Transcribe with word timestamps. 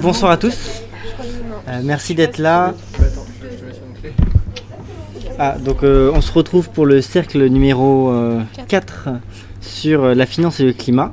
bonsoir 0.00 0.30
à 0.30 0.36
tous. 0.36 0.82
Euh, 1.68 1.80
merci 1.82 2.14
d'être 2.14 2.38
là. 2.38 2.74
Ah, 5.38 5.56
donc 5.58 5.82
euh, 5.82 6.10
on 6.14 6.20
se 6.20 6.32
retrouve 6.32 6.68
pour 6.70 6.86
le 6.86 7.00
cercle 7.00 7.48
numéro 7.48 8.12
4 8.68 9.08
sur 9.60 10.14
la 10.14 10.26
finance 10.26 10.60
et 10.60 10.64
le 10.64 10.72
climat. 10.72 11.12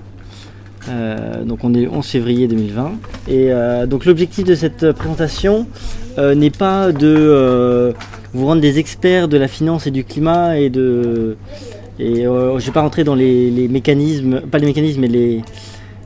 donc 1.44 1.64
on 1.64 1.74
est 1.74 1.82
le 1.82 1.90
11 1.90 2.06
février 2.06 2.48
2020. 2.48 2.92
Et 3.28 3.52
donc 3.88 4.06
l'objectif 4.06 4.46
de 4.46 4.56
cette 4.56 4.92
présentation 4.94 5.68
n'est 6.18 6.52
pas 6.52 6.92
de 6.92 7.94
vous 8.34 8.46
rendre 8.46 8.62
des 8.62 8.80
experts 8.80 9.28
de 9.28 9.38
la 9.38 9.48
finance 9.48 9.88
et 9.88 9.92
du 9.92 10.04
climat 10.04 10.58
et 10.58 10.70
de... 10.70 11.38
Je 12.00 12.66
vais 12.66 12.72
pas 12.72 12.82
rentrer 12.82 13.04
dans 13.04 13.16
les, 13.16 13.50
les 13.52 13.68
mécanismes, 13.68 14.42
pas 14.42 14.58
les 14.58 14.66
mécanismes, 14.66 15.02
mais 15.02 15.08
les, 15.08 15.42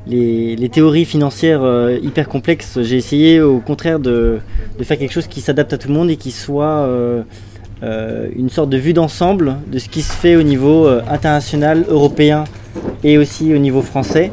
les, 0.08 0.70
théories 0.70 1.06
financières 1.06 1.64
euh, 1.64 1.98
hyper 2.02 2.28
complexes. 2.28 2.80
J'ai 2.82 2.98
essayé 2.98 3.40
au 3.42 3.60
contraire 3.60 4.00
de, 4.00 4.40
faire 4.82 4.98
quelque 4.98 5.12
chose 5.14 5.28
qui 5.28 5.42
s'adapte 5.42 5.74
à 5.74 5.78
tout 5.78 5.90
le 5.90 5.94
monde 5.94 6.10
et 6.10 6.16
qui 6.18 6.32
soit 6.32 6.66
euh, 6.66 7.22
euh, 7.84 8.30
une 8.36 8.50
sorte 8.50 8.70
de 8.70 8.78
vue 8.78 8.94
d'ensemble 8.94 9.58
de 9.72 9.80
ce 9.80 9.90
qui 9.90 10.02
se 10.02 10.14
fait 10.14 10.36
au 10.36 10.44
niveau 10.44 10.88
international, 10.88 11.86
européen 11.90 12.46
et 13.04 13.18
aussi 13.18 13.54
au 13.54 13.58
niveau 13.58 13.82
français 13.82 14.32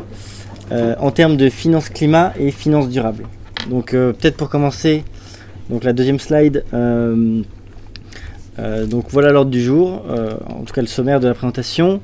en 0.71 1.13
termes 1.13 1.37
de 1.37 1.49
finances 1.49 1.89
climat 1.89 2.33
et 2.39 2.51
finances 2.51 2.89
durables. 2.89 3.29
Donc 3.71 3.93
peut-être 3.93 4.37
pour 4.37 4.49
commencer, 4.49 5.05
donc 5.71 5.85
la 5.85 5.93
deuxième 5.93 6.19
slide. 6.19 6.65
donc 6.73 7.45
voilà 9.11 9.31
l'ordre 9.31 9.53
du 9.53 9.63
jour, 9.63 10.03
en 10.49 10.65
tout 10.65 10.75
cas 10.75 10.81
le 10.81 10.89
sommaire 10.89 11.21
de 11.21 11.29
la 11.29 11.35
présentation. 11.35 12.01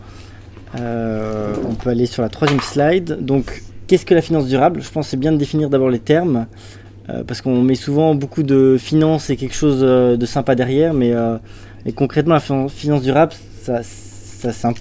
Euh, 0.81 1.55
on 1.69 1.75
peut 1.75 1.91
aller 1.91 2.07
sur 2.07 2.23
la 2.23 2.29
troisième 2.29 2.61
slide. 2.61 3.19
Donc, 3.21 3.62
qu'est-ce 3.87 4.07
que 4.07 4.15
la 4.15 4.23
finance 4.23 4.47
durable? 4.47 4.83
Je 4.83 4.91
pense 4.91 5.07
que 5.07 5.11
c'est 5.11 5.17
bien 5.17 5.33
de 5.33 5.37
définir 5.37 5.69
d'abord 5.71 5.91
les 5.91 5.98
termes, 5.98 6.47
euh, 7.11 7.23
parce 7.25 7.41
qu'on 7.41 7.61
met 7.62 7.75
souvent 7.75 8.15
beaucoup 8.15 8.42
de 8.42 8.77
finance 8.78 9.31
et 9.31 9.37
quelque 9.37 9.55
chose 9.55 9.81
euh, 9.83 10.17
de 10.17 10.27
sympa 10.27 10.55
derrière, 10.55 10.95
mais 10.95 11.12
concrètement, 11.95 12.34
la 12.34 12.69
finance 12.69 13.03
durable, 13.03 13.33
c'est 13.62 14.65
un 14.65 14.73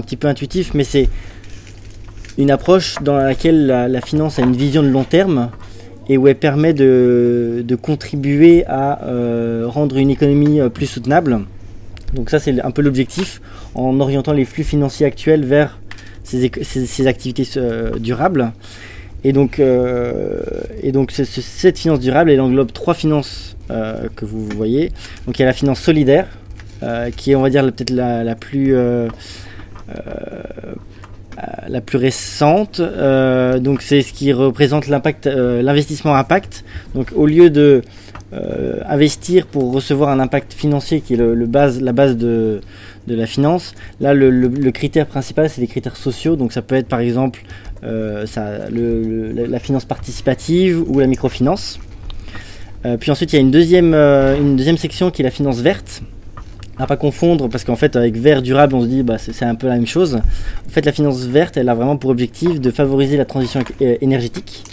petit 0.00 0.16
peu 0.16 0.28
intuitif, 0.28 0.72
mais 0.74 0.84
c'est 0.84 1.08
une 2.38 2.50
approche 2.50 2.96
dans 3.02 3.16
laquelle 3.16 3.66
la, 3.66 4.00
finance 4.00 4.38
a 4.38 4.42
une 4.42 4.56
vision 4.56 4.82
de 4.82 4.88
long 4.88 5.04
terme 5.04 5.50
et 6.08 6.16
où 6.16 6.26
elle 6.28 6.38
permet 6.38 6.72
de 6.72 7.78
contribuer 7.82 8.64
à 8.66 9.00
rendre 9.64 9.96
une 9.96 10.10
économie 10.10 10.60
plus 10.72 10.86
soutenable. 10.86 11.40
Donc 12.14 12.30
ça 12.30 12.38
c'est 12.38 12.60
un 12.60 12.70
peu 12.70 12.82
l'objectif 12.82 13.40
en 13.74 14.00
orientant 14.00 14.32
les 14.32 14.44
flux 14.44 14.64
financiers 14.64 15.06
actuels 15.06 15.44
vers 15.44 15.78
ces, 16.24 17.06
activités 17.06 17.46
euh, 17.56 17.98
durables. 17.98 18.52
Et 19.22 19.32
donc, 19.32 19.58
euh, 19.58 20.40
et 20.82 20.92
donc 20.92 21.10
cette 21.12 21.78
finance 21.78 22.00
durable, 22.00 22.30
elle 22.30 22.40
englobe 22.40 22.72
trois 22.72 22.94
finances 22.94 23.56
euh, 23.70 24.08
que 24.16 24.24
vous 24.24 24.46
voyez. 24.48 24.92
Donc 25.26 25.38
il 25.38 25.42
y 25.42 25.44
a 25.44 25.46
la 25.46 25.52
finance 25.52 25.80
solidaire, 25.80 26.26
qui 27.16 27.32
est 27.32 27.34
on 27.34 27.42
va 27.42 27.50
dire 27.50 27.62
peut-être 27.64 27.90
la, 27.90 28.34
plus 28.34 28.74
la 31.68 31.80
plus 31.82 31.98
récente. 31.98 32.80
donc 32.80 33.82
c'est 33.82 34.00
ce 34.00 34.14
qui 34.14 34.32
représente 34.32 34.86
l'impact, 34.86 35.26
l'investissement 35.26 36.14
impact. 36.14 36.64
Donc 36.94 37.12
au 37.14 37.26
lieu 37.26 37.50
de 37.50 37.82
investir 38.32 39.46
pour 39.46 39.72
recevoir 39.72 40.10
un 40.10 40.20
impact 40.20 40.52
financier 40.52 41.00
qui 41.00 41.14
est 41.14 41.16
le 41.16 41.46
base, 41.46 41.80
la 41.80 41.92
base 41.92 42.16
de, 42.16 42.60
de 43.06 43.14
la 43.14 43.26
finance. 43.26 43.74
Là, 44.00 44.14
le, 44.14 44.70
critère 44.70 45.06
principal, 45.06 45.48
c'est 45.48 45.60
les 45.60 45.66
critères 45.66 45.96
sociaux. 45.96 46.36
Donc, 46.36 46.52
ça 46.52 46.62
peut 46.62 46.74
être 46.74 46.88
par 46.88 47.00
exemple 47.00 47.42
euh, 47.84 48.26
la 49.34 49.58
finance 49.58 49.84
participative 49.84 50.82
ou 50.88 50.98
la 50.98 51.06
microfinance. 51.06 51.78
Euh, 52.86 52.96
puis 52.96 53.10
ensuite, 53.10 53.32
il 53.32 53.36
y 53.36 53.38
a 53.38 53.42
une 53.42 53.50
deuxième, 53.50 53.92
euh, 53.94 54.38
une 54.38 54.56
deuxième 54.56 54.78
section 54.78 55.10
qui 55.10 55.22
est 55.22 55.24
la 55.24 55.30
finance 55.30 55.60
verte. 55.60 56.02
À 56.78 56.86
pas 56.86 56.96
confondre, 56.96 57.50
parce 57.50 57.64
qu'en 57.64 57.76
fait, 57.76 57.94
avec 57.94 58.16
vert 58.16 58.40
durable, 58.40 58.74
on 58.74 58.80
se 58.80 58.86
dit 58.86 59.02
bah, 59.02 59.18
c'est 59.18 59.44
un 59.44 59.54
peu 59.54 59.66
la 59.66 59.74
même 59.74 59.86
chose. 59.86 60.16
En 60.16 60.70
fait, 60.70 60.86
la 60.86 60.92
finance 60.92 61.24
verte, 61.24 61.58
elle 61.58 61.68
a 61.68 61.74
vraiment 61.74 61.98
pour 61.98 62.08
objectif 62.08 62.58
de 62.58 62.70
favoriser 62.70 63.18
la 63.18 63.26
transition 63.26 63.62
énergétique. 63.80 64.64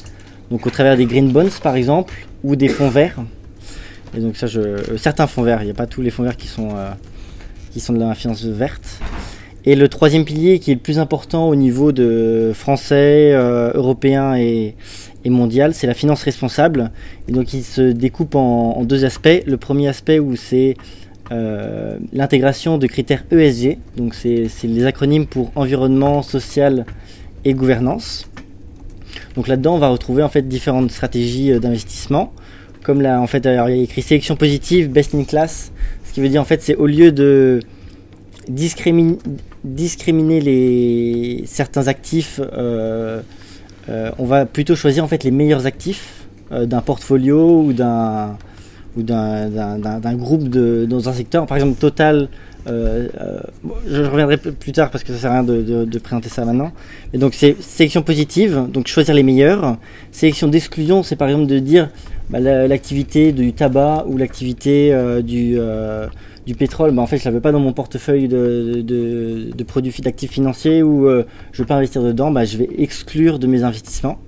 Donc, 0.49 0.65
au 0.65 0.69
travers 0.69 0.95
des 0.95 1.05
green 1.05 1.33
bonds, 1.33 1.49
par 1.61 1.75
exemple, 1.75 2.13
ou 2.45 2.55
des 2.55 2.69
fonds 2.69 2.89
verts. 2.89 3.19
Et 4.15 4.19
donc, 4.19 4.37
ça, 4.37 4.47
je, 4.47 4.95
certains 4.97 5.27
fonds 5.27 5.43
verts, 5.43 5.61
il 5.61 5.65
n'y 5.65 5.71
a 5.71 5.75
pas 5.75 5.87
tous 5.87 6.01
les 6.01 6.09
fonds 6.09 6.23
verts 6.23 6.37
qui 6.37 6.47
sont 6.47 6.69
qui 7.71 7.79
sont 7.79 7.93
de 7.93 7.99
la 7.99 8.15
finance 8.15 8.43
verte. 8.43 8.99
Et 9.65 9.75
le 9.75 9.89
troisième 9.89 10.23
pilier 10.23 10.59
qui 10.59 10.71
est 10.71 10.75
le 10.75 10.79
plus 10.79 10.97
important 10.97 11.49
au 11.49 11.55
niveau 11.55 11.91
de 11.91 12.51
français, 12.55 13.33
euh, 13.33 13.71
européen 13.73 14.35
et, 14.35 14.75
mondial, 15.25 15.73
c'est 15.73 15.87
la 15.87 15.93
finance 15.93 16.23
responsable. 16.23 16.89
Et 17.27 17.33
donc 17.33 17.53
il 17.53 17.61
se 17.61 17.81
découpe 17.81 18.35
en, 18.35 18.85
deux 18.85 19.03
aspects. 19.03 19.43
Le 19.45 19.57
premier 19.57 19.89
aspect 19.89 20.19
où 20.19 20.37
c'est 20.37 20.77
euh, 21.33 21.97
l'intégration 22.13 22.77
de 22.77 22.87
critères 22.87 23.25
ESG, 23.29 23.77
donc 23.97 24.15
c'est 24.15 24.47
les 24.63 24.85
acronymes 24.85 25.25
pour 25.25 25.51
environnement, 25.55 26.21
social 26.21 26.85
et 27.43 27.53
gouvernance. 27.53 28.29
Donc 29.35 29.49
là-dedans, 29.49 29.75
on 29.75 29.79
va 29.79 29.89
retrouver 29.89 30.23
en 30.23 30.29
fait 30.29 30.47
différentes 30.47 30.91
stratégies 30.91 31.51
euh, 31.51 31.59
d'investissement, 31.59 32.31
comme 32.87 33.01
là 33.01 33.19
en 33.19 33.27
fait 33.27 33.43
il 33.43 33.51
y 33.51 33.57
a 33.57 33.69
écrit 33.69 34.01
sélection 34.01 34.37
positive, 34.37 34.89
best 34.89 35.13
in 35.13 35.25
class, 35.25 35.73
qui 36.13 36.21
veut 36.21 36.29
dire 36.29 36.41
en 36.41 36.45
fait 36.45 36.61
c'est 36.63 36.75
au 36.75 36.87
lieu 36.87 37.11
de 37.11 37.59
discriminer, 38.49 40.39
les, 40.39 41.43
certains 41.45 41.89
actifs, 41.89 42.39
euh, 42.39 43.21
euh, 43.89 44.11
on 44.17 44.25
va 44.25 44.45
plutôt 44.45 44.75
choisir 44.75 45.03
en 45.03 45.07
fait 45.07 45.25
les 45.25 45.31
meilleurs 45.31 45.67
actifs 45.67 46.25
euh, 46.53 46.65
d'un 46.65 46.79
portfolio 46.81 47.61
ou 47.61 47.73
d'un 47.73 48.37
ou 48.95 49.03
d'un 49.03 50.15
groupe 50.15 50.47
dans 50.47 51.09
un 51.09 51.13
secteur. 51.13 51.45
Par 51.45 51.57
exemple, 51.57 51.77
Total, 51.77 52.29
je 52.65 54.01
reviendrai 54.01 54.37
plus 54.37 54.71
tard 54.71 54.89
parce 54.89 55.03
que 55.03 55.13
ça 55.13 55.19
sert 55.19 55.31
à 55.31 55.41
rien 55.41 55.43
de, 55.43 55.99
présenter 55.99 56.29
ça 56.29 56.45
maintenant. 56.45 56.71
Et 57.13 57.19
donc 57.19 57.35
c'est 57.35 57.61
sélection 57.61 58.01
positive, 58.01 58.65
donc 58.73 58.87
choisir 58.87 59.13
les 59.13 59.21
meilleurs. 59.21 59.77
Sélection 60.11 60.47
d'exclusion, 60.47 61.03
c'est 61.03 61.15
par 61.17 61.27
exemple 61.27 61.45
de 61.45 61.59
dire 61.59 61.89
bah, 62.29 62.39
l'activité 62.39 63.31
du 63.31 63.53
tabac 63.53 64.05
ou 64.07 64.17
l'activité 64.17 64.93
euh, 64.93 65.21
du, 65.21 65.55
euh, 65.57 66.07
du 66.45 66.55
pétrole, 66.55 66.91
bah, 66.91 67.01
en 67.01 67.07
fait, 67.07 67.17
je 67.17 67.23
ne 67.23 67.31
l'avais 67.31 67.41
pas 67.41 67.53
dans 67.53 67.59
mon 67.61 67.71
portefeuille 67.71 68.27
de, 68.27 68.81
de, 68.81 69.63
produits 69.63 69.93
d'actifs 70.01 70.31
financiers 70.31 70.83
ou 70.83 71.07
euh, 71.07 71.23
je 71.53 71.61
ne 71.61 71.63
veux 71.63 71.67
pas 71.67 71.75
investir 71.75 72.03
dedans, 72.03 72.29
bah, 72.31 72.43
je 72.43 72.57
vais 72.57 72.69
exclure 72.77 73.39
de 73.39 73.47
mes 73.47 73.63
investissements. 73.63 74.19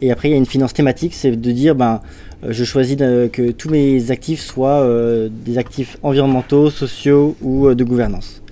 Et 0.00 0.10
après, 0.10 0.28
il 0.28 0.32
y 0.32 0.34
a 0.34 0.38
une 0.38 0.46
finance 0.46 0.72
thématique, 0.72 1.12
c'est 1.14 1.30
de 1.30 1.52
dire, 1.52 1.74
ben, 1.74 2.00
je 2.48 2.64
choisis 2.64 2.96
que 2.96 3.52
tous 3.52 3.68
mes 3.68 4.10
actifs 4.10 4.40
soient 4.40 4.84
des 5.30 5.58
actifs 5.58 5.96
environnementaux, 6.02 6.70
sociaux 6.70 7.36
ou 7.40 7.72
de 7.72 7.84
gouvernance. 7.84 8.42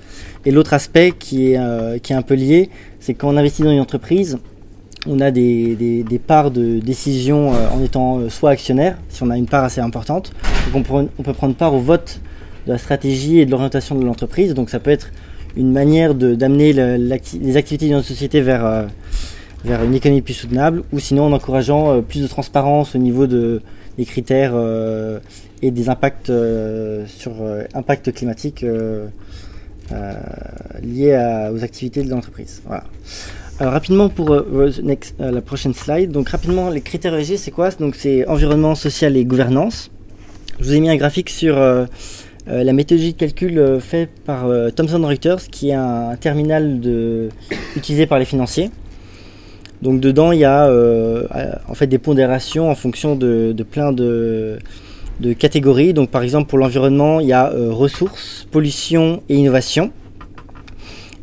Et 0.45 0.53
l'autre 0.53 0.75
aspect 0.75 1.13
qui 1.19 1.55
est, 1.55 2.01
qui 2.03 2.13
est 2.13 2.17
un 2.17 2.23
peu 2.23 2.35
lié, 2.35 2.71
c'est 3.01 3.15
quand 3.15 3.35
on 3.35 3.37
investit 3.37 3.63
dans 3.63 3.73
une 3.73 3.81
entreprise, 3.81 4.39
on 5.07 5.21
a 5.21 5.31
des, 5.31 6.21
parts 6.27 6.51
de 6.51 6.79
décision 6.79 7.55
euh, 7.55 7.69
en 7.71 7.83
étant 7.83 8.19
euh, 8.19 8.29
soit 8.29 8.51
actionnaire, 8.51 8.99
si 9.09 9.23
on 9.23 9.31
a 9.31 9.37
une 9.37 9.47
part 9.47 9.65
assez 9.65 9.81
importante. 9.81 10.33
on, 10.75 10.83
peut 10.83 11.33
prendre 11.33 11.55
part 11.55 11.75
au 11.75 11.79
vote 11.79 12.21
de 12.67 12.73
la 12.73 12.79
stratégie 12.79 13.39
et 13.39 13.47
de 13.47 13.51
l'orientation 13.51 13.95
de 13.99 14.05
l'entreprise. 14.05 14.55
Donc 14.55 14.71
ça 14.71 14.79
peut 14.79 14.91
être 14.91 15.11
une 15.57 15.73
manière 15.73 16.15
d'amener 16.15 16.73
les 16.73 17.57
activités 17.57 17.89
d'une 17.89 18.03
société 18.03 18.41
vers, 18.41 18.65
euh, 18.65 18.87
vers 19.65 19.83
une 19.83 19.95
économie 19.95 20.23
plus 20.23 20.35
soutenable, 20.35 20.85
ou 20.93 20.99
sinon 20.99 21.25
en 21.25 21.33
encourageant 21.33 22.03
plus 22.03 22.21
de 22.23 22.29
transparence 22.29 22.95
au 22.95 22.99
niveau 22.99 23.27
de, 23.27 23.63
des 23.99 24.05
critères 24.05 24.55
et 25.61 25.71
des 25.73 25.89
impacts 25.89 26.31
sur 27.07 27.33
impact 27.75 28.13
climatique 28.13 28.65
liés 30.83 31.49
aux 31.53 31.65
activités 31.65 32.05
de 32.05 32.11
l'entreprise. 32.11 32.63
Voilà. 32.65 32.85
Alors 33.61 33.75
rapidement 33.75 34.09
pour 34.09 34.33
euh, 34.33 34.43
euh, 34.55 35.31
la 35.31 35.43
prochaine 35.43 35.75
slide. 35.75 36.13
Donc 36.13 36.31
rapidement 36.31 36.71
les 36.71 36.81
critères 36.81 37.15
ESG 37.15 37.37
c'est 37.37 37.51
quoi? 37.51 37.69
Donc 37.73 37.95
c'est 37.95 38.27
environnement, 38.27 38.75
social 38.75 39.19
et 39.19 39.25
gouvernance. 39.27 39.91
Je 40.61 40.65
vous 40.65 40.75
ai 40.75 40.81
mis 40.81 40.89
un 40.89 40.97
graphique 40.97 41.29
sur 41.29 41.59
euh, 41.59 41.85
la 42.47 42.73
méthodologie 42.73 43.13
de 43.13 43.19
calcul 43.19 43.79
faite 43.81 44.09
par 44.25 44.47
Thomson 44.75 45.07
Reuters 45.07 45.43
qui 45.51 45.69
est 45.69 45.75
un, 45.75 46.17
terminal 46.17 46.81
utilisé 47.77 48.07
par 48.07 48.19
les 48.19 48.25
financiers. 48.25 48.71
Donc 49.83 50.01
dedans 50.01 50.33
il 50.33 50.39
y 50.39 50.47
a 50.47 50.67
en 51.69 51.75
fait 51.75 51.87
des 51.87 51.99
pondérations 51.99 52.71
en 52.71 52.75
fonction 52.75 53.15
de, 53.15 53.55
plein 53.71 53.93
de, 53.93 54.59
de, 55.21 55.35
catégories. 55.35 55.93
Donc 55.93 56.11
par 56.11 56.23
exemple 56.23 56.49
pour 56.49 56.59
l'environnement 56.59 57.21
il 57.21 57.29
y 57.29 57.35
a 57.35 57.53
ressources, 57.55 58.49
pollution 58.51 59.23
et 59.29 59.37
innovation. 59.37 59.93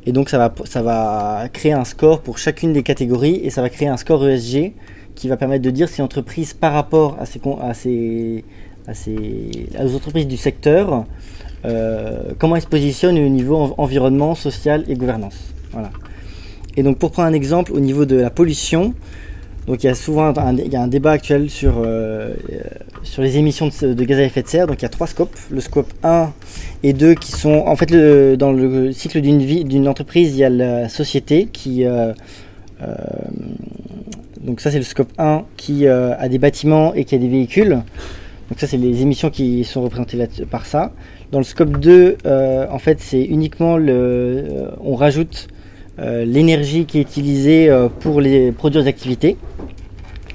Et 0.08 0.14
donc 0.14 0.30
ça 0.30 0.38
va, 0.38 1.50
créer 1.52 1.74
un 1.74 1.84
score 1.84 2.22
pour 2.22 2.38
chacune 2.38 2.72
des 2.72 2.82
catégories 2.82 3.42
et 3.44 3.50
ça 3.50 3.62
va 3.62 3.70
créer 3.70 3.90
un 3.90 3.98
score 3.98 4.26
ESG 4.26 4.72
qui 5.16 5.28
va 5.28 5.36
permettre 5.36 5.64
de 5.64 5.70
dire 5.70 5.90
si 5.90 6.00
l'entreprise 6.00 6.54
par 6.54 6.72
rapport 6.72 7.18
à 7.20 7.26
ces 7.26 8.46
aux 8.90 9.96
entreprises 9.96 10.28
du 10.28 10.38
secteur, 10.38 11.04
euh, 11.66 12.32
comment 12.40 12.56
elle 12.56 12.62
se 12.62 12.68
positionne 12.68 13.18
au 13.18 13.28
niveau 13.28 13.76
environnement, 13.78 14.34
social 14.34 14.86
et 14.88 14.96
gouvernance. 14.96 15.54
Voilà. 15.74 15.90
Et 16.78 16.84
donc 16.84 16.98
pour 17.00 17.12
prendre 17.12 17.28
un 17.28 17.34
exemple 17.34 17.74
au 17.74 17.82
niveau 17.82 18.06
de 18.06 18.16
la 18.16 18.30
pollution, 18.30 18.94
Donc 19.68 19.84
il 19.84 19.88
y 19.88 19.90
a 19.90 19.96
souvent 19.96 20.34
un, 20.38 20.56
il 20.56 20.72
y 20.72 20.78
a 20.78 20.82
un 20.82 20.88
débat 20.88 21.12
actuel 21.12 21.50
sur, 21.50 21.84
euh, 21.86 22.34
sur 23.08 23.22
les 23.22 23.38
émissions 23.38 23.68
de, 23.68 24.04
gaz 24.04 24.20
à 24.20 24.24
effet 24.24 24.44
de 24.44 24.48
serre. 24.48 24.68
Donc 24.68 24.82
il 24.82 24.84
y 24.84 24.86
a 24.86 24.90
trois 24.90 25.08
scopes. 25.08 25.36
Le 25.50 25.62
scope 25.62 25.92
1 26.04 26.32
et 26.84 26.94
2 26.94 27.16
qui 27.16 27.32
sont... 27.32 27.64
En 27.66 27.76
fait, 27.76 27.92
dans 28.36 28.52
le 28.52 28.92
cycle 28.92 29.22
d'une 29.22 29.42
vie 29.42 29.64
d'une 29.64 29.88
entreprise, 29.88 30.36
il 30.36 30.40
y 30.40 30.44
a 30.44 30.50
la 30.50 30.90
société 30.90 31.48
qui... 31.52 31.86
Euh, 31.86 32.14
euh, 32.82 32.96
donc 34.42 34.62
ça 34.62 34.70
c'est 34.70 34.78
le 34.78 34.84
scope 34.84 35.12
1 35.18 35.46
qui 35.58 35.88
a 35.88 36.30
des 36.30 36.38
bâtiments 36.38 36.94
et 36.94 37.06
qui 37.06 37.16
a 37.16 37.18
des 37.18 37.28
véhicules. 37.28 37.82
Donc 38.50 38.60
ça 38.60 38.68
c'est 38.68 38.78
les 38.78 39.02
émissions 39.02 39.30
qui 39.30 39.64
sont 39.64 39.82
représentées 39.82 40.28
par 40.50 40.66
ça. 40.66 40.92
Dans 41.32 41.40
le 41.40 41.44
scope 41.44 41.80
2, 41.80 42.18
en 42.70 42.80
fait 42.80 43.00
c'est 43.02 43.24
uniquement 43.24 43.78
le... 43.78 44.70
on 44.80 44.96
rajoute 44.96 45.48
l'énergie 45.98 46.86
qui 46.86 47.00
est 47.00 47.02
utilisée 47.02 47.70
pour 48.00 48.22
les 48.22 48.52
produire 48.52 48.84
des 48.84 48.90
activités. 48.90 49.38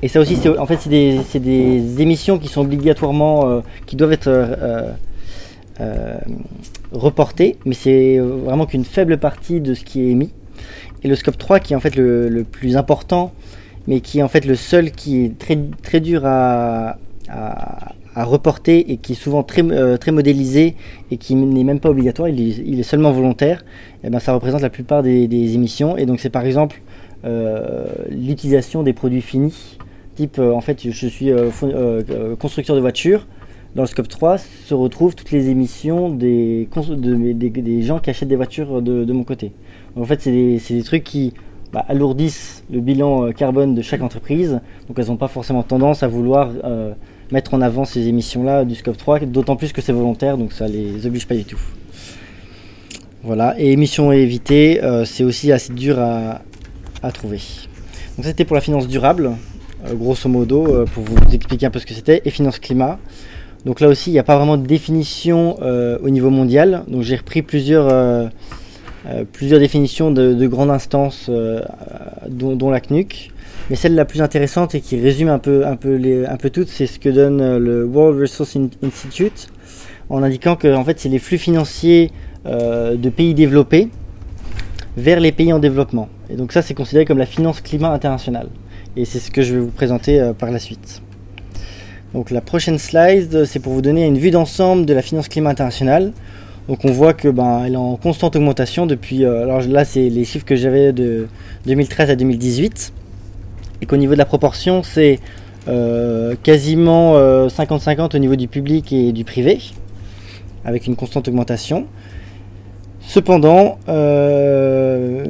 Et 0.02 0.08
ça 0.08 0.20
aussi, 0.20 0.37
en 0.58 0.66
fait, 0.66 0.78
c'est 0.81 0.90
des, 0.90 1.20
des, 1.38 2.02
émissions 2.02 2.37
qui 2.37 2.49
sont 2.49 2.62
obligatoirement, 2.62 3.49
euh, 3.49 3.60
qui 3.87 3.94
doivent 3.94 4.12
être 4.12 4.26
euh, 4.26 4.90
euh, 5.81 6.19
reportées, 6.90 7.56
mais 7.64 7.75
c'est 7.75 8.19
vraiment 8.19 8.66
qu'une 8.66 8.84
faible 8.84 9.19
partie 9.19 9.60
de 9.60 9.75
ce 9.75 9.84
qui 9.84 10.00
est 10.00 10.08
émis. 10.08 10.32
Et 11.04 11.08
le 11.08 11.14
scope 11.14 11.38
3, 11.38 11.60
qui 11.60 11.72
est 11.72 11.76
en 11.76 11.81
fait 11.81 11.94
le, 11.94 12.44
plus 12.50 12.76
important, 12.76 13.32
mais 13.87 14.00
qui 14.00 14.19
est 14.19 14.22
en 14.22 14.28
fait 14.28 14.44
le 14.44 14.56
seul 14.56 14.90
qui 14.90 15.25
est 15.25 15.38
très, 15.38 15.56
très 15.82 16.00
dur 16.00 16.22
à, 16.25 16.99
à, 17.28 18.25
reporter 18.25 18.84
et 18.90 18.96
qui 18.96 19.12
est 19.12 19.16
souvent 19.16 19.44
très, 19.44 19.62
très 19.99 20.12
modélisé 20.12 20.75
et 21.10 21.16
qui 21.16 21.34
n'est 21.34 21.64
même 21.64 21.81
pas 21.81 21.90
obligatoire, 21.90 22.28
il 22.28 22.78
est, 22.78 22.82
seulement 22.82 23.10
volontaire, 23.10 23.64
eh 24.04 24.10
ben 24.10 24.19
ça 24.19 24.34
représente 24.34 24.60
la 24.60 24.69
plupart 24.69 25.02
des, 25.02 25.28
des 25.28 25.54
émissions. 25.54 25.96
Et 25.96 26.06
donc 26.06 26.20
c'est 26.20 26.31
par 26.31 26.44
exemple 26.44 26.82
l'utilisation 28.10 28.82
des 28.82 28.93
produits 28.93 29.22
finis 29.22 29.78
Type, 30.14 30.38
euh, 30.38 30.53
en 30.53 30.61
fait, 30.61 30.91
je 30.91 31.06
suis 31.06 31.31
euh, 31.31 31.50
euh, 31.62 32.37
constructeur 32.37 32.76
de 32.76 32.81
voitures. 32.81 33.26
Dans 33.75 33.82
le 33.82 33.88
scope 33.88 34.09
3 34.09 34.37
se 34.37 34.75
retrouvent 34.75 35.14
toutes 35.14 35.31
les 35.31 35.49
émissions 35.49 36.11
des, 36.11 36.69
gens 37.81 37.99
qui 38.00 38.11
achètent 38.11 38.29
des 38.29 38.37
voitures 38.37 38.82
de, 38.82 39.12
mon 39.12 39.25
côté. 39.25 39.53
en 39.97 40.05
fait, 40.05 40.20
c'est 40.20 40.31
des, 40.31 40.82
trucs 40.82 41.05
qui 41.05 41.32
bah, 41.73 41.82
alourdissent 41.88 42.64
le 42.70 42.81
bilan 42.81 43.32
carbone 43.32 43.75
de 43.75 43.81
chaque 43.81 44.03
entreprise. 44.03 44.61
Donc 44.88 44.99
elles 44.99 45.06
n'ont 45.06 45.17
pas 45.17 45.29
forcément 45.29 45.62
tendance 45.62 46.03
à 46.03 46.09
vouloir 46.09 46.50
mettre 47.31 47.55
en 47.55 47.62
avant 47.62 47.87
ces 47.87 48.09
émissions-là 48.09 48.67
du 48.67 48.75
scope 48.75 48.99
3, 48.99 49.20
d'autant 49.20 49.56
plus 49.56 49.73
que 49.73 49.81
c'est 49.81 49.93
volontaire, 49.93 50.37
donc 50.37 50.53
ça 50.53 50.69
les 50.69 51.06
oblige 51.06 51.26
pas 51.26 51.35
du 51.35 51.47
tout. 51.47 51.61
Voilà, 53.23 53.55
et 53.59 53.73
émissions 53.73 54.11
à 54.11 54.17
éviter, 54.17 54.82
c'est 55.06 55.25
aussi 55.25 55.50
assez 55.50 55.73
dur 55.73 55.99
à, 55.99 56.43
trouver. 57.14 57.41
Donc 58.19 58.26
c'était 58.26 58.44
pour 58.44 58.55
la 58.55 58.61
finance 58.61 58.87
durable. 58.87 59.31
Euh, 59.87 59.94
grosso 59.94 60.29
modo, 60.29 60.67
euh, 60.67 60.84
pour 60.84 61.02
vous 61.02 61.17
expliquer 61.34 61.67
un 61.67 61.70
peu 61.70 61.81
ce 61.81 61.87
que 61.87 61.94
c'était, 61.94 62.23
et 62.25 62.31
finance 62.31 62.58
climat. 62.58 62.99
Donc 63.64 63.81
là 63.81 63.88
aussi, 63.88 64.11
il 64.11 64.12
n'y 64.12 64.19
a 64.19 64.25
pas 64.25 64.37
vraiment 64.37 64.56
de 64.56 64.67
définition 64.67 65.56
euh, 65.62 65.99
au 66.02 66.11
niveau 66.11 66.31
mondial. 66.31 66.84
Donc 66.88 67.02
j'ai 67.02 67.17
repris 67.17 67.43
plusieurs, 67.43 68.31
plusieurs 69.32 69.61
définitions 69.61 70.11
de, 70.11 70.46
grandes 70.46 70.70
instances, 70.70 71.31
dont, 72.29 72.70
la 72.70 72.81
CNUC. 72.81 73.31
Mais 73.70 73.76
celle 73.76 73.94
la 73.94 74.05
plus 74.05 74.20
intéressante 74.20 74.75
et 74.75 74.81
qui 74.81 75.00
résume 75.00 75.29
un 75.29 75.38
peu, 75.38 75.64
un 75.64 75.76
peu, 75.76 76.25
un 76.28 76.37
peu 76.37 76.50
toutes, 76.50 76.69
c'est 76.69 76.87
ce 76.87 76.99
que 76.99 77.08
donne 77.08 77.58
le 77.58 77.85
World 77.85 78.20
Resource 78.20 78.56
Institute, 78.82 79.49
en 80.11 80.25
indiquant 80.25 80.56
que 80.56 80.75
en 80.75 80.85
fait, 80.85 80.99
c'est 80.99 81.08
les 81.08 81.20
flux 81.20 81.38
financiers 81.38 82.11
de 82.44 83.08
pays 83.11 83.35
développés 83.35 83.88
vers 84.96 85.20
les 85.20 85.31
pays 85.31 85.52
en 85.52 85.61
développement. 85.61 86.08
Et 86.31 86.35
donc 86.35 86.50
ça, 86.50 86.62
c'est 86.62 86.75
considéré 86.75 87.05
comme 87.05 87.19
la 87.19 87.26
finance 87.26 87.61
climat 87.61 87.93
internationale 87.93 88.49
et 88.97 89.05
c'est 89.05 89.19
ce 89.19 89.31
que 89.31 89.43
je 89.43 89.55
vais 89.55 89.61
vous 89.61 89.71
présenter 89.71 90.21
euh, 90.21 90.33
par 90.33 90.50
la 90.50 90.59
suite. 90.59 91.03
Donc 92.15 92.31
la 92.31 92.41
prochaine 92.41 92.79
slide, 92.79 93.44
c'est 93.47 93.59
pour 93.59 93.73
vous 93.73 93.83
donner 93.83 94.06
une 94.06 94.19
vue 94.19 94.31
d'ensemble 94.31 94.85
de 94.85 94.93
la 94.93 95.03
finance 95.03 95.29
climat 95.29 95.50
internationale. 95.50 96.12
Donc 96.69 96.85
on 96.85 96.93
voit 96.93 97.15
que 97.15 97.29
ben, 97.29 97.65
elle 97.65 97.73
est 97.73 97.77
en 97.77 97.97
constante 97.97 98.37
augmentation 98.37 98.87
depuis. 98.87 99.25
Euh, 99.25 99.43
alors 99.43 99.62
là, 99.62 99.85
c'est 99.85 100.09
les 100.09 100.25
chiffres 100.25 100.44
que 100.44 100.56
j'avais 100.56 100.93
de 100.93 101.27
2013 101.67 102.11
à 102.11 102.17
2018, 102.17 102.93
et 103.81 103.87
qu'au 103.87 103.97
niveau 103.97 104.12
de 104.12 104.19
la 104.19 104.27
proportion, 104.27 104.83
c'est 104.83 105.19
euh, 105.69 106.35
quasiment 106.43 107.17
50-50 107.49 108.15
au 108.15 108.19
niveau 108.19 108.37
du 108.37 108.47
public 108.47 108.93
et 108.93 109.12
du 109.12 109.25
privé, 109.25 109.59
avec 110.65 110.87
une 110.87 110.97
constante 110.97 111.29
augmentation. 111.29 111.87
Cependant, 113.06 113.78
euh, 113.88 115.25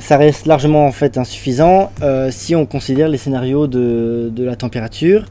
ça 0.00 0.16
reste 0.16 0.46
largement 0.46 0.86
en 0.86 0.92
fait 0.92 1.16
insuffisant 1.18 1.90
euh, 2.02 2.30
si 2.30 2.54
on 2.56 2.66
considère 2.66 3.08
les 3.08 3.16
scénarios 3.16 3.66
de, 3.68 4.32
la 4.38 4.56
température. 4.56 5.26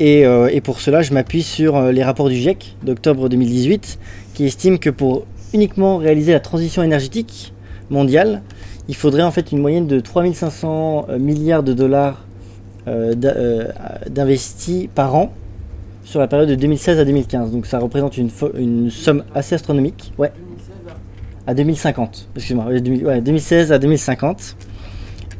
Euh, 0.00 0.48
et, 0.48 0.60
pour 0.60 0.80
cela, 0.80 1.02
je 1.02 1.12
m'appuie 1.14 1.42
sur 1.42 1.80
les 1.90 2.04
rapports 2.04 2.28
du 2.28 2.36
GIEC 2.36 2.76
d'octobre 2.82 3.28
2018 3.28 3.98
qui 4.34 4.44
estime 4.46 4.78
que 4.78 4.90
pour 4.90 5.26
uniquement 5.54 5.96
réaliser 5.96 6.32
la 6.32 6.40
transition 6.40 6.82
énergétique 6.82 7.54
mondiale, 7.88 8.42
il 8.88 8.94
faudrait 8.94 9.22
en 9.22 9.30
fait 9.30 9.52
une 9.52 9.58
moyenne 9.58 9.86
de 9.86 10.00
3500 10.00 11.06
milliards 11.18 11.62
de 11.62 11.72
dollars 11.72 12.26
d'investis 14.06 14.88
par 14.94 15.14
an 15.14 15.32
sur 16.04 16.20
la 16.20 16.26
période 16.26 16.48
de 16.48 16.54
2016 16.54 16.98
à 16.98 17.04
2015. 17.04 17.52
Donc 17.52 17.66
ça 17.66 17.78
représente 17.78 18.16
une, 18.18 18.30
une 18.56 18.90
somme 18.90 19.24
assez 19.34 19.54
astronomique. 19.54 20.12
Ouais 20.18 20.32
à 21.48 21.54
2050. 21.54 22.28
Excuse-moi, 22.36 22.78
2016 22.78 23.72
à 23.72 23.78
2050. 23.78 24.54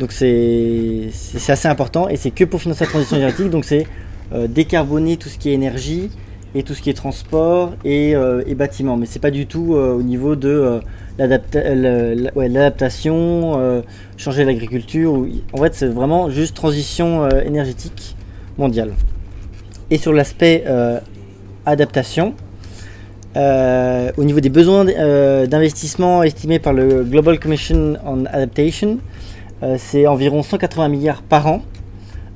Donc 0.00 0.10
c'est 0.10 1.10
assez 1.48 1.68
important 1.68 2.08
et 2.08 2.16
c'est 2.16 2.30
que 2.30 2.44
pour 2.44 2.62
financer 2.62 2.84
la 2.84 2.90
transition 2.90 3.18
énergétique. 3.18 3.50
Donc 3.50 3.66
c'est 3.66 3.86
euh, 4.32 4.46
décarboner 4.48 5.18
tout 5.18 5.28
ce 5.28 5.36
qui 5.36 5.50
est 5.50 5.52
énergie 5.52 6.08
et 6.54 6.62
tout 6.62 6.72
ce 6.72 6.80
qui 6.80 6.88
est 6.88 6.94
transport 6.94 7.74
et, 7.84 8.16
euh, 8.16 8.42
et 8.46 8.54
bâtiment. 8.54 8.96
Mais 8.96 9.04
c'est 9.04 9.18
pas 9.18 9.30
du 9.30 9.46
tout 9.46 9.74
euh, 9.74 9.92
au 9.92 10.02
niveau 10.02 10.34
de 10.34 10.80
l'adaptation, 11.18 13.82
changer 14.16 14.46
l'agriculture. 14.46 15.26
En 15.52 15.58
fait, 15.58 15.74
c'est 15.74 15.88
vraiment 15.88 16.30
juste 16.30 16.56
transition 16.56 17.28
énergétique 17.40 18.16
mondiale. 18.56 18.94
Et 19.90 19.98
sur 19.98 20.14
l'aspect 20.14 20.64
adaptation, 21.66 22.32
euh, 23.38 24.10
au 24.16 24.24
niveau 24.24 24.40
des 24.40 24.48
besoins 24.48 24.84
euh, 24.88 25.46
d'investissement 25.46 26.24
estimés 26.24 26.58
par 26.58 26.72
le 26.72 27.04
Global 27.04 27.38
Commission 27.38 27.96
on 28.04 28.24
Adaptation, 28.24 28.98
euh, 29.62 29.76
c'est 29.78 30.08
environ 30.08 30.42
180 30.42 30.88
milliards 30.88 31.22
par 31.22 31.46
an 31.46 31.62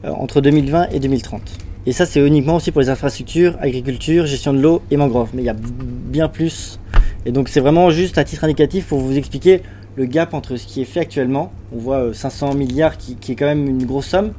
entre 0.04 0.40
2020 0.40 0.90
et 0.92 1.00
2030. 1.00 1.40
Et 1.86 1.92
ça, 1.92 2.06
c'est 2.06 2.24
uniquement 2.24 2.56
aussi 2.56 2.70
pour 2.70 2.80
les 2.80 2.88
infrastructures, 2.88 3.56
agriculture, 3.60 4.26
gestion 4.26 4.52
de 4.52 4.60
l'eau 4.60 4.82
et 4.90 4.96
mangroves. 4.96 5.30
Mais 5.34 5.42
il 5.42 5.44
y 5.44 5.48
a 5.48 5.56
bien 5.56 6.28
plus. 6.28 6.78
Et 7.26 7.32
donc, 7.32 7.48
c'est 7.48 7.60
vraiment 7.60 7.90
juste 7.90 8.18
à 8.18 8.24
titre 8.24 8.44
indicatif 8.44 8.86
pour 8.86 9.00
vous 9.00 9.16
expliquer 9.16 9.62
le 9.96 10.06
gap 10.06 10.34
entre 10.34 10.56
ce 10.56 10.66
qui 10.66 10.82
est 10.82 10.84
fait 10.84 11.00
actuellement. 11.00 11.52
On 11.72 11.78
voit 11.78 12.14
500 12.14 12.54
milliards 12.54 12.96
qui, 12.96 13.16
est 13.28 13.34
quand 13.34 13.46
même 13.46 13.68
une 13.68 13.84
grosse 13.84 14.06
somme 14.06 14.32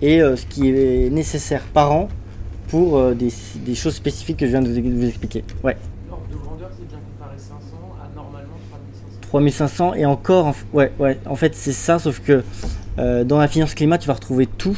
et 0.00 0.20
ce 0.20 0.44
qui 0.46 0.68
est 0.68 1.10
nécessaire 1.10 1.62
par 1.72 1.92
an 1.92 2.08
pour 2.68 3.02
des, 3.14 3.30
choses 3.74 3.94
spécifiques 3.94 4.38
que 4.38 4.46
je 4.46 4.50
viens 4.50 4.62
de 4.62 4.68
vous, 4.68 5.06
expliquer. 5.06 5.44
Ouais. 5.64 5.76
L'ordre 6.08 6.24
de 6.30 6.36
grandeur, 6.36 6.70
c'est 6.78 6.88
bien 6.88 6.98
comparé 6.98 7.36
500 7.38 7.56
à 8.00 8.14
normalement 8.14 8.56
3500. 9.28 9.90
3500 9.90 9.94
et 9.94 10.06
encore, 10.06 10.46
en, 10.46 10.54
ouais, 10.72 10.90
ouais, 10.98 11.18
en 11.26 11.36
fait 11.36 11.54
c'est 11.54 11.72
ça, 11.72 11.98
sauf 11.98 12.20
que 12.20 12.42
euh, 12.98 13.24
dans 13.24 13.38
la 13.38 13.48
finance 13.48 13.74
climat, 13.74 13.98
tu 13.98 14.08
vas 14.08 14.14
retrouver 14.14 14.46
tout 14.46 14.76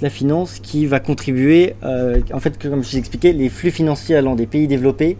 la 0.00 0.10
finance 0.10 0.58
qui 0.60 0.86
va 0.86 1.00
contribuer, 1.00 1.74
euh, 1.82 2.20
en 2.32 2.38
fait, 2.38 2.60
comme 2.62 2.84
je 2.84 2.90
vous 2.90 2.98
expliqué, 2.98 3.32
les 3.32 3.48
flux 3.48 3.70
financiers 3.70 4.14
allant 4.16 4.36
des 4.36 4.46
pays 4.46 4.68
développés 4.68 5.16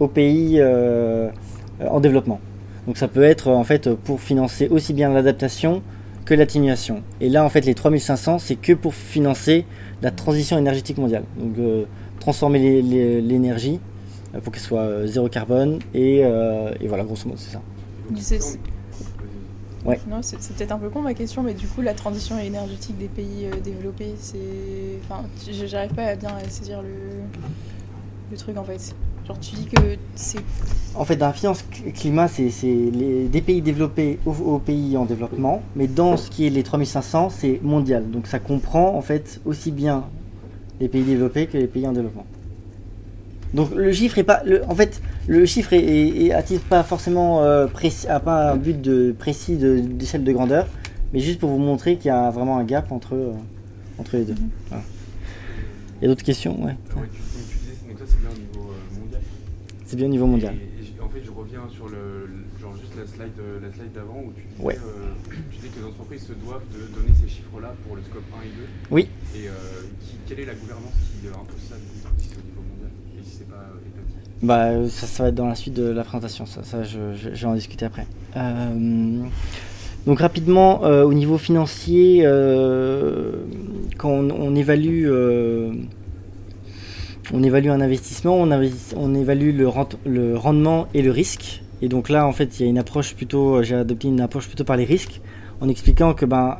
aux 0.00 0.08
pays 0.08 0.56
euh, 0.58 1.28
en 1.86 2.00
développement. 2.00 2.40
Donc 2.86 2.96
ça 2.96 3.08
peut 3.08 3.22
être 3.22 3.48
en 3.48 3.64
fait 3.64 3.92
pour 3.94 4.20
financer 4.20 4.68
aussi 4.68 4.92
bien 4.92 5.10
l'adaptation 5.10 5.82
que 6.24 6.34
l'atténuation. 6.34 7.02
Et 7.20 7.28
là, 7.28 7.44
en 7.44 7.48
fait, 7.48 7.66
les 7.66 7.74
3500, 7.74 8.38
c'est 8.38 8.56
que 8.56 8.72
pour 8.72 8.94
financer 8.94 9.66
la 10.02 10.10
transition 10.10 10.58
énergétique 10.58 10.98
mondiale. 10.98 11.24
Donc 11.38 11.56
transformer 12.18 12.80
l'énergie 12.80 13.78
pour 14.42 14.52
qu'elle 14.52 14.62
soit 14.62 15.06
zéro 15.06 15.28
carbone 15.28 15.80
et, 15.94 16.22
voilà, 16.86 17.04
grosso 17.04 17.28
modo, 17.28 17.38
c'est 17.38 17.52
ça. 17.52 17.60
Ouais. 19.84 20.00
c'est 20.22 20.38
peut-être 20.54 20.72
un 20.72 20.78
peu 20.78 20.88
con 20.88 21.02
ma 21.02 21.12
question, 21.12 21.42
mais 21.42 21.52
du 21.52 21.66
coup, 21.66 21.82
la 21.82 21.92
transition 21.92 22.38
énergétique 22.38 22.96
des 22.96 23.08
pays 23.08 23.48
développés, 23.62 24.14
c'est. 24.18 24.38
Enfin, 25.04 25.24
j'arrive 25.66 25.92
pas 25.92 26.04
à 26.04 26.16
bien 26.16 26.30
saisir 26.48 26.80
le, 26.80 27.20
le 28.30 28.36
truc 28.36 28.56
en 28.56 28.64
fait. 28.64 28.94
Genre, 29.26 29.38
tu 29.40 29.54
dis 29.54 29.66
que 29.66 29.96
c'est. 30.14 30.40
En 30.94 31.04
fait, 31.04 31.16
dans 31.16 31.26
la 31.26 31.32
finance 31.32 31.64
climat, 31.94 32.28
c'est 32.28 32.50
des 32.52 33.40
pays 33.40 33.62
développés 33.62 34.18
aux, 34.26 34.58
pays 34.58 34.96
en 34.96 35.06
développement, 35.06 35.62
mais 35.74 35.86
dans 35.86 36.16
ce 36.16 36.30
qui 36.30 36.46
est 36.46 36.50
les 36.50 36.62
3500, 36.62 37.30
c'est 37.30 37.60
mondial. 37.62 38.10
Donc 38.10 38.26
ça 38.26 38.38
comprend 38.38 38.94
en 38.94 39.00
fait 39.00 39.40
aussi 39.44 39.72
bien 39.72 40.04
les 40.80 40.88
pays 40.88 41.02
développés 41.02 41.46
que 41.46 41.58
les 41.58 41.66
pays 41.66 41.86
en 41.86 41.92
développement. 41.92 42.26
Donc 43.54 43.72
le 43.74 43.92
chiffre 43.92 44.18
est 44.18 44.24
pas. 44.24 44.42
en 44.68 44.74
fait, 44.74 45.00
le 45.28 45.46
chiffre 45.46 45.72
est, 45.72 46.32
pas 46.68 46.82
forcément 46.82 47.42
euh, 47.44 47.66
précis, 47.66 48.08
a 48.08 48.18
pas 48.20 48.52
un 48.52 48.56
but 48.56 48.80
de, 48.80 49.14
précis 49.16 49.56
d'échelle 49.56 50.24
de, 50.24 50.32
grandeur, 50.32 50.66
mais 51.12 51.20
juste 51.20 51.38
pour 51.38 51.50
vous 51.50 51.58
montrer 51.58 51.96
qu'il 51.96 52.06
y 52.06 52.10
a 52.10 52.30
vraiment 52.30 52.58
un 52.58 52.64
gap 52.64 52.90
entre, 52.90 53.14
euh, 53.14 53.32
entre 53.98 54.16
les 54.16 54.24
deux. 54.24 54.34
Mhm. 54.34 54.50
Voilà. 54.68 54.82
Il 56.00 56.02
y 56.02 56.04
a 56.06 56.08
d'autres 56.08 56.24
questions? 56.24 56.58
Ouais. 56.60 56.72
Ouais, 56.72 56.76
tu, 56.92 56.96
donc 56.98 57.08
tu 57.48 57.58
disais, 57.58 57.76
donc 57.88 57.98
ça 57.98 58.04
c'est 58.08 58.20
bien 58.20 58.30
au 58.30 58.38
niveau 58.38 58.70
euh, 58.72 59.00
mondial. 59.00 59.20
C'est 59.86 59.96
bien 59.96 60.06
au 60.06 60.10
niveau 60.10 60.26
mondial. 60.26 60.54
Et, 60.54 60.82
et 60.82 60.84
j- 60.84 60.94
en 61.00 61.08
fait, 61.08 61.22
je 61.24 61.30
reviens 61.30 61.62
sur 61.70 61.86
le, 61.88 62.26
le- 62.26 62.60
genre 62.60 62.74
juste 62.76 62.92
la 62.98 63.06
slide, 63.06 63.38
euh, 63.38 63.60
la 63.62 63.70
slide 63.72 63.92
d'avant 63.94 64.18
où 64.26 64.32
tu 64.34 64.42
disais, 64.50 64.64
Ouais. 64.66 64.76
euh, 64.82 65.14
tu 65.30 65.56
disais 65.56 65.68
que 65.68 65.78
les 65.78 65.86
entreprises 65.86 66.26
se 66.26 66.32
doivent 66.34 66.66
de 66.74 66.90
donner 66.92 67.14
ces 67.22 67.28
chiffres-là 67.30 67.72
pour 67.86 67.94
le 67.94 68.02
scope 68.02 68.26
1 68.34 68.42
et 68.42 68.50
2. 68.50 68.66
Oui. 68.90 69.08
Et 69.38 69.46
euh, 69.46 69.52
qui- 70.02 70.18
quelle 70.26 70.40
est 70.40 70.50
la 70.50 70.58
gouvernance 70.58 70.98
qui 71.22 71.28
impose 71.30 71.62
ça 71.70 71.76
du 71.78 71.86
coup, 71.86 72.02
si 72.18 72.28
c'est 72.28 72.42
au 72.42 72.44
niveau 72.50 72.60
mondial 72.66 72.90
et 73.14 73.22
si 73.24 73.38
c'est 73.38 73.48
pas 73.48 73.62
euh, 73.70 73.86
étatique 73.86 74.33
Bah, 74.44 74.72
ça, 74.90 75.22
va 75.22 75.28
être 75.30 75.34
dans 75.34 75.46
la 75.46 75.54
suite 75.54 75.72
de 75.72 75.84
la 75.84 76.04
présentation, 76.04 76.44
ça, 76.44 76.62
ça 76.64 76.82
je, 76.82 76.98
je- 77.14 77.30
vais 77.30 77.46
en 77.46 77.54
discuter 77.54 77.86
après. 77.86 78.06
Euh, 78.36 79.22
donc 80.04 80.20
rapidement, 80.20 80.84
euh, 80.84 81.02
au 81.02 81.14
niveau 81.14 81.38
financier, 81.38 82.20
euh, 82.24 83.32
quand 83.96 84.10
on, 84.10 84.54
évalue, 84.54 85.08
on 87.32 87.42
évalue 87.42 87.70
un 87.70 87.80
investissement, 87.80 88.36
on, 88.36 89.14
évalue 89.14 89.56
le, 89.56 90.36
rendement 90.36 90.88
et 90.92 91.00
le 91.00 91.10
risque. 91.10 91.62
Et 91.80 91.88
donc 91.88 92.10
là, 92.10 92.26
en 92.26 92.32
fait, 92.32 92.60
il 92.60 92.64
y 92.64 92.66
a 92.66 92.68
une 92.68 92.78
approche 92.78 93.14
plutôt, 93.14 93.62
j'ai 93.62 93.76
adopté 93.76 94.08
une 94.08 94.20
approche 94.20 94.46
plutôt 94.46 94.64
par 94.64 94.76
les 94.76 94.84
risques, 94.84 95.22
en 95.62 95.70
expliquant 95.70 96.12
que 96.12 96.26
ben, 96.26 96.58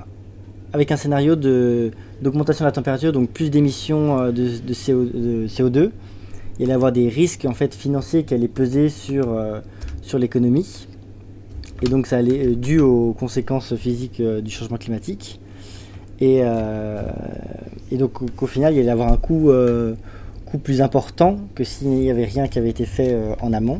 avec 0.72 0.90
un 0.90 0.96
scénario 0.96 1.36
d'augmentation 1.36 2.64
de 2.64 2.68
la 2.68 2.72
température, 2.72 3.12
donc 3.12 3.28
plus 3.28 3.50
d'émissions 3.50 4.32
de 4.32 4.72
CO2, 4.72 5.90
il 6.58 6.66
allait 6.66 6.74
avoir 6.74 6.92
des 6.92 7.08
risques 7.08 7.44
en 7.46 7.54
fait 7.54 7.74
financiers 7.74 8.24
qui 8.24 8.34
allaient 8.34 8.48
peser 8.48 8.88
sur, 8.88 9.30
euh, 9.32 9.60
sur 10.02 10.18
l'économie. 10.18 10.86
Et 11.82 11.86
donc 11.86 12.06
ça 12.06 12.18
allait 12.18 12.46
euh, 12.46 12.54
dû 12.54 12.80
aux 12.80 13.12
conséquences 13.12 13.74
physiques 13.74 14.20
euh, 14.20 14.40
du 14.40 14.50
changement 14.50 14.76
climatique. 14.76 15.40
Et, 16.20 16.40
euh, 16.42 17.02
et 17.90 17.96
donc 17.96 18.22
au- 18.22 18.26
qu'au 18.26 18.46
final 18.46 18.74
il 18.74 18.80
allait 18.80 18.90
avoir 18.90 19.12
un 19.12 19.16
coût, 19.16 19.50
coût 20.46 20.58
plus 20.58 20.80
important 20.80 21.38
que 21.56 21.64
s'il 21.64 21.88
n'y 21.88 22.10
avait 22.10 22.24
rien 22.24 22.46
qui 22.46 22.58
avait 22.58 22.70
été 22.70 22.86
fait 22.86 23.16
en 23.40 23.52
amont. 23.52 23.78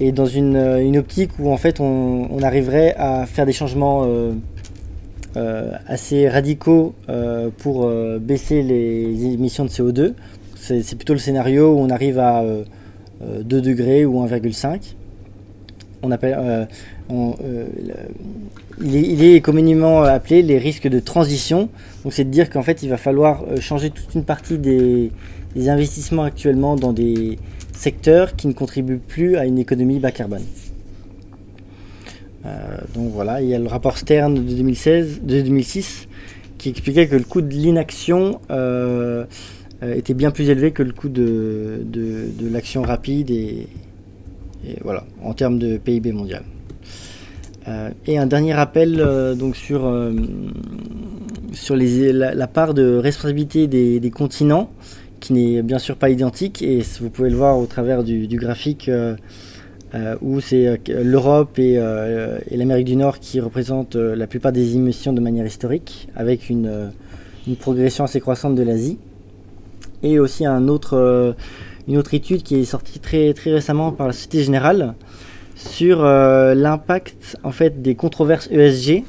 Et 0.00 0.10
dans 0.10 0.26
une, 0.26 0.56
une 0.56 0.96
optique 0.96 1.32
où 1.38 1.50
en 1.52 1.56
fait 1.58 1.80
on, 1.80 2.42
arriverait 2.42 2.94
à 2.96 3.26
faire 3.26 3.46
des 3.46 3.52
changements 3.52 4.08
assez 5.86 6.28
radicaux 6.28 6.94
pour 7.58 7.88
baisser 8.20 8.62
les 8.62 9.34
émissions 9.34 9.64
de 9.64 9.70
CO2 9.70 10.14
c'est 10.64 10.96
plutôt 10.96 11.12
le 11.12 11.18
scénario 11.18 11.74
où 11.74 11.78
on 11.78 11.90
arrive 11.90 12.18
à 12.18 12.42
euh, 12.42 12.64
euh, 13.22 13.42
2 13.42 13.60
degrés 13.60 14.04
ou 14.04 14.24
1,5. 14.24 14.94
On 16.02 16.10
appelle, 16.10 16.36
euh, 16.38 16.64
euh, 17.10 17.66
il, 18.82 19.22
est, 19.24 19.40
communément 19.40 20.02
appelé 20.02 20.42
les 20.42 20.58
risques 20.58 20.88
de 20.88 21.00
transition. 21.00 21.68
Donc 22.02 22.12
c'est 22.12 22.24
de 22.24 22.30
dire 22.30 22.50
qu'en 22.50 22.62
fait 22.62 22.82
il 22.82 22.88
va 22.88 22.96
falloir 22.96 23.44
euh, 23.44 23.60
changer 23.60 23.90
toute 23.90 24.14
une 24.14 24.24
partie 24.24 24.58
des, 24.58 25.10
investissements 25.68 26.24
actuellement 26.24 26.76
dans 26.76 26.92
des 26.92 27.38
secteurs 27.72 28.36
qui 28.36 28.48
ne 28.48 28.52
contribuent 28.52 28.98
plus 28.98 29.36
à 29.36 29.46
une 29.46 29.58
économie 29.58 29.98
bas 29.98 30.10
carbone. 30.10 30.42
Euh, 32.44 32.78
donc 32.94 33.12
voilà, 33.12 33.40
il 33.40 33.48
y 33.48 33.54
a 33.54 33.58
le 33.58 33.68
rapport 33.68 33.96
Stern 33.96 34.34
de 34.34 34.40
2016, 34.40 35.22
de 35.22 35.40
2006 35.40 36.08
qui 36.58 36.70
expliquait 36.70 37.06
que 37.08 37.16
le 37.16 37.24
coût 37.24 37.42
de 37.42 37.52
l'inaction 37.52 38.40
euh, 38.50 39.24
euh, 39.24 39.24
était 39.94 40.14
bien 40.14 40.30
plus 40.30 40.50
élevé 40.50 40.70
que 40.72 40.82
le 40.82 40.92
coût 40.92 41.08
de, 41.08 41.82
de, 41.84 42.48
l'action 42.48 42.82
rapide 42.82 43.30
et, 43.30 43.66
voilà, 44.82 45.04
en 45.22 45.34
termes 45.34 45.58
de 45.58 45.76
PIB 45.76 46.12
mondial. 46.12 46.42
Euh, 47.66 47.90
et 48.06 48.18
un 48.18 48.26
dernier 48.26 48.52
rappel 48.52 49.00
euh, 49.00 49.34
donc 49.34 49.56
sur, 49.56 49.86
euh, 49.86 50.12
sur 51.52 51.76
la, 51.76 52.46
part 52.46 52.74
de 52.74 52.96
responsabilité 52.96 53.66
des, 53.66 54.10
continents, 54.10 54.70
qui 55.20 55.32
n'est 55.32 55.62
bien 55.62 55.78
sûr 55.78 55.96
pas 55.96 56.10
identique, 56.10 56.62
et 56.62 56.82
vous 57.00 57.10
pouvez 57.10 57.30
le 57.30 57.36
voir 57.36 57.58
au 57.58 57.66
travers 57.66 58.04
du, 58.04 58.26
graphique 58.36 58.88
euh, 58.88 59.16
euh, 59.94 60.16
où 60.22 60.40
c'est 60.40 60.66
euh, 60.66 60.76
l'Europe 61.02 61.58
et, 61.58 61.78
euh, 61.78 62.38
l'Amérique 62.50 62.86
du 62.86 62.96
Nord 62.96 63.20
qui 63.20 63.40
représentent 63.40 63.96
euh, 63.96 64.16
la 64.16 64.26
plupart 64.26 64.50
des 64.50 64.74
émissions 64.74 65.12
de 65.12 65.20
manière 65.20 65.46
historique, 65.46 66.08
avec 66.16 66.50
euh, 66.50 66.88
une 67.46 67.56
progression 67.56 68.04
assez 68.04 68.20
croissante 68.20 68.56
de 68.56 68.62
l'Asie 68.62 68.98
et 70.04 70.18
aussi 70.18 70.46
euh, 70.46 71.32
une 71.88 71.96
autre 71.96 72.14
étude 72.14 72.42
qui 72.42 72.60
est 72.60 72.64
sortie 72.64 73.00
très, 73.00 73.32
très 73.32 73.50
récemment 73.50 73.90
par 73.90 74.06
la 74.06 74.12
Société 74.12 74.44
Générale 74.44 74.94
sur 75.56 76.04
euh, 76.04 76.54
l'impact 76.54 77.36
en 77.42 77.50
fait 77.50 77.82
des 77.82 77.94
controverses 77.94 78.48
ESG 78.52 79.02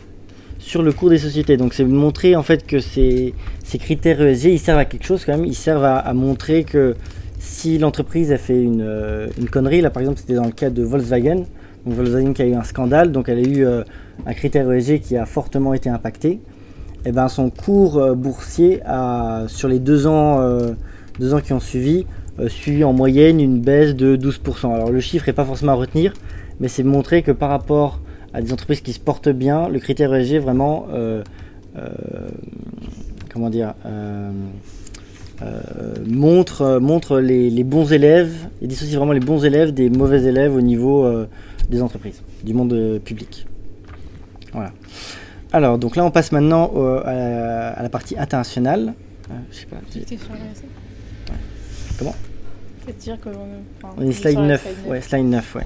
sur 0.58 0.82
le 0.82 0.94
cours 0.94 1.10
des 1.10 1.18
sociétés. 1.18 1.58
Donc 1.58 1.74
c'est 1.74 1.84
montrer 1.84 2.36
en 2.36 2.44
fait 2.44 2.66
que 2.66 2.80
ces, 2.80 3.34
critères 3.80 4.22
ESG 4.22 4.46
ils 4.46 4.60
servent 4.60 4.80
à 4.80 4.86
quelque 4.86 5.06
chose 5.06 5.26
quand 5.26 5.34
même. 5.34 5.46
Ils 5.46 5.54
servent 5.54 5.84
à, 5.84 6.14
montrer 6.14 6.64
que 6.64 6.96
si 7.40 7.78
l'entreprise 7.78 8.32
a 8.32 8.38
fait 8.38 8.62
une, 8.62 8.82
euh, 8.82 9.28
une 9.38 9.50
connerie, 9.50 9.82
là 9.82 9.90
par 9.90 10.02
exemple 10.02 10.20
c'était 10.20 10.36
dans 10.36 10.46
le 10.46 10.52
cas 10.52 10.70
de 10.70 10.82
Volkswagen, 10.82 11.44
donc 11.86 11.96
Volkswagen 11.96 12.34
qui 12.34 12.42
a 12.42 12.46
eu 12.46 12.56
un 12.56 12.64
scandale, 12.64 13.12
donc 13.12 13.28
elle 13.28 13.40
a 13.40 13.48
eu 13.48 13.66
un 14.26 14.34
critère 14.34 14.72
ESG 14.72 15.02
qui 15.02 15.18
a 15.18 15.26
fortement 15.26 15.74
été 15.74 15.90
impacté. 15.90 16.40
Et 17.06 17.12
ben 17.12 17.28
son 17.28 17.52
cours 17.52 17.98
euh, 17.98 18.16
boursier 18.16 18.82
a, 18.84 19.44
sur 19.48 19.68
les 19.68 19.78
deux 19.78 20.08
ans, 20.08 20.42
euh, 20.42 20.72
deux 21.20 21.36
ans 21.36 21.40
qui 21.40 21.54
ont 21.54 21.60
suivi, 21.60 22.08
euh, 22.40 22.50
suivi 22.50 22.84
en 22.84 22.94
moyenne 22.94 23.40
une 23.40 23.62
baisse 23.62 23.96
de 23.96 24.18
12%. 24.18 24.74
Alors 24.74 24.92
le 24.92 25.00
chiffre 25.00 25.28
n'est 25.28 25.34
pas 25.34 25.46
forcément 25.46 25.74
à 25.74 25.76
retenir, 25.76 26.14
mais 26.60 26.68
c'est 26.68 26.82
montrer 26.82 27.22
que 27.22 27.32
par 27.32 27.50
rapport 27.50 28.00
à 28.34 28.42
des 28.42 28.52
entreprises 28.52 28.82
qui 28.82 28.92
se 28.92 29.00
portent 29.00 29.30
bien, 29.30 29.70
le 29.70 29.80
critère 29.80 30.14
ESG 30.14 30.40
vraiment, 30.40 30.88
comment 33.32 33.50
dire, 33.50 33.76
montre, 36.06 36.80
montre 36.80 37.20
les, 37.20 37.50
les 37.50 37.64
bons 37.64 37.94
élèves 37.94 38.34
et 38.62 38.68
dissocie 38.68 38.98
vraiment 38.98 39.14
les 39.14 39.22
bons 39.22 39.46
élèves 39.46 39.74
des 39.74 39.90
mauvais 39.90 40.24
élèves 40.24 40.54
au 40.54 40.60
niveau 40.60 41.10
des 41.70 41.82
entreprises, 41.82 42.22
du 42.44 42.54
monde 42.54 43.00
public. 43.06 43.48
Voilà. 44.52 44.74
Alors, 45.56 45.78
donc 45.78 45.96
là, 45.96 46.04
on 46.04 46.12
passe 46.12 46.34
maintenant 46.34 46.66
au- 46.68 46.98
à, 47.06 47.14
la, 47.14 47.70
à 47.70 47.82
la 47.84 47.88
partie 47.88 48.18
internationale. 48.20 48.94
Euh, 49.32 49.34
je 49.52 49.60
sais 49.60 49.66
pas. 49.68 49.78
Tu 49.90 50.00
étais 50.00 50.18
sur 50.18 50.28
RSA 50.34 50.66
Comment? 51.98 52.16
Peut-être 52.84 52.98
dire 52.98 53.18
que. 53.22 53.30
enfin, 53.30 53.96
On 53.98 54.02
est 54.06 54.12
slide 54.12 54.36
la 54.40 54.48
9. 54.48 54.62
slide 54.62 54.76
Ouais, 54.92 55.02
slide 55.02 55.26
9, 55.28 55.56
ouais. 55.56 55.64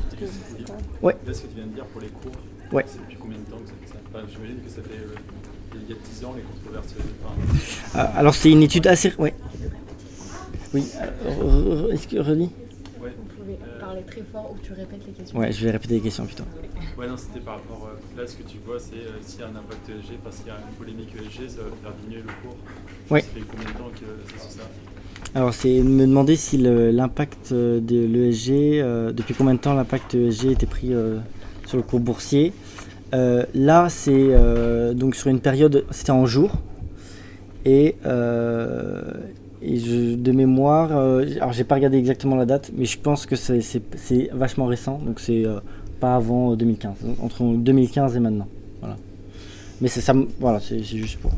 Ouais. 1.01 1.17
Là, 1.25 1.34
ce 1.34 1.41
que 1.41 1.48
tu 1.48 1.55
viens 1.55 1.65
de 1.65 1.74
dire 1.74 1.86
pour 1.86 2.01
les 2.01 2.08
cours, 2.10 2.31
Ouais. 2.72 2.86
c'est 2.88 3.00
depuis 3.00 3.17
combien 3.19 3.39
de 3.39 3.43
temps 3.46 3.58
que 3.58 3.67
ça 3.67 3.74
fait 3.81 3.88
ça? 3.88 3.96
Enfin, 4.13 4.25
J'imagine 4.31 4.58
que 4.63 4.69
ça 4.69 4.81
fait 4.84 4.93
euh, 4.93 5.15
il 5.74 5.89
y 5.89 5.93
a 5.93 5.96
10 6.08 6.24
ans 6.25 6.34
les 6.36 6.43
controverses. 6.43 6.93
Enfin, 7.25 8.00
Euh, 8.00 8.19
alors, 8.19 8.36
c'est 8.36 8.51
une 8.51 8.62
étude 8.62 8.86
assez. 8.86 9.12
Ouais. 9.17 9.34
Oui. 10.75 10.86
euh, 11.01 11.31
re- 11.31 11.88
re- 11.89 11.93
Est-ce 11.93 12.08
que 12.08 12.19
relis 12.19 12.51
ouais. 13.01 13.10
Vous 13.17 13.41
pouvez 13.43 13.58
parler 13.89 14.03
très 14.03 14.22
fort 14.31 14.51
ou 14.53 14.58
tu 14.62 14.74
répètes 14.74 15.01
les 15.08 15.13
questions? 15.13 15.39
Ouais, 15.39 15.51
je 15.51 15.65
vais 15.65 15.72
répéter 15.72 15.96
les 15.96 16.00
questions 16.01 16.25
plutôt. 16.25 16.43
ouais, 16.98 17.08
non, 17.08 17.17
c'était 17.17 17.39
par 17.39 17.55
rapport. 17.55 17.89
euh, 17.91 18.22
là, 18.22 18.27
ce 18.27 18.36
que 18.36 18.43
tu 18.43 18.58
vois, 18.65 18.77
c'est 18.79 18.96
euh, 18.96 19.17
s'il 19.22 19.39
y 19.39 19.43
a 19.43 19.48
un 19.48 19.55
impact 19.55 19.89
ESG, 19.89 20.17
parce 20.24 20.38
qu'il 20.38 20.48
y 20.48 20.51
a 20.51 20.58
une 20.58 20.75
polémique 20.75 21.10
ESG, 21.15 21.50
ça 21.50 21.62
va 21.63 21.69
faire 21.81 21.93
diminuer 22.01 22.22
le 22.22 22.34
cours. 22.48 22.58
Ouais. 23.10 23.22
Ça 23.22 23.27
fait 23.34 23.41
combien 23.50 23.65
de 23.67 23.77
temps 23.77 23.89
que 24.00 24.05
c'est 24.38 24.58
ça 24.60 24.63
Alors, 25.34 25.53
c'est 25.53 25.81
me 25.81 26.05
demander 26.05 26.36
si 26.36 26.58
l'impact 26.58 27.51
euh, 27.51 27.79
de 27.79 28.05
l'ESG, 28.05 28.51
euh, 28.79 29.12
depuis 29.12 29.34
combien 29.34 29.55
de 29.55 29.60
temps 29.60 29.74
l'impact 29.74 30.13
ESG 30.13 30.51
était 30.51 30.67
pris 30.67 30.93
euh, 30.93 31.17
sur 31.65 31.77
le 31.77 31.84
cours 31.84 32.00
boursier? 32.00 32.53
Euh, 33.15 33.43
là, 33.55 33.89
c'est 33.89 34.12
euh, 34.13 34.93
donc 34.93 35.15
sur 35.15 35.29
une 35.29 35.39
période, 35.39 35.84
c'était 35.89 36.12
en 36.12 36.27
jours. 36.27 36.53
Et, 37.65 37.96
euh, 38.05 39.01
et 39.61 39.77
je- 39.79 40.15
de 40.15 40.31
mémoire, 40.31 40.95
euh, 40.95 41.25
alors 41.37 41.51
j'ai 41.53 41.63
pas 41.63 41.75
regardé 41.75 41.97
exactement 41.97 42.35
la 42.35 42.45
date, 42.45 42.71
mais 42.75 42.85
je 42.85 42.97
pense 42.99 43.25
que 43.25 43.35
c'est- 43.35 43.59
vachement 44.33 44.65
récent, 44.65 44.99
donc 45.05 45.19
c'est 45.19 45.45
euh, 45.45 45.59
pas 45.99 46.15
avant 46.15 46.53
euh, 46.53 46.55
2015, 46.55 46.95
donc 47.03 47.17
entre 47.23 47.43
2015 47.43 48.15
et 48.15 48.19
maintenant. 48.19 48.47
Voilà. 48.79 48.95
Mais 49.81 49.87
c'est 49.89 50.01
ça, 50.01 50.13
voilà, 50.39 50.59
c'est 50.59 50.81
juste 50.83 51.17
pour. 51.19 51.31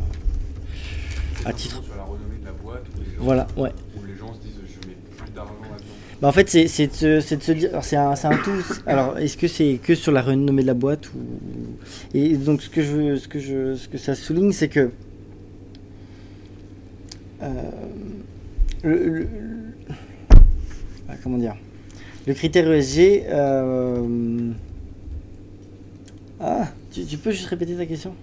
À 1.46 1.54
titre. 1.54 1.76
simplement 1.76 1.88
Sur 1.88 1.98
la 1.98 2.04
renommée 2.04 2.40
de 2.40 2.46
la 2.46 2.52
boîte 2.52 2.84
où 2.96 3.00
les 3.00 3.06
gens, 3.06 3.24
Voilà, 3.24 3.48
ouais. 3.58 3.72
où 4.00 4.06
les 4.06 4.16
gens 4.18 4.34
se 4.34 4.40
disent 4.42 4.52
je 4.68 4.88
mets 4.88 4.96
plus 5.18 5.32
d'argent 5.34 5.54
là-dedans. 5.64 5.86
Bah, 6.22 6.28
en 6.28 6.32
fait, 6.32 6.48
c'est 6.50 6.88
de, 6.88 6.94
se- 6.94 7.20
c'est 7.20 7.38
de 7.38 7.42
se 7.44 7.52
dire. 7.52 7.72
C'est 7.82 7.96
un, 7.96 8.12
un 8.12 8.38
tout. 8.38 8.64
Alors, 8.86 9.18
est-ce 9.18 9.36
que 9.38 9.48
c'est 9.48 9.80
que 9.82 9.96
sur 9.96 10.12
la 10.12 10.22
renommée 10.22 10.62
de 10.62 10.68
la 10.68 10.76
boîte 10.76 11.08
ou 11.16 11.18
Et 12.14 12.36
donc, 12.36 12.62
ce 12.62 12.70
que 12.70 12.84
je, 12.84 13.16
ce 13.16 13.28
que 13.28 13.40
je, 13.40 13.74
ce 13.76 13.88
que 13.88 13.98
ça 13.98 14.14
souligne, 14.14 14.52
c'est 14.52 14.68
que 14.68 14.80
euh, 14.82 14.90
le, 18.84 19.06
le- 19.06 19.28
comment 21.24 21.38
dire? 21.38 21.56
Le 22.28 22.34
critère 22.34 22.72
ESG. 22.72 23.24
euh, 23.28 24.52
Ah, 26.40 26.68
tu, 26.92 27.06
tu 27.06 27.18
peux 27.18 27.32
juste 27.32 27.48
répéter 27.48 27.76
ta 27.76 27.86
question? 27.86 28.14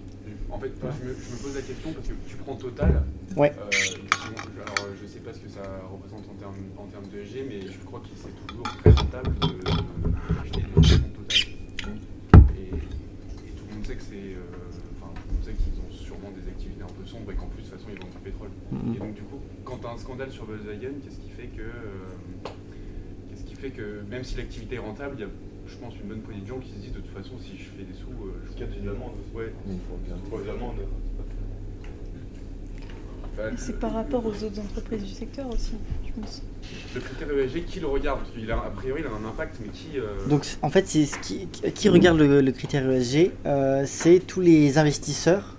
En 0.49 0.57
fait, 0.59 0.71
moi, 0.81 0.91
je, 1.01 1.07
me, 1.07 1.13
je 1.13 1.31
me 1.31 1.37
pose 1.43 1.55
la 1.55 1.61
question 1.61 1.93
parce 1.93 2.07
que 2.07 2.13
tu 2.27 2.35
prends 2.37 2.55
Total. 2.55 3.03
Ouais. 3.37 3.53
euh, 3.55 3.69
alors, 4.63 4.75
euh, 4.89 4.93
je 5.01 5.07
sais 5.07 5.19
pas 5.19 5.31
ce 5.33 5.39
que 5.39 5.49
ça 5.49 5.61
représente 5.91 6.25
en 6.29 6.33
termes, 6.39 6.55
en 6.77 6.85
termes 6.87 7.07
de 7.13 7.23
G, 7.23 7.45
mais 7.47 7.61
je 7.61 7.77
crois 7.85 7.99
que 8.01 8.07
c'est 8.15 8.33
toujours 8.47 8.63
très 8.81 8.91
rentable 8.91 9.35
de- 9.39 9.47
de- 9.47 10.79
actions 10.79 10.99
Total. 11.15 11.93
Et, 12.57 12.75
et 12.75 13.51
tout 13.55 13.63
le 13.69 13.75
monde 13.75 13.85
sait 13.85 13.95
que 13.95 14.01
c'est, 14.03 14.33
euh, 14.35 14.43
enfin, 14.99 15.11
tout 15.15 15.21
le 15.29 15.33
monde 15.35 15.43
sait 15.45 15.53
vraiment 16.09 16.31
des 16.35 16.49
activités 16.49 16.83
un 16.83 16.87
peu 16.91 17.05
sombres 17.07 17.18
et 17.31 17.35
qu'en 17.35 17.47
plus, 17.47 17.63
de 17.63 17.67
toute 17.69 17.77
façon, 17.77 17.89
ils 17.93 17.99
vendent 17.99 18.11
du 18.11 18.17
pétrole. 18.23 18.49
Mhm. 18.71 18.95
Et 18.95 18.99
donc, 18.99 19.13
du 19.13 19.21
coup, 19.23 19.39
quand 19.65 19.77
tu 19.77 19.87
as 19.87 19.91
un 19.91 19.97
scandale 19.97 20.31
sur 20.31 20.45
Volkswagen, 20.45 20.93
qu'est-ce 21.03 21.19
qui 21.19 21.29
fait 21.29 21.47
que. 21.47 21.61
euh, 21.61 22.49
qu'est-ce 23.29 23.43
qui 23.43 23.55
fait 23.55 23.69
que, 23.71 24.01
même 24.09 24.23
si 24.23 24.37
l'activité 24.37 24.75
est 24.75 24.79
rentable, 24.79 25.15
il 25.17 25.21
y 25.21 25.23
a, 25.25 25.29
je 25.67 25.75
pense, 25.77 25.93
une 26.01 26.09
bonne 26.09 26.21
poignée 26.21 26.41
de 26.41 26.47
gens 26.47 26.59
qui 26.59 26.69
se 26.71 26.77
disent 26.77 26.93
de 26.93 26.99
toute 26.99 27.13
façon, 27.15 27.35
si 27.39 27.57
je 27.57 27.63
fais 27.77 27.83
des 27.83 27.93
sous. 27.93 28.09
euh, 28.09 28.33
je 28.57 28.63
a 28.63 28.67
une 28.67 28.89
amende. 28.89 29.13
Ouais. 29.33 29.53
Il 29.67 29.77
faut 30.29 30.37
l'amende. 30.45 30.75
Enfin, 33.33 33.55
C'est 33.57 33.79
par 33.79 33.93
rapport 33.93 34.25
aux 34.25 34.43
autres 34.43 34.59
entreprises 34.59 35.03
du 35.03 35.13
secteur 35.13 35.47
aussi, 35.49 35.73
je 36.05 36.11
pense. 36.19 36.41
Le 36.93 36.99
critère 37.01 37.29
ESG, 37.31 37.65
qui 37.65 37.79
le 37.79 37.87
regarde? 37.87 38.19
Parce 38.19 38.31
qu'il 38.31 38.51
a, 38.51 38.57
a 38.57 38.69
priori, 38.69 39.01
il 39.01 39.07
a 39.07 39.11
un 39.11 39.29
impact, 39.29 39.57
mais 39.61 39.69
qui. 39.69 39.97
euh, 39.97 40.27
Donc 40.27 40.45
en 40.61 40.69
fait, 40.69 40.87
c'est 40.87 41.05
ce 41.05 41.17
qui, 41.19 41.47
qui 41.47 41.89
regarde 41.89 42.17
le, 42.19 42.41
le 42.41 42.51
critère 42.51 42.89
ESG, 42.89 43.31
euh, 43.45 43.83
c'est 43.85 44.19
tous 44.19 44.41
les 44.41 44.77
investisseurs 44.77 45.55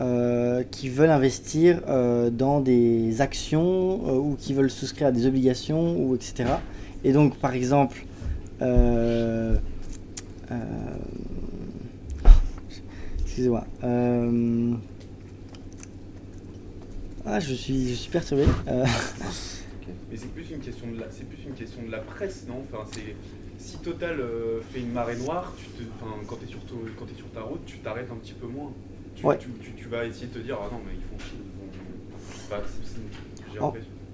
euh, 0.00 0.62
qui 0.70 0.88
veulent 0.88 1.10
investir 1.10 1.82
euh, 1.88 2.30
dans 2.30 2.60
des 2.60 3.20
actions 3.20 4.00
euh, 4.08 4.12
ou 4.18 4.36
qui 4.38 4.54
veulent 4.54 4.70
souscrire 4.70 5.08
à 5.08 5.12
des 5.12 5.26
obligations 5.26 5.96
ou 5.98 6.14
etc. 6.14 6.44
Et 7.04 7.12
donc 7.12 7.36
par 7.36 7.54
exemple, 7.54 8.04
euh, 8.62 9.56
euh, 10.50 10.54
ah, 12.24 12.28
excusez-moi. 13.24 13.64
euh, 13.84 14.72
ah, 17.26 17.38
je 17.40 17.54
suis, 17.54 17.88
je 17.90 17.94
suis 17.94 18.10
perturbé. 18.10 18.44
Euh, 18.68 18.84
Mais 20.10 20.16
c'est 20.16 20.32
plus 20.32 20.50
une 20.50 20.58
question 20.60 20.86
de 20.92 20.98
la, 21.00 21.06
c'est 21.10 21.28
plus 21.28 21.44
une 21.46 21.54
question 21.54 21.82
de 21.86 21.90
la 21.90 21.98
presse, 21.98 22.44
non? 22.48 22.62
Enfin, 22.72 22.84
c'est 22.92 23.14
si 23.58 23.76
Total 23.78 24.18
euh, 24.20 24.60
fait 24.72 24.80
une 24.80 24.92
marée 24.92 25.16
noire, 25.16 25.52
tu 25.58 25.64
te, 25.66 25.82
enfin, 26.00 26.12
quand 26.26 26.36
tu 26.36 26.46
es 26.46 26.48
sur 26.48 26.60
ton- 26.60 26.76
quand 26.98 27.04
t'es 27.06 27.14
sur 27.16 27.30
ta 27.30 27.42
route, 27.42 27.60
tu 27.66 27.78
t'arrêtes 27.78 28.10
un 28.10 28.16
petit 28.16 28.32
peu 28.32 28.46
moins. 28.46 28.72
Tu, 29.16 29.26
Ouais. 29.26 29.38
tu, 29.38 29.48
tu- 29.62 29.72
tu 29.74 29.88
vas 29.88 30.04
essayer 30.06 30.26
de 30.28 30.32
te 30.32 30.38
dire 30.38 30.56
ah 30.60 30.68
non 30.72 30.78
mais 30.86 30.92
ils 30.94 31.02
font 31.02 31.18
chier, 31.24 31.38
ils 31.38 32.56
vont. 32.56 32.62
J'ai 33.52 33.58
Oh. 33.60 33.72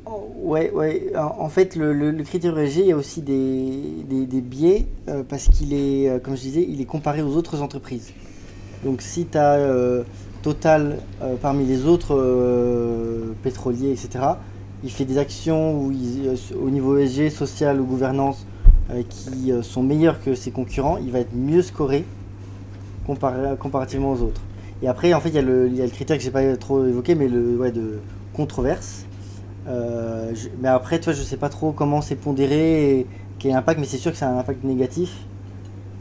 Oh, 0.08 0.32
Ouais, 0.36 0.70
ouais. 0.72 1.12
En 1.16 1.48
fait, 1.48 1.74
le, 1.74 1.92
le- 1.92 2.10
le 2.12 2.22
critère 2.24 2.56
ESG, 2.58 2.78
il 2.80 2.86
y 2.86 2.92
a 2.92 2.96
aussi 2.96 3.22
des, 3.22 3.82
des, 4.08 4.24
des 4.26 4.40
biais 4.40 4.86
euh, 5.08 5.22
parce 5.28 5.48
qu'il 5.48 5.72
est, 5.74 6.08
euh, 6.08 6.18
comme 6.20 6.36
je 6.36 6.42
disais, 6.42 6.64
il 6.68 6.80
est 6.80 6.84
comparé 6.84 7.22
aux 7.22 7.36
autres 7.36 7.60
entreprises. 7.60 8.12
Donc, 8.84 9.02
si 9.02 9.26
tu 9.26 9.36
as 9.38 9.58
Total 10.42 10.98
euh, 11.22 11.34
parmi 11.42 11.64
les 11.66 11.86
autres 11.86 12.14
pétroliers, 13.42 13.90
etc., 13.90 14.24
il 14.84 14.90
fait 14.92 15.04
des 15.04 15.18
actions 15.18 15.76
où 15.80 15.90
il- 15.90 16.30
au 16.56 16.70
niveau 16.70 16.96
ESG, 16.98 17.30
social 17.30 17.80
ou 17.80 17.84
gouvernance 17.84 18.46
qui 19.08 19.50
sont 19.62 19.82
meilleures 19.82 20.22
que 20.22 20.36
ses 20.36 20.52
concurrents, 20.52 20.98
il 20.98 21.10
va 21.10 21.18
être 21.18 21.34
mieux 21.34 21.62
scoré 21.62 22.04
comparativement 23.58 24.12
aux 24.12 24.20
autres. 24.22 24.40
Et 24.82 24.88
après, 24.88 25.14
en 25.14 25.20
fait, 25.20 25.30
il 25.30 25.34
y 25.34 25.38
a 25.38 25.42
le, 25.42 25.68
il 25.68 25.76
y 25.76 25.80
a 25.80 25.84
le 25.84 25.90
critère 25.90 26.16
que 26.16 26.22
j'ai 26.22 26.30
pas 26.30 26.56
trop 26.56 26.84
évoqué, 26.84 27.14
mais 27.14 27.28
le 27.28 27.56
ouais, 27.56 27.72
de 27.72 28.00
controverse. 28.34 29.06
Euh, 29.68 30.32
mais 30.60 30.68
après, 30.68 30.98
tu 30.98 31.06
vois, 31.06 31.14
je 31.14 31.22
sais 31.22 31.36
pas 31.36 31.48
trop 31.48 31.72
comment 31.72 32.00
c'est 32.00 32.16
pondéré 32.16 32.98
et 32.98 33.06
quel 33.38 33.52
impact, 33.52 33.80
mais 33.80 33.86
c'est 33.86 33.96
sûr 33.96 34.12
que 34.12 34.24
a 34.24 34.28
un 34.28 34.38
impact 34.38 34.64
négatif. 34.64 35.12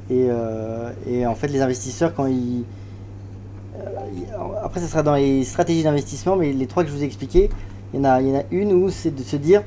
Et, 0.09 0.27
euh, 0.29 0.91
et 1.07 1.25
en 1.25 1.35
fait, 1.35 1.47
les 1.47 1.61
investisseurs, 1.61 2.13
quand 2.13 2.27
ils. 2.27 2.63
euh, 3.77 4.63
après, 4.63 4.81
ça 4.81 4.87
sera 4.87 5.03
dans 5.03 5.15
les 5.15 5.43
stratégies 5.43 5.83
d'investissement, 5.83 6.35
mais 6.35 6.53
les 6.53 6.67
trois 6.67 6.83
que 6.83 6.89
je 6.89 6.95
vous 6.95 7.01
ai 7.01 7.05
expliquées, 7.05 7.49
il 7.93 7.97
y 7.97 8.01
en 8.01 8.05
a, 8.05 8.21
y 8.21 8.31
en 8.31 8.39
a 8.39 8.43
une 8.51 8.73
où 8.73 8.89
c'est 8.89 9.11
de 9.11 9.23
se 9.23 9.37
dire 9.37 9.63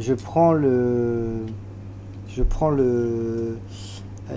je 0.00 0.14
prends 0.14 0.52
le. 0.52 1.46
Je 2.28 2.42
prends 2.42 2.70
le. 2.70 3.58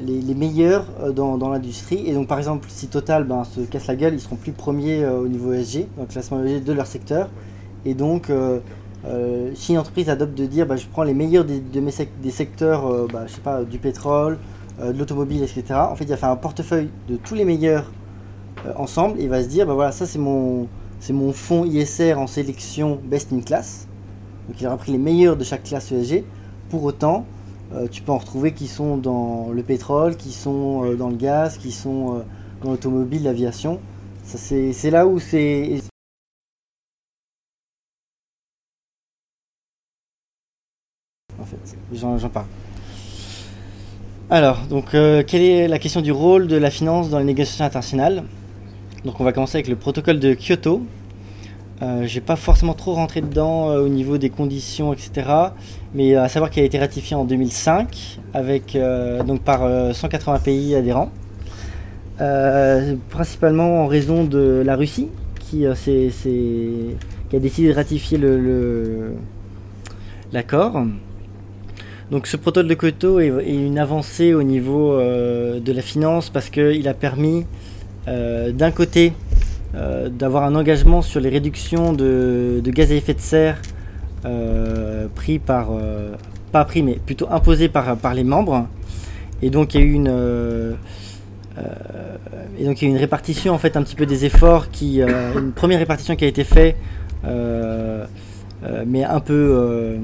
Les, 0.05 0.21
les 0.21 0.35
meilleurs 0.35 0.85
euh, 1.01 1.11
dans, 1.11 1.49
l'industrie. 1.49 2.03
Et 2.05 2.13
donc, 2.13 2.27
par 2.27 2.37
exemple, 2.37 2.67
si 2.69 2.87
Total 2.87 3.23
ben, 3.23 3.43
se 3.45 3.61
casse 3.61 3.87
la 3.87 3.95
gueule, 3.95 4.13
ils 4.13 4.19
seront 4.19 4.35
plus 4.35 4.51
premiers 4.51 5.03
euh, 5.03 5.19
au 5.19 5.27
niveau 5.27 5.53
ESG, 5.53 5.87
le 5.97 6.05
classement 6.05 6.43
ESG 6.43 6.63
de 6.63 6.73
leur 6.73 6.87
secteur. 6.87 7.29
Et 7.85 7.93
donc, 7.93 8.29
euh, 8.29 8.59
euh, 9.05 9.51
si 9.53 9.73
une 9.73 9.79
entreprise 9.79 10.09
adopte 10.09 10.33
de 10.33 10.45
dire 10.45 10.65
bah, 10.65 10.75
je 10.75 10.85
prends 10.87 11.03
les 11.03 11.13
meilleurs 11.13 11.45
des, 11.45 11.59
de 11.59 11.79
mes 11.79 11.91
des 12.21 12.31
secteurs, 12.31 12.87
euh, 12.87 13.07
bah, 13.11 13.25
je 13.27 13.33
sais 13.33 13.41
pas, 13.41 13.63
du 13.63 13.77
pétrole, 13.77 14.37
euh, 14.81 14.91
de 14.91 14.99
l'automobile, 14.99 15.43
etc. 15.43 15.63
En 15.73 15.95
fait, 15.95 16.03
il 16.03 16.09
va 16.09 16.17
faire 16.17 16.29
un 16.29 16.35
portefeuille 16.35 16.89
de 17.07 17.15
tous 17.15 17.35
les 17.35 17.45
meilleurs 17.45 17.91
euh, 18.65 18.73
ensemble 18.75 19.19
et 19.19 19.23
il 19.23 19.29
va 19.29 19.41
se 19.43 19.47
dire 19.47 19.65
bah 19.65 19.73
voilà, 19.73 19.91
ça 19.91 20.05
c'est 20.05 20.19
mon, 20.19 20.67
mon 21.09 21.31
fonds 21.31 21.65
ISR 21.65 22.15
en 22.17 22.27
sélection 22.27 22.99
best 23.03 23.31
in 23.31 23.41
class. 23.41 23.87
Donc, 24.47 24.59
il 24.59 24.67
aura 24.67 24.77
pris 24.77 24.91
les 24.91 24.97
meilleurs 24.97 25.37
de 25.37 25.43
chaque 25.43 25.63
classe 25.63 25.91
ESG. 25.91 26.23
Pour 26.69 26.83
autant, 26.83 27.25
euh, 27.73 27.87
tu 27.89 28.01
peux 28.01 28.11
en 28.11 28.17
retrouver 28.17 28.53
qui 28.53 28.67
sont 28.67 28.97
dans 28.97 29.49
le 29.49 29.61
pétrole, 29.61 30.15
qui 30.15 30.31
sont 30.31 30.85
euh, 30.85 30.95
dans 30.95 31.09
le 31.09 31.17
gaz, 31.17 31.57
qui 31.57 31.71
sont 31.71 32.15
euh, 32.15 32.19
dans 32.63 32.71
l'automobile, 32.71 33.23
l'aviation. 33.23 33.79
C'est 34.23 34.91
là 34.91 35.07
où 35.07 35.19
c'est. 35.19 35.81
En 41.39 41.45
fait, 41.45 41.57
j'en 41.93 42.29
parle. 42.29 42.45
Alors, 44.29 44.65
donc, 44.67 44.89
quelle 44.91 45.41
est 45.41 45.67
la 45.69 45.79
question 45.79 46.01
du 46.01 46.11
rôle 46.11 46.47
de 46.47 46.57
la 46.57 46.69
finance 46.69 47.09
dans 47.09 47.19
les 47.19 47.23
négociations 47.23 47.63
internationales? 47.63 48.23
Donc, 49.05 49.21
on 49.21 49.23
va 49.23 49.31
commencer 49.31 49.55
avec 49.55 49.69
le 49.69 49.77
protocole 49.77 50.19
de 50.19 50.33
Kyoto. 50.33 50.81
Euh, 51.81 52.07
je 52.07 52.15
vais 52.15 52.21
pas 52.21 52.35
forcément 52.35 52.73
trop 52.73 52.93
rentrer 52.93 53.21
dedans 53.21 53.69
euh, 53.69 53.81
au 53.81 53.87
niveau 53.87 54.17
des 54.17 54.29
conditions, 54.29 54.93
etc. 54.93 55.29
Mais 55.93 56.15
à 56.15 56.27
savoir 56.27 56.49
qu'il 56.49 56.63
a 56.63 56.65
été 56.65 56.79
ratifié 56.79 57.15
en 57.15 57.23
2005 57.23 58.19
avec, 58.33 58.75
euh, 58.75 59.23
donc 59.23 59.41
par 59.41 59.63
euh, 59.63 59.93
180 59.93 60.39
pays 60.39 60.75
adhérents. 60.75 61.11
Euh, 62.19 62.95
principalement 63.09 63.83
en 63.83 63.87
raison 63.87 64.23
de 64.23 64.63
la 64.65 64.75
Russie 64.75 65.09
qui, 65.39 65.67
euh, 65.67 65.73
a 65.73 67.39
décidé 67.39 67.69
de 67.69 67.73
ratifier 67.73 68.19
l'accord. 70.33 70.83
Donc 72.09 72.25
ce 72.25 72.37
protocole 72.37 72.69
de 72.69 72.73
Kyoto 72.73 73.19
est, 73.19 73.27
une 73.47 73.77
avancée 73.77 74.33
au 74.33 74.41
niveau 74.41 74.93
euh, 74.93 75.59
de 75.59 75.71
la 75.73 75.81
finance 75.81 76.29
parce 76.29 76.49
qu'il 76.49 76.87
a 76.87 76.93
permis 76.93 77.45
euh, 78.07 78.51
d'un 78.51 78.71
côté 78.71 79.13
euh, 79.75 80.07
d'avoir 80.07 80.43
un 80.43 80.55
engagement 80.55 81.01
sur 81.01 81.19
les 81.19 81.27
réductions 81.27 81.91
de, 81.91 82.61
gaz 82.63 82.89
à 82.89 82.95
effet 82.95 83.13
de 83.13 83.19
serre 83.19 83.61
euh, 84.23 85.07
pris 85.13 85.39
par, 85.39 85.71
euh, 85.71 86.13
pas 86.53 86.63
pris 86.63 86.81
mais 86.83 86.93
plutôt 87.05 87.27
imposé 87.29 87.67
par, 87.67 87.97
par 87.97 88.13
les 88.13 88.23
membres. 88.23 88.65
Et 89.41 89.49
donc 89.49 89.73
il 89.73 89.81
y 89.81 89.83
a 89.83 89.85
eu 89.85 89.91
une, 89.91 90.07
et 92.57 92.65
donc 92.65 92.81
il 92.81 92.85
y 92.85 92.87
a 92.87 92.91
une 92.91 92.97
répartition 92.97 93.53
en 93.53 93.57
fait 93.57 93.75
un 93.75 93.83
petit 93.83 93.95
peu 93.95 94.05
des 94.05 94.23
efforts 94.23 94.71
qui, 94.71 95.01
une 95.01 95.51
première 95.51 95.79
répartition 95.79 96.15
qui 96.15 96.23
a 96.23 96.27
été 96.27 96.45
faite, 96.45 96.77
mais 97.23 99.03
un 99.03 99.19
peu, 99.19 99.99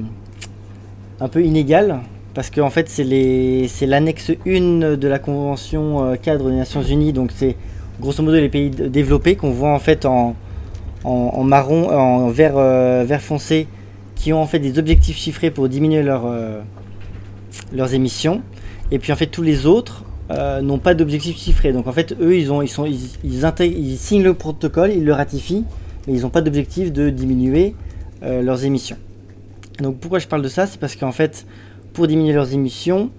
un 1.20 1.28
peu 1.30 1.44
inégale 1.44 2.02
parce 2.36 2.52
qu'en 2.52 2.70
fait 2.70 2.90
c'est 2.90 3.86
l'annexe 3.88 4.32
1 4.46 4.98
de 4.98 5.08
la 5.08 5.18
convention 5.18 6.16
cadre 6.22 6.52
des 6.52 6.58
Nations 6.58 6.84
Unies, 6.84 7.14
donc 7.14 7.32
c'est 7.34 7.56
grosso 8.04 8.22
modo 8.22 8.36
les 8.36 8.50
pays 8.50 8.70
développés 8.70 9.36
qu'on 9.38 9.52
voit 9.52 9.72
en 9.72 9.80
fait 9.80 10.06
en, 10.06 10.36
en, 11.06 11.44
marron, 11.44 11.90
en 11.90 12.28
vert, 12.28 12.58
euh, 12.58 13.06
vert 13.08 13.22
foncé, 13.22 13.68
qui 14.16 14.34
ont 14.34 14.42
en 14.42 14.46
fait 14.46 14.60
des 14.60 14.78
objectifs 14.78 15.18
chiffrés 15.18 15.52
pour 15.52 15.70
diminuer 15.70 16.04
euh, 16.06 16.62
leurs 17.74 17.94
émissions. 17.94 18.42
Et 18.92 19.00
puis 19.00 19.14
en 19.14 19.16
fait 19.16 19.28
tous 19.28 19.42
les 19.42 19.66
autres 19.66 20.04
euh, 20.32 20.62
n'ont 20.62 20.80
pas 20.80 20.94
d'objectifs 20.94 21.38
chiffrés. 21.38 21.72
Donc 21.72 21.88
en 21.88 21.94
fait 21.94 22.14
eux 22.20 22.38
ils, 22.38 22.52
ont, 22.52 22.62
ils, 22.62 22.68
sont, 22.68 22.86
ils, 22.86 23.00
ils, 23.24 23.98
signent 23.98 24.24
le 24.24 24.34
protocole, 24.34 24.92
ils 24.92 25.06
le 25.06 25.14
ratifient, 25.14 25.64
mais 26.06 26.14
ils 26.14 26.22
n'ont 26.24 26.30
pas 26.30 26.42
d'objectif 26.42 26.92
de 26.92 27.10
diminuer 27.10 27.74
euh, 28.24 28.42
leurs 28.42 28.66
émissions. 28.66 28.98
Donc 29.80 29.98
pourquoi 30.00 30.20
je 30.20 30.28
parle 30.28 30.42
de 30.42 30.50
ça? 30.50 30.68
C'est 30.68 30.80
parce 30.80 30.98
qu'en 30.98 31.14
fait 31.14 31.46
pour 31.94 32.08
diminuer 32.08 32.34
leurs 32.34 32.54
émissions, 32.54 33.12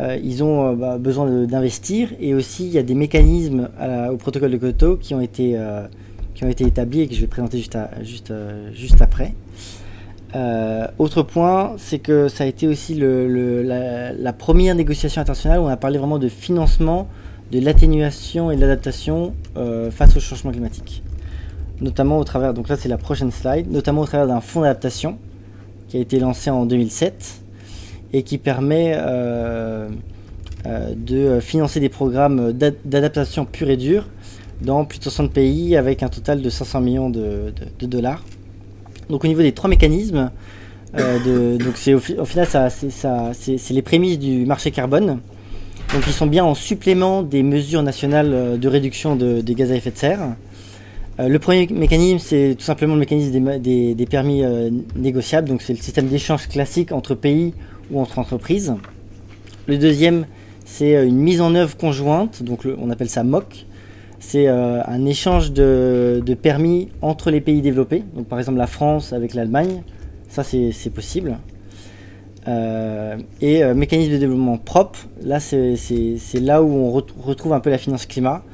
euh, 0.00 0.18
ils 0.22 0.42
ont 0.42 0.66
euh, 0.66 0.74
bah, 0.74 0.98
besoin 0.98 1.44
d'investir 1.44 2.08
et 2.20 2.32
aussi 2.34 2.64
il 2.66 2.72
y 2.72 2.78
a 2.78 2.82
des 2.82 2.94
mécanismes 2.94 3.68
au 4.10 4.16
protocole 4.16 4.50
de 4.50 4.56
Kyoto 4.56 4.96
qui 4.96 5.14
ont 5.14 5.20
été, 5.20 5.54
euh, 5.56 5.86
qui 6.34 6.44
ont 6.44 6.48
été 6.48 6.64
établis 6.64 7.02
et 7.02 7.08
que 7.08 7.14
je 7.14 7.20
vais 7.20 7.26
présenter 7.26 7.58
juste, 7.58 7.76
juste, 8.02 8.32
juste 8.72 9.02
après. 9.02 9.34
Autre 10.98 11.22
point, 11.22 11.74
c'est 11.76 11.98
que 11.98 12.28
ça 12.28 12.44
a 12.44 12.46
été 12.46 12.68
aussi 12.68 12.94
le, 12.94 13.62
la, 13.62 14.32
première 14.32 14.74
négociation 14.74 15.20
internationale 15.20 15.58
où 15.58 15.64
on 15.64 15.68
a 15.68 15.76
parlé 15.76 15.98
vraiment 15.98 16.18
de 16.18 16.28
financement, 16.28 17.08
de 17.50 17.58
l'atténuation 17.58 18.50
et 18.50 18.56
de 18.56 18.60
l'adaptation 18.60 19.34
face 19.90 20.16
au 20.16 20.20
changement 20.20 20.52
climatique. 20.52 21.02
Notamment 21.80 22.18
au 22.18 22.24
travers, 22.24 22.54
donc 22.54 22.68
là 22.68 22.76
c'est 22.76 22.88
la 22.88 22.98
prochaine 22.98 23.32
slide, 23.32 23.70
notamment 23.72 24.02
au 24.02 24.06
travers 24.06 24.28
d'un 24.28 24.40
fonds 24.40 24.60
d'adaptation 24.60 25.18
qui 25.88 25.96
a 25.96 26.00
été 26.00 26.20
lancé 26.20 26.48
en 26.50 26.64
2007 26.64 27.39
et 28.12 28.22
qui 28.22 28.38
permet 28.38 28.94
euh, 28.96 29.88
euh, 30.66 30.92
de 30.96 31.40
financer 31.40 31.80
des 31.80 31.88
programmes 31.88 32.52
d'ad- 32.52 32.74
d'adaptation 32.84 33.44
pure 33.44 33.70
et 33.70 33.76
dure 33.76 34.06
dans 34.60 34.84
plus 34.84 34.98
de 34.98 35.04
60 35.04 35.32
pays 35.32 35.76
avec 35.76 36.02
un 36.02 36.08
total 36.08 36.42
de 36.42 36.50
500 36.50 36.80
millions 36.80 37.08
de, 37.10 37.52
dollars. 37.80 38.24
Donc 39.08 39.24
au 39.24 39.28
niveau 39.28 39.42
des 39.42 39.52
trois 39.52 39.70
mécanismes, 39.70 40.30
euh, 40.98 41.56
donc 41.58 41.76
c'est 41.76 41.94
au, 41.94 42.00
fi- 42.00 42.16
au 42.18 42.24
final 42.24 42.46
ça- 42.46 42.68
c'est 42.70 43.70
les 43.70 43.82
prémices 43.82 44.18
du 44.18 44.44
marché 44.44 44.70
carbone. 44.70 45.20
Donc 45.94 46.02
ils 46.06 46.12
sont 46.12 46.26
bien 46.26 46.44
en 46.44 46.54
supplément 46.54 47.22
des 47.22 47.42
mesures 47.42 47.82
nationales 47.82 48.58
de 48.60 48.68
réduction 48.68 49.16
de- 49.16 49.40
des 49.40 49.54
gaz 49.54 49.72
à 49.72 49.76
effet 49.76 49.90
de 49.90 49.96
serre. 49.96 50.20
Le 51.18 51.38
premier 51.38 51.66
mécanisme, 51.66 52.18
c'est 52.18 52.54
tout 52.58 52.64
simplement 52.64 52.94
le 52.94 53.00
mécanisme 53.00 53.58
des, 53.58 54.06
permis 54.08 54.42
négociables. 54.96 55.48
Donc, 55.50 55.60
c'est 55.60 55.74
le 55.74 55.78
système 55.78 56.06
d'échange 56.06 56.48
classique 56.48 56.92
entre 56.92 57.14
pays 57.14 57.52
entre 57.98 58.18
entreprises. 58.18 58.74
Le 59.66 59.78
deuxième, 59.78 60.26
c'est 60.64 60.96
euh, 60.96 61.06
une 61.06 61.16
mise 61.16 61.40
en 61.40 61.54
œuvre 61.54 61.76
conjointe. 61.76 62.42
Donc, 62.42 62.66
on 62.80 62.90
appelle 62.90 63.08
ça 63.08 63.24
MOC. 63.24 63.66
C'est 64.18 64.48
euh, 64.48 64.82
un 64.84 65.06
échange 65.06 65.52
de, 65.52 66.22
permis 66.40 66.88
entre 67.02 67.30
les 67.30 67.40
pays 67.40 67.62
développés. 67.62 68.04
Donc, 68.14 68.26
par 68.26 68.38
exemple, 68.38 68.58
la 68.58 68.66
France 68.66 69.12
avec 69.12 69.34
l'Allemagne. 69.34 69.82
Ça, 70.28 70.44
c'est 70.44 70.90
possible. 70.94 71.38
Euh, 72.46 73.16
et 73.40 73.64
mécanisme 73.74 74.12
de 74.12 74.16
développement 74.18 74.58
propre, 74.58 75.00
là, 75.22 75.40
c'est 75.40 75.76
là 76.40 76.62
où 76.62 76.68
on 76.72 76.92
ret- 76.92 77.02
retrouve 77.20 77.52
un 77.52 77.60
peu 77.60 77.70
la 77.70 77.78
finance 77.78 78.06
climat. 78.06 78.44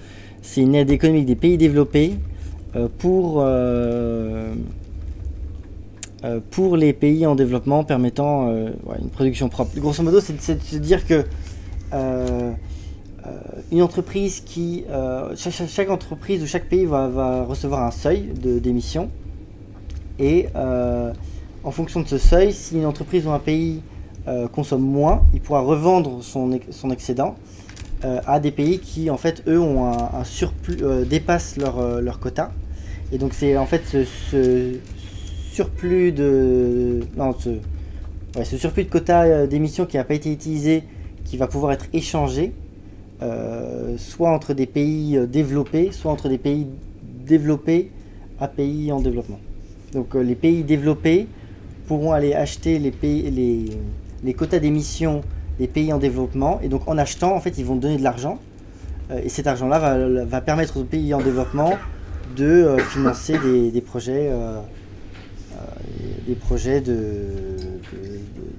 C'est 0.41 0.63
une 0.63 0.75
aide 0.75 0.91
économique 0.91 1.27
des 1.27 1.35
pays 1.37 1.59
développés 1.59 2.15
pour, 2.99 3.45
pour 6.51 6.77
les 6.77 6.93
pays 6.93 7.27
en 7.27 7.35
développement 7.35 7.85
permettant 7.85 8.49
euh, 8.49 8.71
une 9.01 9.11
production 9.11 9.49
propre. 9.49 9.79
Grosso 9.79 10.03
modo, 10.03 10.21
c'est 10.21 10.35
de 10.35 10.63
se 10.63 10.77
dire 10.79 11.07
que 11.07 11.25
euh, 11.93 12.53
euh, 13.27 13.31
une 13.73 13.83
entreprise 13.83 14.43
euh, 14.91 15.35
chaque, 15.37 15.91
entreprise 15.91 16.43
ou 16.43 16.47
chaque 16.47 16.69
pays 16.69 16.85
va, 16.85 17.45
recevoir 17.45 17.83
un 17.85 17.91
seuil 17.91 18.31
d'émissions. 18.35 19.09
Et 20.19 20.49
euh, 20.57 21.13
en 21.65 21.71
fonction 21.71 22.01
de 22.01 22.09
ce 22.09 22.19
seuil, 22.19 22.53
si 22.53 22.77
une 22.77 22.87
entreprise 22.87 23.27
ou 23.27 23.31
un 23.31 23.39
pays 23.39 23.83
euh, 24.29 24.49
consomme 24.49 24.83
moins, 24.83 25.23
il 25.35 25.41
pourra 25.41 25.61
revendre 25.61 26.23
son, 26.23 26.53
ex- 26.53 26.67
son 26.71 26.91
excédent 26.91 27.37
euh, 28.05 28.21
à 28.27 28.41
des 28.41 28.51
pays 28.51 28.79
qui, 28.79 29.11
en 29.11 29.17
fait, 29.17 29.43
eux, 29.47 29.61
ont 29.61 29.87
un, 29.93 30.25
surplus, 30.25 30.79
euh, 30.83 31.05
dépassent 31.05 31.57
leur, 31.57 31.79
euh, 31.79 32.01
quota. 32.21 32.51
Et 33.13 33.19
donc, 33.19 33.35
c'est 33.35 33.57
en 33.57 33.67
fait 33.67 33.83
ce 33.85 34.75
surplus 35.57 36.13
de. 36.13 37.01
Non, 37.17 37.35
ce, 37.39 37.51
ce 38.45 38.57
surplus 38.59 38.85
de 38.85 38.91
quota 38.91 39.23
euh, 39.23 39.47
d'émissions 39.47 39.87
qui 39.87 39.97
n'a 39.97 40.05
pas 40.05 40.15
été 40.15 40.31
utilisé 40.31 40.83
qui 41.25 41.39
va 41.39 41.47
pouvoir 41.47 41.73
être 41.73 41.87
échangé 41.95 42.53
euh, 43.23 43.97
soit 43.97 44.31
entre 44.31 44.53
des 44.53 44.67
pays 44.67 45.17
euh, 45.17 45.27
développés, 45.27 45.93
soit 45.93 46.13
entre 46.13 46.29
des 46.29 46.37
pays 46.37 46.67
développés 47.25 47.91
à 48.39 48.49
pays 48.49 48.93
en 48.93 49.01
développement. 49.01 49.41
Donc 49.95 50.15
les 50.15 50.35
pays 50.35 50.63
développés 50.63 51.27
pourront 51.87 52.13
aller 52.13 52.35
acheter 52.35 52.79
les, 52.79 52.91
pays, 52.91 53.31
les, 53.31 53.65
les 54.23 54.35
quotas 54.35 54.59
d'émissions 54.59 55.23
des 55.59 55.69
pays 55.69 55.91
en 55.91 55.99
développement 55.99 56.61
et 56.63 56.69
donc 56.69 56.87
en 56.87 56.99
achetant 56.99 57.35
en 57.35 57.41
fait 57.41 57.57
ils 57.57 57.65
vont 57.65 57.77
donner 57.77 57.97
de 57.97 58.03
l'argent 58.03 58.39
et 59.23 59.31
cet 59.31 59.47
argent 59.47 59.69
là 59.69 59.79
va, 59.79 60.25
va 60.25 60.41
permettre 60.43 60.77
aux 60.79 60.85
pays 60.85 61.15
en 61.15 61.23
développement 61.23 61.75
de 62.37 62.77
financer 62.91 63.39
des, 63.39 63.71
des 63.71 63.81
projets 63.81 64.29
des 66.27 66.35
projets 66.35 66.81
de, 66.81 66.93
de- 66.93 67.97
de- 67.97 68.09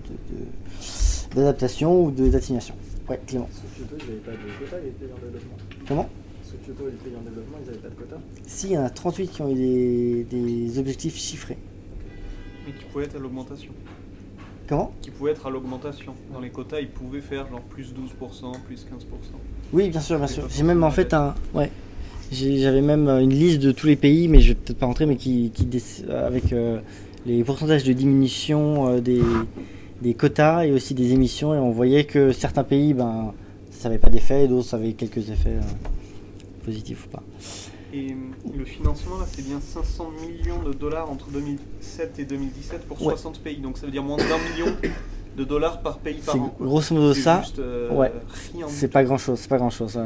de- 0.07 0.39
de- 0.39 1.36
d'adaptation 1.36 2.05
ou 2.05 2.12
de- 2.12 2.29
d'atténuation. 2.29 2.75
Ouais, 3.10 3.19
Clément. 3.25 3.47
Sous 3.51 3.62
Kyoto, 3.83 3.95
ils 3.99 4.05
n'avaient 4.07 4.19
pas 4.19 4.31
de 4.31 4.38
quota, 4.65 4.77
les 4.83 4.91
pays 4.91 5.10
en 5.13 5.25
développement. 5.25 5.57
Comment? 5.88 6.10
Sous 6.43 6.55
Kyoto, 6.65 6.86
les 6.86 6.91
pays 6.97 7.13
en 7.17 7.21
développement, 7.23 7.57
ils 7.62 7.67
n'avaient 7.67 7.77
pas 7.81 7.89
de 7.89 7.93
quota. 7.95 8.17
Si, 8.45 8.67
il 8.67 8.73
y 8.73 8.77
en 8.77 8.83
a 8.86 8.89
38 8.89 9.27
qui 9.27 9.41
ont 9.41 9.49
eu 9.51 9.55
des, 9.55 10.23
des 10.29 10.79
objectifs 10.79 11.15
chiffrés. 11.17 11.57
Mais 12.65 12.73
qui 12.73 12.86
pouvait 12.86 13.05
être 13.05 13.15
à 13.15 13.19
l'augmentation. 13.19 13.71
Comment? 14.67 14.91
Qui 15.01 15.12
pouvait 15.12 15.31
être 15.31 15.47
à 15.47 15.49
l'augmentation. 15.49 16.13
Dans 16.33 16.41
les 16.41 16.49
quotas, 16.49 16.81
ils 16.81 16.89
pouvaient 16.89 17.21
faire 17.21 17.47
genre 17.49 17.62
plus 17.62 17.93
12%, 17.93 18.51
plus 18.65 18.86
15%. 18.86 18.88
Oui, 19.71 19.89
bien 19.89 20.01
sûr, 20.01 20.17
bien 20.17 20.27
sûr. 20.27 20.47
J'ai 20.49 20.63
même 20.63 20.83
en 20.83 20.91
fait 20.91 21.13
un. 21.13 21.33
Ouais. 21.53 21.71
J'avais 22.32 22.82
même 22.82 23.08
euh, 23.08 23.22
une 23.22 23.30
liste 23.30 23.60
de 23.60 23.72
tous 23.72 23.88
les 23.88 23.96
pays, 23.96 24.28
mais 24.28 24.42
je 24.42 24.50
vais 24.50 24.56
peut-être 24.56 24.78
pas 24.80 24.86
rentrer, 24.86 25.06
mais 25.06 25.16
qui, 25.16 25.52
qui 25.54 25.66
dé- 25.66 25.82
avec 26.10 26.52
euh, 26.52 26.80
les 27.26 27.44
pourcentages 27.44 27.84
de 27.84 27.94
diminution 27.94 28.90
euh, 28.90 29.00
des, 29.00 29.22
des 30.02 30.13
quotas 30.13 30.66
et 30.66 30.72
aussi 30.72 30.94
des 30.94 31.13
émissions. 31.13 31.54
Et 31.54 31.58
on 31.58 31.72
voyait 31.72 32.04
que 32.04 32.32
certains 32.34 32.63
pays, 32.66 32.94
ben, 32.94 33.34
ça 33.72 33.88
n'avait 33.90 34.00
pas 34.00 34.10
d'effet, 34.10 34.44
et 34.46 34.48
d'autres, 34.48 34.68
ça 34.68 34.78
avait 34.78 34.94
quelques 34.94 35.30
effets 35.30 35.52
euh, 35.56 36.66
positifs 36.66 37.06
ou 37.06 37.10
pas. 37.10 37.24
Et 37.94 38.12
euh, 38.12 38.16
le 38.58 38.66
financement, 38.66 39.18
là, 39.20 39.26
c'est 39.32 39.46
bien 39.48 39.62
500 39.62 40.10
millions 40.28 40.62
de 40.62 40.74
dollars 40.74 41.10
entre 41.10 41.30
2007 41.32 42.20
et 42.20 42.26
2017 42.26 42.82
pour 42.82 43.02
Ouais. 43.02 43.13
60 43.13 43.40
pays. 43.40 43.58
Donc 43.60 43.78
ça 43.78 43.86
veut 43.86 43.92
dire 43.94 44.04
moins 44.04 44.18
d'un 44.18 44.26
million 44.54 44.76
de 45.38 45.43
dollars 45.43 45.82
par 45.82 46.00
pays 46.00 46.15
par 46.26 46.36
an. 46.36 46.54
grosso 46.60 46.93
modo 46.95 47.13
ça. 47.13 47.41
juste, 47.41 47.60
euh, 47.60 47.91
ouais. 47.93 48.12
C'est 48.67 48.88
pas 48.91 49.04
grand 49.04 49.17
chose, 49.19 49.38
c'est 49.39 49.47
pas 49.50 49.58
grand 49.58 49.69
chose. 49.69 49.97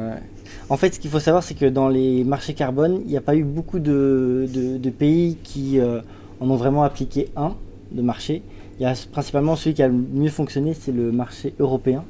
En 0.69 0.77
fait, 0.77 0.93
ce 0.93 0.99
qu'il 0.99 1.09
faut 1.09 1.19
savoir, 1.19 1.41
c'est 1.43 1.53
que 1.55 1.65
dans 1.65 1.87
les 1.89 2.23
marchés 2.25 2.53
carbone, 2.53 3.01
il 3.05 3.07
n'y 3.11 3.17
a 3.17 3.21
pas 3.21 3.35
eu 3.35 3.43
beaucoup 3.43 3.79
de, 3.79 4.45
de- 4.53 4.77
de 4.77 4.89
pays 4.89 5.37
qui 5.43 5.79
euh, 5.79 6.01
en 6.41 6.49
ont 6.49 6.55
vraiment 6.57 6.83
appliqué 6.83 7.29
un 7.37 7.55
de 7.91 8.01
marché. 8.01 8.41
Il 8.79 8.83
y 8.83 8.85
a 8.85 8.93
principalement 9.11 9.55
celui 9.55 9.73
qui 9.75 9.83
a 9.83 9.87
le 9.87 9.93
mieux 9.93 10.29
fonctionné, 10.29 10.73
c'est 10.73 10.91
le 10.91 11.11
marché 11.11 11.53
européen, 11.59 12.03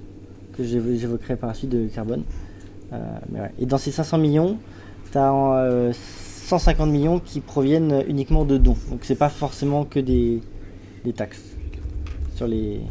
que 0.57 0.63
j'évo- 0.63 0.95
j'évoquerai 0.97 1.35
par 1.35 1.49
la 1.49 1.53
suite 1.53 1.69
de 1.69 1.87
carbone. 1.87 2.23
Euh, 2.93 2.97
mais 3.31 3.39
ouais. 3.41 3.51
Et 3.59 3.65
dans 3.65 3.77
ces 3.77 3.91
500 3.91 4.17
millions, 4.17 4.57
tu 5.11 5.17
as 5.17 5.91
150 5.93 6.89
millions 6.89 7.19
qui 7.19 7.39
proviennent 7.39 8.03
uniquement 8.07 8.45
de 8.45 8.57
dons. 8.57 8.77
Donc 8.89 8.99
c'est 9.03 9.15
pas 9.15 9.29
forcément 9.29 9.85
que 9.85 9.99
des, 9.99 10.41
des 11.05 11.13
taxes 11.13 11.43
sur 12.35 12.47
les, 12.47 12.81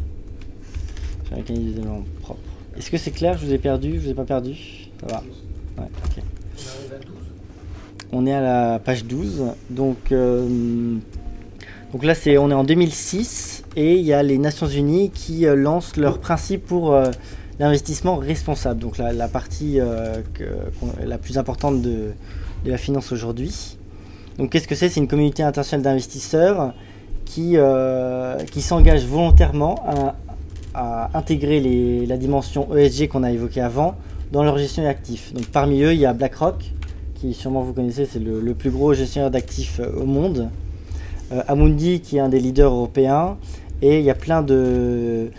Est-ce 2.77 2.91
que 2.91 2.97
c'est 2.97 3.11
clair? 3.11 3.37
Je 3.37 3.45
vous 3.45 3.53
ai 3.53 3.57
perdu 3.57 3.95
Je 3.95 3.99
vous 3.99 4.09
ai 4.09 4.13
pas 4.13 4.23
perdu 4.23 4.89
Ça 4.99 5.07
va. 5.07 5.23
On 5.77 5.81
arrive 5.81 6.93
à 6.93 7.05
12. 7.05 7.15
On 8.13 8.25
est 8.25 8.33
à 8.33 8.41
la 8.41 8.79
page 8.79 9.05
12. 9.05 9.43
Donc, 9.69 10.11
euh, 10.11 10.97
donc 11.93 12.03
là, 12.03 12.13
on 12.39 12.51
est 12.51 12.53
en 12.53 12.63
2006 12.63 13.63
et 13.75 13.95
il 13.95 14.05
y 14.05 14.13
a 14.13 14.21
les 14.23 14.37
Nations 14.37 14.67
Unies 14.67 15.11
qui 15.11 15.45
euh, 15.45 15.55
lancent 15.55 15.95
leurs 15.97 16.19
principes 16.19 16.65
pour 16.65 16.93
euh, 16.93 17.11
l'investissement 17.59 18.17
responsable. 18.17 18.79
Donc 18.79 18.97
la, 18.97 19.27
partie 19.27 19.79
la 19.79 21.17
plus 21.17 21.37
importante 21.37 21.81
de, 21.81 22.11
de 22.65 22.71
la 22.71 22.77
finance 22.77 23.11
aujourd'hui. 23.11 23.77
Donc 24.37 24.51
qu'est-ce 24.51 24.67
que 24.67 24.75
c'est? 24.75 24.89
C'est 24.89 24.99
une 24.99 25.07
communauté 25.07 25.43
internationale 25.43 25.83
d'investisseurs 25.83 26.73
qui, 27.25 27.55
qui 28.51 28.61
s'engage 28.61 29.05
volontairement 29.05 29.75
à, 29.87 30.15
à 30.73 31.17
intégrer 31.17 32.05
la 32.07 32.17
dimension 32.17 32.75
ESG 32.75 33.07
qu'on 33.07 33.23
a 33.23 33.31
évoquée 33.31 33.61
avant 33.61 33.95
dans 34.31 34.43
leur 34.43 34.57
gestion 34.57 34.83
d'actifs. 34.83 35.33
Donc 35.33 35.45
parmi 35.47 35.81
eux, 35.81 35.93
il 35.93 35.99
y 35.99 36.05
a 36.05 36.13
BlackRock, 36.13 36.71
qui 37.15 37.33
sûrement 37.33 37.61
vous 37.61 37.73
connaissez, 37.73 38.05
c'est 38.05 38.19
le, 38.19 38.53
plus 38.53 38.71
gros 38.71 38.93
gestionnaire 38.93 39.31
d'actifs 39.31 39.79
euh, 39.79 40.01
au 40.01 40.05
monde. 40.05 40.49
Euh, 41.31 41.41
Amundi, 41.47 42.01
qui 42.01 42.17
est 42.17 42.19
un 42.19 42.29
des 42.29 42.39
leaders 42.39 42.71
européens. 42.73 43.37
Et 43.81 43.99
il 43.99 44.05
y 44.05 44.09
a 44.09 44.15
plein 44.15 44.41
de, 44.41 45.29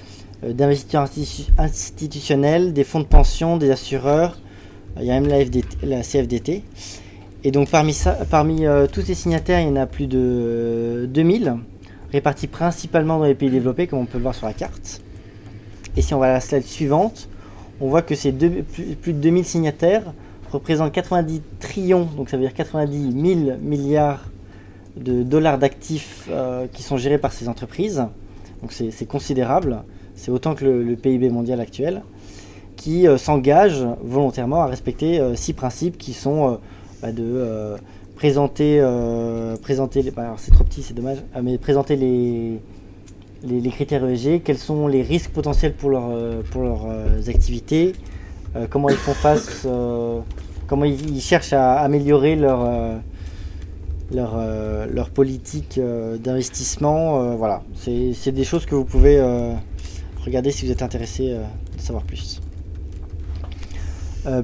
euh, 0.45 0.53
d'investisseurs 0.53 1.05
institu- 1.05 1.49
institutionnels, 1.59 2.73
des 2.73 2.85
fonds 2.85 3.01
de 3.01 3.07
pension, 3.07 3.57
des 3.57 3.71
assureurs. 3.71 4.39
Il 4.99 5.07
y 5.07 5.11
a 5.11 5.19
même 5.19 5.29
la, 5.29 5.45
FDT 5.45 5.87
la 5.87 6.03
CFDT. 6.03 6.63
Et 7.45 7.51
donc 7.51 7.69
parmi, 7.71 8.67
euh, 8.67 8.87
tous 8.87 9.03
ces 9.03 9.15
signataires, 9.15 9.61
il 9.61 9.69
y 9.69 9.71
en 9.71 9.77
a 9.77 9.87
plus 9.87 10.07
de 10.07 10.19
euh, 10.21 11.07
2000, 11.07 11.57
répartis 12.13 12.47
principalement 12.47 13.19
dans 13.19 13.25
les 13.25 13.35
pays 13.35 13.51
développés, 13.51 13.87
comme 13.87 13.99
on 14.01 14.07
peut 14.07 14.19
le 14.19 14.23
voir 14.23 14.35
sur 14.35 14.47
la 14.47 14.53
carte. 14.53 15.01
Et 15.97 16.03
si 16.03 16.15
on 16.15 16.19
va 16.19 16.27
à 16.27 16.33
la 16.33 16.41
slide 16.41 16.65
suivante, 16.65 17.29
on 17.81 17.89
voit 17.89 18.03
que 18.03 18.15
ces 18.15 18.33
plus, 18.33 19.13
de 19.13 19.19
2000 19.19 19.45
signataires 19.45 20.15
représentent 20.51 20.93
90 20.93 21.43
trillions, 21.61 22.09
donc 22.17 22.29
ça 22.29 22.37
veut 22.37 22.43
dire 22.43 22.55
90 22.55 23.13
000 23.45 23.59
milliards 23.61 24.25
de 24.97 25.23
dollars 25.23 25.59
d'actifs 25.59 26.29
euh, 26.31 26.67
qui 26.73 26.83
sont 26.83 26.99
gérés 26.99 27.19
par 27.19 27.33
ces 27.33 27.49
entreprises. 27.49 28.05
Donc 28.61 28.73
c'est 28.73 29.07
considérable, 29.07 29.83
c'est 30.15 30.31
autant 30.31 30.55
que 30.55 30.65
le, 30.65 30.95
PIB 30.95 31.31
mondial 31.31 31.61
actuel, 31.61 32.03
qui 32.77 33.09
euh, 33.09 33.19
s'engagent 33.19 33.87
volontairement 34.03 34.63
à 34.63 34.67
respecter 34.67 35.21
euh, 35.21 35.35
six 35.35 35.53
principes 35.53 35.99
qui 35.99 36.13
sont 36.13 36.53
euh, 36.53 36.57
bah, 37.03 37.13
de 37.13 37.77
présenter, 38.15 38.81
présenter 39.63 40.03
les, 40.03 40.13
bah, 40.13 40.35
c'est 40.37 40.53
trop 40.53 40.63
petit, 40.63 40.83
c'est 40.83 40.95
dommage, 40.95 41.19
ah, 41.35 41.43
mais 41.43 41.59
présenter 41.59 41.97
les, 41.97 42.61
les, 43.45 43.71
critères 43.71 44.05
ESG, 44.05 44.43
quels 44.43 44.59
sont 44.59 44.87
les 44.87 45.03
risques 45.03 45.31
potentiels 45.31 45.75
pour, 45.75 45.91
euh, 45.95 46.43
leurs 46.55 46.87
euh, 46.87 47.21
activités, 47.29 47.93
euh, 48.57 48.67
comment 48.69 48.89
ils 48.89 48.97
font 48.97 49.15
face, 49.15 49.67
comment 50.67 50.85
ils, 50.85 51.21
cherchent 51.21 51.53
à 51.53 51.81
améliorer 51.81 52.37
leur, 52.37 53.01
politique 55.15 55.81
d'investissement. 56.23 57.37
voilà, 57.37 57.63
c'est 57.75 58.33
des 58.33 58.45
choses 58.45 58.67
que 58.67 58.75
vous 58.75 58.85
pouvez 58.85 59.21
regarder 60.25 60.51
si 60.51 60.67
vous 60.67 60.73
êtes 60.73 60.83
intéressé 60.83 61.37
de 61.77 61.81
savoir 61.81 62.05
plus. 62.05 62.41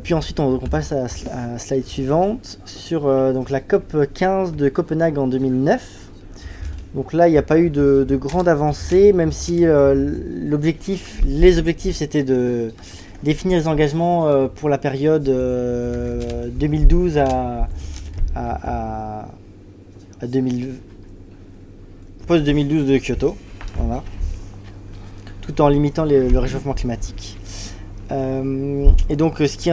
Puis 0.03 0.15
ensuite, 0.15 0.41
on, 0.41 0.55
on 0.61 0.67
passe 0.67 0.91
à, 0.93 1.07
la 1.35 1.59
slide 1.59 1.85
suivante 1.87 2.59
sur 2.65 3.09
la 3.09 3.61
COP 3.61 3.97
15 4.13 4.55
de 4.55 4.69
Copenhague 4.69 5.19
en 5.19 5.29
2009. 5.29 6.08
Donc 6.95 7.13
là, 7.13 7.29
il 7.29 7.33
n'y 7.33 7.39
a 7.39 7.43
pas 7.43 7.59
eu 7.59 7.71
de, 7.71 8.05
de 8.09 8.17
grande 8.17 8.49
avancée, 8.49 9.13
même 9.13 9.33
si 9.33 9.67
euh, 9.67 9.95
les 11.25 11.59
objectifs, 11.59 11.97
c'était 11.97 12.25
de 12.25 12.73
définir 13.23 13.59
les 13.59 13.69
engagements 13.69 14.27
euh, 14.27 14.49
pour 14.49 14.69
la 14.69 14.79
période 14.79 15.29
euh, 15.29 16.49
2012 16.53 17.19
à, 17.19 17.69
à, 18.35 19.29
à, 20.21 20.27
2000 20.27 20.75
post-2012 22.27 22.87
de 22.87 22.99
Kyoto. 22.99 23.37
Tout 25.43 25.61
en 25.61 25.69
limitant 25.69 26.05
le, 26.05 26.39
réchauffement 26.39 26.75
climatique. 26.75 27.37
Euh, 28.13 28.91
et 29.11 29.17
donc, 29.17 29.41
euh, 29.41 29.47
ce 29.47 29.57
qui 29.59 29.73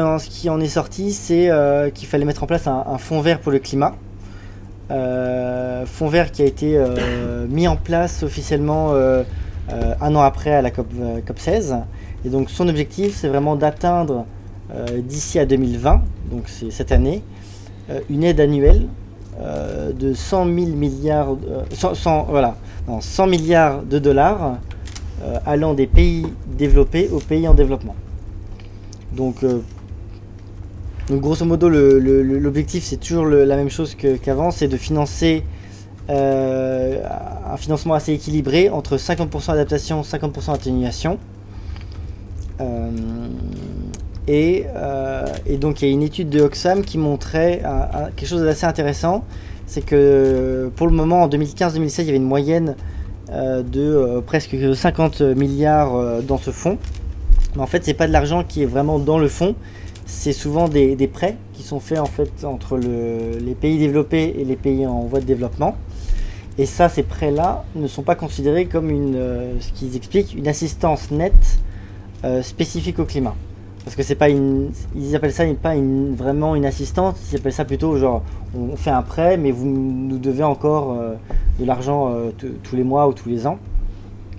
en, 0.49 0.59
est 0.59 0.67
sorti, 0.67 1.13
c'est 1.13 1.49
euh, 1.49 1.89
qu'il 1.89 2.07
fallait 2.07 2.25
mettre 2.25 2.43
en 2.43 2.47
place 2.47 2.67
un 2.67 2.97
fonds 2.97 3.21
vert 3.21 3.39
pour 3.39 3.51
le 3.53 3.59
climat. 3.59 3.95
Euh, 4.91 5.85
fonds 5.85 6.09
vert 6.09 6.31
qui 6.31 6.43
a 6.43 6.45
été 6.45 6.77
euh, 6.77 7.47
mis 7.47 7.67
en 7.67 7.75
place 7.75 8.21
officiellement 8.21 8.93
euh, 9.73 9.95
un 9.99 10.15
an 10.15 10.21
après 10.21 10.51
à 10.51 10.61
la 10.61 10.69
COP, 10.69 10.87
euh, 10.99 11.21
COP 11.25 11.39
16. 11.39 11.77
Et 12.23 12.29
donc, 12.29 12.49
son 12.49 12.67
objectif, 12.67 13.15
c'est 13.15 13.27
vraiment 13.27 13.55
d'atteindre 13.55 14.25
d'ici 14.97 15.37
à 15.37 15.45
2020, 15.45 16.01
donc 16.31 16.45
c'est 16.47 16.71
cette 16.71 16.91
année, 16.91 17.21
une 18.09 18.23
aide 18.23 18.39
annuelle 18.39 18.87
de 19.93 20.13
100 20.15 20.45
000 20.45 20.55
milliards, 20.71 21.33
euh, 21.47 21.61
100, 21.71 21.93
100 21.93 22.23
voilà, 22.29 22.55
non, 22.87 22.99
100 22.99 23.27
milliards 23.27 23.83
de 23.83 23.99
dollars 23.99 24.57
allant 25.45 25.75
des 25.75 25.85
pays 25.85 26.25
développés 26.57 27.09
aux 27.13 27.19
pays 27.19 27.47
en 27.47 27.53
développement. 27.53 27.95
Donc, 29.11 29.45
donc 31.09 31.21
grosso 31.21 31.45
modo, 31.45 31.69
l'objectif 31.69 32.83
c'est 32.83 32.97
toujours 32.97 33.25
la 33.25 33.55
même 33.55 33.69
chose 33.69 33.95
qu'avant, 33.95 34.49
c'est 34.49 34.67
de 34.67 34.77
financer 34.77 35.43
euh, 36.09 37.03
un 37.51 37.57
financement 37.57 37.95
assez 37.95 38.13
équilibré 38.13 38.69
entre 38.69 38.97
50% 38.97 39.51
adaptation, 39.51 40.01
50% 40.01 40.53
atténuation. 40.53 41.17
Euh, 42.61 42.89
et, 44.27 44.65
euh, 44.75 45.25
et 45.45 45.57
donc 45.57 45.81
il 45.81 45.87
y 45.87 45.91
a 45.91 45.93
une 45.93 46.03
étude 46.03 46.29
de 46.29 46.41
Oxfam 46.41 46.83
qui 46.83 46.97
montrait 46.97 47.61
quelque 48.15 48.27
chose 48.27 48.41
d'assez 48.41 48.65
intéressant, 48.65 49.23
c'est 49.67 49.85
que 49.85 50.71
pour 50.75 50.87
le 50.87 50.93
moment 50.93 51.23
en 51.23 51.29
2015-2016 51.29 52.01
il 52.01 52.05
y 52.05 52.09
avait 52.09 52.17
une 52.17 52.23
moyenne 52.23 52.75
de 53.31 54.21
presque 54.25 54.55
50 54.75 55.21
milliards 55.21 56.21
dans 56.23 56.37
ce 56.37 56.49
fonds. 56.49 56.77
Mais 57.55 57.61
en 57.61 57.67
fait 57.67 57.83
c'est 57.83 57.93
pas 57.93 58.07
de 58.07 58.13
l'argent 58.13 58.43
qui 58.43 58.63
est 58.63 58.67
vraiment 58.67 58.97
dans 58.97 59.19
le 59.19 59.27
fonds, 59.27 59.55
c'est 60.05 60.33
souvent 60.33 60.67
des, 60.67 61.09
prêts 61.11 61.37
qui 61.53 61.63
sont 61.63 61.79
faits 61.79 61.99
en 61.99 62.05
fait 62.05 62.43
entre 62.43 62.77
le- 62.77 63.39
les 63.39 63.55
pays 63.55 63.77
développés 63.77 64.35
et 64.37 64.45
les 64.45 64.55
pays 64.55 64.85
en 64.85 65.01
voie 65.01 65.19
de 65.19 65.25
développement. 65.25 65.75
Et 66.57 66.65
ça, 66.65 66.87
ces 66.87 67.03
prêts-là 67.03 67.65
ne 67.75 67.87
sont 67.87 68.03
pas 68.03 68.15
considérés 68.15 68.65
comme 68.65 68.89
une, 68.89 69.15
euh, 69.15 69.59
ce 69.59 69.73
qu'ils 69.73 69.95
expliquent, 69.95 70.33
une 70.35 70.47
assistance 70.47 71.11
nette 71.11 71.59
euh, 72.23 72.41
spécifique 72.41 72.99
au 72.99 73.05
climat. 73.05 73.35
Parce 73.83 73.95
que 73.95 74.03
c'est 74.03 74.15
pas 74.15 74.29
une, 74.29 74.71
ils 74.95 75.15
appellent 75.15 75.33
ça 75.33 75.43
pas 75.61 75.75
une, 75.75 76.15
vraiment 76.15 76.55
une 76.55 76.65
assistance, 76.65 77.17
ils 77.31 77.37
appellent 77.37 77.53
ça 77.53 77.65
plutôt 77.65 77.97
genre 77.97 78.23
on, 78.57 78.75
fait 78.77 78.89
un 78.89 79.01
prêt, 79.01 79.37
mais 79.37 79.51
vous 79.51 79.65
nous 79.67 80.17
devez 80.17 80.43
encore 80.43 80.93
euh, 80.93 81.15
de 81.59 81.65
l'argent 81.65 82.13
tous 82.63 82.75
les 82.75 82.83
mois 82.83 83.07
ou 83.07 83.13
tous 83.13 83.29
les 83.29 83.45
ans. 83.45 83.59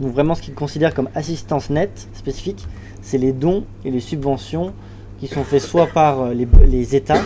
Donc 0.01 0.13
vraiment, 0.13 0.35
ce 0.35 0.43
qu'ils 0.43 0.55
considèrent 0.55 0.95
comme 0.95 1.09
assistance 1.15 1.71
nette 1.71 2.09
spécifique, 2.15 2.67
c'est 3.03 3.19
les 3.19 3.33
dons 3.33 3.65
et 3.85 3.91
les 3.91 4.01
subventions 4.01 4.73
qui 5.19 5.29
sont 5.29 5.45
faits 5.45 5.63
soit 5.63 5.87
par 5.87 6.21
euh, 6.21 6.35
les, 6.35 6.95
États, 6.95 7.23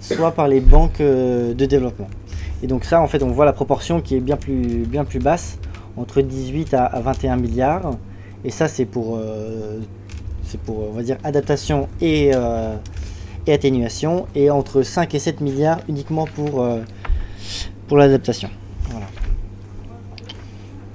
soit 0.00 0.32
par 0.32 0.48
les 0.48 0.60
banques 0.60 1.00
euh, 1.00 1.54
de 1.54 1.66
développement. 1.66 2.08
Et 2.62 2.66
donc 2.66 2.84
ça, 2.84 3.00
en 3.00 3.06
fait, 3.06 3.22
on 3.22 3.30
voit 3.30 3.44
la 3.44 3.52
proportion 3.52 4.00
qui 4.00 4.16
est 4.16 4.20
bien 4.20 4.36
plus, 4.36 4.84
bien 4.86 5.04
plus 5.04 5.18
basse, 5.18 5.58
entre 5.96 6.22
18 6.22 6.74
à, 6.74 6.84
à 6.84 7.00
21 7.00 7.36
milliards. 7.36 7.96
Et 8.44 8.50
ça, 8.50 8.68
c'est 8.68 8.84
pour, 8.84 9.16
euh, 9.16 9.80
c'est 10.44 10.60
pour, 10.60 10.90
on 10.90 10.92
va 10.92 11.02
dire, 11.02 11.18
adaptation 11.24 11.88
et, 12.00 12.30
et 13.46 13.52
atténuation. 13.52 14.26
Et 14.34 14.50
entre 14.50 14.82
5 14.82 15.14
et 15.14 15.18
7 15.18 15.40
milliards 15.40 15.80
uniquement 15.88 16.26
pour, 16.26 16.66
pour 17.88 17.96
l'adaptation. 17.96 18.50
Voilà. 18.90 19.06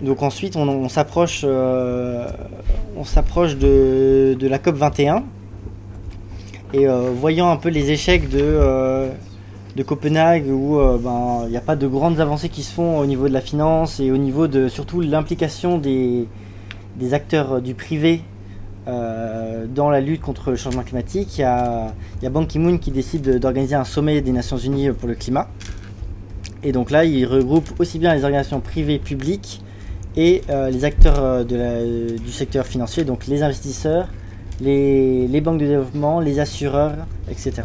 Donc 0.01 0.23
ensuite, 0.23 0.55
on, 0.55 0.67
on 0.67 0.89
s'approche, 0.89 1.45
on 1.45 3.03
s'approche 3.03 3.55
de, 3.55 4.35
de 4.37 4.47
la 4.47 4.59
COP 4.59 4.75
21. 4.75 5.23
Et 6.73 6.87
euh, 6.87 7.11
voyant 7.15 7.49
un 7.49 7.55
peu 7.55 7.69
les 7.69 7.91
échecs 7.91 8.29
de, 8.29 8.41
euh, 8.41 9.09
Copenhague 9.85 10.47
où 10.49 10.79
euh, 10.79 10.97
ben, 10.97 11.43
il 11.45 11.51
n'y 11.51 11.57
a 11.57 11.61
pas 11.61 11.75
de 11.75 11.87
grandes 11.87 12.19
avancées 12.19 12.49
qui 12.49 12.63
se 12.63 12.73
font 12.73 12.97
au 12.99 13.05
niveau 13.05 13.27
de 13.29 13.33
la 13.33 13.41
finance 13.41 13.99
et 13.99 14.11
au 14.11 14.17
niveau 14.17 14.47
de 14.47 14.67
surtout 14.67 15.01
l'implication 15.01 15.77
des, 15.77 16.27
acteurs 17.11 17.61
du 17.61 17.73
privé 17.73 18.21
dans 18.87 19.89
la 19.89 19.99
lutte 19.99 20.21
contre 20.21 20.49
le 20.49 20.55
changement 20.55 20.81
climatique. 20.81 21.37
Il 21.37 21.41
y 21.41 21.43
a, 21.43 21.93
Ban 22.31 22.45
Ki-moon 22.45 22.77
qui 22.77 22.89
décide 22.89 23.21
de- 23.21 23.37
d'organiser 23.37 23.75
un 23.75 23.83
sommet 23.83 24.21
des 24.21 24.31
Nations 24.31 24.57
Unies 24.57 24.91
pour 24.91 25.09
le 25.09 25.15
climat. 25.15 25.49
Et 26.63 26.71
donc 26.71 26.89
là, 26.89 27.03
il 27.03 27.25
regroupe 27.25 27.79
aussi 27.79 27.99
bien 27.99 28.15
les 28.15 28.23
organisations 28.23 28.61
privées 28.61 28.97
publiques 28.97 29.61
et 30.15 30.41
les 30.49 30.85
acteurs 30.85 31.45
du 31.45 32.31
secteur 32.31 32.65
financier, 32.65 33.03
donc 33.03 33.27
les 33.27 33.43
investisseurs, 33.43 34.07
les, 34.61 35.41
banques 35.41 35.59
de 35.59 35.65
développement, 35.65 36.19
les 36.19 36.39
assureurs, 36.39 36.95
etc. 37.29 37.63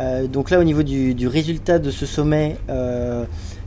Euh, 0.00 0.26
donc 0.26 0.50
là, 0.50 0.58
au 0.58 0.64
niveau 0.64 0.82
du, 0.82 1.28
résultat 1.28 1.78
de 1.78 1.90
ce 1.90 2.06
sommet, 2.06 2.56
euh, 2.68 3.24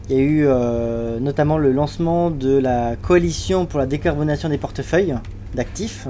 il 0.10 0.16
y 0.16 0.20
a 0.20 0.22
eu 0.22 0.46
euh, 0.46 1.20
notamment 1.20 1.58
le 1.58 1.72
lancement 1.72 2.30
de 2.30 2.58
la 2.58 2.96
coalition 2.96 3.66
pour 3.66 3.80
la 3.80 3.86
décarbonation 3.86 4.50
des 4.50 4.58
portefeuilles 4.58 5.16
d'actifs, 5.54 6.08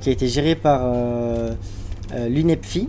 qui 0.00 0.08
a 0.08 0.12
été 0.12 0.26
gérée 0.26 0.56
par 0.56 0.92
l'UNEPFI, 2.28 2.88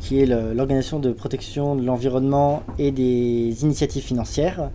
qui 0.00 0.20
est 0.20 0.26
l'organisation 0.26 0.98
de 0.98 1.10
protection 1.10 1.74
de 1.74 1.84
l'environnement 1.84 2.62
et 2.78 2.90
des 2.90 3.62
initiatives 3.62 4.02
financières, 4.02 4.70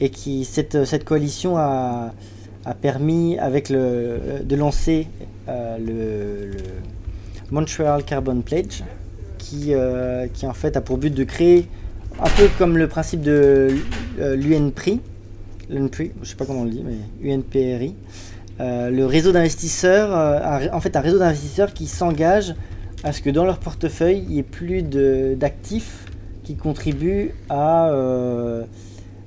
et 0.00 0.10
qui 0.10 0.44
cette, 0.44 0.84
cette 0.84 1.04
coalition 1.04 1.56
a, 1.56 2.12
a 2.64 2.74
permis 2.74 3.38
avec 3.38 3.68
le, 3.68 4.18
de 4.42 4.56
lancer 4.56 5.08
euh, 5.48 5.78
le, 5.78 6.50
Montreal 7.50 8.02
Carbon 8.04 8.40
Pledge, 8.40 8.82
qui, 9.38 9.74
euh, 9.74 10.26
qui 10.32 10.46
en 10.46 10.54
fait 10.54 10.76
a 10.76 10.80
pour 10.80 10.96
but 10.96 11.14
de 11.14 11.24
créer 11.24 11.68
un 12.18 12.30
peu 12.30 12.48
comme 12.58 12.78
le 12.78 12.88
principe 12.88 13.20
de 13.20 13.76
euh, 14.18 14.36
l'UNPRI, 14.36 15.00
l'UNPRI, 15.68 16.12
je 16.22 16.28
sais 16.28 16.36
pas 16.36 16.46
comment 16.46 16.60
on 16.60 16.64
le 16.64 16.70
dit, 16.70 16.84
mais 16.84 17.32
UNPRI, 17.32 17.94
le 18.58 19.04
réseau 19.04 19.32
d'investisseurs, 19.32 20.72
en 20.72 20.80
fait 20.80 20.96
un 20.96 21.00
réseau 21.00 21.18
d'investisseurs 21.18 21.74
qui 21.74 21.86
s'engage 21.86 22.54
à 23.02 23.12
ce 23.12 23.20
que 23.20 23.30
dans 23.30 23.44
leur 23.44 23.58
portefeuille, 23.58 24.24
il 24.26 24.36
y 24.36 24.38
ait 24.38 24.42
plus 24.42 24.82
d'actifs 24.82 26.06
qui 26.44 26.54
contribuent 26.54 27.32
à, 27.50 27.90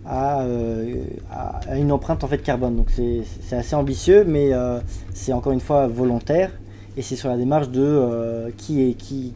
à, 0.08 0.42
euh, 0.42 1.04
à- 1.32 1.78
une 1.78 1.92
empreinte 1.92 2.24
en 2.24 2.28
fait 2.28 2.40
carbone. 2.40 2.76
Donc 2.76 2.88
c'est 2.92 3.56
assez 3.56 3.76
ambitieux, 3.76 4.24
mais 4.26 4.54
euh, 4.54 4.80
c'est 5.14 5.34
encore 5.34 5.52
une 5.54 5.60
fois 5.60 5.88
volontaire 5.88 6.52
et 6.96 7.02
c'est 7.02 7.16
sur 7.16 7.30
la 7.30 7.38
démarche 7.38 7.70
de 7.70 7.84
euh, 7.84 8.50
qui, 8.58 8.96
qui, 8.96 9.34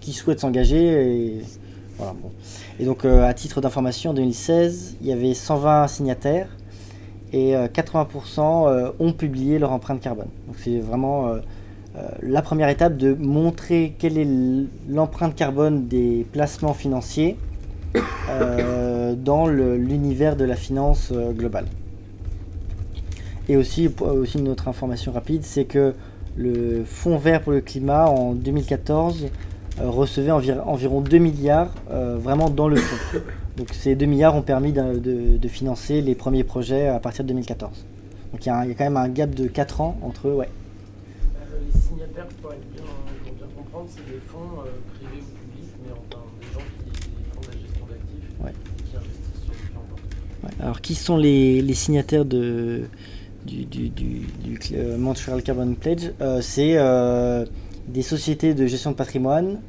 qui, 0.00 0.12
souhaite 0.12 0.40
s'engager. 0.40 1.36
Et, 1.36 1.42
voilà, 1.98 2.14
bon. 2.22 2.30
et 2.80 2.84
donc 2.84 3.04
à 3.04 3.34
titre 3.34 3.60
d'information, 3.60 4.12
en 4.12 4.14
2016, 4.14 4.96
il 5.02 5.06
y 5.06 5.12
avait 5.12 5.34
120 5.34 5.86
signataires 5.88 6.48
et 7.32 7.54
euh, 7.54 7.66
80% 7.66 8.68
euh, 8.68 8.90
ont 9.00 9.12
publié 9.12 9.58
leur 9.58 9.72
empreinte 9.72 10.00
carbone. 10.00 10.28
Donc 10.46 10.56
c'est 10.58 10.78
vraiment 10.78 11.34
la 12.22 12.42
première 12.42 12.68
étape 12.68 12.96
de 12.96 13.12
montrer 13.12 13.96
quelle 13.98 14.18
est 14.18 14.28
l'empreinte 14.88 15.34
carbone 15.34 15.88
des 15.88 16.24
placements 16.32 16.72
financiers 16.72 17.36
dans 19.14 19.46
le- 19.46 19.76
l'univers 19.76 20.36
de 20.36 20.44
la 20.44 20.56
finance 20.56 21.10
euh, 21.12 21.32
globale. 21.32 21.66
Et 23.48 23.56
aussi, 23.56 23.88
pour- 23.88 24.08
aussi 24.08 24.38
une 24.38 24.48
autre 24.48 24.68
information 24.68 25.12
rapide, 25.12 25.42
c'est 25.44 25.64
que 25.64 25.94
le 26.36 26.84
Fonds 26.84 27.18
vert 27.18 27.40
pour 27.42 27.52
le 27.52 27.60
climat 27.60 28.06
en 28.06 28.32
2014 28.34 29.26
euh, 29.80 29.88
recevait 29.90 30.30
envir- 30.30 30.62
environ 30.66 31.00
2 31.00 31.18
milliards 31.18 31.72
euh, 31.90 32.16
vraiment 32.20 32.50
dans 32.50 32.68
le 32.68 32.76
fonds. 32.76 33.18
Donc 33.56 33.70
ces 33.72 33.94
2 33.96 34.06
milliards 34.06 34.36
ont 34.36 34.42
permis 34.42 34.72
de, 34.72 35.48
financer 35.48 36.00
les 36.00 36.14
premiers 36.14 36.44
projets 36.44 36.86
à 36.88 37.00
partir 37.00 37.24
de 37.24 37.28
2014. 37.28 37.84
Donc 38.32 38.44
il 38.44 38.48
y, 38.48 38.52
a 38.52 38.64
quand 38.66 38.84
même 38.84 38.96
un 38.96 39.08
gap 39.08 39.30
de 39.30 39.46
4 39.48 39.80
ans 39.80 39.96
entre 40.02 40.28
eux, 40.28 40.34
ouais. 40.34 40.48
Euh, 41.36 41.58
Les 41.74 41.80
signataires, 41.80 42.26
bien, 42.42 42.48
pour 43.24 43.32
bien 43.34 43.46
comprendre, 43.56 43.86
c'est 43.88 44.04
des 44.06 44.20
fonds 44.26 44.60
euh, 44.60 44.68
privés 44.94 45.22
ou 45.22 45.50
publics, 45.50 45.74
mais 45.84 45.92
enfin 45.92 46.22
des 46.40 46.46
gens 46.52 46.66
qui 46.84 47.00
font 47.34 47.40
de 47.40 47.46
la 47.46 47.52
gestion 47.52 47.86
d'actifs 47.86 48.44
Ouais. 48.44 48.50
et 48.50 48.82
qui 48.84 48.96
investissent 48.96 49.42
sur 49.44 49.54
différents 49.54 49.86
portefeuilles. 49.88 50.44
Ouais, 50.44 50.47
Alors, 50.60 50.80
qui 50.80 50.94
sont 50.94 51.16
les, 51.16 51.62
les 51.62 51.74
signataires 51.74 52.24
de, 52.24 52.82
du, 53.46 53.64
du, 53.64 53.88
du, 53.90 54.26
du 54.42 54.58
euh, 54.74 54.98
Montreal 54.98 55.42
Carbon 55.42 55.74
Pledge 55.74 56.10
Euh, 56.20 56.40
C'est 56.40 56.76
euh, 56.76 57.44
des 57.86 58.02
sociétés 58.02 58.54
de 58.54 58.66
gestion 58.66 58.90
de 58.90 58.96
patrimoine, 58.96 59.60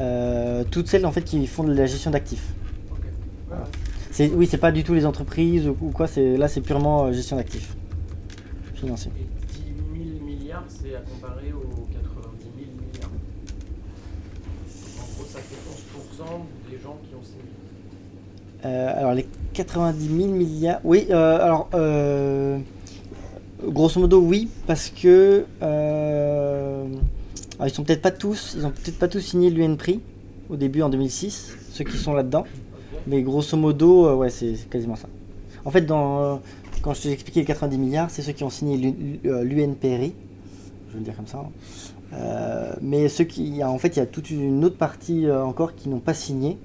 euh, 0.00 0.64
toutes 0.70 0.88
celles 0.88 1.06
en 1.06 1.12
fait 1.12 1.22
qui 1.22 1.46
font 1.46 1.64
de 1.64 1.72
la 1.72 1.86
gestion 1.86 2.10
d'actifs. 2.10 2.52
Ok. 2.90 2.98
Voilà. 3.48 3.64
C'est, 4.10 4.28
oui, 4.34 4.46
c'est 4.50 4.58
pas 4.58 4.72
du 4.72 4.82
tout 4.82 4.94
les 4.94 5.06
entreprises 5.06 5.68
ou, 5.68 5.76
ou 5.80 5.90
quoi, 5.90 6.06
c'est, 6.06 6.36
là 6.36 6.48
c'est 6.48 6.60
purement 6.60 7.06
euh, 7.06 7.12
gestion 7.12 7.36
d'actifs 7.36 7.74
financiers. 8.74 9.12
Et 9.18 9.24
10 9.98 10.04
000 10.18 10.24
milliards, 10.26 10.64
c'est 10.68 10.94
à 10.96 11.00
comparer 11.00 11.52
aux 11.52 11.86
90 11.92 12.42
000 12.42 12.70
milliards. 12.72 13.10
En 14.98 15.14
gros, 15.14 15.26
ça 15.30 15.38
fait 15.38 16.24
11% 16.24 16.70
des 16.70 16.78
gens 16.82 16.98
qui 17.08 17.14
ont 17.14 17.22
signé. 17.22 17.42
Euh, 18.64 18.98
alors 18.98 19.14
les 19.14 19.26
90 19.56 20.06
000 20.06 20.28
milliards, 20.30 20.80
oui. 20.84 21.06
euh, 21.10 21.38
alors 21.40 21.68
euh, 21.74 22.58
grosso 23.64 23.98
modo 24.00 24.20
oui, 24.20 24.48
parce 24.66 24.90
que 24.90 25.44
euh, 25.62 26.84
ils 27.64 27.70
sont 27.70 27.82
peut-être 27.84 28.02
pas 28.02 28.10
tous, 28.10 28.56
ils 28.56 28.62
peut-être 28.62 28.98
pas 28.98 29.08
tous 29.08 29.20
signé 29.20 29.50
l'UN 29.50 29.76
Prix 29.76 30.00
au 30.50 30.56
début 30.56 30.82
en 30.82 30.88
2006, 30.88 31.56
ceux 31.72 31.84
qui 31.84 31.96
sont 31.96 32.12
là-dedans. 32.12 32.44
Mais 33.06 33.22
grosso 33.22 33.56
modo, 33.56 34.06
euh, 34.06 34.14
ouais, 34.14 34.30
c'est 34.30 34.54
quasiment 34.68 34.96
ça. 34.96 35.08
En 35.64 35.70
fait, 35.70 35.86
quand 35.86 36.40
je 36.94 37.02
t'ai 37.02 37.12
expliqué 37.12 37.40
les 37.40 37.46
90 37.46 37.78
milliards, 37.78 38.10
c'est 38.10 38.22
ceux 38.22 38.32
qui 38.32 38.44
ont 38.44 38.50
signé 38.50 38.76
l'U- 38.76 39.18
l'UNPRI, 39.24 40.12
je 40.88 40.92
vais 40.92 40.98
le 40.98 41.04
dire 41.04 41.16
comme 41.16 41.26
ça. 41.26 41.38
hein. 41.38 41.50
Mais 42.82 43.08
ceux 43.08 43.24
qui, 43.24 43.62
en 43.64 43.78
fait, 43.78 43.96
il 43.96 43.98
y 43.98 44.02
a 44.02 44.06
toute 44.06 44.30
une 44.30 44.64
autre 44.64 44.76
partie 44.76 45.28
encore 45.30 45.74
qui 45.74 45.88
n'ont 45.88 45.98
pas 45.98 46.14
signé. 46.14 46.56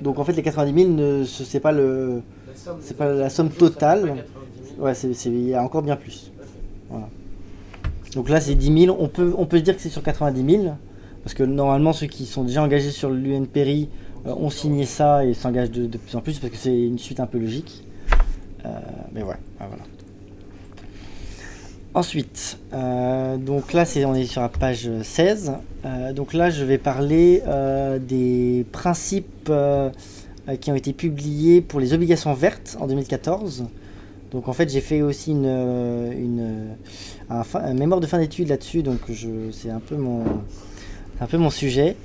Donc 0.00 0.18
en 0.18 0.24
fait, 0.24 0.32
les 0.32 0.42
90 0.42 0.82
000, 0.84 0.94
ne, 0.94 1.24
ce- 1.24 1.44
c'est 1.44 1.60
pas 1.60 1.72
le, 1.72 2.22
La 2.48 2.56
somme 2.56 2.76
c'est 2.80 2.96
pas 2.96 3.12
la 3.12 3.30
somme 3.30 3.50
totale. 3.50 4.00
pas 4.02 4.06
90 4.08 4.74
000. 4.76 4.84
ouais, 4.86 4.94
c'est, 4.94 5.14
c'est- 5.14 5.30
il 5.30 5.48
y 5.48 5.54
a 5.54 5.62
encore 5.62 5.82
bien 5.82 5.96
plus. 5.96 6.30
Voilà. 6.90 7.08
Donc 8.14 8.28
là, 8.28 8.40
c'est 8.40 8.54
10 8.54 8.84
000. 8.86 8.96
On 8.98 9.08
peut, 9.08 9.34
on 9.36 9.46
peut 9.46 9.58
se 9.58 9.62
dire 9.62 9.74
que 9.76 9.82
c'est 9.82 9.88
sur 9.88 10.02
90 10.02 10.44
000, 10.62 10.74
parce 11.24 11.34
que 11.34 11.42
normalement, 11.42 11.92
ceux 11.92 12.06
qui 12.06 12.26
sont 12.26 12.44
déjà 12.44 12.62
engagés 12.62 12.90
sur 12.90 13.10
l'UNPRI 13.10 13.88
euh, 14.26 14.34
ont 14.34 14.50
signé 14.50 14.84
ça 14.86 15.24
et 15.24 15.34
s'engagent 15.34 15.70
de, 15.70 15.86
de 15.86 15.98
plus 15.98 16.14
en 16.16 16.20
plus, 16.20 16.38
parce 16.38 16.52
que 16.52 16.58
c'est 16.58 16.76
une 16.78 16.98
suite 16.98 17.20
un 17.20 17.26
peu 17.26 17.38
logique. 17.38 17.84
Euh, 18.64 18.68
mais 19.12 19.22
ouais, 19.22 19.34
ah, 19.60 19.64
voilà. 19.68 19.82
Ensuite, 21.94 22.58
euh, 22.72 23.36
donc 23.36 23.74
là, 23.74 23.84
on 24.06 24.14
est 24.14 24.24
sur 24.24 24.40
la 24.40 24.48
page 24.48 24.88
16. 25.02 25.52
Euh, 25.84 26.12
donc 26.14 26.32
là, 26.32 26.48
je 26.48 26.64
vais 26.64 26.78
parler 26.78 27.42
euh, 27.46 27.98
des 27.98 28.64
principes 28.72 29.52
qui 30.60 30.70
ont 30.70 30.74
été 30.74 30.94
publiés 30.94 31.60
pour 31.60 31.80
les 31.80 31.92
obligations 31.92 32.32
vertes 32.32 32.78
en 32.80 32.86
2014. 32.86 33.66
Donc 34.30 34.48
en 34.48 34.54
fait, 34.54 34.70
j'ai 34.70 34.80
fait 34.80 35.02
aussi 35.02 35.32
une, 35.32 36.76
un, 37.28 37.74
mémoire 37.74 38.00
de 38.00 38.06
fin 38.06 38.18
d'études 38.18 38.48
là-dessus, 38.48 38.82
donc 38.82 39.00
c'est 39.52 39.70
un 39.70 39.78
peu 39.78 39.96
mon, 39.96 40.24
un 41.20 41.26
peu 41.26 41.36
mon 41.36 41.50
sujet. 41.50 41.96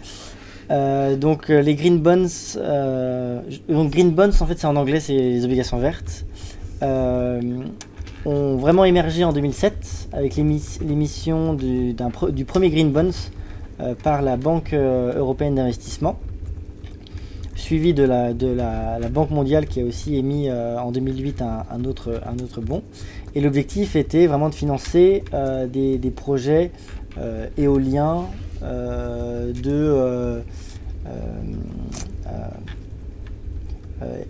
Donc 0.69 1.47
les 1.47 1.75
green 1.75 1.99
bonds, 1.99 2.27
donc 3.69 3.89
green 3.91 4.11
bonds 4.11 4.31
en 4.41 4.45
fait 4.45 4.59
c'est 4.59 4.67
en 4.67 4.75
anglais, 4.75 4.99
c'est 4.99 5.13
les 5.13 5.45
obligations 5.45 5.77
vertes, 5.79 6.25
ont 8.25 8.57
vraiment 8.57 8.85
émergé 8.85 9.23
en 9.23 9.33
2007 9.33 10.09
avec 10.11 10.35
l'émis- 10.35 10.79
l'émission 10.81 11.53
du, 11.53 11.95
premier 12.45 12.69
green 12.69 12.91
bonds 12.91 13.11
euh, 13.79 13.93
par 13.95 14.21
la 14.21 14.37
Banque 14.37 14.73
euh, 14.73 15.17
européenne 15.17 15.55
d'investissement, 15.55 16.19
suivi 17.55 17.93
de, 17.93 18.03
la, 18.03 18.33
Banque 19.09 19.29
mondiale 19.31 19.67
qui 19.67 19.81
a 19.81 19.85
aussi 19.85 20.15
émis 20.15 20.49
euh, 20.49 20.79
en 20.79 20.91
2008 20.91 21.41
un, 21.41 21.85
autre, 21.85 22.21
un 22.25 22.43
autre 22.43 22.61
bon. 22.61 22.81
Et 23.35 23.41
l'objectif 23.41 23.95
était 23.95 24.27
vraiment 24.27 24.49
de 24.49 24.55
financer 24.55 25.23
des, 25.71 26.11
projets 26.15 26.71
éoliens 27.57 28.23
de 28.61 30.41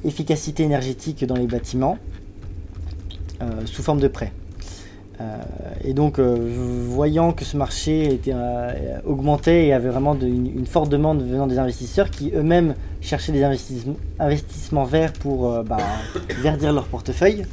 efficacité 0.04 0.64
énergétique 0.64 1.26
dans 1.26 1.36
les 1.36 1.48
bâtiments 1.48 1.98
sous 3.66 3.84
forme 3.84 4.00
de 4.00 4.08
prêts. 4.08 4.32
Euh, 5.20 5.38
et 5.84 5.94
donc, 5.94 6.20
euh, 6.20 6.36
voyant 6.88 7.32
que 7.32 7.44
ce 7.44 7.58
marché 7.58 8.14
était, 8.14 8.34
euh, 8.36 9.00
augmentait 9.06 9.66
et 9.66 9.74
avait 9.74 9.90
vraiment 9.90 10.16
une, 10.16 10.68
forte 10.68 10.90
demande 10.90 11.24
venant 11.24 11.48
des 11.48 11.58
investisseurs 11.58 12.12
qui 12.12 12.32
eux-mêmes 12.36 12.76
cherchaient 13.02 13.32
des 13.32 13.44
investissements, 13.44 14.84
verts 14.84 15.14
pour 15.14 15.52
euh, 15.52 15.64
bah, 15.64 15.78
verdir 16.42 16.72
leur 16.72 16.86
portefeuille, 16.86 17.46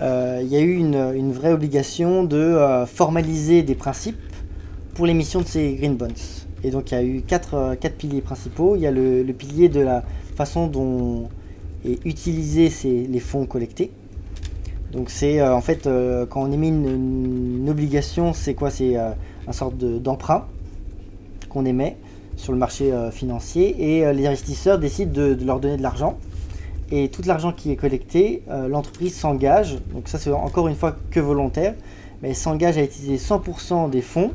euh, 0.00 0.40
il 0.42 0.48
y 0.48 0.56
a 0.56 0.60
eu 0.60 0.76
une, 0.76 1.32
vraie 1.32 1.52
obligation 1.52 2.22
de 2.24 2.36
euh, 2.36 2.86
formaliser 2.86 3.62
des 3.62 3.74
principes 3.74 4.16
pour 4.94 5.06
l'émission 5.06 5.40
de 5.40 5.46
ces 5.46 5.74
green 5.74 5.96
bonds. 5.96 6.08
Et 6.62 6.70
donc, 6.70 6.92
il 6.92 6.94
y 6.94 6.98
a 6.98 7.02
eu 7.02 7.22
quatre, 7.22 7.54
euh, 7.54 7.74
piliers 7.74 8.20
principaux. 8.20 8.76
Il 8.76 8.82
y 8.82 8.86
a 8.86 8.92
le, 8.92 9.24
pilier 9.32 9.68
de 9.68 9.80
la 9.80 10.04
façon 10.36 10.68
dont 10.68 11.28
est 11.84 11.98
utilisé 12.04 12.70
les 12.84 13.20
fonds 13.20 13.46
collectés. 13.46 13.90
Donc 14.92 15.08
c'est 15.08 15.40
euh, 15.40 15.54
en 15.54 15.62
fait 15.62 15.86
euh, 15.86 16.26
quand 16.26 16.42
on 16.42 16.52
émet 16.52 16.68
une, 16.68 17.66
obligation, 17.68 18.34
c'est 18.34 18.54
quoi? 18.54 18.70
C'est 18.70 18.96
euh, 18.96 19.10
un 19.48 19.52
sorte 19.52 19.78
de- 19.78 19.98
d'emprunt 19.98 20.46
qu'on 21.48 21.64
émet 21.64 21.96
sur 22.36 22.52
le 22.52 22.58
marché 22.58 22.90
financier 23.12 23.98
et 24.00 24.12
les 24.14 24.26
investisseurs 24.26 24.78
décident 24.78 25.12
de, 25.12 25.36
leur 25.44 25.60
donner 25.60 25.76
de 25.76 25.82
l'argent. 25.82 26.16
Et 26.90 27.08
tout 27.08 27.22
l'argent 27.24 27.52
qui 27.52 27.70
est 27.70 27.76
collecté, 27.76 28.42
l'entreprise 28.68 29.14
s'engage, 29.14 29.76
donc 29.92 30.08
ça 30.08 30.18
c'est 30.18 30.32
encore 30.32 30.66
une 30.66 30.74
fois 30.74 30.96
que 31.10 31.20
volontaire, 31.20 31.74
mais 32.20 32.30
elle 32.30 32.34
s'engage 32.36 32.78
à 32.78 32.82
utiliser 32.82 33.18
100% 33.18 33.90
des 33.90 34.00
fonds 34.00 34.32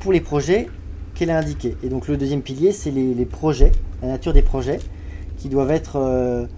pour 0.00 0.12
les 0.12 0.20
projets 0.20 0.68
qu'elle 1.14 1.30
a 1.30 1.38
indiqués. 1.38 1.76
Et 1.84 1.88
donc 1.88 2.08
le 2.08 2.16
deuxième 2.16 2.42
pilier, 2.42 2.72
c'est 2.72 2.90
les, 2.90 3.14
les 3.14 3.24
projets, 3.24 3.70
la 4.02 4.08
nature 4.08 4.32
des 4.32 4.42
projets, 4.42 4.80
qui 5.38 5.48
doivent 5.48 5.70
être, 5.70 6.48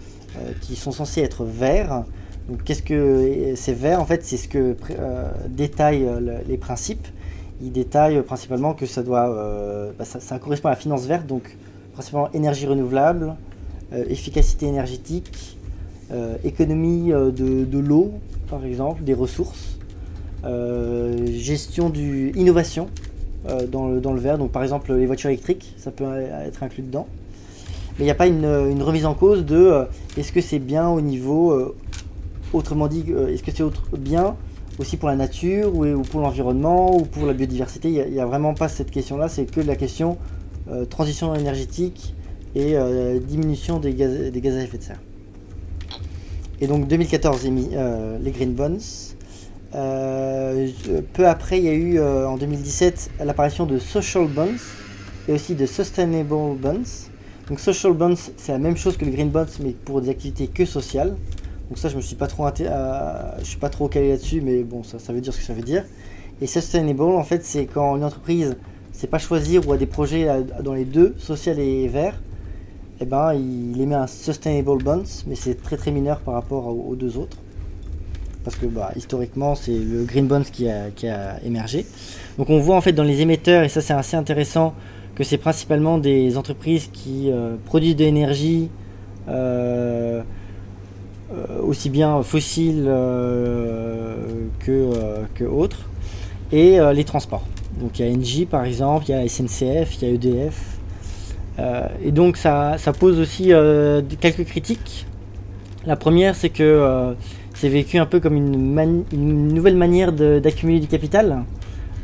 qui 0.63 0.77
sont 0.77 0.93
censés 0.93 1.21
être 1.21 1.45
verts. 1.45 2.05
Donc 2.49 2.65
qu'est-ce 2.65 2.83
que 2.83 3.53
c'est 3.57 3.75
vert 3.75 4.01
En 4.01 4.07
fait, 4.07 4.25
c'est 4.25 4.39
ce 4.39 4.49
que 4.49 4.75
euh, 4.91 5.31
détaillent 5.49 6.07
euh, 6.07 6.21
le- 6.21 6.49
les 6.49 6.57
principes. 6.57 7.07
Ils 7.63 7.73
détaillent 7.73 8.23
principalement 8.23 8.73
que 8.73 8.87
ça 8.87 9.03
doit, 9.03 9.29
euh, 9.29 9.91
bah, 9.99 10.05
ça, 10.05 10.39
correspond 10.39 10.69
à 10.69 10.73
la 10.73 10.77
finance 10.77 11.07
verte, 11.07 11.27
donc 11.27 11.57
principalement 11.93 12.31
énergie 12.33 12.67
renouvelable, 12.67 13.35
euh, 13.93 14.05
efficacité 14.09 14.67
énergétique, 14.67 15.59
euh, 16.13 16.37
économie 16.45 17.13
euh, 17.13 17.31
de, 17.31 17.79
l'eau, 17.79 18.13
par 18.49 18.65
exemple, 18.65 19.03
des 19.03 19.15
ressources, 19.15 19.79
euh, 20.45 21.27
gestion 21.27 21.91
du 21.91 22.31
innovation 22.37 22.89
euh, 23.49 23.67
dans, 23.67 23.89
le, 23.89 24.21
vert. 24.21 24.39
Donc 24.39 24.53
par 24.53 24.63
exemple 24.63 24.95
les 24.95 25.07
voitures 25.07 25.31
électriques, 25.31 25.75
ça 25.77 25.91
peut 25.91 26.05
euh, 26.07 26.47
être 26.47 26.63
inclus 26.63 26.83
dedans. 26.83 27.07
Mais 27.99 28.05
il 28.05 28.07
n'y 28.07 28.13
a 28.13 28.15
pas 28.15 28.29
une, 28.29 28.83
remise 28.83 29.05
en 29.05 29.15
cause 29.15 29.45
de 29.45 29.57
euh, 29.57 29.85
est-ce 30.17 30.33
que 30.33 30.41
c'est 30.41 30.61
bien 30.61 30.89
au 30.89 31.01
niveau, 31.01 31.51
euh, 31.51 31.75
autrement 32.53 32.89
dit, 32.89 33.05
euh, 33.11 33.29
est-ce 33.29 33.43
que 33.43 33.51
c'est 33.51 33.63
autre- 33.63 33.97
bien 33.97 34.37
aussi 34.79 34.97
pour 34.97 35.09
la 35.09 35.17
nature 35.17 35.75
ou, 35.75 35.85
ou 35.85 36.03
pour 36.03 36.21
l'environnement 36.21 36.97
ou 36.97 37.03
pour 37.03 37.27
la 37.27 37.33
biodiversité? 37.33 37.91
Il 37.91 38.13
n'y 38.13 38.21
a, 38.21 38.27
vraiment 38.27 38.55
pas 38.55 38.69
cette 38.69 38.91
question-là, 38.91 39.29
c'est 39.29 39.47
que 39.47 39.61
la 39.61 39.77
question 39.77 40.19
euh, 40.71 40.85
transition 40.85 41.35
énergétique 41.35 42.15
et 42.55 42.77
euh, 42.77 43.19
diminution 43.21 43.79
des 43.79 43.93
gaz, 43.95 44.13
à 44.13 44.63
effet 44.63 44.79
de 44.79 44.83
serre. 44.83 45.01
Et 46.61 46.67
donc 46.67 46.89
2014, 46.89 47.47
émis, 47.47 47.71
euh, 47.73 48.19
les 48.21 48.31
Green 48.31 48.53
Bonds. 48.53 48.79
Peu 49.73 51.27
après, 51.27 51.59
il 51.59 51.65
y 51.65 51.69
a 51.69 51.75
eu 51.75 52.01
en 52.01 52.37
2017 52.37 53.11
l'apparition 53.25 53.67
de 53.67 53.79
Social 53.79 54.27
Bonds 54.27 54.57
et 55.29 55.33
aussi 55.33 55.55
de 55.55 55.67
Sustainable 55.67 56.57
Bonds. 56.59 57.09
Donc 57.49 57.61
Social 57.61 57.93
Bonds, 57.93 58.17
c'est 58.37 58.53
la 58.53 58.59
même 58.59 58.77
chose 58.77 58.97
que 58.97 59.05
les 59.05 59.11
Green 59.11 59.31
Bonds, 59.31 59.47
mais 59.63 59.71
pour 59.71 60.01
des 60.01 60.09
activités 60.11 60.49
que 60.49 60.65
sociales. 60.65 61.17
Donc 61.69 61.79
ça, 61.79 61.89
je 61.89 61.97
me 61.97 62.01
suis 62.01 62.17
pas 62.17 62.27
trop, 62.27 62.47
inté- 62.47 62.67
euh, 62.69 63.89
calé 63.89 64.11
là-dessus, 64.11 64.41
mais 64.41 64.63
bon, 64.63 64.83
ça, 64.83 65.13
veut 65.13 65.21
dire 65.21 65.33
ce 65.33 65.39
que 65.39 65.45
ça 65.45 65.53
veut 65.53 65.63
dire. 65.63 65.85
Et 66.41 66.47
Sustainable, 66.47 67.03
en 67.03 67.25
fait, 67.25 67.45
c'est 67.45 67.67
quand 67.67 67.97
une 67.97 68.05
entreprise 68.05 68.57
sait 68.93 69.07
pas 69.07 69.19
choisir 69.19 69.67
ou 69.69 69.73
a 69.73 69.77
des 69.77 69.87
projets 69.87 70.27
dans 70.63 70.75
les 70.75 70.85
deux, 70.85 71.15
social 71.19 71.59
et 71.61 71.87
vert, 71.87 72.19
eh 73.01 73.05
ben, 73.05 73.33
il 73.33 73.81
émet 73.81 73.95
un 73.95 74.09
Sustainable 74.09 74.83
Bonds, 74.83 75.05
mais 75.27 75.37
c'est 75.37 75.63
très 75.63 75.77
très 75.77 75.93
mineur 75.93 76.19
par 76.21 76.35
rapport 76.35 76.67
aux, 76.67 76.97
deux 76.97 77.17
autres. 77.17 77.37
Parce 78.43 78.57
que 78.57 78.67
bah, 78.67 78.91
historiquement, 78.97 79.55
c'est 79.55 79.79
le 79.79 80.05
Green 80.05 80.27
Bonds 80.27 80.43
qui 80.51 80.69
a, 80.69 81.41
émergé. 81.45 81.87
Donc 82.39 82.51
on 82.51 82.59
voit 82.59 82.77
en 82.77 82.81
fait 82.81 82.93
dans 82.93 83.05
les 83.05 83.21
émetteurs, 83.21 83.63
et 83.63 83.69
ça 83.69 83.81
c'est 83.81 83.93
assez 83.93 84.17
intéressant, 84.17 84.75
que 85.15 85.23
c'est 85.23 85.39
principalement 85.39 85.99
des 85.99 86.37
entreprises 86.37 86.89
qui 86.93 87.31
euh, 87.31 87.57
produisent 87.67 87.97
de 87.97 88.05
l'énergie, 88.05 88.69
euh, 89.29 90.23
aussi 91.63 91.91
bien 91.91 92.23
fossiles 92.23 92.87
euh, 92.87 94.17
que, 94.61 94.71
euh, 94.71 95.25
que 95.35 95.45
autres, 95.45 95.89
et 96.53 96.81
euh, 96.81 96.93
les 96.93 97.05
transports. 97.05 97.45
Donc 97.81 97.99
il 97.99 98.07
y 98.07 98.09
a 98.09 98.17
Engie 98.17 98.47
par 98.47 98.65
exemple, 98.65 99.07
il 99.09 99.13
y 99.13 99.15
a 99.15 99.29
SNCF, 99.29 100.01
il 100.01 100.09
y 100.09 100.11
a 100.11 100.15
EDF. 100.15 100.79
Euh, 101.59 101.87
et 102.05 102.13
donc 102.13 102.37
ça, 102.37 102.77
pose 102.99 103.19
aussi 103.19 103.53
euh, 103.53 104.03
quelques 104.21 104.45
critiques. 104.45 105.07
La 105.87 105.97
première, 105.97 106.35
c'est 106.35 106.51
que 106.51 106.63
euh, 106.63 107.15
c'est 107.55 107.69
vécu 107.69 107.99
un 107.99 108.07
peu 108.07 108.21
comme 108.21 108.37
une, 108.37 109.05
une 109.13 109.49
nouvelle 109.49 109.77
manière 109.77 110.13
d'accumuler 110.13 110.81
du 110.81 110.87
capital. 110.87 111.45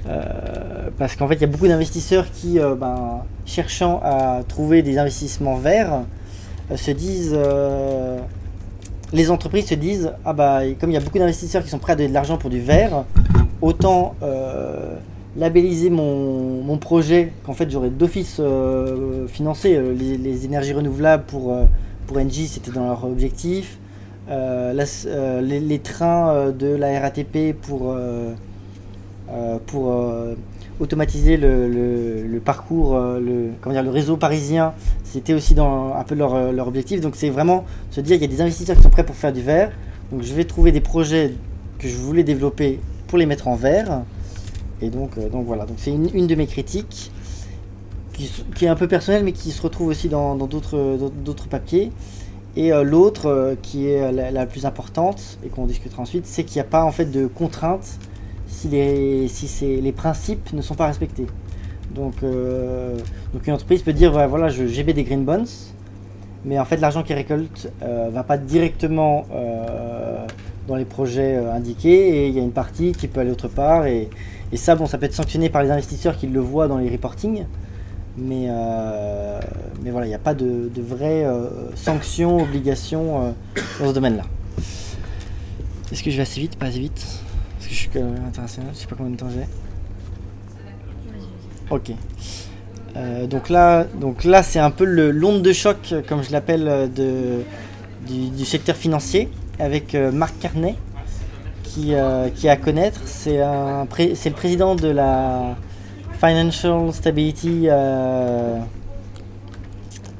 Euh, 0.06 0.90
parce 0.98 1.16
qu'en 1.16 1.28
fait, 1.28 1.34
il 1.36 1.40
y 1.40 1.44
a 1.44 1.48
beaucoup 1.48 1.68
d'investisseurs 1.68 2.30
qui, 2.30 2.58
euh, 2.58 2.74
ben, 2.74 3.22
cherchant 3.46 4.00
à 4.04 4.42
trouver 4.46 4.82
des 4.82 4.98
investissements 4.98 5.56
verts, 5.56 6.02
euh, 6.70 6.76
se 6.76 6.90
disent, 6.90 7.34
euh, 7.34 8.18
les 9.12 9.30
entreprises 9.30 9.66
se 9.66 9.74
disent, 9.74 10.12
ah 10.24 10.32
bah, 10.32 10.60
comme 10.80 10.90
il 10.90 10.94
y 10.94 10.96
a 10.96 11.00
beaucoup 11.00 11.18
d'investisseurs 11.18 11.62
qui 11.62 11.70
sont 11.70 11.78
prêts 11.78 11.92
à 11.92 11.96
donner 11.96 12.08
de 12.08 12.14
l'argent 12.14 12.36
pour 12.36 12.50
du 12.50 12.60
vert, 12.60 13.04
autant 13.60 14.14
euh, 14.22 14.96
labelliser 15.36 15.90
mon, 15.90 16.62
mon 16.62 16.78
projet, 16.78 17.32
qu'en 17.44 17.54
fait 17.54 17.70
j'aurais 17.70 17.90
d'office 17.90 18.38
euh, 18.40 19.26
financé. 19.28 19.76
Euh, 19.76 19.94
les, 19.94 20.44
énergies 20.44 20.72
renouvelables 20.72 21.24
pour, 21.24 21.56
pour 22.06 22.18
c'était 22.46 22.70
dans 22.70 22.86
leur 22.86 23.04
objectif. 23.04 23.78
Les, 24.28 25.60
les 25.60 25.78
trains 25.78 26.50
de 26.50 26.66
la 26.66 27.00
RATP 27.00 27.54
pour, 27.60 27.96
pour 29.66 29.92
automatiser 30.80 31.36
le, 31.36 32.40
parcours, 32.44 32.96
euh, 32.96 33.20
le, 33.20 33.90
réseau 33.90 34.16
parisien, 34.16 34.74
c'était 35.04 35.34
aussi 35.34 35.54
dans 35.54 35.94
un 35.94 36.02
peu 36.04 36.14
leur, 36.14 36.34
euh, 36.34 36.52
leur 36.52 36.68
objectif. 36.68 37.00
Donc 37.00 37.14
c'est 37.16 37.30
vraiment 37.30 37.64
se 37.90 38.00
dire 38.00 38.18
qu'il 38.18 38.30
y 38.30 38.32
a 38.32 38.36
des 38.36 38.42
investisseurs 38.42 38.76
qui 38.76 38.82
sont 38.82 38.90
prêts 38.90 39.04
pour 39.04 39.16
faire 39.16 39.32
du 39.32 39.42
vert. 39.42 39.70
Donc 40.10 40.22
je 40.22 40.34
vais 40.34 40.44
trouver 40.44 40.72
des 40.72 40.80
projets 40.80 41.34
que 41.78 41.88
je 41.88 41.96
voulais 41.96 42.24
développer 42.24 42.80
pour 43.06 43.18
les 43.18 43.26
mettre 43.26 43.48
en 43.48 43.56
vert. 43.56 44.02
Et 44.82 44.90
donc, 44.90 45.16
euh, 45.16 45.28
donc 45.28 45.46
voilà, 45.46 45.64
donc 45.64 45.76
c'est 45.78 45.92
une, 45.92 46.26
de 46.26 46.34
mes 46.34 46.46
critiques 46.46 47.12
qui, 48.12 48.64
est 48.64 48.68
un 48.68 48.76
peu 48.76 48.86
personnelle 48.86 49.24
mais 49.24 49.32
qui 49.32 49.50
se 49.50 49.60
retrouve 49.60 49.88
aussi 49.88 50.08
dans 50.08 50.36
d'autres 50.36 51.48
papiers. 51.48 51.90
Et 52.56 52.70
l'autre 52.84 53.56
qui 53.62 53.88
est 53.88 54.12
la, 54.12 54.30
la 54.30 54.46
plus 54.46 54.64
importante 54.64 55.38
et 55.44 55.48
qu'on 55.48 55.66
discutera 55.66 56.02
ensuite, 56.02 56.24
c'est 56.24 56.44
qu'il 56.44 56.58
n'y 56.58 56.60
a 56.60 56.70
pas 56.70 56.84
en 56.84 56.92
fait 56.92 57.06
de 57.06 57.26
contraintes 57.26 57.98
si 58.54 58.68
les, 58.68 59.28
si 59.28 59.80
les 59.80 59.92
principes 59.92 60.52
ne 60.52 60.62
sont 60.62 60.74
pas 60.74 60.86
respectés. 60.86 61.26
Donc, 61.94 62.14
euh, 62.22 62.96
donc 63.32 63.46
une 63.46 63.52
entreprise 63.52 63.82
peut 63.82 63.92
dire 63.92 64.12
voilà, 64.28 64.48
je 64.48 64.64
des 64.64 65.04
green 65.04 65.24
bonds, 65.24 65.44
mais 66.44 66.58
en 66.58 66.64
fait 66.64 66.78
l'argent 66.78 67.02
qu'ils 67.02 67.16
récoltent 67.16 67.70
euh, 67.82 68.10
va 68.12 68.22
pas 68.22 68.38
directement 68.38 69.26
euh, 69.32 70.26
dans 70.66 70.76
les 70.76 70.84
projets 70.84 71.36
indiqués 71.36 72.24
et 72.24 72.28
il 72.28 72.34
y 72.34 72.40
a 72.40 72.42
une 72.42 72.52
partie 72.52 72.92
qui 72.92 73.06
peut 73.06 73.20
aller 73.20 73.30
autre 73.30 73.48
part 73.48 73.86
et, 73.86 74.08
et 74.50 74.56
ça 74.56 74.76
bon 74.76 74.86
ça 74.86 74.98
peut 74.98 75.06
être 75.06 75.14
sanctionné 75.14 75.50
par 75.50 75.62
les 75.62 75.70
investisseurs 75.70 76.16
qui 76.16 76.26
le 76.26 76.40
voient 76.40 76.68
dans 76.68 76.78
les 76.78 76.90
reportings 76.90 77.44
mais, 78.16 78.48
mais 79.82 79.90
voilà 79.90 80.06
il 80.06 80.10
n'y 80.10 80.14
a 80.14 80.20
pas 80.20 80.34
de, 80.34 80.70
de 80.74 80.82
vraies 80.82 81.24
euh, 81.24 81.48
sanctions, 81.74 82.42
obligations 82.42 83.34
dans 83.80 83.88
ce 83.88 83.92
domaine 83.92 84.16
là. 84.16 84.24
Est-ce 85.92 86.02
que 86.02 86.10
je 86.10 86.16
vais 86.16 86.22
assez 86.22 86.40
vite, 86.40 86.56
pas 86.56 86.66
assez 86.66 86.80
vite? 86.80 87.23
Parce 87.64 87.68
que 87.68 87.74
je 87.74 87.80
suis 87.80 87.88
que 87.88 87.98
international, 87.98 88.70
je 88.74 88.78
sais 88.80 88.86
pas 88.86 88.94
combien 88.94 89.12
de 89.12 89.16
temps 89.16 89.30
j'ai. 89.30 89.46
Ok. 91.70 91.92
Euh, 92.94 93.26
donc 93.26 93.48
là, 93.48 93.84
donc 93.84 94.24
là 94.24 94.42
c'est 94.42 94.58
un 94.58 94.70
peu 94.70 94.84
l'onde 94.84 95.40
de 95.40 95.52
choc, 95.54 95.94
comme 96.06 96.22
je 96.22 96.30
l'appelle, 96.30 96.90
du, 98.06 98.28
du 98.28 98.44
secteur 98.44 98.76
financier, 98.76 99.30
avec 99.58 99.94
euh, 99.94 100.12
Marc 100.12 100.38
Carnet, 100.40 100.74
qui, 101.62 101.94
euh, 101.94 102.28
qui 102.28 102.48
est 102.48 102.50
à 102.50 102.56
connaître. 102.56 103.00
C'est 103.06 103.40
pré- 103.88 104.12
le 104.12 104.30
président 104.32 104.74
de 104.74 104.88
la 104.88 105.56
Financial 106.18 106.92
Stability, 106.92 107.62
euh, 107.68 108.58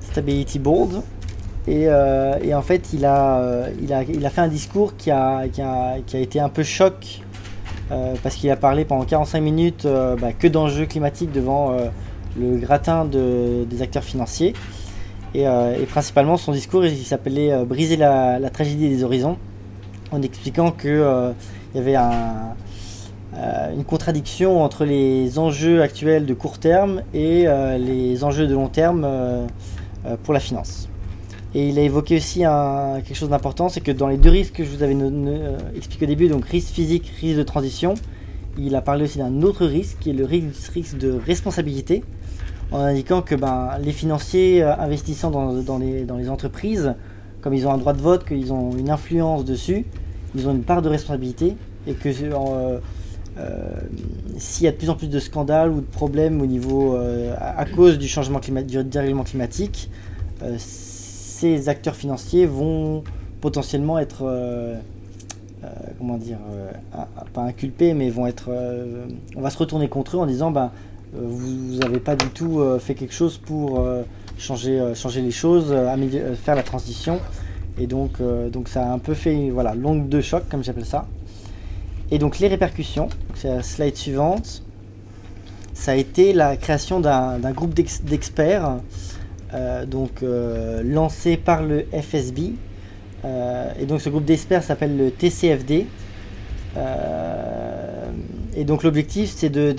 Stability 0.01 0.59
Board. 0.59 1.03
Et, 1.66 1.84
et 2.42 2.55
en 2.55 2.61
fait, 2.62 2.92
il 2.92 3.05
a, 3.07 3.68
il, 3.82 3.92
a, 3.92 4.03
il 4.03 4.24
a 4.26 4.30
fait 4.30 4.42
un 4.42 4.49
discours 4.49 4.97
qui 4.97 5.11
a, 5.11 5.49
qui 5.49 5.62
a, 5.62 5.97
qui 6.07 6.16
a 6.16 6.20
été 6.20 6.38
un 6.38 6.51
peu 6.51 6.62
choc 6.62 7.22
parce 8.22 8.37
qu'il 8.37 8.51
a 8.51 8.57
parlé 8.57 8.85
pendant 8.85 9.05
45 9.05 9.41
minutes 9.41 9.85
euh, 9.85 10.16
bah, 10.16 10.32
que 10.32 10.47
d'enjeux 10.49 10.87
climatiques 10.87 11.32
devant 11.32 11.72
euh, 11.72 11.89
le 12.39 12.57
gratin 12.57 13.05
de- 13.05 13.64
des 13.68 13.82
acteurs 13.82 14.05
financiers. 14.05 14.55
Et, 15.35 15.47
euh, 15.47 15.85
principalement, 15.87 16.37
son 16.37 16.53
discours, 16.53 16.85
il 16.85 16.97
s'appelait 17.05 17.53
euh, 17.53 17.64
Briser 17.64 17.97
la, 17.97 18.39
tragédie 18.51 18.89
des 18.89 19.03
horizons, 19.05 19.37
en 20.12 20.22
expliquant 20.22 20.70
qu'il 20.70 21.05
y 21.74 21.78
avait 21.78 21.97
un, 21.97 22.55
euh, 23.37 23.72
une 23.74 23.85
contradiction 23.85 24.62
entre 24.62 24.85
les 24.85 25.39
enjeux 25.39 25.82
actuels 25.82 26.24
de 26.24 26.35
court 26.35 26.59
terme 26.59 27.03
et 27.12 27.45
euh, 27.49 27.78
les 27.78 28.22
enjeux 28.22 28.47
de 28.47 28.55
long 28.55 28.68
terme 28.68 29.03
euh, 29.05 29.47
euh, 30.07 30.16
pour 30.22 30.32
la 30.35 30.41
finance. 30.41 30.89
Et 31.55 31.69
il 31.69 31.79
a 31.79 31.83
évoqué 31.83 32.17
aussi 32.17 32.41
quelque 32.41 33.15
chose 33.15 33.29
d'important, 33.29 33.69
c'est 33.69 33.81
que 33.81 33.93
dans 33.93 34.09
les 34.09 34.17
deux 34.17 34.31
risques 34.31 34.55
que 34.55 34.65
je 34.65 34.71
vous 34.71 34.83
avais 34.83 34.97
euh, 34.97 35.57
expliqué 35.77 36.05
au 36.05 36.09
début, 36.09 36.29
donc 36.29 36.45
risque 36.47 36.73
physique, 36.75 37.13
risque 37.21 37.39
de 37.39 37.45
transition, 37.45 37.95
il 38.59 38.75
a 38.75 38.83
parlé 38.83 39.05
aussi 39.05 39.19
d'un 39.19 39.43
autre 39.43 39.65
risque 39.65 39.99
qui 40.01 40.11
est 40.11 40.15
le 40.15 40.25
risque, 40.25 40.99
de 40.99 41.13
responsabilité, 41.13 42.03
en 42.73 42.81
indiquant 42.81 43.23
que 43.23 43.37
ben, 43.37 43.71
les 43.81 43.93
financiers 43.93 44.65
euh, 44.65 44.77
investissant 44.77 45.31
dans, 45.31 45.79
les, 45.79 46.29
entreprises, 46.29 46.95
comme 47.41 47.55
ils 47.55 47.69
ont 47.69 47.73
un 47.73 47.79
droit 47.79 47.93
de 47.93 48.03
vote, 48.03 48.25
qu'ils 48.27 48.53
ont 48.53 48.77
une 48.77 48.91
influence 48.91 49.45
dessus, 49.45 49.87
ils 50.35 50.49
ont 50.49 50.53
une 50.53 50.65
part 50.65 50.83
de 50.83 50.89
responsabilité 50.89 51.57
et 51.87 51.95
que 51.95 52.09
euh, 52.09 52.81
s'il 54.39 54.65
y 54.65 54.69
a 54.69 54.73
de 54.73 54.77
plus 54.77 54.91
en 54.91 54.97
plus 54.97 55.09
de 55.09 55.21
scandales 55.21 55.71
ou 55.71 55.81
de 55.81 55.87
problèmes 55.87 56.41
au 56.41 56.47
niveau 56.47 56.97
à, 56.97 57.61
à 57.61 57.65
cause 57.65 57.97
du 57.99 58.09
changement 58.09 58.41
climatique, 58.41 58.77
du 58.77 58.83
dérèglement 58.83 59.23
climatique, 59.23 59.89
ces 61.35 61.68
acteurs 61.68 61.97
financiers 61.97 62.47
vont 62.47 63.03
potentiellement 63.41 63.99
être, 63.99 64.22
euh, 64.22 64.76
euh, 65.64 65.68
comment 65.99 66.16
dire, 66.16 66.39
euh, 66.53 66.70
pas 67.32 67.43
inculpés, 67.43 67.93
mais 67.93 68.09
vont 68.09 68.26
être, 68.26 68.51
on 69.37 69.41
va 69.41 69.51
se 69.51 69.59
retourner 69.59 69.89
contre 69.89 70.16
eux 70.16 70.20
en 70.20 70.26
disant, 70.26 70.51
bah, 70.53 70.70
vous 71.12 71.76
n'avez 71.78 71.99
pas 71.99 72.16
du 72.16 72.26
tout 72.28 72.62
fait 72.78 72.95
quelque 72.95 73.14
chose 73.14 73.39
pour 73.39 73.85
changer, 74.39 74.93
changer 74.95 75.20
les 75.22 75.30
choses, 75.30 75.74
faire 76.43 76.55
la 76.55 76.62
transition. 76.62 77.18
Et 77.78 77.87
donc, 77.87 78.12
donc 78.53 78.68
ça 78.68 78.87
a 78.89 78.93
un 78.93 78.99
peu 78.99 79.14
fait, 79.14 79.51
voilà, 79.51 79.74
l'onde 79.74 80.09
de 80.09 80.20
choc, 80.20 80.45
comme 80.49 80.62
j'appelle 80.62 80.87
ça. 80.87 81.07
Et 82.11 82.18
donc 82.18 82.39
les 82.39 82.49
répercussions, 82.49 83.09
c'est 83.35 83.49
la 83.49 83.62
slide 83.62 83.97
suivante, 83.97 84.62
ça 85.72 85.93
a 85.93 85.97
été 85.97 86.32
la 86.32 86.57
création 86.57 87.01
d'un 87.01 87.53
groupe 87.53 87.74
d'ex- 87.74 88.03
d'experts 88.03 88.76
donc 89.87 90.23
euh, 90.23 90.83
lancé 90.85 91.37
par 91.37 91.63
le 91.63 91.87
FSB. 91.93 92.53
Euh, 93.25 93.73
et 93.81 93.87
donc 93.87 94.01
ce 94.01 94.09
groupe 94.11 94.25
d'experts 94.25 94.63
s'appelle 94.63 94.97
le 94.97 95.11
TCFD. 95.11 95.87
Euh, 96.77 98.11
et 98.57 98.65
donc 98.65 98.83
l'objectif 98.83 99.33
c'est 99.35 99.49
de, 99.49 99.75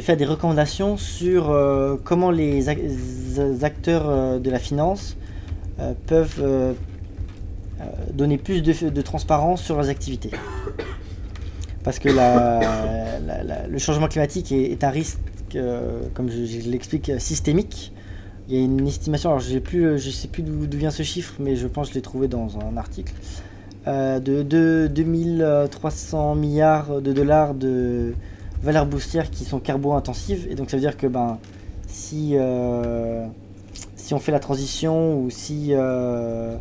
faire 0.00 0.16
des 0.16 0.24
recommandations 0.24 0.96
sur 0.96 1.50
euh, 1.50 1.96
comment 2.02 2.30
les 2.30 2.68
acteurs 3.62 4.08
euh, 4.08 4.38
de 4.38 4.50
la 4.50 4.58
finance 4.58 5.16
euh, 5.80 5.92
peuvent 6.06 6.40
euh, 6.40 6.72
euh, 7.80 7.84
donner 8.12 8.38
plus 8.38 8.62
de, 8.62 9.02
transparence 9.02 9.62
sur 9.62 9.76
leurs 9.76 9.88
activités. 9.88 10.30
Parce 11.84 12.00
que 12.00 12.08
le 12.08 13.78
changement 13.78 14.08
climatique 14.08 14.50
est, 14.50 14.82
un 14.82 14.90
risque, 14.90 15.18
euh, 15.54 16.00
comme 16.14 16.28
je, 16.28 16.68
l'explique, 16.68 17.08
euh, 17.08 17.20
systémique. 17.20 17.92
Il 18.48 18.56
y 18.56 18.58
a 18.58 18.64
une 18.64 18.86
estimation, 18.86 19.30
alors 19.30 19.42
plus, 19.62 19.98
je 19.98 20.10
sais 20.10 20.26
plus 20.26 20.42
d'où 20.42 20.78
vient 20.78 20.90
ce 20.90 21.02
chiffre, 21.02 21.34
mais 21.38 21.54
je 21.54 21.66
pense 21.66 21.88
que 21.88 21.92
je 21.92 21.98
l'ai 21.98 22.02
trouvé 22.02 22.28
dans 22.28 22.58
un 22.58 22.78
article, 22.78 23.12
euh, 23.86 24.20
de, 24.20 24.42
de 24.42 24.88
2300 24.90 26.34
milliards 26.34 27.02
de 27.02 27.12
dollars 27.12 27.52
de 27.52 28.14
valeurs 28.62 28.86
boursières 28.86 29.30
qui 29.30 29.44
sont 29.44 29.60
carbo-intensives. 29.60 30.46
Et 30.50 30.54
donc 30.54 30.70
ça 30.70 30.78
veut 30.78 30.80
dire 30.80 30.96
que 30.96 31.06
ben, 31.06 31.38
si, 31.86 32.32
euh, 32.36 33.26
si 33.96 34.14
on 34.14 34.18
fait 34.18 34.32
la 34.32 34.40
transition 34.40 35.20
ou 35.20 35.28
si, 35.28 35.68
euh, 35.72 36.56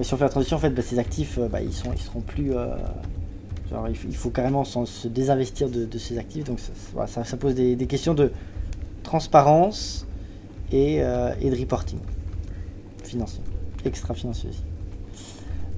si 0.00 0.14
on 0.14 0.16
fait 0.16 0.24
la 0.24 0.30
transition, 0.30 0.56
en 0.56 0.60
fait, 0.60 0.70
ben, 0.70 0.82
ces 0.82 0.98
actifs, 0.98 1.36
euh, 1.36 1.48
ben, 1.48 1.60
ils, 1.60 1.74
sont, 1.74 1.92
ils 1.92 2.00
seront 2.00 2.20
plus... 2.20 2.54
euh, 2.54 2.76
il, 3.88 4.16
faut, 4.16 4.30
carrément 4.30 4.64
se 4.64 5.06
désinvestir 5.08 5.68
de, 5.68 5.98
ces 5.98 6.16
actifs. 6.16 6.44
Donc 6.44 6.60
ça, 7.06 7.36
pose 7.36 7.54
des 7.54 7.86
questions 7.86 8.14
de 8.14 8.30
transparence 9.02 10.05
et, 10.72 10.98
euh, 11.00 11.32
et 11.40 11.50
de 11.50 11.56
reporting 11.56 11.98
financier, 13.04 13.40
extra-financier 13.84 14.50
aussi. 14.50 14.62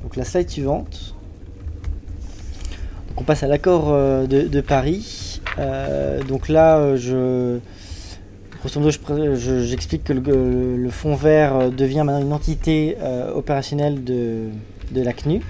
Donc 0.03 0.16
la 0.16 0.24
slide 0.24 0.49
suivante. 0.49 1.14
Donc 3.09 3.20
on 3.20 3.24
passe 3.24 3.43
à 3.43 3.47
l'accord 3.47 3.89
euh, 3.89 4.26
de, 4.26 4.61
Paris. 4.61 5.41
Euh, 5.59 6.22
donc 6.22 6.49
là, 6.49 6.97
je, 6.97 7.59
grosso 8.61 8.80
modo, 8.80 8.91
j'explique 9.36 10.05
que 10.05 10.12
le, 10.12 10.91
fonds 10.91 11.16
vert 11.16 11.70
devient 11.70 12.03
maintenant 12.05 12.22
une 12.22 12.32
entité 12.32 12.97
opérationnelle 13.34 14.05
de, 14.05 14.47
de 14.93 15.03
la 15.03 15.12
CNU. 15.12 15.43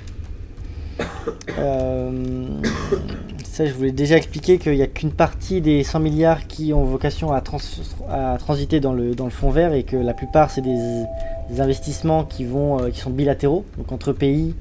Euh, 1.58 2.60
je 3.66 3.72
voulais 3.72 3.92
déjà 3.92 4.16
expliquer 4.16 4.58
qu'il 4.58 4.72
n'y 4.74 4.82
a 4.82 4.86
qu'une 4.86 5.10
partie 5.12 5.60
des 5.60 5.82
100 5.82 6.00
milliards 6.00 6.46
qui 6.46 6.72
ont 6.72 6.84
vocation 6.84 7.32
à, 7.32 7.40
trans- 7.40 7.58
à 8.10 8.36
transiter 8.38 8.80
dans 8.80 8.92
le, 8.92 9.14
fonds 9.30 9.50
vert 9.50 9.72
et 9.72 9.82
que 9.82 9.96
la 9.96 10.14
plupart, 10.14 10.50
c'est 10.50 10.60
des, 10.62 11.04
investissements 11.60 12.24
qui, 12.24 12.44
vont, 12.44 12.78
euh, 12.80 12.90
qui 12.90 13.00
sont 13.00 13.10
bilatéraux, 13.10 13.64
donc 13.78 13.90
entre 13.90 14.12
pays, 14.12 14.54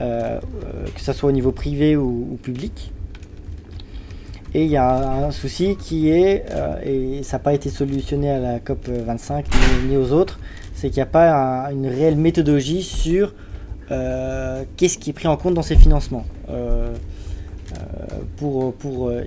euh, 0.00 0.38
euh, 0.64 0.86
que 0.94 1.00
ce 1.00 1.12
soit 1.12 1.28
au 1.28 1.32
niveau 1.32 1.52
privé 1.52 1.96
ou, 1.96 2.38
public. 2.42 2.92
Et 4.54 4.64
il 4.64 4.70
y 4.70 4.78
a 4.78 5.26
un 5.26 5.30
souci 5.30 5.76
qui 5.76 6.08
est, 6.08 6.46
et 6.86 7.22
ça 7.22 7.36
n'a 7.36 7.42
pas 7.42 7.52
été 7.52 7.68
solutionné 7.68 8.30
à 8.30 8.38
la 8.40 8.58
COP 8.60 8.88
25 8.88 9.44
ni, 9.88 9.96
aux 9.98 10.12
autres, 10.12 10.38
c'est 10.74 10.88
qu'il 10.88 10.96
n'y 10.96 11.02
a 11.02 11.06
pas 11.06 11.66
un- 11.66 11.70
une 11.70 11.86
réelle 11.86 12.16
méthodologie 12.16 12.82
sur 12.82 13.34
qu'est-ce 13.90 14.96
qui 14.96 15.10
est 15.10 15.12
pris 15.12 15.28
en 15.28 15.36
compte 15.36 15.52
dans 15.52 15.60
ces 15.62 15.76
financements. 15.76 16.24
Pour, 18.36 18.72
pour 18.74 19.08
euh, 19.08 19.22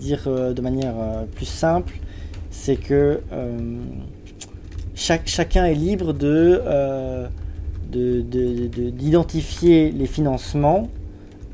dire 0.00 0.24
euh, 0.26 0.52
de 0.52 0.60
manière 0.62 0.94
euh, 0.98 1.24
plus 1.34 1.46
simple, 1.46 1.94
c'est 2.50 2.76
que 2.76 3.20
euh, 3.32 3.58
chaque, 4.94 5.26
chacun 5.26 5.64
est 5.64 5.74
libre 5.74 6.12
de, 6.12 6.60
euh, 6.66 7.26
de- 7.90 8.20
de- 8.22 8.66
de- 8.68 8.90
d'identifier 8.90 9.90
les 9.90 10.06
financements 10.06 10.88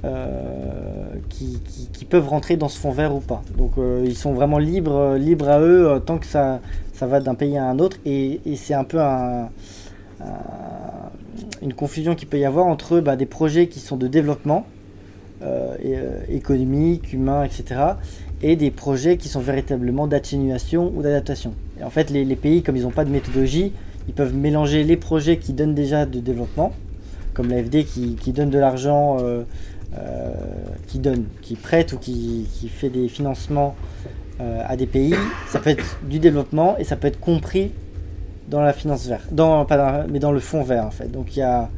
euh, 0.04 1.08
qui, 1.28 1.58
qui- 1.92 2.04
peuvent 2.04 2.28
rentrer 2.28 2.56
dans 2.56 2.68
ce 2.68 2.78
fonds 2.78 2.92
vert 2.92 3.14
ou 3.14 3.20
pas. 3.20 3.42
Donc 3.58 3.72
euh, 3.78 4.02
ils 4.06 4.16
sont 4.16 4.32
vraiment 4.32 4.58
libres, 4.58 5.16
libres 5.16 5.48
à 5.48 5.60
eux 5.60 5.88
euh, 5.90 5.98
tant 5.98 6.16
que 6.18 6.24
ça, 6.26 6.60
ça 6.94 7.06
va 7.06 7.20
d'un 7.20 7.34
pays 7.34 7.58
à 7.58 7.64
un 7.64 7.78
autre 7.78 7.98
et, 8.06 8.40
et 8.46 8.56
c'est 8.56 8.72
un 8.74 8.84
peu 8.84 8.98
un- 9.00 9.50
une 11.62 11.74
confusion 11.74 12.14
qu'il 12.14 12.28
peut 12.28 12.38
y 12.38 12.44
avoir 12.44 12.66
entre 12.66 13.00
bah, 13.00 13.16
des 13.16 13.26
projets 13.26 13.68
qui 13.68 13.80
sont 13.80 13.96
de 13.96 14.06
développement 14.08 14.66
euh, 15.40 15.76
euh, 15.84 16.20
économique, 16.28 17.12
humain, 17.12 17.44
etc. 17.44 17.80
et 18.42 18.56
des 18.56 18.72
projets 18.72 19.16
qui 19.16 19.28
sont 19.28 19.38
véritablement 19.38 20.08
d'atténuation 20.08 20.92
ou 20.96 21.00
d'adaptation. 21.00 21.54
Et 21.78 21.84
en 21.84 21.90
fait, 21.90 22.10
les, 22.10 22.24
pays, 22.34 22.64
comme 22.64 22.76
ils 22.76 22.82
n'ont 22.82 22.90
pas 22.90 23.04
de 23.04 23.10
méthodologie, 23.10 23.72
ils 24.08 24.14
peuvent 24.14 24.34
mélanger 24.34 24.82
les 24.82 24.96
projets 24.96 25.36
qui 25.36 25.52
donnent 25.52 25.76
déjà 25.76 26.06
de 26.06 26.18
développement, 26.18 26.72
comme 27.34 27.50
l'AFD 27.50 27.84
qui, 27.84 28.16
qui 28.16 28.32
donne 28.32 28.50
de 28.50 28.58
l'argent, 28.58 29.18
euh, 29.22 29.44
qui 30.88 30.98
donne, 30.98 31.26
qui 31.40 31.54
prête 31.54 31.92
ou 31.92 31.98
qui, 31.98 32.48
fait 32.68 32.90
des 32.90 33.06
financements 33.06 33.76
à 34.40 34.76
des 34.76 34.86
pays. 34.86 35.14
Ça 35.46 35.60
peut 35.60 35.70
être 35.70 36.00
du 36.08 36.18
développement 36.18 36.76
et 36.78 36.84
ça 36.84 36.96
peut 36.96 37.06
être 37.06 37.20
compris 37.20 37.70
dans 38.48 38.60
la 38.60 38.72
finance 38.72 39.06
verte, 39.06 39.28
dans, 39.30 39.64
mais 40.08 40.18
dans 40.18 40.32
le 40.32 40.40
fonds 40.40 40.64
vert 40.64 40.84
en 40.84 40.90
fait. 40.90 41.12
Donc 41.12 41.36
il 41.36 41.40
y 41.40 41.42
a, 41.42 41.68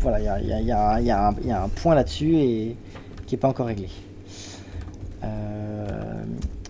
voilà, 0.00 0.38
il 0.40 0.46
y 0.46 0.66
y 0.66 0.70
a 0.70 1.62
un 1.62 1.68
point 1.68 1.94
là-dessus 1.94 2.36
et 2.36 2.76
qui 3.32 3.38
pas 3.38 3.48
encore 3.48 3.66
réglé. 3.66 3.88
Euh, 5.24 5.86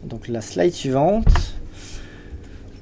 donc 0.04 0.28
la 0.28 0.40
slide 0.40 0.72
suivante. 0.72 1.26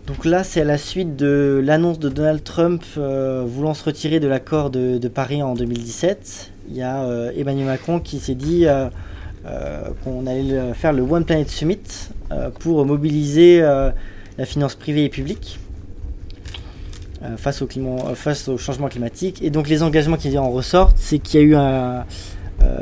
Donc 0.07 0.27
là, 0.27 0.45
c'est 0.45 0.61
à 0.61 0.65
la 0.65 0.77
suite 0.77 1.17
de 1.17 1.63
l'annonce 1.65 1.99
de 1.99 2.11
Donald 2.11 2.45
Trump 2.45 2.83
euh, 2.99 3.45
voulant 3.47 3.73
se 3.73 3.85
retirer 3.85 4.21
de 4.21 4.29
l'accord 4.29 4.69
de, 4.69 5.09
Paris 5.09 5.43
en 5.43 5.55
2017. 5.55 6.51
Il 6.69 6.77
y 6.77 6.83
a 6.83 7.05
euh, 7.05 7.33
Emmanuel 7.35 7.67
Macron 7.67 8.01
qui 8.01 8.19
s'est 8.19 8.35
dit 8.35 8.67
qu'on 10.05 10.27
allait 10.27 10.75
faire 10.75 10.93
le 10.93 11.03
One 11.03 11.25
Planet 11.25 11.49
Summit 11.49 12.11
pour 12.59 12.85
mobiliser 12.85 13.61
la 13.61 14.45
finance 14.45 14.75
privée 14.75 15.05
et 15.05 15.09
publique 15.09 15.59
face, 17.37 17.63
au 17.63 17.67
climat, 17.67 18.15
face 18.15 18.49
au 18.49 18.59
changement 18.59 18.89
climatique. 18.89 19.43
Et 19.43 19.49
donc 19.49 19.69
les 19.69 19.83
engagements 19.83 20.17
qui 20.19 20.37
en 20.37 20.51
ressortent, 20.51 20.99
c'est 20.99 21.19
qu'il 21.19 21.41
y 21.41 21.43
a 21.43 21.47
eu 21.47 21.55
un, 21.55 22.05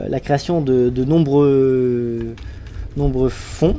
la 0.08 0.20
création 0.20 0.60
de, 0.60 0.88
de 0.90 1.04
nombreux, 1.04 2.34
nombreux 2.96 3.28
fonds 3.28 3.76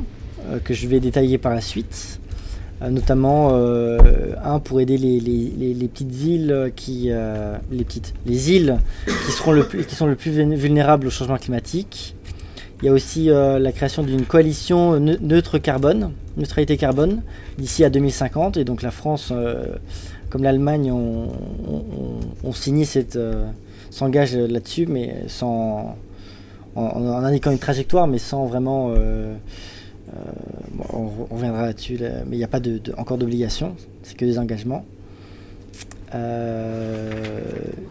euh, 0.48 0.58
que 0.62 0.74
je 0.74 0.86
vais 0.88 1.00
détailler 1.00 1.38
par 1.38 1.54
la 1.54 1.60
suite. 1.60 2.18
Euh, 2.82 2.88
notamment 2.88 3.50
euh, 3.52 3.98
un 4.42 4.58
pour 4.58 4.80
aider 4.80 4.96
les, 4.96 5.20
les- 5.20 5.52
les- 5.74 5.88
petites 5.88 6.22
îles 6.24 6.72
qui 6.76 7.08
euh, 7.10 7.56
les 7.70 7.84
petites 7.84 8.14
les 8.24 8.52
îles 8.52 8.78
qui 9.04 9.32
seront 9.32 9.52
le 9.52 9.64
plus, 9.64 9.84
qui 9.84 9.94
sont 9.94 10.06
le 10.06 10.14
plus 10.16 10.30
vulné- 10.30 10.56
vulnérables 10.56 11.06
au 11.06 11.10
changement 11.10 11.36
climatique. 11.36 12.14
Il 12.82 12.86
y 12.86 12.88
a 12.88 12.92
aussi 12.92 13.28
euh, 13.28 13.58
la 13.58 13.72
création 13.72 14.02
d'une 14.02 14.24
coalition 14.24 14.98
ne- 14.98 15.16
neutre 15.20 15.58
carbone, 15.58 16.12
neutralité 16.38 16.78
carbone, 16.78 17.20
d'ici 17.58 17.84
à 17.84 17.90
2050. 17.90 18.56
Et 18.56 18.64
donc 18.64 18.80
la 18.80 18.90
France, 18.90 19.28
euh, 19.30 19.66
comme 20.30 20.42
l'Allemagne, 20.42 20.90
ont, 20.90 21.28
ont- 22.44 22.52
signé 22.54 22.86
cette, 22.86 23.16
euh, 23.16 23.44
s'engage 23.90 24.36
là-dessus, 24.36 24.86
mais 24.86 25.24
sans 25.28 25.96
en, 26.76 27.24
indiquant 27.24 27.50
une 27.50 27.58
trajectoire, 27.58 28.06
mais 28.06 28.18
sans 28.18 28.46
vraiment. 28.46 28.92
euh, 28.96 29.34
euh, 30.10 30.12
on, 30.92 31.34
reviendra 31.34 31.66
là-dessus, 31.66 31.96
là, 31.96 32.08
mais 32.26 32.36
il 32.36 32.38
n'y 32.38 32.44
a 32.44 32.48
pas 32.48 32.58
de, 32.60 32.80
encore 32.96 33.18
d'obligation, 33.18 33.76
c'est 34.02 34.16
que 34.16 34.24
des 34.24 34.38
engagements. 34.38 34.84
Euh, 36.14 37.12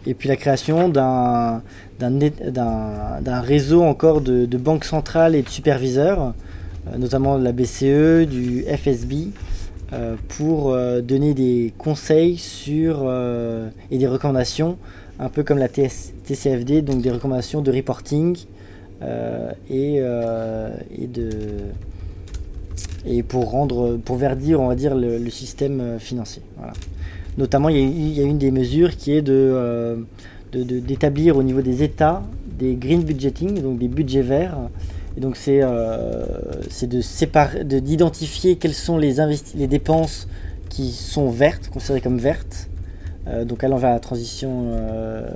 et 0.05 0.13
puis 0.13 0.27
la 0.27 0.35
création 0.35 0.89
d'un 0.89 1.61
d'un 1.99 3.39
réseau 3.41 3.83
encore 3.83 4.19
de, 4.19 4.45
de 4.45 4.57
banques 4.57 4.83
centrales 4.83 5.35
et 5.35 5.41
de 5.41 5.49
superviseurs, 5.49 6.33
euh, 6.87 6.97
notamment 6.97 7.39
de 7.39 7.43
la 7.43 7.53
BCE, 7.53 8.27
du 8.27 8.63
FSB, 8.63 9.29
euh, 9.91 10.15
pour 10.37 10.71
euh, 10.71 11.01
donner 11.01 11.33
des 11.33 11.73
conseils 11.77 12.37
sur 12.37 13.01
euh, 13.03 13.69
et 13.89 13.97
des 13.97 14.07
recommandations, 14.07 14.77
un 15.19 15.29
peu 15.29 15.43
comme 15.43 15.57
la 15.57 15.67
TCFD, 15.67 16.81
donc 16.81 17.01
des 17.01 17.11
recommandations 17.11 17.61
de 17.61 17.71
reporting 17.71 18.37
euh, 19.01 19.51
et, 19.69 19.97
euh, 19.99 20.75
et 20.97 21.07
de 21.07 21.29
et 23.05 23.23
pour 23.23 23.49
rendre 23.49 23.95
pour 23.95 24.17
verdir 24.17 24.59
on 24.59 24.67
va 24.67 24.75
dire 24.75 24.95
le, 24.95 25.29
système 25.29 25.79
euh, 25.81 25.99
financier. 25.99 26.41
Voilà. 26.57 26.73
Notamment 27.37 27.69
il 27.69 27.77
y, 27.77 28.19
a, 28.19 28.23
il 28.23 28.29
une 28.29 28.37
des 28.37 28.51
mesures 28.51 28.95
qui 28.95 29.13
est 29.13 29.21
de 29.21 30.05
d'établir 30.51 31.37
au 31.37 31.43
niveau 31.43 31.61
des 31.61 31.83
États 31.83 32.23
des 32.57 32.75
green 32.75 33.03
budgeting, 33.03 33.61
donc 33.61 33.77
des 33.77 33.87
budgets 33.87 34.21
verts. 34.21 34.57
Et 35.17 35.21
donc 35.21 35.37
c'est 35.37 35.61
de 35.61 37.01
séparer, 37.01 37.63
de 37.63 37.79
d'identifier 37.79 38.55
quelles 38.55 38.73
sont 38.73 38.97
les 38.97 39.15
les 39.55 39.67
dépenses 39.67 40.27
qui 40.69 40.91
sont 40.91 41.29
vertes, 41.29 41.69
considérées 41.69 42.01
comme 42.01 42.17
vertes, 42.17 42.68
donc 43.45 43.63
allant 43.63 43.77
vers 43.77 43.91
la 43.91 43.99
transition 43.99 44.71
euh, 44.73 45.27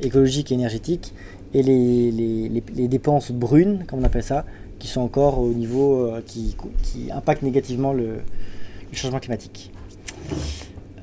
écologique 0.00 0.50
et 0.50 0.54
énergétique, 0.54 1.12
et 1.54 1.62
les, 1.62 2.88
dépenses 2.88 3.30
brunes, 3.30 3.84
comme 3.86 4.00
on 4.00 4.04
appelle 4.04 4.24
ça, 4.24 4.44
qui 4.78 4.88
sont 4.88 5.00
encore 5.00 5.38
au 5.38 5.52
niveau 5.52 6.06
euh, 6.06 6.20
qui, 6.26 6.56
impactent 7.12 7.42
négativement 7.42 7.92
le, 7.92 8.18
changement 8.92 9.18
climatique. 9.18 9.72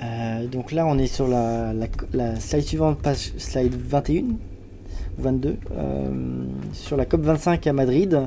Euh, 0.01 0.47
donc 0.47 0.71
là, 0.71 0.85
on 0.85 0.97
est 0.97 1.07
sur 1.07 1.27
la, 1.27 1.73
slide 2.39 2.63
suivante, 2.63 2.99
page 2.99 3.33
slide 3.37 3.75
21 3.75 4.21
ou 4.21 4.27
22, 5.19 5.57
euh, 5.71 6.09
sur 6.73 6.95
la 6.95 7.05
COP 7.05 7.21
25 7.21 7.67
à 7.67 7.73
Madrid. 7.73 8.19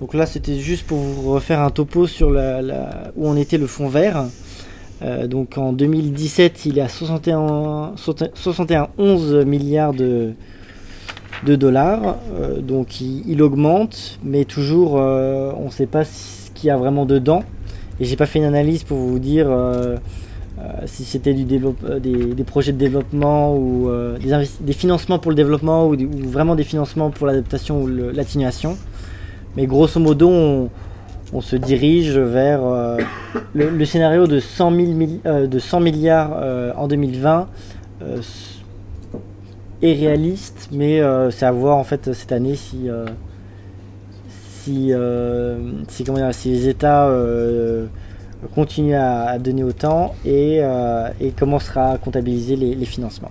Donc 0.00 0.14
là, 0.14 0.26
c'était 0.26 0.58
juste 0.58 0.86
pour 0.86 0.98
vous 0.98 1.32
refaire 1.32 1.60
un 1.60 1.70
topo 1.70 2.06
sur 2.06 2.28
où 3.16 3.28
en 3.28 3.36
était 3.36 3.58
le 3.58 3.66
fonds 3.66 3.88
vert. 3.88 4.26
Euh, 5.02 5.26
donc 5.26 5.58
en 5.58 5.72
2017, 5.72 6.66
il 6.66 6.78
est 6.78 6.82
à 6.82 6.88
61, 6.88 7.94
71 7.96 9.44
milliards 9.44 9.92
de, 9.92 10.32
de 11.44 11.56
dollars. 11.56 12.16
Euh, 12.38 12.60
donc 12.60 13.00
il, 13.00 13.42
augmente, 13.42 14.18
mais 14.24 14.44
toujours, 14.44 14.96
euh, 14.98 15.52
on 15.56 15.66
ne 15.66 15.70
sait 15.70 15.86
pas 15.86 16.04
ce 16.04 16.50
qu'il 16.54 16.68
y 16.68 16.70
a 16.70 16.76
vraiment 16.76 17.04
dedans. 17.04 17.42
Et 18.00 18.04
j'ai 18.04 18.16
pas 18.16 18.26
fait 18.26 18.38
une 18.38 18.44
analyse 18.44 18.84
pour 18.84 18.98
vous 18.98 19.18
dire 19.18 19.48
si 20.84 21.04
c'était 21.04 21.32
du 21.32 21.44
des, 21.44 22.44
projets 22.44 22.72
de 22.72 22.76
développement 22.76 23.56
ou 23.56 23.88
des, 24.60 24.72
financements 24.74 25.18
pour 25.18 25.30
le 25.30 25.34
développement 25.34 25.86
ou, 25.86 25.94
ou 25.94 26.28
vraiment 26.28 26.54
des 26.54 26.64
financements 26.64 27.10
pour 27.10 27.26
l'adaptation 27.26 27.82
ou 27.82 27.86
l'atténuation. 27.86 28.76
Mais 29.56 29.66
grosso 29.66 29.98
modo, 29.98 30.28
on, 30.28 30.68
on 31.32 31.40
se 31.40 31.56
dirige 31.56 32.16
vers 32.18 32.64
euh, 32.64 32.98
le, 33.54 33.84
scénario 33.84 34.26
de 34.26 34.38
100, 34.40 34.70
000 34.70 34.82
milli- 34.92 35.20
euh, 35.26 35.46
de 35.46 35.58
100 35.58 35.80
milliards 35.80 36.32
euh, 36.40 36.72
en 36.76 36.86
2020 36.88 37.48
euh, 38.02 38.18
s- 38.20 38.60
est 39.82 39.92
réaliste, 39.94 40.68
mais 40.72 41.02
c'est 41.30 41.44
à 41.44 41.52
voir 41.52 41.76
en 41.76 41.84
fait 41.84 42.12
cette 42.14 42.32
année 42.32 42.54
si 42.56 42.88
si, 44.62 44.90
comment 46.04 46.18
dire, 46.18 46.34
si 46.34 46.50
les 46.50 46.68
États 46.68 47.08
continuent 48.54 48.94
à, 48.96 49.38
donner 49.38 49.62
autant 49.62 50.14
et, 50.24 50.60
comment 51.38 51.58
sera 51.58 51.98
comptabiliser 51.98 52.56
les, 52.56 52.74
les 52.74 52.86
financements. 52.86 53.30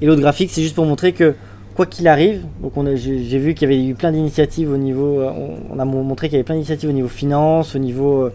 Et 0.00 0.06
l'autre 0.06 0.20
graphique, 0.20 0.50
c'est 0.52 0.62
juste 0.62 0.74
pour 0.74 0.84
montrer 0.86 1.12
que 1.12 1.34
quoi 1.78 1.86
qu'il 1.86 2.08
arrive, 2.08 2.42
donc 2.60 2.76
on 2.76 2.96
j'ai 2.96 3.38
vu 3.38 3.54
qu'il 3.54 3.70
y 3.70 3.72
avait 3.72 3.86
eu 3.86 3.94
plein 3.94 4.10
d'initiatives 4.10 4.68
au 4.72 4.76
niveau, 4.76 5.20
euh, 5.20 5.30
on, 5.70 5.78
a 5.78 5.84
mon- 5.84 6.02
montré 6.02 6.26
qu'il 6.28 6.34
y 6.34 6.38
avait 6.38 6.42
plein 6.44 6.56
d'initiatives 6.56 6.90
au 6.90 6.92
niveau 6.92 7.06
finance, 7.06 7.76
au 7.76 7.78
niveau 7.78 8.24
euh, 8.24 8.32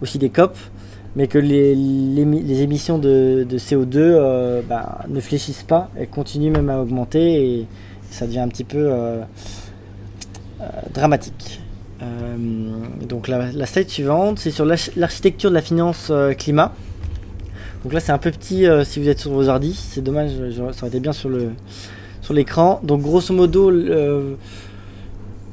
aussi 0.00 0.18
des 0.18 0.30
COP, 0.30 0.56
mais 1.14 1.28
que 1.28 1.38
les, 1.38 1.76
les, 1.76 2.62
émissions 2.62 2.98
de, 2.98 3.46
de 3.48 3.56
CO2 3.56 3.86
euh, 3.98 4.62
bah, 4.68 4.98
ne 5.08 5.20
fléchissent 5.20 5.62
pas, 5.62 5.90
elles 5.96 6.08
continuent 6.08 6.50
même 6.50 6.70
à 6.70 6.80
augmenter 6.80 7.60
et 7.60 7.66
ça 8.10 8.26
devient 8.26 8.40
un 8.40 8.48
petit 8.48 8.64
peu 8.64 8.90
dramatique. 10.92 11.60
Donc 13.08 13.28
la, 13.28 13.52
la 13.52 13.66
slide 13.66 13.90
suivante, 13.90 14.40
c'est 14.40 14.50
sur 14.50 14.64
l'arch- 14.64 14.90
l'architecture 14.96 15.50
de 15.50 15.54
la 15.54 15.62
finance 15.62 16.10
climat. 16.36 16.72
Donc 17.84 17.92
là 17.92 18.00
c'est 18.00 18.10
un 18.10 18.18
peu 18.18 18.32
petit 18.32 18.66
si 18.84 18.98
vous 19.00 19.08
êtes 19.08 19.20
sur 19.20 19.30
vos 19.30 19.48
ordi, 19.48 19.72
c'est 19.72 20.02
dommage, 20.02 20.30
ça 20.56 20.62
aurait 20.80 20.88
été 20.88 20.98
bien 20.98 21.12
sur 21.12 21.28
le 21.28 21.50
l'écran. 22.32 22.80
Donc 22.82 23.02
grosso 23.02 23.32
modo, 23.34 23.70
le- 23.70 24.36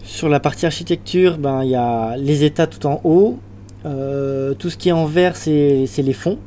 sur 0.04 0.28
la 0.30 0.40
partie 0.40 0.66
architecture, 0.66 1.38
ben 1.38 1.64
il 1.64 1.70
y 1.70 1.76
a 1.76 2.16
les 2.18 2.44
états 2.44 2.68
tout 2.68 2.86
en 2.88 3.00
haut. 3.04 3.38
Euh, 3.86 4.54
tout 4.56 4.70
ce 4.70 4.78
qui 4.78 4.90
est 4.90 4.94
en 4.94 5.06
vert, 5.06 5.36
c'est 5.36 5.86
les 5.98 6.14
fonds. 6.14 6.38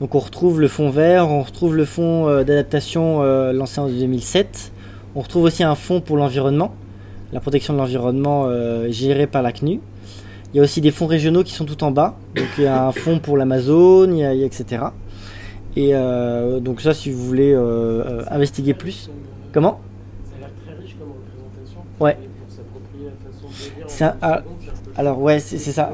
Donc 0.00 0.14
on 0.14 0.18
retrouve 0.18 0.60
le 0.60 0.68
fonds 0.68 0.90
vert, 0.90 1.28
on 1.30 1.42
retrouve 1.42 1.76
le 1.76 1.84
fonds 1.84 2.28
euh, 2.28 2.42
d'adaptation 2.44 3.22
euh, 3.22 3.52
lancé 3.52 3.80
en 3.80 3.88
2007. 3.88 4.72
On 5.14 5.20
retrouve 5.20 5.44
aussi 5.44 5.62
un 5.62 5.76
fonds 5.76 6.00
pour 6.00 6.16
l'environnement, 6.16 6.74
la 7.32 7.38
protection 7.40 7.72
de 7.72 7.78
l'environnement 7.78 8.46
euh, 8.48 8.90
gérée 8.90 9.28
par 9.28 9.42
la 9.42 9.52
CNU. 9.52 9.80
Il 10.52 10.56
y 10.58 10.60
a 10.60 10.62
aussi 10.64 10.80
des 10.80 10.90
fonds 10.90 11.06
régionaux 11.06 11.44
qui 11.44 11.52
sont 11.52 11.64
tout 11.64 11.82
en 11.84 11.90
bas. 11.92 12.16
Donc 12.34 12.46
il 12.58 12.64
y 12.64 12.66
a 12.66 12.86
un 12.86 12.92
fonds 12.92 13.18
pour 13.20 13.36
a 14.24 14.34
etc. 14.34 14.84
Et 15.76 15.90
euh, 15.94 16.60
donc 16.60 16.80
ça, 16.80 16.94
si 16.94 17.10
vous 17.10 17.24
voulez 17.24 17.52
euh, 17.52 17.60
euh, 17.60 18.22
investiguer 18.30 18.74
plus. 18.74 19.10
Comment 19.54 19.80
Ça 20.24 20.32
a 20.36 20.40
l'air 20.40 20.50
très 20.66 20.74
riche 20.82 20.96
comme 20.98 21.08
représentation. 21.12 21.80
Ouais. 22.00 22.18
Pour 22.44 22.54
s'approprier 22.54 23.06
la 23.06 23.32
façon 23.32 23.46
de 23.48 23.76
lire 23.76 23.86
en 23.86 24.18
30 24.18 24.18
ah, 24.20 24.42
alors, 24.96 25.20
ouais, 25.22 25.38
c'est- 25.40 25.58
ça. 25.58 25.90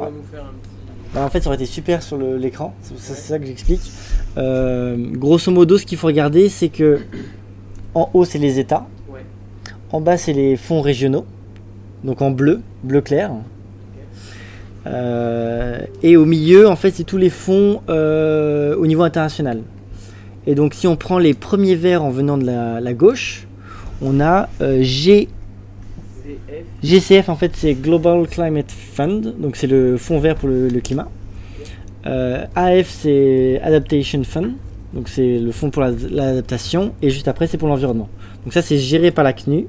Bah, 1.14 1.24
en 1.24 1.28
fait, 1.28 1.40
ça 1.42 1.48
aurait 1.48 1.56
été 1.56 1.66
super 1.66 2.02
sur 2.02 2.16
le- 2.16 2.36
l'écran. 2.38 2.74
C'est 2.96 3.14
ça 3.14 3.38
que 3.38 3.44
j'explique. 3.46 3.82
Euh, 4.38 4.96
grosso 5.12 5.50
modo, 5.52 5.76
ce 5.76 5.84
qu'il 5.84 5.98
faut 5.98 6.06
regarder, 6.06 6.48
c'est 6.48 6.68
que 6.70 7.00
en 7.94 8.08
haut, 8.14 8.24
c'est 8.24 8.38
les 8.38 8.58
États. 8.58 8.86
Ouais. 9.12 9.20
En 9.92 10.00
bas, 10.00 10.16
c'est 10.16 10.32
les 10.32 10.56
fonds 10.56 10.80
régionaux. 10.80 11.26
Donc 12.04 12.22
en 12.22 12.30
bleu, 12.30 12.61
bleu 12.82 13.02
clair. 13.02 13.30
Euh, 14.86 15.80
et 16.02 16.16
au 16.16 16.24
milieu, 16.24 16.66
en 16.68 16.76
fait, 16.76 16.92
c'est 16.92 17.04
tous 17.04 17.18
les 17.18 17.28
fonds 17.30 17.82
euh, 17.90 18.74
au 18.76 18.86
niveau 18.86 19.02
international. 19.02 19.62
Et 20.46 20.54
donc, 20.54 20.72
si 20.74 20.86
on 20.86 20.96
prend 20.96 21.18
les 21.18 21.34
premiers 21.34 21.74
verts 21.74 22.02
en 22.02 22.11
venant 22.11 22.38
de 22.38 22.46
la, 22.46 22.80
la 22.80 22.94
gauche, 22.94 23.46
on 24.03 24.20
a 24.20 24.48
euh. 24.61 24.82
GCF, 26.82 27.28
en 27.28 27.36
fait, 27.36 27.53
c'est 27.55 27.74
Global 27.74 28.26
Climate 28.26 28.70
Fund, 28.70 29.34
donc 29.38 29.57
c'est 29.57 29.66
le 29.66 29.96
fonds 29.96 30.18
vert 30.18 30.36
pour 30.36 30.48
le, 30.48 30.68
climat. 30.80 31.09
Euh, 32.07 32.44
AF, 32.55 32.88
c'est 32.88 33.61
Adaptation 33.62 34.22
Fund, 34.24 34.53
donc 34.94 35.09
c'est 35.09 35.38
le 35.38 35.53
fonds 35.53 35.70
pour 35.70 35.82
la- 35.82 35.90
l'adaptation. 36.11 36.92
Et 37.03 37.11
juste 37.11 37.28
après, 37.28 37.46
c'est 37.46 37.59
pour 37.59 37.68
l'environnement. 37.68 38.09
Donc 38.44 38.53
ça, 38.53 38.62
c'est 38.62 38.78
géré 38.78 39.11
par 39.11 39.24
la 39.24 39.32
CNU. 39.32 39.66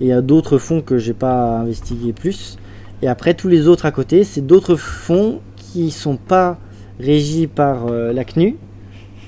Et 0.00 0.04
il 0.04 0.06
y 0.08 0.12
a 0.12 0.20
d'autres 0.20 0.58
fonds 0.58 0.80
que 0.82 0.98
j'ai 0.98 1.12
pas 1.12 1.58
investigué 1.60 2.12
plus. 2.12 2.58
Et 3.02 3.08
après, 3.08 3.34
tous 3.34 3.48
les 3.48 3.66
autres 3.68 3.86
à 3.86 3.90
côté, 3.92 4.24
c'est 4.24 4.46
d'autres 4.46 4.76
fonds 4.76 5.40
qui 5.56 5.90
sont 5.90 6.16
pas 6.16 6.58
régis 6.98 7.48
par 7.54 7.86
euh, 7.86 8.12
la 8.12 8.24
CNU, 8.24 8.56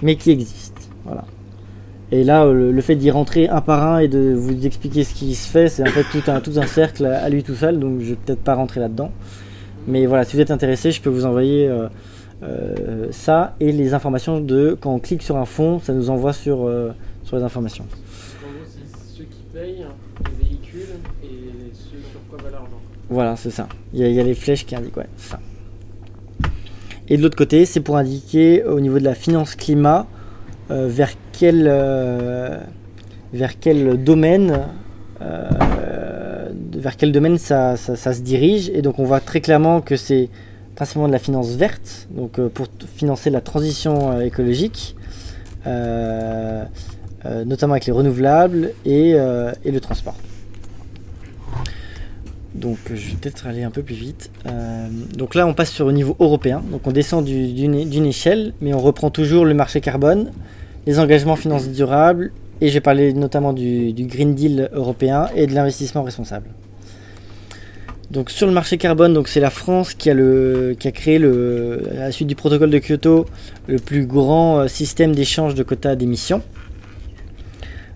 mais 0.02 0.16
qui 0.16 0.30
existent. 0.30 0.80
Voilà. 1.04 1.24
Et 2.12 2.24
là, 2.24 2.44
euh, 2.44 2.70
le, 2.70 2.80
fait 2.82 2.94
d'y 2.94 3.10
rentrer 3.10 3.48
un 3.48 3.62
par 3.62 3.82
un 3.86 3.98
et 3.98 4.06
de 4.06 4.34
vous 4.34 4.66
expliquer 4.66 5.02
ce 5.02 5.14
qui 5.14 5.34
se 5.34 5.48
fait, 5.48 5.68
c'est 5.68 5.82
en 5.82 5.90
fait 5.90 6.04
tout 6.12 6.30
un, 6.30 6.40
tout 6.40 6.52
un 6.56 6.66
cercle 6.66 7.06
à, 7.06 7.26
lui 7.30 7.42
tout 7.42 7.54
seul, 7.54 7.78
donc 7.78 8.00
je 8.00 8.10
vais 8.10 8.16
peut-être 8.16 8.42
pas 8.42 8.54
rentrer 8.54 8.80
là-dedans. 8.80 9.10
Mais 9.86 10.04
voilà, 10.04 10.24
si 10.24 10.36
vous 10.36 10.42
êtes 10.42 10.50
intéressé, 10.50 10.92
je 10.92 11.00
peux 11.00 11.08
vous 11.08 11.24
envoyer 11.24 11.66
euh, 11.66 11.88
euh, 12.42 13.06
ça 13.12 13.56
et 13.60 13.72
les 13.72 13.94
informations 13.94 14.40
de 14.40 14.76
quand 14.78 14.92
on 14.92 14.98
clique 14.98 15.22
sur 15.22 15.38
un 15.38 15.46
fond, 15.46 15.80
ça 15.80 15.94
nous 15.94 16.10
envoie 16.10 16.34
sur, 16.34 16.66
euh, 16.66 16.90
sur 17.24 17.38
les 17.38 17.42
informations. 17.42 17.84
En 17.84 18.52
gros, 18.52 18.66
c'est 18.66 19.16
ceux 19.16 19.24
qui 19.24 19.42
payent 19.50 19.86
les 20.26 20.48
véhicules 20.48 20.94
et 21.24 21.72
ceux 21.72 21.98
sur 22.10 22.20
quoi 22.28 22.38
va 22.44 22.50
l'argent. 22.50 22.78
Voilà, 23.08 23.36
c'est 23.36 23.50
ça. 23.50 23.68
Il 23.94 24.00
y, 24.00 24.04
a, 24.04 24.08
il 24.08 24.14
y 24.14 24.20
a 24.20 24.24
les 24.24 24.34
flèches 24.34 24.66
qui 24.66 24.76
indiquent, 24.76 24.98
ouais, 24.98 25.08
ça. 25.16 25.40
Et 27.08 27.16
de 27.16 27.22
l'autre 27.22 27.38
côté, 27.38 27.64
c'est 27.64 27.80
pour 27.80 27.96
indiquer 27.96 28.64
au 28.64 28.80
niveau 28.80 28.98
de 28.98 29.04
la 29.04 29.14
finance 29.14 29.54
climat 29.54 30.06
vers 30.68 31.10
euh, 31.43 32.59
vers 33.32 33.59
quel 33.59 34.03
domaine 34.03 34.61
euh, 35.20 35.49
vers 36.76 36.97
quel 36.97 37.12
domaine 37.12 37.38
ça, 37.38 37.76
se 37.76 38.20
dirige. 38.20 38.68
Et 38.70 38.82
donc 38.82 38.99
on 38.99 39.05
voit 39.05 39.20
très 39.20 39.40
clairement 39.40 39.80
que 39.80 39.97
c'est 39.97 40.28
principalement 40.74 41.07
de 41.07 41.12
la 41.12 41.18
finance 41.18 41.51
verte, 41.51 42.09
donc 42.11 42.38
euh, 42.38 42.49
pour 42.49 42.66
financer 42.97 43.30
la 43.30 43.40
transition 43.40 44.20
écologique, 44.20 44.97
notamment 45.64 47.74
avec 47.74 47.86
les 47.86 47.93
renouvelables 47.93 48.72
et, 48.84 49.12
le 49.12 49.78
transport. 49.80 50.16
Donc 52.55 52.78
je 52.88 53.11
vais 53.11 53.16
peut-être 53.20 53.47
aller 53.47 53.62
un 53.62 53.70
peu 53.70 53.82
plus 53.82 53.95
vite. 53.95 54.30
Donc 55.16 55.34
là 55.34 55.47
on 55.47 55.55
passe 55.55 55.70
sur 55.70 55.86
le 55.86 55.93
niveau 55.93 56.16
européen. 56.18 56.62
Donc 56.70 56.86
on 56.86 56.93
descend 56.93 57.24
du- 57.24 57.53
d'une 57.53 57.88
d'une 57.88 58.07
échelle, 58.07 58.53
mais 58.61 58.74
on 58.74 58.80
reprend 58.80 59.11
toujours 59.11 59.45
le 59.45 59.55
marché 59.55 59.80
carbone, 59.80 60.32
les 60.86 60.98
engagements 60.98 61.36
financiers 61.36 61.72
durables, 61.72 62.32
et 62.60 62.68
j'ai 62.68 62.80
parlé 62.80 63.12
notamment 63.12 63.52
du, 63.52 63.92
Green 64.06 64.34
Deal 64.34 64.68
européen 64.72 65.28
et 65.34 65.46
de 65.46 65.54
l'investissement 65.54 66.02
responsable. 66.02 66.48
Donc 68.10 68.30
sur 68.30 68.46
le 68.46 68.52
marché 68.52 68.76
carbone, 68.76 69.20
c'est 69.26 69.40
la 69.40 69.50
France 69.50 69.94
qui 69.94 70.10
a, 70.10 70.14
le, 70.14 70.76
qui 70.78 70.86
a 70.86 70.92
créé 70.92 71.18
le, 71.18 71.82
à 71.92 72.00
la 72.00 72.12
suite 72.12 72.28
du 72.28 72.34
protocole 72.34 72.70
de 72.70 72.78
Kyoto 72.78 73.24
le 73.68 73.78
plus 73.78 74.04
grand 74.06 74.58
euh, 74.58 74.68
système 74.68 75.14
d'échange 75.14 75.54
de 75.54 75.62
quotas 75.62 75.94
d'émissions. 75.96 76.42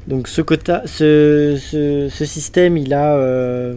Donc 0.06 0.28
ce, 0.28 0.40
quota, 0.40 0.82
ce, 0.86 1.58
ce, 1.60 2.24
système, 2.24 2.76
il 2.78 2.94
a, 2.94 3.14
euh, 3.16 3.74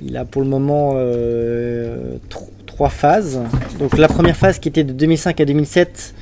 il 0.00 0.16
a 0.16 0.24
pour 0.24 0.40
le 0.40 0.48
moment 0.48 0.92
euh, 0.94 2.16
tro- 2.30 2.48
trois 2.64 2.88
phases. 2.88 3.40
Donc 3.78 3.98
la 3.98 4.08
première 4.08 4.36
phase 4.36 4.58
qui 4.58 4.68
était 4.68 4.84
de 4.84 4.92
2005 4.92 5.40
à 5.40 5.44
2007, 5.44 6.14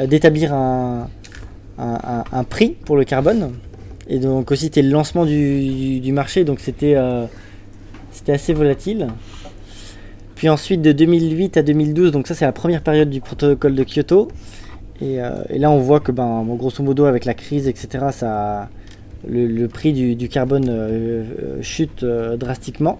euh, 0.00 0.06
d'établir 0.06 0.52
un, 0.52 1.08
un, 1.78 2.44
prix 2.44 2.76
pour 2.84 2.96
le 2.96 3.04
carbone. 3.04 3.52
Et 4.08 4.18
donc 4.18 4.50
aussi 4.50 4.64
c'était 4.64 4.82
le 4.82 4.90
lancement 4.90 5.24
du, 5.24 6.12
marché, 6.12 6.44
donc 6.44 6.60
c'était 6.60 6.94
euh, 6.96 7.26
assez 8.28 8.52
volatile. 8.52 9.08
Puis 10.42 10.48
ensuite 10.48 10.82
de 10.82 10.90
2008 10.90 11.56
à 11.56 11.62
2012, 11.62 12.10
donc 12.10 12.26
ça 12.26 12.34
c'est 12.34 12.44
la 12.44 12.52
première 12.52 12.82
période 12.82 13.08
du 13.08 13.20
protocole 13.20 13.76
de 13.76 13.84
Kyoto. 13.84 14.28
Et, 15.00 15.20
euh, 15.20 15.30
là 15.50 15.70
on 15.70 15.78
voit 15.78 16.00
que 16.00 16.12
ben, 16.12 16.44
grosso 16.56 16.82
modo 16.82 17.04
avec 17.04 17.24
la 17.24 17.34
crise, 17.34 17.68
etc., 17.68 18.06
ça, 18.10 18.68
le, 19.28 19.66
prix 19.66 19.92
du, 19.92 20.28
carbone 20.28 20.68
euh, 20.68 21.24
euh, 21.40 21.62
chute 21.62 22.04
drastiquement. 22.04 22.98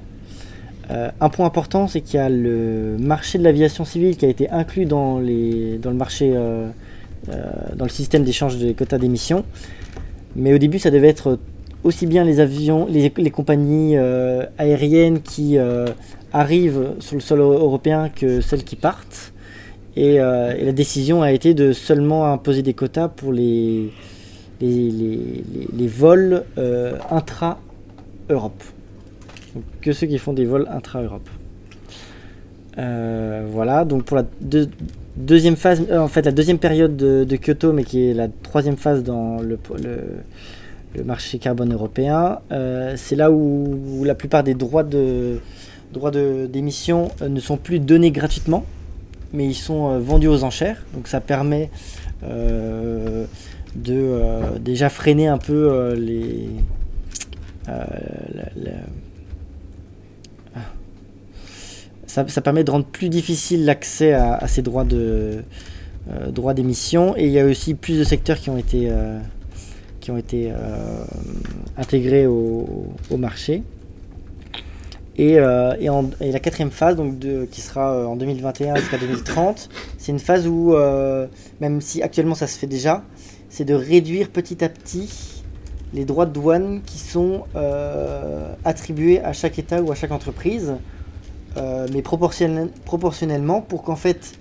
Un 1.21 1.31
point 1.31 1.47
important, 1.47 1.89
c'est 1.89 2.03
qu'il 2.03 2.17
y 2.17 2.23
a 2.23 2.29
le 2.29 2.97
marché 3.01 3.39
de 3.39 3.45
l'aviation 3.45 3.85
civile 3.85 4.17
qui 4.17 4.27
a 4.27 4.29
été 4.29 4.51
inclus 4.51 4.85
dans, 4.85 5.19
les, 5.19 5.79
dans 5.79 5.91
le 5.91 5.97
marché, 5.97 6.33
dans 7.29 7.85
le 7.85 7.91
système 7.91 8.25
d'échange 8.25 8.57
des 8.59 8.75
quotas 8.75 8.99
d'émissions. 8.99 9.45
Mais 10.37 10.53
au 10.55 10.59
début, 10.59 10.79
ça 10.79 10.91
devait 10.91 11.09
être 11.09 11.39
aussi 11.85 12.07
bien 12.07 12.25
les 12.25 12.41
avions, 12.41 12.87
les, 12.87 13.31
compagnies 13.31 13.97
euh, 13.97 14.45
aériennes 14.59 15.21
qui 15.21 15.59
euh, 15.59 15.87
arrivent 16.33 16.91
sur 17.01 17.17
le 17.17 17.21
sol 17.21 17.41
eu- 17.41 17.43
européen 17.43 18.09
que 18.09 18.41
celles 18.41 18.65
qui 18.65 18.77
partent. 18.77 19.33
Et, 19.97 20.21
euh, 20.21 20.55
la 20.65 20.73
décision 20.73 21.23
a 21.23 21.33
été 21.33 21.55
de 21.55 21.73
seulement 21.73 22.33
imposer 22.33 22.63
des 22.63 22.73
quotas 22.73 23.09
pour 23.09 23.33
les, 23.33 23.91
les, 24.61 24.91
les- 24.91 25.45
les- 25.77 25.87
vols 25.89 26.45
euh, 26.57 26.95
intra-Europe. 27.11 28.63
Que 29.83 29.93
ceux 29.93 30.07
qui 30.07 30.17
font 30.19 30.33
des 30.33 30.47
vols 30.47 30.67
intra-Europe. 30.71 31.29
Euh, 32.79 33.45
voilà, 33.51 33.85
donc 33.85 34.05
pour 34.05 34.17
la 34.17 34.25
deux- 34.41 34.71
deuxième 35.17 35.57
phase, 35.57 35.83
euh, 35.91 35.99
en 35.99 36.09
fait 36.09 36.23
la 36.23 36.33
deuxième 36.33 36.59
période 36.59 36.97
de, 36.97 37.37
Kyoto, 37.37 37.73
mais 37.73 37.85
qui 37.85 38.09
est 38.09 38.15
la 38.15 38.29
troisième 38.29 38.77
phase 38.77 39.03
dans 39.03 39.41
le, 39.41 39.59
le, 40.95 41.05
marché 41.05 41.39
carbone 41.39 41.73
européen, 41.73 42.41
euh, 42.51 42.95
c'est 42.97 43.17
là 43.17 43.31
où, 43.31 44.05
la 44.05 44.15
plupart 44.15 44.43
des 44.45 44.55
droits 44.55 44.85
de 44.85 45.39
droits 45.93 46.11
d'émission 46.11 47.11
euh, 47.21 47.29
ne 47.29 47.41
sont 47.41 47.57
plus 47.57 47.79
donnés 47.79 48.11
gratuitement, 48.11 48.65
mais 49.33 49.47
ils 49.47 49.55
sont 49.55 49.99
vendus 49.99 50.29
aux 50.29 50.45
enchères. 50.45 50.83
Donc 50.95 51.09
ça 51.09 51.21
permet 51.21 51.71
de 52.23 53.27
déjà 54.61 54.89
freiner 54.89 55.27
un 55.29 55.39
peu 55.39 55.95
les 55.95 56.49
Ah. 60.55 60.61
Ça, 62.13 62.41
permet 62.43 62.63
de 62.63 62.71
rendre 62.71 62.85
plus 62.85 63.09
difficile 63.09 63.65
l'accès 63.65 64.13
à, 64.13 64.47
ces 64.47 64.61
droits 64.63 64.85
de 64.85 65.43
euh, 66.11 66.31
droits 66.31 66.53
d'émission 66.53 67.17
et 67.17 67.27
il 67.27 67.33
y 67.33 67.39
a 67.39 67.45
aussi 67.45 67.75
plus 67.75 67.99
de 67.99 68.05
secteurs 68.05 68.39
qui 68.39 68.51
ont 68.51 68.59
été 68.59 68.89
euh, 68.91 69.19
qui 70.01 70.11
ont 70.11 70.19
été 70.19 70.51
euh, 70.51 71.05
intégrés 71.79 72.27
au, 72.27 72.93
marché. 73.17 73.63
Et, 75.17 75.37
la 75.37 76.41
quatrième 76.41 76.71
phase, 76.71 76.97
donc 76.97 77.15
qui 77.51 77.61
sera 77.61 78.09
en 78.09 78.17
2021 78.17 78.77
jusqu'à 78.77 78.99
2030, 78.99 79.69
c'est 79.99 80.11
une 80.11 80.19
phase 80.19 80.49
où, 80.49 80.75
même 81.61 81.81
si 81.81 82.03
actuellement 82.03 82.35
ça 82.35 82.49
se 82.49 82.59
fait 82.59 82.67
déjà, 82.67 83.05
c'est 83.49 83.65
de 83.65 83.75
réduire 83.75 84.31
petit 84.31 84.65
à 84.65 84.69
petit 84.69 85.45
les 85.95 86.05
droits 86.05 86.27
de 86.27 86.33
douane 86.33 86.81
qui 86.85 86.99
sont 86.99 87.45
attribués 88.65 89.21
à 89.21 89.33
chaque 89.33 89.59
État 89.59 89.83
ou 89.83 89.93
à 89.93 89.95
chaque 89.95 90.11
entreprise, 90.11 90.73
euh, 91.57 91.87
mais 91.93 92.03
proportionnel- 92.03 92.71
proportionnellement 92.85 93.61
pour 93.61 93.83
qu'en 93.83 93.97
fait 93.97 94.33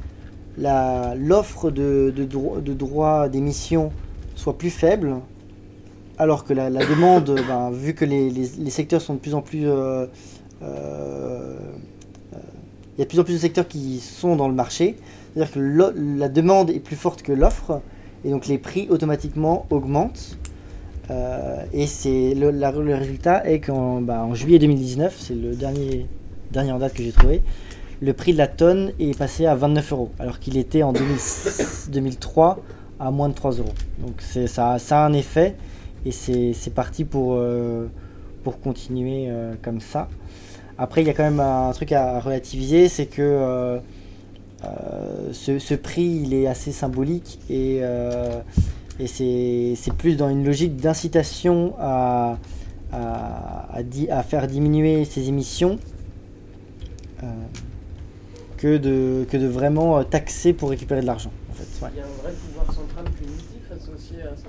l'offre 0.58 1.72
de, 1.72 2.14
de, 2.16 2.24
de 2.26 2.74
droits 2.74 3.30
d'émission 3.30 3.92
soit 4.36 4.58
plus 4.58 4.70
faible, 4.70 5.16
alors 6.18 6.46
que 6.46 6.54
la, 6.54 6.70
demande, 6.70 7.36
ben, 7.48 7.72
vu 7.72 7.94
que 7.94 8.06
les, 8.06 8.30
les- 8.30 8.70
secteurs 8.70 9.02
sont 9.02 9.16
de 9.16 9.20
plus 9.20 9.34
en 9.36 9.42
plus... 9.42 9.68
euh, 9.68 10.06
euh, 10.64 11.56
il 12.34 13.00
y 13.00 13.02
a 13.02 13.06
de 13.06 13.10
plus 13.10 13.20
en 13.20 13.24
plus 13.24 13.34
de 13.34 13.40
secteurs 13.40 13.68
qui 13.68 14.00
sont 14.00 14.36
dans 14.36 14.48
le 14.48 14.54
marché, 14.54 14.98
c'est-à-dire 15.34 15.54
que 15.54 15.60
la 16.18 16.30
demande 16.30 16.70
est 16.70 16.80
plus 16.80 16.96
forte 16.98 17.22
que 17.24 17.32
l'offre, 17.32 17.82
et 18.26 18.30
donc 18.30 18.48
les 18.48 18.58
prix 18.58 18.88
automatiquement 18.90 19.66
augmentent. 19.70 20.38
Et 21.74 21.88
c'est 21.88 22.36
le, 22.36 22.50
résultat 22.94 23.46
est 23.50 23.60
qu'en 23.60 24.02
bah, 24.02 24.24
en 24.24 24.34
juillet 24.36 24.60
2019, 24.60 25.16
c'est 25.20 25.34
le 25.36 25.56
dernier, 25.56 26.06
dernier 26.52 26.72
en 26.72 26.80
date 26.80 26.94
que 26.94 27.04
j'ai 27.04 27.12
trouvé, 27.12 27.42
le 28.02 28.14
prix 28.14 28.34
de 28.34 28.38
la 28.38 28.48
tonne 28.48 28.94
est 29.00 29.18
passé 29.18 29.46
à 29.46 29.56
29 29.56 29.92
euros, 29.92 30.12
alors 30.20 30.40
qu'il 30.40 30.58
était 30.58 30.84
en 30.84 30.92
2006 30.92 31.90
2003 31.92 32.60
à 33.00 33.12
moins 33.12 33.30
de 33.30 33.34
3 33.34 33.52
euros. 33.54 33.74
Donc 34.00 34.22
ça, 34.22 34.78
ça 34.80 35.04
a 35.04 35.06
un 35.06 35.14
effet, 35.14 35.56
et 36.06 36.12
c'est, 36.12 36.74
parti 36.74 37.04
pour, 37.04 37.34
euh, 37.34 37.88
pour 38.44 38.60
continuer 38.60 39.26
euh, 39.28 39.54
comme 39.62 39.82
ça. 39.82 40.08
Après, 40.78 41.02
il 41.02 41.08
y 41.08 41.10
a 41.10 41.14
quand 41.14 41.24
même 41.24 41.40
un 41.40 41.72
truc 41.74 41.92
à 41.92 42.20
relativiser, 42.20 42.90
c'est 42.90 43.06
que 43.06 43.22
euh, 43.22 43.80
ce, 45.32 45.76
prix, 45.76 46.22
il 46.24 46.34
est 46.34 46.48
assez 46.48 46.72
symbolique, 46.72 47.40
et, 47.50 47.82
et 49.00 49.08
c'est, 49.08 49.94
plus 49.98 50.16
dans 50.16 50.30
une 50.30 50.46
logique 50.46 50.78
d'incitation 50.78 51.74
à, 51.80 52.38
à, 52.92 54.24
faire 54.24 54.48
diminuer 54.48 55.06
ses 55.06 55.30
émissions 55.30 55.80
que, 58.58 58.78
de, 58.78 59.26
que 59.30 59.38
de 59.38 59.48
vraiment 59.48 59.98
euh, 59.98 60.04
taxer 60.04 60.54
pour 60.54 60.70
récupérer 60.70 61.02
de 61.02 61.08
l'argent. 61.08 61.32
En 61.50 61.54
fait. 61.54 61.86
Ouais. 61.86 61.92
Il 61.94 61.98
y 61.98 62.02
a 62.02 62.06
un 62.06 62.22
vrai 62.22 62.32
pouvoir 62.34 62.66
central 62.72 63.06
punitif 63.06 63.72
associé 63.74 64.22
à 64.22 64.36
ça? 64.36 64.48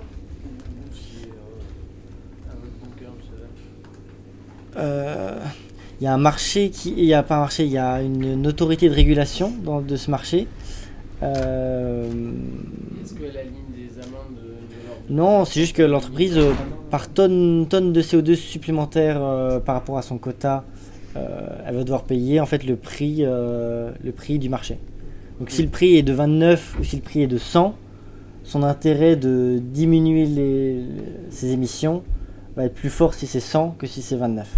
Euh. 4.76 4.78
Euh, 4.78 5.38
Il 6.00 6.04
y 6.04 6.06
a 6.06 6.14
un 6.14 6.18
marché 6.18 6.70
qui. 6.70 6.94
Il 6.96 7.04
y 7.04 7.14
a 7.14 7.22
pas 7.22 7.36
un 7.36 7.40
marché, 7.40 7.64
il 7.64 7.72
y 7.72 7.78
a 7.78 8.02
une, 8.02 8.24
une 8.24 8.46
autorité 8.46 8.88
de 8.88 8.94
régulation 8.94 9.52
dans, 9.64 9.80
de 9.80 9.96
ce 9.96 10.10
marché. 10.10 10.48
Euh, 11.22 12.10
Est-ce 13.02 13.14
qu'elle 13.14 13.36
aligne 13.36 13.70
des 13.74 13.98
amendes 14.00 14.34
de, 14.34 14.42
de 14.42 14.88
l'ordre 14.88 15.02
non, 15.10 15.44
c'est 15.44 15.60
juste 15.60 15.76
que 15.76 15.82
l'entreprise, 15.82 16.36
euh, 16.36 16.52
par 16.90 17.08
tonne, 17.08 17.66
tonne 17.68 17.92
de 17.92 18.02
CO2 18.02 18.34
supplémentaire 18.34 19.18
euh, 19.20 19.60
par 19.60 19.74
rapport 19.76 19.98
à 19.98 20.02
son 20.02 20.18
quota, 20.18 20.64
euh, 20.64 20.71
elle 21.16 21.74
va 21.74 21.84
devoir 21.84 22.04
payer 22.04 22.40
en 22.40 22.46
fait 22.46 22.64
le 22.64 22.76
prix, 22.76 23.18
euh, 23.20 23.90
le 24.02 24.12
prix 24.12 24.38
du 24.38 24.48
marché. 24.48 24.78
Donc 25.38 25.50
si 25.50 25.62
le 25.62 25.68
prix 25.68 25.96
est 25.96 26.02
de 26.02 26.12
29 26.12 26.76
ou 26.80 26.84
si 26.84 26.96
le 26.96 27.02
prix 27.02 27.22
est 27.22 27.26
de 27.26 27.38
100, 27.38 27.74
son 28.44 28.62
intérêt 28.62 29.16
de 29.16 29.60
diminuer 29.60 30.26
les, 30.26 30.84
ses 31.30 31.52
émissions 31.52 32.02
va 32.56 32.64
être 32.64 32.74
plus 32.74 32.90
fort 32.90 33.14
si 33.14 33.26
c'est 33.26 33.40
100 33.40 33.76
que 33.78 33.86
si 33.86 34.02
c'est 34.02 34.16
29. 34.16 34.48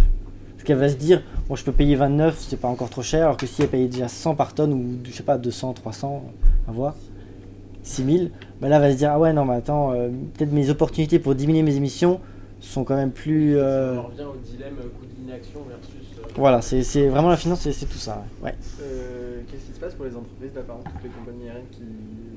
Parce 0.51 0.63
qu'elle 0.63 0.77
va 0.77 0.89
se 0.89 0.95
dire, 0.95 1.21
bon 1.47 1.55
je 1.55 1.63
peux 1.63 1.71
payer 1.71 1.95
29, 1.95 2.37
c'est 2.39 2.59
pas 2.59 2.67
encore 2.67 2.89
trop 2.89 3.01
cher, 3.01 3.25
alors 3.25 3.37
que 3.37 3.47
si 3.47 3.61
elle 3.61 3.69
payait 3.69 3.87
déjà 3.87 4.07
100 4.07 4.35
par 4.35 4.53
tonne 4.53 4.73
ou 4.73 4.97
je 5.03 5.11
sais 5.11 5.23
pas 5.23 5.37
200, 5.37 5.73
300, 5.73 6.23
à 6.67 6.71
voir, 6.71 6.95
6000, 7.83 8.31
bah 8.61 8.69
là 8.69 8.77
elle 8.77 8.81
va 8.81 8.91
se 8.91 8.97
dire, 8.97 9.11
ah 9.11 9.19
ouais 9.19 9.33
non 9.33 9.45
mais 9.45 9.55
attends, 9.55 9.93
euh, 9.93 10.09
peut-être 10.33 10.51
mes 10.51 10.69
opportunités 10.69 11.19
pour 11.19 11.35
diminuer 11.35 11.61
mes 11.61 11.75
émissions 11.75 12.19
sont 12.59 12.83
quand 12.83 12.95
même 12.95 13.11
plus... 13.11 13.57
euh, 13.57 13.99
revient 14.01 14.23
au 14.23 14.35
dilemme 14.37 14.75
euh, 14.79 14.83
coût 14.99 15.05
d'inaction 15.17 15.59
versus. 15.67 16.17
euh, 16.19 16.27
Voilà, 16.35 16.61
c'est 16.61 16.83
c'est 16.83 17.07
vraiment 17.07 17.29
la 17.29 17.37
finance, 17.37 17.61
c'est 17.61 17.71
c'est 17.73 17.85
tout 17.85 17.97
ça. 17.97 18.23
Ouais. 18.41 18.49
Ouais. 18.49 18.55
Euh, 18.81 19.41
Qu'est-ce 19.51 19.65
qui 19.65 19.73
se 19.73 19.79
passe 19.79 19.93
pour 19.93 20.05
les 20.05 20.15
entreprises, 20.15 20.51
là, 20.55 20.61
par 20.61 20.77
exemple, 20.77 20.95
toutes 20.95 21.03
les 21.03 21.09
compagnies 21.17 21.47
aériennes 21.49 21.69
qui 21.71 21.83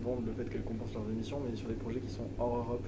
vendent 0.05 0.25
le 0.27 0.33
fait 0.33 0.49
qu'elles 0.51 0.63
compensent 0.63 0.93
leurs 0.95 1.09
émissions, 1.11 1.39
mais 1.49 1.57
sur 1.57 1.69
des 1.69 1.75
projets 1.75 2.01
qui 2.01 2.13
sont 2.13 2.25
hors 2.39 2.57
Europe, 2.57 2.85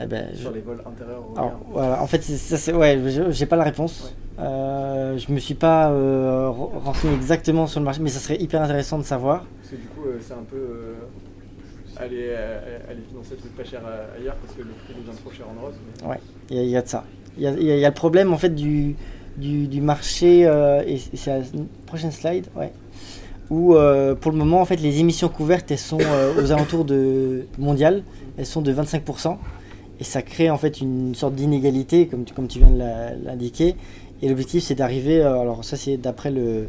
Eh 0.00 0.06
ben, 0.06 0.28
je- 0.32 0.38
sur 0.40 0.50
les 0.52 0.60
vols 0.60 0.82
intérieurs 0.86 1.22
Alors, 1.36 1.60
voilà, 1.70 2.02
en 2.02 2.06
fait, 2.06 2.22
ça, 2.22 2.56
c'est- 2.56 2.72
ouais, 2.72 2.98
je- 3.06 3.30
j'ai 3.30 3.46
pas 3.46 3.56
la 3.56 3.64
réponse. 3.64 4.14
Euh, 4.38 5.18
je 5.18 5.30
me 5.32 5.38
suis 5.38 5.54
pas 5.54 5.90
euh, 5.90 6.48
re- 6.48 6.78
renseigné 6.78 7.14
exactement 7.14 7.66
sur 7.66 7.80
le 7.80 7.84
marché, 7.84 8.00
mais 8.02 8.08
ça 8.08 8.18
serait 8.18 8.40
hyper 8.40 8.62
intéressant 8.62 8.98
de 8.98 9.02
savoir. 9.04 9.44
Parce 9.60 9.70
que 9.70 9.76
du 9.76 9.86
coup, 9.88 10.06
euh, 10.06 10.18
c'est 10.20 10.32
un 10.32 10.44
peu 10.50 10.56
euh, 10.56 10.94
aller, 11.98 12.34
financer 13.08 13.30
des 13.30 13.36
trucs 13.36 13.56
pas 13.56 13.64
chers 13.64 13.82
euh, 13.86 14.18
ailleurs 14.18 14.36
parce 14.36 14.54
que 14.54 14.62
le 14.62 14.70
prix 14.84 14.94
devient 14.94 15.16
trop 15.22 15.30
cher 15.30 15.46
en 15.48 15.60
Europe. 15.60 15.74
mais- 16.02 16.08
Ouais, 16.08 16.18
il 16.50 16.64
y, 16.68 16.76
a- 16.76 16.82
de 16.82 16.88
ça. 16.88 17.04
Il 17.38 17.42
y 17.44 17.84
a, 17.84 17.88
le 17.88 17.94
problème 17.94 18.32
en 18.32 18.38
fait 18.38 18.54
du, 18.54 18.94
du, 19.36 19.80
marché, 19.80 20.46
euh, 20.46 20.82
et 20.86 20.98
c'est 20.98 21.30
la 21.38 21.44
prochaine 21.86 22.12
slide, 22.12 22.46
ouais, 22.56 22.72
où 23.50 23.74
euh, 23.74 24.14
pour 24.14 24.32
le 24.32 24.38
moment 24.38 24.60
en 24.60 24.64
fait 24.64 24.76
les 24.76 24.98
émissions 25.00 25.28
couvertes 25.28 25.70
elles 25.70 25.78
sont 25.78 25.98
aux 26.38 26.52
alentours 26.52 26.84
de 26.84 27.46
mondiales, 27.58 28.02
elles 28.36 28.46
sont 28.46 28.62
de 28.62 28.72
25%, 28.72 29.38
et 30.00 30.04
ça 30.04 30.22
crée 30.22 30.50
en 30.50 30.58
fait 30.58 30.80
une 30.80 31.14
sorte 31.14 31.34
d'inégalité 31.34 32.06
comme 32.06 32.24
tu, 32.24 32.34
comme 32.34 32.48
tu 32.48 32.58
viens 32.58 32.70
de 32.70 33.24
l'indiquer. 33.26 33.76
Et 34.20 34.28
l'objectif 34.28 34.62
c'est 34.62 34.74
d'arriver, 34.76 35.20
alors 35.22 35.64
ça 35.64 35.76
c'est 35.76 35.96
d'après 35.96 36.30
le 36.30 36.68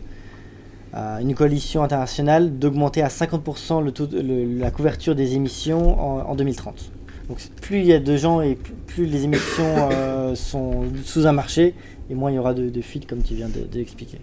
une 0.96 1.34
coalition 1.34 1.82
internationale, 1.84 2.58
d'augmenter 2.60 3.02
à 3.02 3.08
50% 3.10 3.84
le 3.84 3.92
taux 3.92 4.06
de- 4.08 4.20
le- 4.22 4.58
la 4.60 4.70
couverture 4.72 5.16
des 5.16 5.34
émissions 5.36 6.00
en, 6.00 6.30
en 6.30 6.36
2030. 6.36 6.92
Donc 7.30 7.40
plus 7.62 7.80
il 7.80 7.86
y 7.86 7.94
a 7.94 8.00
de 8.00 8.16
gens 8.18 8.42
et 8.42 8.56
plus, 8.56 8.74
plus 8.86 9.06
les 9.06 9.24
émissions 9.24 9.90
euh, 9.92 10.36
sont 10.52 10.84
sous 11.04 11.26
un 11.26 11.32
marché, 11.32 11.74
et 12.10 12.16
moins 12.16 12.32
il 12.32 12.36
y 12.36 12.40
aura 12.40 12.54
de, 12.54 12.70
de 12.70 12.82
fuites 12.82 13.08
comme 13.08 13.24
tu 13.24 13.34
viens 13.34 13.50
de, 13.50 13.62
de 13.62 13.78
l'expliquer. 13.78 14.20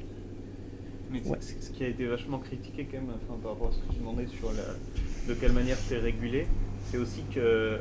Mais 1.13 1.21
Ouais. 1.29 1.39
ce 1.41 1.71
qui 1.71 1.83
a 1.83 1.89
été 1.89 2.07
vachement 2.07 2.39
critiqué 2.39 2.87
quand 2.89 2.99
même 2.99 3.09
enfin, 3.29 3.39
par 3.43 3.53
rapport 3.53 3.69
à 3.69 3.73
ce 3.73 3.79
que 3.79 3.93
tu 3.93 3.99
demandais 3.99 4.27
sur 4.39 4.49
la- 4.53 5.33
de 5.35 5.39
quelle 5.41 5.53
manière 5.53 5.77
c'est 5.89 5.99
régulé, 5.99 6.47
c'est 6.91 6.99
aussi 6.99 7.23
que 7.35 7.79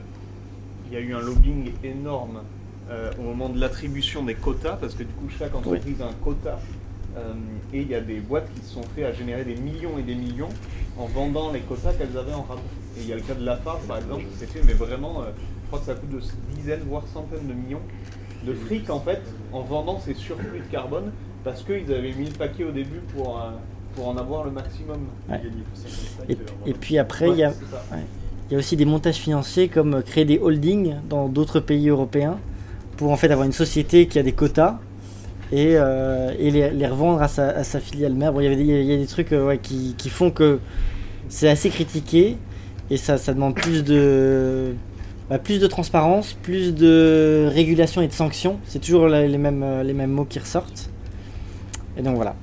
il 0.87 0.93
y 0.93 0.97
a 0.97 0.99
eu 0.99 1.13
un 1.13 1.19
lobbying 1.19 1.69
énorme 1.83 2.41
euh, 2.89 3.11
au 3.19 3.21
moment 3.21 3.49
de 3.49 3.59
l'attribution 3.59 4.23
des 4.23 4.33
quotas, 4.33 4.77
parce 4.77 4.95
que 4.95 5.03
du 5.03 5.13
coup 5.13 5.27
chaque 5.37 5.53
entreprise 5.53 6.01
a 6.01 6.05
un 6.07 6.13
quota 6.23 6.59
et 7.73 7.81
il 7.81 7.87
y 7.89 7.95
a 7.95 8.01
des 8.01 8.19
boîtes 8.19 8.49
qui 8.53 8.65
se 8.65 8.73
sont 8.73 8.83
fait 8.95 9.03
à 9.03 9.13
générer 9.13 9.43
des 9.43 9.55
millions 9.55 9.97
et 9.99 10.03
des 10.03 10.15
millions 10.15 10.49
en 10.97 11.05
vendant 11.05 11.51
les 11.51 11.61
quotas 11.61 11.93
qu'elles 11.93 12.17
avaient 12.17 12.33
en 12.33 12.43
rabais. 12.43 12.61
Et 12.97 13.01
il 13.01 13.07
y 13.09 13.13
a 13.13 13.15
le 13.15 13.21
cas 13.21 13.33
de 13.33 13.45
Lafarge 13.45 13.81
par 13.87 13.97
exemple, 13.97 14.23
c'est 14.37 14.49
fait, 14.49 14.61
mais 14.65 14.73
vraiment, 14.73 15.21
euh, 15.21 15.25
je 15.63 15.67
crois 15.67 15.79
que 15.79 15.85
ça 15.85 15.95
coûte 15.95 16.09
de 16.09 16.21
dizaines 16.55 16.81
voire 16.87 17.03
centaines 17.13 17.47
de 17.47 17.53
millions 17.53 17.81
de 18.45 18.53
fric 18.53 18.89
en 18.89 18.99
fait 18.99 19.21
en 19.51 19.61
vendant 19.61 19.99
ces 19.99 20.13
surplus 20.13 20.59
de 20.59 20.71
carbone 20.71 21.11
parce 21.43 21.63
qu'ils 21.63 21.93
avaient 21.93 22.13
mis 22.13 22.25
le 22.25 22.33
paquet 22.33 22.63
au 22.63 22.71
début 22.71 23.01
pour, 23.15 23.37
euh, 23.37 23.51
pour 23.95 24.07
en 24.07 24.17
avoir 24.17 24.43
le 24.45 24.51
maximum. 24.51 24.99
Ouais. 25.29 25.41
Et, 26.27 26.37
et 26.65 26.73
puis 26.73 26.97
après, 26.97 27.29
il 27.29 27.37
y 27.37 27.43
a, 27.43 27.53
il 28.49 28.53
y 28.53 28.55
a 28.55 28.59
aussi 28.59 28.75
des 28.75 28.85
montages 28.85 29.17
financiers 29.17 29.67
comme 29.67 30.01
créer 30.03 30.25
des 30.25 30.39
holdings 30.39 30.95
dans 31.07 31.27
d'autres 31.27 31.59
pays 31.59 31.89
européens 31.89 32.37
pour 32.97 33.11
en 33.11 33.15
fait 33.15 33.31
avoir 33.31 33.45
une 33.45 33.53
société 33.53 34.07
qui 34.07 34.19
a 34.19 34.23
des 34.23 34.33
quotas 34.33 34.79
et, 35.51 35.73
euh, 35.75 36.33
et 36.37 36.51
les, 36.51 36.87
revendre 36.87 37.21
à 37.21 37.27
sa, 37.27 37.79
filiale 37.79 38.13
mère. 38.13 38.33
Bon, 38.33 38.39
il, 38.39 38.61
y 38.61 38.93
a 38.93 38.97
des 38.97 39.07
trucs 39.07 39.31
euh, 39.33 39.55
qui, 39.57 40.09
font 40.09 40.31
que 40.31 40.59
c'est 41.27 41.49
assez 41.49 41.69
critiqué 41.69 42.37
et 42.89 42.97
ça, 42.97 43.17
demande 43.33 43.55
plus 43.55 43.83
de, 43.83 44.73
bah, 45.29 45.39
plus 45.39 45.59
de 45.59 45.67
transparence, 45.67 46.33
plus 46.33 46.73
de 46.73 47.49
régulation 47.51 48.01
et 48.01 48.07
de 48.07 48.13
sanctions. 48.13 48.59
C'est 48.65 48.79
toujours 48.79 49.07
les 49.07 49.37
mêmes, 49.37 49.63
euh, 49.63 49.83
les 49.83 49.93
mêmes 49.93 50.11
mots 50.11 50.25
qui 50.25 50.39
ressortent. 50.39 50.89
Et 51.97 52.01
donc 52.01 52.15
voilà. 52.15 52.35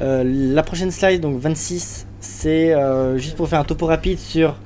La 0.00 0.62
prochaine 0.62 0.92
slide, 0.92 1.20
donc 1.20 1.38
26, 1.40 2.06
c'est 2.20 2.72
juste 3.16 3.36
pour 3.36 3.48
faire 3.48 3.58
un 3.58 3.64
topo 3.64 3.86
rapide 3.86 4.18
sur 4.18 4.56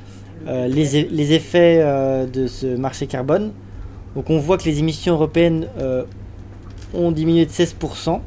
les, 0.46 1.02
e- 1.02 1.08
les 1.10 1.32
effets 1.32 1.82
de 2.30 2.46
ce 2.46 2.66
marché 2.66 3.06
carbone. 3.06 3.52
Donc 4.14 4.28
on 4.28 4.38
voit 4.38 4.58
que 4.58 4.64
les 4.64 4.78
émissions 4.78 5.14
européennes 5.14 5.68
ont 6.94 7.10
diminué 7.12 7.46
de 7.46 7.50
16% 7.50 8.20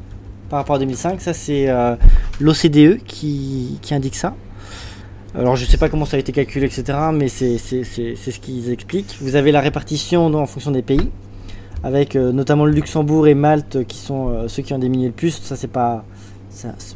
par 0.48 0.58
rapport 0.58 0.76
à 0.76 0.78
2005. 0.78 1.20
Ça 1.20 1.32
c'est 1.32 1.68
euh, 1.68 1.96
l'OCDE 2.40 3.02
qui, 3.04 3.78
indique 3.90 4.16
ça. 4.16 4.34
Alors 5.34 5.56
je 5.56 5.66
sais 5.66 5.76
pas 5.76 5.88
comment 5.88 6.06
ça 6.06 6.16
a 6.16 6.20
été 6.20 6.32
calculé, 6.32 6.66
etc. 6.66 6.98
Mais 7.12 7.28
c'est 7.28 7.58
ce 7.58 8.38
qu'ils 8.40 8.70
expliquent. 8.70 9.16
Vous 9.20 9.36
avez 9.36 9.52
la 9.52 9.60
répartition 9.60 10.26
en 10.26 10.46
fonction 10.46 10.70
des 10.70 10.82
pays, 10.82 11.10
avec 11.82 12.16
euh, 12.16 12.32
notamment 12.32 12.64
le 12.64 12.72
Luxembourg 12.72 13.26
et 13.26 13.34
Malte 13.34 13.84
qui 13.86 13.98
sont 13.98 14.28
euh, 14.28 14.48
ceux 14.48 14.62
qui 14.62 14.72
ont 14.72 14.78
diminué 14.78 15.08
le 15.08 15.12
plus. 15.12 15.32
Ça 15.42 15.56
c'est 15.56 15.68
pas... 15.68 16.04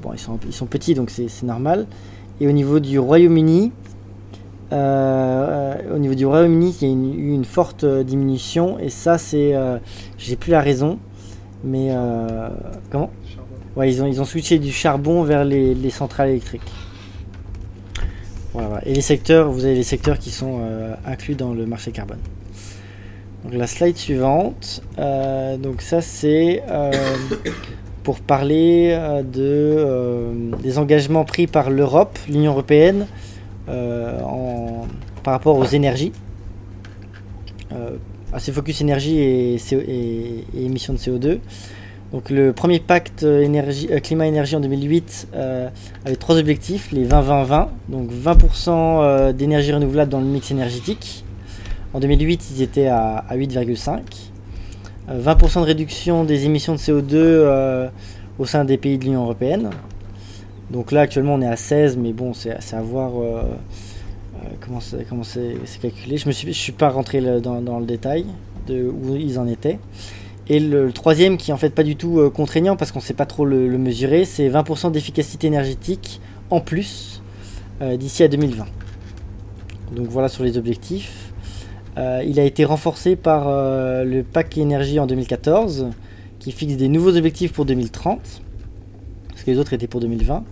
bon, 0.03 0.13
ils, 0.15 0.53
sont, 0.53 0.67
petits 0.67 0.95
donc 0.95 1.11
c'est 1.11 1.43
normal. 1.43 1.87
Et 2.41 2.49
au 2.49 2.53
niveau 2.53 2.81
du 2.81 2.99
Royaume-Uni, 2.99 3.73
au 4.73 5.99
niveau 5.99 6.15
du 6.15 6.25
Royaume-Uni, 6.25 6.75
il 6.81 6.89
y 6.89 6.91
a 6.91 6.95
eu 6.95 7.35
une 7.35 7.45
forte 7.45 7.85
diminution 7.85 8.79
et 8.79 8.89
ça 8.89 9.19
c'est, 9.19 9.55
j'ai 10.17 10.37
plus 10.37 10.51
la 10.51 10.63
raison, 10.63 10.99
mais 11.65 11.89
euh, 11.91 12.49
comment? 12.91 13.11
Ouais, 13.77 13.91
ils 13.91 14.03
ont 14.03 14.07
ils 14.07 14.21
ont 14.21 14.25
switché 14.25 14.59
du 14.59 14.73
charbon 14.73 15.23
vers 15.23 15.45
les, 15.45 15.75
les 15.75 15.91
centrales 15.91 16.31
électriques. 16.31 16.71
Voilà. 18.53 18.81
Et 18.85 18.95
les 18.95 19.01
secteurs, 19.01 19.51
vous 19.51 19.65
avez 19.65 19.77
les 19.77 19.85
secteurs 19.85 20.19
qui 20.19 20.31
sont 20.31 20.59
euh, 20.63 20.95
inclus 21.07 21.35
dans 21.37 21.53
le 21.55 21.67
marché 21.67 21.93
carbone. 21.93 22.19
Donc 23.45 23.55
la 23.55 23.67
slide 23.67 23.97
suivante, 23.97 24.83
euh, 24.99 25.57
donc 25.57 25.81
ça 25.83 26.01
c'est 26.01 26.63
euh, 26.69 26.91
pour 28.03 28.21
parler 28.21 28.99
de, 29.25 30.53
des 30.63 30.79
engagements 30.79 31.25
pris 31.25 31.47
par 31.47 31.71
l'Europe, 31.71 32.19
l'Union 32.29 32.53
Européenne, 32.53 33.07
en- 33.69 34.87
par 35.23 35.33
rapport 35.35 35.57
aux 35.57 35.65
énergies. 35.65 36.13
Euh, 38.33 38.37
assez 38.37 38.53
focus 38.53 38.81
énergie 38.81 39.19
et, 39.19 39.57
émissions 40.55 40.93
de 40.95 40.99
CO2. 40.99 41.39
Donc 42.13 42.29
le 42.31 42.53
premier 42.53 42.81
pacte 42.81 43.23
euh, 43.23 43.41
énergie, 43.41 43.89
euh, 43.91 44.01
climat-énergie 44.01 44.57
en 44.57 44.61
2008 44.61 45.29
euh, 45.35 45.69
avait 46.05 46.17
trois 46.17 46.39
objectifs, 46.39 46.91
les 46.91 47.07
20-20-20, 47.07 47.69
donc 47.89 48.11
20% 48.11 48.69
euh, 48.69 49.33
d'énergie 49.33 49.73
renouvelable 49.73 50.11
dans 50.11 50.19
le 50.21 50.27
mix 50.27 50.51
énergétique, 50.51 51.25
En 51.93 52.01
2008, 52.01 52.51
ils 52.57 52.63
étaient 52.63 52.89
à, 52.89 53.19
à 53.29 53.37
8,5. 53.37 54.01
Euh, 55.09 55.23
20% 55.23 55.61
de 55.61 55.67
réduction 55.67 56.25
des 56.25 56.47
émissions 56.47 56.73
de 56.73 56.79
CO2 56.79 57.15
euh, 57.15 57.89
au 58.41 58.47
sein 58.47 58.65
des 58.65 58.77
pays 58.77 58.99
de 58.99 59.05
l'Union 59.05 59.23
européenne. 59.23 59.71
Donc 60.71 60.91
là, 60.91 61.03
actuellement, 61.03 61.35
on 61.35 61.43
est 61.43 61.49
à 61.49 61.57
16, 61.57 61.97
mais 61.97 62.13
bon, 62.13 62.33
c'est 62.33 62.57
c'est 62.61 62.77
à 62.77 62.83
voir 62.83 63.13
comment 64.61 64.81
c'est 64.81 65.05
comment 65.09 65.23
calculé. 65.81 66.17
Je 66.17 66.27
ne 66.27 66.33
suis, 66.33 66.53
suis 66.55 66.73
pas 66.73 66.89
rentré 66.89 67.21
dans, 67.41 67.61
dans 67.61 67.79
le 67.79 67.87
détail 67.87 68.27
de 68.67 68.89
où 68.89 69.17
ils 69.17 69.39
en 69.39 69.47
étaient. 69.47 69.79
Et 70.51 70.59
le, 70.59 70.91
troisième, 70.91 71.37
qui 71.37 71.53
est 71.53 71.55
en 71.55 71.59
fait 71.59 71.71
pas 71.71 71.85
du 71.85 71.95
tout 71.95 72.19
euh, 72.19 72.29
contraignant 72.29 72.75
parce 72.75 72.91
qu'on 72.91 72.99
ne 72.99 73.05
sait 73.05 73.15
pas 73.15 73.25
trop 73.25 73.45
le, 73.45 73.79
mesurer, 73.79 74.25
c'est 74.25 74.49
20% 74.49 74.91
d'efficacité 74.91 75.47
énergétique 75.47 76.21
en 76.51 76.61
plus 76.61 77.23
euh, 77.81 77.97
d'ici 77.97 78.25
à 78.25 78.29
2020. 78.29 78.67
Donc 79.95 80.09
voilà 80.09 80.29
sur 80.29 80.43
les 80.43 80.59
objectifs. 80.59 81.33
Euh, 81.99 82.25
il 82.27 82.41
a 82.41 82.45
été 82.45 82.65
renforcé 82.65 83.15
par 83.15 83.45
le 84.05 84.23
pack 84.23 84.59
énergie 84.59 84.99
en 84.99 85.07
2014 85.07 85.91
qui 86.41 86.51
fixe 86.51 86.77
des 86.77 86.89
nouveaux 86.89 87.17
objectifs 87.17 87.53
pour 87.53 87.65
2030 87.65 88.43
parce 89.29 89.43
que 89.45 89.51
les 89.53 89.59
autres 89.59 89.73
étaient 89.73 89.87
pour 89.87 90.01
2020. 90.01 90.43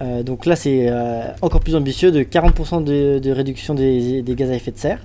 Euh, 0.00 0.22
donc 0.22 0.46
là 0.46 0.54
c'est 0.54 0.86
euh, 0.88 1.22
encore 1.42 1.60
plus 1.60 1.74
ambitieux 1.74 2.12
de 2.12 2.20
40% 2.22 2.84
de, 2.84 3.30
réduction 3.30 3.74
des, 3.74 4.22
gaz 4.26 4.50
à 4.50 4.54
effet 4.54 4.70
de 4.70 4.78
serre. 4.78 5.00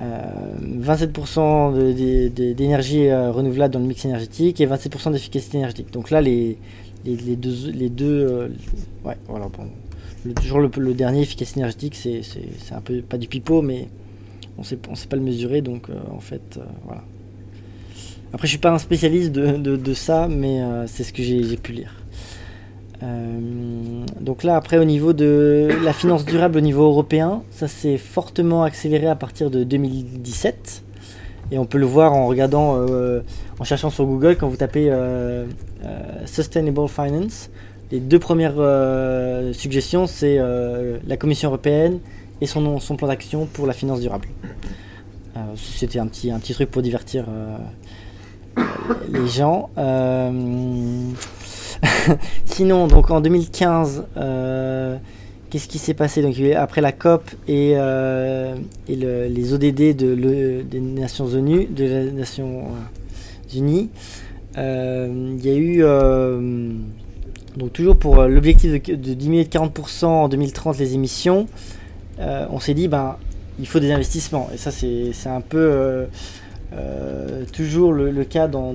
Euh, 0.00 0.22
27% 0.80 1.74
de- 1.74 1.92
de- 1.92 2.28
de- 2.28 2.52
d'énergie 2.52 3.08
euh, 3.08 3.32
renouvelable 3.32 3.74
dans 3.74 3.80
le 3.80 3.86
mix 3.86 4.04
énergétique 4.04 4.60
et 4.60 4.66
27% 4.66 5.10
d'efficacité 5.10 5.58
énergétique. 5.58 5.92
Donc 5.92 6.10
là 6.10 6.20
les, 6.20 6.56
deux, 7.04 8.04
euh, 8.04 8.48
ouais 9.04 9.16
voilà 9.26 9.48
toujours 10.40 10.60
le, 10.60 10.94
dernier 10.94 11.22
efficacité 11.22 11.60
énergétique 11.60 11.94
c'est 11.96 12.74
un 12.74 12.80
peu 12.80 13.00
pas 13.02 13.18
du 13.18 13.28
pipeau 13.28 13.62
mais 13.62 13.88
on 14.56 14.62
on 14.90 14.94
sait 14.94 15.08
pas 15.08 15.16
le 15.16 15.22
mesurer 15.22 15.62
donc 15.62 15.88
euh, 15.90 15.94
en 16.14 16.20
fait 16.20 16.58
euh, 16.58 16.64
voilà. 16.84 17.02
Après 18.32 18.46
je 18.46 18.52
suis 18.52 18.58
pas 18.60 18.70
un 18.70 18.78
spécialiste 18.78 19.32
de, 19.32 19.94
ça 19.94 20.28
mais 20.28 20.60
euh, 20.60 20.86
c'est 20.86 21.02
ce 21.04 21.12
que 21.12 21.22
j'ai 21.22 21.56
pu 21.56 21.72
lire. 21.72 21.94
Euh, 23.02 24.04
donc 24.20 24.42
là 24.42 24.56
après 24.56 24.76
au 24.76 24.84
niveau 24.84 25.12
de 25.12 25.68
la 25.84 25.92
finance 25.92 26.24
durable 26.24 26.58
au 26.58 26.60
niveau 26.60 26.82
européen, 26.84 27.42
ça 27.50 27.68
s'est 27.68 27.96
fortement 27.96 28.64
accéléré 28.64 29.06
à 29.06 29.14
partir 29.14 29.50
de 29.50 29.62
2017 29.62 30.82
et 31.52 31.58
on 31.58 31.64
peut 31.64 31.78
le 31.78 31.86
voir 31.86 32.12
en 32.12 32.26
regardant, 32.26 32.76
euh, 32.76 33.20
en 33.60 33.64
cherchant 33.64 33.90
sur 33.90 34.04
Google 34.04 34.36
quand 34.36 34.48
vous 34.48 34.56
tapez 34.56 34.88
euh, 34.90 35.46
Sustainable 36.26 36.88
Finance. 36.88 37.50
Les 37.90 38.00
deux 38.00 38.18
premières 38.18 38.56
suggestions 39.54 40.06
c'est 40.06 40.38
la 40.38 41.16
Commission 41.16 41.48
européenne 41.48 42.00
et 42.40 42.46
son, 42.46 42.80
son 42.80 42.96
plan 42.96 43.08
d'action 43.08 43.46
pour 43.46 43.66
la 43.66 43.72
finance 43.72 44.00
durable. 44.00 44.28
C'était 45.54 46.00
un 46.00 46.06
petit, 46.06 46.30
un 46.30 46.38
petit 46.38 46.52
truc 46.52 46.70
pour 46.70 46.82
divertir 46.82 47.24
les 49.10 49.26
gens. 49.28 49.70
Sinon, 52.44 52.86
donc 52.86 53.10
en 53.10 53.20
2015, 53.20 54.04
euh, 54.16 54.96
qu'est-ce 55.50 55.68
qui 55.68 55.78
s'est 55.78 55.94
passé? 55.94 56.22
Donc, 56.22 56.34
Après 56.56 56.80
la 56.80 56.92
COP 56.92 57.30
et, 57.46 57.72
euh, 57.76 58.56
les 58.88 59.52
ODD 59.52 59.94
des 59.94 60.80
Nations 60.80 61.28
euh, 61.28 61.44
Unies, 63.54 63.90
il 64.56 65.44
y 65.44 65.50
a 65.50 65.54
eu 65.54 65.82
donc 67.56 67.72
toujours 67.72 67.96
pour 67.96 68.22
l'objectif 68.22 68.72
de, 68.72 68.94
de 68.94 69.14
diminuer 69.14 69.44
de 69.44 69.50
40% 69.50 70.04
en 70.04 70.28
2030 70.28 70.78
les 70.78 70.94
émissions, 70.94 71.46
on 72.18 72.60
s'est 72.60 72.74
dit 72.74 72.88
ben 72.88 73.16
il 73.58 73.66
faut 73.66 73.80
des 73.80 73.90
investissements. 73.92 74.48
Et 74.52 74.56
ça 74.56 74.70
c'est 74.70 75.12
un 75.26 75.40
peu 75.40 76.06
euh, 76.74 77.44
toujours 77.52 77.92
le, 77.92 78.24
cas 78.24 78.46
dans, 78.48 78.74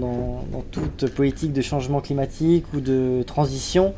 toute 0.71 1.09
politique 1.11 1.53
de 1.53 1.61
changement 1.61 2.01
climatique 2.01 2.65
ou 2.73 2.79
de 2.81 3.23
transition. 3.23 3.93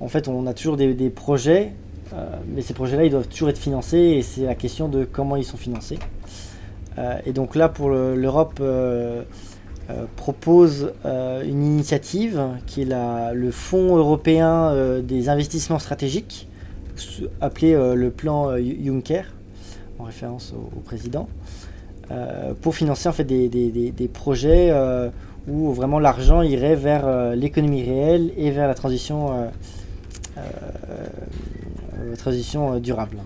En 0.00 0.08
fait, 0.08 0.28
on 0.28 0.46
a 0.46 0.54
toujours 0.54 0.76
des, 0.76 1.10
projets, 1.10 1.72
euh, 2.14 2.26
mais 2.54 2.60
ces 2.62 2.74
projets-là, 2.74 3.04
ils 3.04 3.10
doivent 3.10 3.28
toujours 3.28 3.48
être 3.48 3.58
financés 3.58 3.98
et 3.98 4.22
c'est 4.22 4.42
la 4.44 4.54
question 4.54 4.88
de 4.88 5.04
comment 5.04 5.36
ils 5.36 5.44
sont 5.44 5.56
financés. 5.56 5.98
Euh, 6.98 7.18
et 7.26 7.32
donc 7.32 7.54
là, 7.56 7.68
pour 7.68 7.88
le- 7.90 8.14
l'Europe, 8.16 8.60
propose 10.16 10.92
une 11.06 11.64
initiative 11.64 12.42
qui 12.66 12.82
est 12.82 12.84
la- 12.84 13.32
le 13.32 13.50
Fonds 13.50 13.96
européen 13.96 14.74
des 15.02 15.30
investissements 15.30 15.78
stratégiques, 15.78 16.46
appelé 17.40 17.72
le 17.72 18.10
plan 18.10 18.54
Juncker, 18.58 19.22
en 19.98 20.04
référence 20.04 20.52
au- 20.54 20.80
président 20.80 21.26
pour 22.62 22.74
financer 22.74 23.08
en 23.08 23.12
fait 23.12 23.24
des, 23.24 23.48
des- 23.48 23.70
des- 23.92 24.08
projets 24.08 24.68
euh, 24.70 25.08
où 25.46 25.72
vraiment 25.72 25.98
l'argent 25.98 26.42
irait 26.42 26.74
vers 26.76 27.06
euh, 27.06 27.34
l'économie 27.34 27.82
réelle 27.82 28.32
et 28.36 28.50
vers 28.50 28.66
la 28.68 28.74
transition, 28.74 29.32
euh, 29.32 29.46
euh, 30.38 30.40
euh, 32.00 32.16
transition 32.16 32.74
euh, 32.74 32.78
durable. 32.80 33.18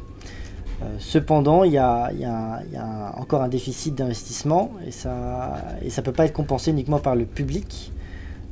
Euh, 0.83 0.87
cependant, 0.99 1.62
il 1.64 1.72
y 1.72 1.78
a, 1.78 2.11
il 2.12 2.20
y 2.20 2.24
a 2.24 3.12
encore 3.16 3.43
un 3.43 3.49
déficit 3.49 3.95
d'investissement 3.95 4.72
et 4.87 4.91
ça 4.91 5.57
et 5.85 5.91
ça 5.91 6.03
peut 6.03 6.12
pas 6.12 6.24
être 6.24 6.33
compensé 6.33 6.70
uniquement 6.72 6.99
par 6.99 7.14
le 7.14 7.24
public. 7.24 7.93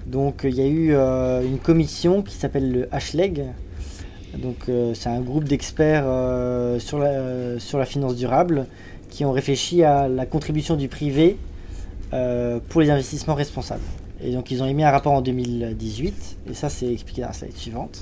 Donc 0.07 0.43
il 0.45 0.55
y 0.55 0.61
a 0.62 0.66
eu 0.66 0.93
euh, 0.95 1.43
une 1.45 1.59
commission 1.59 2.22
qui 2.22 2.35
s'appelle 2.37 2.70
le 2.72 2.89
HLEG. 2.93 3.45
Donc 4.39 4.57
euh, 4.68 4.95
c'est 4.95 5.09
un 5.09 5.20
groupe 5.20 5.45
d'experts 5.45 6.05
euh, 6.07 6.78
sur, 6.78 7.05
sur 7.59 7.78
la 7.78 7.85
finance 7.85 8.14
durable 8.14 8.66
qui 9.11 9.24
ont 9.24 9.32
réfléchi 9.32 9.82
à 9.82 10.08
la 10.08 10.24
contribution 10.24 10.76
du 10.76 10.88
privé 10.88 11.36
euh, 12.12 12.58
pour 12.68 12.80
les 12.80 12.90
investissements 12.90 13.34
responsables. 13.34 13.82
Et 14.22 14.32
donc 14.32 14.50
ils 14.50 14.62
ont 14.62 14.66
émis 14.66 14.84
un 14.84 14.90
rapport 14.90 15.12
en 15.12 15.20
2018, 15.20 16.36
et 16.50 16.54
ça 16.54 16.68
c'est 16.68 16.92
expliqué 16.92 17.22
dans 17.22 17.28
la 17.28 17.34
slide 17.34 17.56
suivante. 17.56 18.00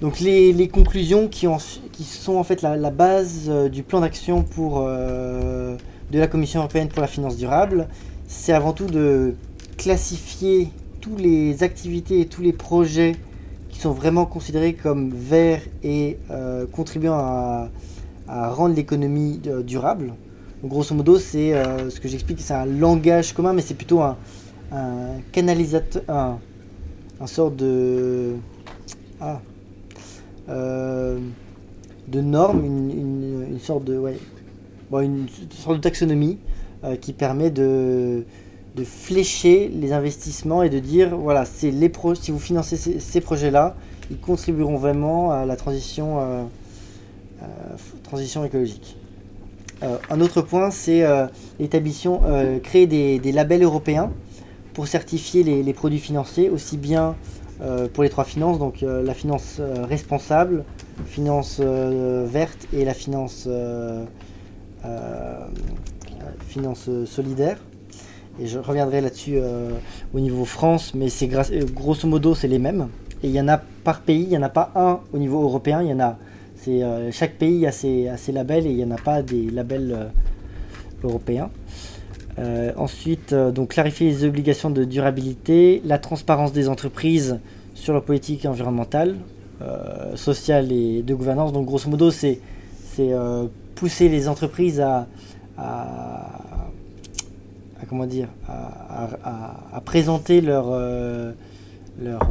Donc 0.00 0.20
les, 0.20 0.68
conclusions 0.68 1.28
qui, 1.28 1.46
ont, 1.46 1.58
qui 1.92 2.04
sont 2.04 2.36
en 2.36 2.44
fait 2.44 2.62
la, 2.62 2.90
base 2.90 3.46
euh, 3.48 3.68
du 3.68 3.82
plan 3.82 4.00
d'action 4.00 4.42
pour 4.42 4.84
euh, 4.84 5.76
de 6.10 6.18
la 6.18 6.26
Commission 6.26 6.60
européenne 6.60 6.88
pour 6.88 7.00
la 7.00 7.06
finance 7.06 7.36
durable, 7.36 7.88
c'est 8.26 8.52
avant 8.52 8.72
tout 8.72 8.86
de 8.86 9.34
classifier 9.76 10.68
toutes 11.00 11.20
les 11.20 11.62
activités 11.62 12.20
et 12.20 12.26
tous 12.26 12.42
les 12.42 12.52
projets 12.52 13.16
qui 13.70 13.78
sont 13.78 13.92
vraiment 13.92 14.26
considérés 14.26 14.74
comme 14.74 15.10
verts 15.10 15.62
et 15.82 16.18
contribuant 16.72 17.14
à, 17.14 17.68
à 18.32 18.48
rendre 18.48 18.74
l'économie 18.74 19.40
euh, 19.46 19.62
durable. 19.62 20.14
Grosso 20.64 20.94
modo, 20.94 21.18
c'est 21.18 21.52
euh, 21.52 21.90
ce 21.90 22.00
que 22.00 22.08
j'explique, 22.08 22.40
c'est 22.40 22.54
un 22.54 22.64
langage 22.64 23.34
commun, 23.34 23.52
mais 23.52 23.62
c'est 23.62 23.74
plutôt 23.74 24.00
un, 24.00 24.16
canalisateur, 25.32 26.02
un, 26.08 27.26
sort 27.26 27.50
de, 27.50 28.36
ah, 29.20 29.40
euh, 30.48 31.18
norme, 32.10 32.64
une, 32.64 33.58
sorte 33.60 33.84
de, 33.84 34.00
une, 34.92 35.26
sorte 35.50 35.76
de 35.76 35.82
taxonomie 35.82 36.38
qui 37.02 37.12
permet 37.12 37.50
de, 37.50 38.24
flécher 38.82 39.68
les 39.68 39.92
investissements 39.92 40.62
et 40.62 40.70
de 40.70 40.78
dire, 40.78 41.14
voilà, 41.16 41.44
c'est 41.44 41.70
les 41.70 41.90
pro 41.90 42.14
si 42.14 42.30
vous 42.30 42.38
financez 42.38 42.76
ces 42.76 43.20
projets-là, 43.20 43.76
ils 44.10 44.18
contribueront 44.18 44.78
vraiment 44.78 45.32
à 45.32 45.44
la 45.44 45.56
transition. 45.56 46.48
Transition 48.12 48.44
écologique. 48.44 48.98
Euh, 49.82 49.96
un 50.10 50.20
autre 50.20 50.42
point, 50.42 50.70
c'est 50.70 51.02
euh, 51.02 51.26
l'établissement, 51.58 52.20
euh, 52.26 52.58
créer 52.58 52.86
des, 52.86 53.32
labels 53.32 53.62
européens 53.62 54.10
pour 54.74 54.86
certifier 54.86 55.42
les, 55.42 55.72
produits 55.72 55.98
financiers, 55.98 56.50
aussi 56.50 56.76
bien 56.76 57.16
pour 57.94 58.02
les 58.02 58.10
trois 58.10 58.24
finances, 58.24 58.58
donc 58.58 58.80
la 58.82 59.14
finance 59.14 59.60
responsable, 59.84 60.64
finance 61.06 61.60
verte 61.60 62.66
et 62.72 62.84
la 62.84 62.94
finance, 62.94 63.48
finance 66.48 66.90
solidaire. 67.04 67.58
Et 68.40 68.46
je 68.46 68.58
reviendrai 68.58 69.00
là-dessus 69.00 69.38
au 70.12 70.20
niveau 70.20 70.44
France, 70.44 70.92
mais 70.94 71.08
c'est 71.08 71.28
grosso 71.28 72.08
modo 72.08 72.34
c'est 72.34 72.48
les 72.48 72.58
mêmes. 72.58 72.88
Et 73.22 73.28
il 73.28 73.32
y 73.32 73.40
en 73.40 73.48
a 73.48 73.58
par 73.58 74.00
pays, 74.00 74.22
il 74.22 74.30
n'y 74.30 74.38
en 74.38 74.42
a 74.42 74.48
pas 74.48 74.72
un 74.74 75.00
au 75.12 75.18
niveau 75.18 75.42
européen, 75.42 75.82
il 75.82 75.88
y 75.88 75.92
en 75.92 76.00
a 76.00 76.16
euh, 76.68 77.10
chaque 77.12 77.34
pays 77.34 77.66
a 77.66 77.72
ses, 77.72 78.32
labels 78.32 78.66
et 78.66 78.70
il 78.70 78.76
n'y 78.76 78.84
en 78.84 78.90
a 78.90 79.00
pas 79.00 79.22
des 79.22 79.50
labels 79.50 79.92
euh, 79.92 80.06
européens. 81.04 81.50
Euh, 82.38 82.72
ensuite, 82.76 83.34
donc 83.34 83.70
clarifier 83.70 84.08
les 84.08 84.24
obligations 84.24 84.70
de 84.70 84.84
durabilité, 84.84 85.82
la 85.84 85.98
transparence 85.98 86.52
des 86.52 86.68
entreprises 86.68 87.38
sur 87.74 87.92
leur 87.92 88.04
politique 88.04 88.46
environnementale, 88.46 89.16
sociale 90.16 90.72
et 90.72 91.02
de 91.02 91.14
gouvernance. 91.14 91.52
Donc 91.52 91.66
grosso 91.66 91.88
modo, 91.88 92.10
c'est 92.10 92.40
pousser 93.76 94.08
les 94.08 94.28
entreprises 94.28 94.80
à, 94.80 95.06
comment 97.88 98.06
dire 98.06 98.28
à, 98.48 99.80
présenter 99.84 100.40
leur 100.40 100.70
leur, 102.02 102.28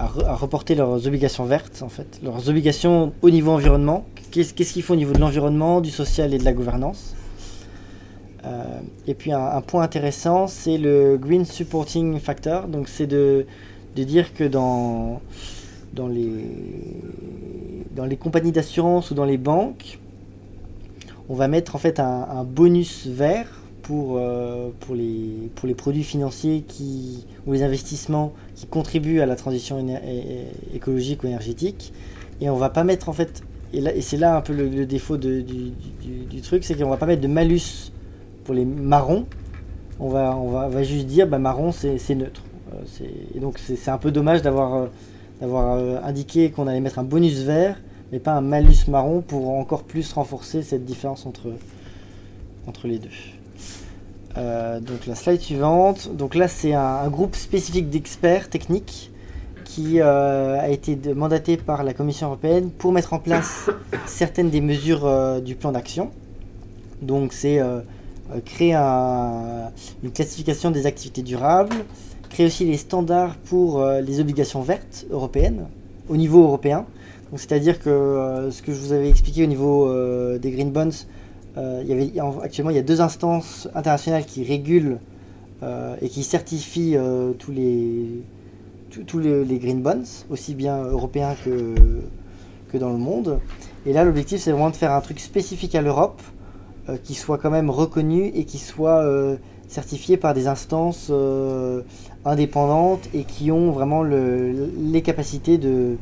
à, 0.00 0.06
re- 0.06 0.26
à 0.26 0.34
reporter 0.34 0.74
leurs 0.74 1.06
obligations 1.06 1.44
vertes 1.44 1.82
en 1.82 1.88
fait, 1.88 2.20
leurs 2.22 2.48
obligations 2.48 3.12
au 3.22 3.30
niveau 3.30 3.52
environnement 3.52 4.06
qu'est-ce 4.30 4.72
qu'ils 4.72 4.82
font 4.82 4.94
au 4.94 4.96
niveau 4.96 5.12
de 5.12 5.18
l'environnement, 5.18 5.80
du 5.80 5.90
social 5.90 6.32
et 6.34 6.38
de 6.38 6.44
la 6.44 6.52
gouvernance? 6.52 7.14
Euh, 8.44 8.64
et 9.06 9.14
puis 9.14 9.32
un, 9.32 9.60
point 9.60 9.82
intéressant, 9.82 10.46
c'est 10.46 10.78
le 10.78 11.18
Green 11.18 11.44
Supporting 11.44 12.18
Factor. 12.18 12.68
Donc 12.68 12.88
c'est 12.88 13.06
de, 13.06 13.46
de 13.96 14.04
dire 14.04 14.32
que 14.32 14.44
dans, 14.44 15.20
dans, 15.92 16.08
les, 16.08 16.30
dans 17.94 18.06
les 18.06 18.16
compagnies 18.16 18.52
d'assurance 18.52 19.10
ou 19.10 19.14
dans 19.14 19.26
les 19.26 19.36
banques, 19.36 19.98
on 21.28 21.34
va 21.34 21.48
mettre 21.48 21.76
en 21.76 21.78
fait 21.78 22.00
un, 22.00 22.26
un 22.30 22.44
bonus 22.44 23.06
vert 23.06 23.48
pour, 23.82 24.16
euh, 24.16 24.70
pour, 24.80 24.94
les, 24.94 25.29
pour 25.54 25.68
les 25.68 25.74
produits 25.74 26.04
financiers 26.04 26.64
qui, 26.66 27.26
ou 27.46 27.52
les 27.52 27.62
investissements 27.62 28.32
qui 28.54 28.66
contribuent 28.66 29.20
à 29.20 29.26
la 29.26 29.36
transition 29.36 29.84
écologique 30.74 31.22
ou 31.22 31.26
énergétique. 31.26 31.92
Et 32.40 32.48
on 32.48 32.56
va 32.56 32.70
pas 32.70 32.84
mettre 32.84 33.08
en 33.08 33.12
fait, 33.12 33.42
et, 33.72 34.00
c'est 34.00 34.16
là 34.16 34.36
un 34.36 34.40
peu 34.40 34.52
le, 34.52 34.86
défaut 34.86 35.16
du, 35.16 35.72
truc, 36.42 36.64
c'est 36.64 36.74
qu'on 36.74 36.90
va 36.90 36.96
pas 36.96 37.06
mettre 37.06 37.22
de 37.22 37.28
malus 37.28 37.92
pour 38.44 38.54
les 38.54 38.64
marrons. 38.64 39.26
On 39.98 40.08
va, 40.08 40.36
on 40.36 40.68
va, 40.68 40.82
juste 40.82 41.06
dire 41.06 41.26
bah, 41.26 41.38
marron 41.38 41.72
c'est 41.72 42.14
neutre. 42.14 42.42
Euh, 42.72 43.06
et 43.34 43.40
donc 43.40 43.58
c'est 43.58 43.76
c'est 43.76 43.90
un 43.90 43.98
peu 43.98 44.10
dommage 44.10 44.42
d'avoir 44.42 44.74
euh, 44.74 44.86
d'avoir 45.40 45.74
euh, 45.74 45.98
indiqué 46.04 46.50
qu'on 46.50 46.66
allait 46.66 46.80
mettre 46.80 46.98
un 46.98 47.04
bonus 47.04 47.40
vert, 47.40 47.80
mais 48.12 48.18
pas 48.18 48.32
un 48.32 48.40
malus 48.40 48.88
marron 48.88 49.20
pour 49.20 49.50
encore 49.50 49.82
plus 49.82 50.12
renforcer 50.12 50.62
cette 50.62 50.84
différence 50.84 51.26
entre, 51.26 51.52
entre 52.66 52.86
les 52.86 52.98
deux. 52.98 53.08
Euh, 54.38 54.78
donc 54.80 55.06
la 55.06 55.14
slide 55.14 55.40
suivante. 55.40 56.10
Donc 56.14 56.34
là 56.34 56.48
c'est 56.48 56.72
un, 56.74 57.08
groupe 57.08 57.34
spécifique 57.34 57.90
d'experts 57.90 58.48
techniques 58.48 59.10
qui 59.64 60.00
euh, 60.00 60.60
a 60.60 60.68
été 60.68 60.96
mandaté 61.14 61.56
par 61.56 61.82
la 61.82 61.94
Commission 61.94 62.28
européenne 62.28 62.70
pour 62.70 62.92
mettre 62.92 63.12
en 63.12 63.18
place 63.18 63.70
certaines 64.06 64.50
des 64.50 64.60
mesures 64.60 65.04
euh, 65.06 65.40
du 65.40 65.54
plan 65.54 65.72
d'action. 65.72 66.10
Donc 67.02 67.32
c'est 67.32 67.60
créer 68.44 68.74
un- 68.74 69.70
une 70.04 70.12
classification 70.12 70.70
des 70.70 70.86
activités 70.86 71.22
durables, 71.22 71.74
créer 72.28 72.46
aussi 72.46 72.64
les 72.66 72.76
standards 72.76 73.34
pour 73.36 73.82
les 73.84 74.20
obligations 74.20 74.60
vertes 74.60 75.06
européennes 75.10 75.66
au 76.08 76.16
niveau 76.16 76.42
européen. 76.44 76.84
C'est-à-dire 77.34 77.80
que 77.80 78.48
ce 78.52 78.60
que 78.60 78.72
je 78.74 78.78
vous 78.78 78.92
avais 78.92 79.08
expliqué 79.08 79.42
au 79.44 79.46
niveau 79.46 79.90
des 80.38 80.50
green 80.50 80.70
bonds, 80.70 80.90
a- 82.20 82.42
actuellement 82.42 82.70
il 82.70 82.76
y 82.76 82.78
a 82.78 82.82
deux 82.82 83.00
instances 83.00 83.68
internationales 83.74 84.24
qui 84.24 84.44
régulent 84.44 84.98
euh, 85.62 85.96
et 86.00 86.08
qui 86.08 86.22
certifient 86.22 86.96
euh, 86.96 87.32
tous 87.32 87.52
les 87.52 88.22
tous- 89.06 89.18
les, 89.18 89.44
green 89.58 89.82
bonds, 89.82 90.02
aussi 90.30 90.54
bien 90.54 90.82
européens 90.82 91.36
que, 91.44 91.74
que 92.72 92.76
dans 92.78 92.90
le 92.90 92.98
monde. 92.98 93.38
Et 93.86 93.92
là 93.92 94.04
l'objectif 94.04 94.40
c'est 94.40 94.50
vraiment 94.50 94.70
de 94.70 94.76
faire 94.76 94.92
un 94.92 95.00
truc 95.00 95.20
spécifique 95.20 95.74
à 95.74 95.82
l'Europe 95.82 96.20
euh, 96.88 96.96
qui 97.02 97.14
soit 97.14 97.38
quand 97.38 97.50
même 97.50 97.70
reconnu 97.70 98.26
et 98.34 98.44
qui 98.44 98.58
soit 98.58 99.02
euh, 99.04 99.36
certifié 99.68 100.16
par 100.16 100.34
des 100.34 100.46
instances 100.48 101.08
euh, 101.10 101.82
indépendantes 102.24 103.08
et 103.14 103.24
qui 103.24 103.52
ont 103.52 103.70
vraiment 103.70 104.02
le- 104.02 104.70
les 104.76 105.02
capacités 105.02 105.56
de- 105.58 105.96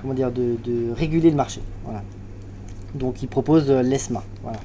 comment 0.00 0.14
dire, 0.14 0.30
de, 0.30 0.56
réguler 0.94 1.30
le 1.30 1.36
marché. 1.36 1.60
Voilà. 1.84 2.02
Donc 2.94 3.22
ils 3.22 3.28
proposent 3.28 3.70
euh, 3.70 3.82
l'ESMA. 3.82 4.22
Voilà. 4.42 4.60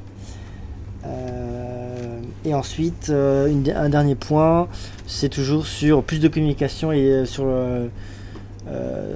Euh, 1.06 2.20
et 2.46 2.54
ensuite, 2.54 3.10
euh, 3.10 3.54
un 3.76 3.90
dernier 3.90 4.16
point, 4.16 4.68
c'est 5.06 5.30
toujours 5.30 5.66
sur 5.66 6.04
plus 6.04 6.20
de 6.20 6.28
communication 6.28 6.92
et 6.92 7.26
sur 7.26 7.46
le, 7.46 7.90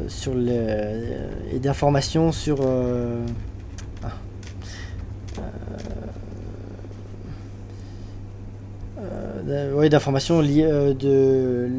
sur 0.08 0.34
le, 0.34 0.46
euh, 0.50 1.30
et 1.54 1.60
d'informations 1.60 2.32
sur 2.32 2.62
ah, 2.62 2.66
euh, 9.00 9.27
ouais, 9.76 9.90
d'informations 9.90 10.42
liées 10.42 10.64
euh, 10.66 10.94
de 10.94 11.70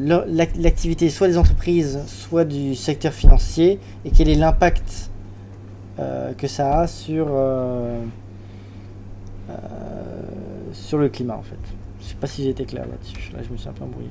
l'activité 0.61 1.09
soit 1.09 1.27
des 1.27 1.37
entreprises, 1.37 1.99
soit 2.07 2.45
du 2.45 2.75
secteur 2.75 3.13
financier, 3.13 3.79
et 4.05 4.11
quel 4.11 4.29
est 4.29 4.35
l'impact 4.35 5.09
euh, 5.99 6.33
que 6.33 6.47
ça 6.47 6.79
a 6.81 6.87
sur, 6.87 7.27
euh, 7.29 7.99
euh, 9.49 9.53
sur 10.73 10.97
le 10.97 11.09
climat 11.09 11.35
en 11.37 11.41
fait. 11.43 11.57
Je 12.01 12.05
sais 12.07 12.15
pas 12.15 12.27
si 12.27 12.43
j'ai 12.43 12.49
été 12.49 12.65
clair 12.65 12.85
là-dessus, 12.85 13.31
là 13.33 13.39
je 13.45 13.51
me 13.51 13.57
suis 13.57 13.67
un 13.69 13.73
peu 13.73 13.83
embrouillé. 13.83 14.09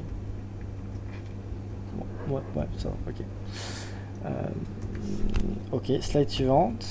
Ouais, 2.29 2.41
ouais, 2.57 2.67
ça 2.77 2.89
va, 2.89 2.95
ok. 3.09 3.25
Euh, 4.27 4.31
ok, 5.73 5.93
slide 6.03 6.29
suivante. 6.29 6.85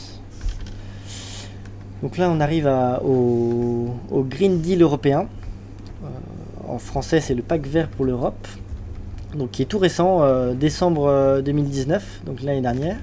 Donc 2.02 2.18
là 2.18 2.30
on 2.32 2.40
arrive 2.40 2.68
à- 2.68 3.02
au, 3.04 3.90
au 4.12 4.24
Green 4.24 4.60
Deal 4.62 4.82
européen. 4.82 5.28
Euh, 6.68 6.72
en 6.72 6.78
français, 6.80 7.20
c'est 7.22 7.36
le 7.36 7.42
pacte 7.44 7.68
vert 7.68 7.88
pour 7.88 8.06
l'Europe, 8.06 8.48
donc 9.36 9.52
qui 9.52 9.62
est 9.62 9.66
tout 9.66 9.80
récent, 9.80 10.20
euh, 10.24 10.54
décembre 10.54 11.08
euh, 11.08 11.42
2019, 11.42 12.22
donc 12.26 12.42
l'année 12.44 12.62
dernière. 12.62 12.98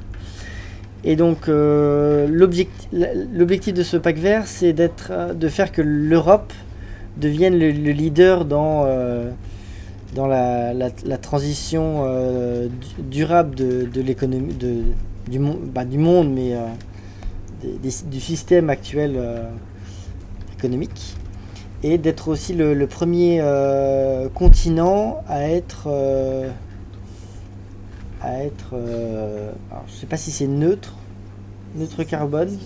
Et 1.06 1.16
donc 1.16 1.48
euh, 1.48 2.26
l'objecti- 2.28 2.88
l'objectif 3.34 3.74
de 3.74 3.82
ce 3.82 3.98
pacte 3.98 4.18
vert, 4.18 4.46
c'est 4.46 4.74
euh, 5.10 5.34
de 5.34 5.48
faire 5.48 5.70
que 5.70 5.82
l'Europe 5.82 6.52
devienne 7.18 7.58
le, 7.58 7.70
le 7.72 7.90
leader 7.90 8.46
dans 8.46 8.84
euh, 8.86 9.30
la, 10.16 11.18
transition 11.18 12.04
euh, 12.06 12.68
du- 12.68 13.02
durable 13.02 13.54
de, 13.54 14.00
l'économie, 14.00 14.54
du, 14.54 15.38
bah, 15.74 15.84
du 15.84 15.98
monde, 15.98 16.32
mais 16.32 16.54
euh, 16.54 16.60
du 18.10 18.20
système 18.20 18.70
actuel 18.70 19.12
euh, 19.16 19.42
économique 20.58 21.16
et 21.84 21.98
d'être 21.98 22.28
aussi 22.28 22.54
le, 22.54 22.72
le 22.72 22.86
premier 22.86 23.40
euh, 23.42 24.30
continent 24.30 25.22
à 25.28 25.50
être 25.50 25.84
euh, 25.88 26.48
à 28.22 28.42
être 28.42 28.70
euh, 28.72 29.52
alors, 29.70 29.84
je 29.86 29.92
sais 29.92 30.06
pas 30.06 30.16
si 30.16 30.30
c'est 30.30 30.46
neutre 30.46 30.94
neutre 31.76 32.02
carbone. 32.04 32.56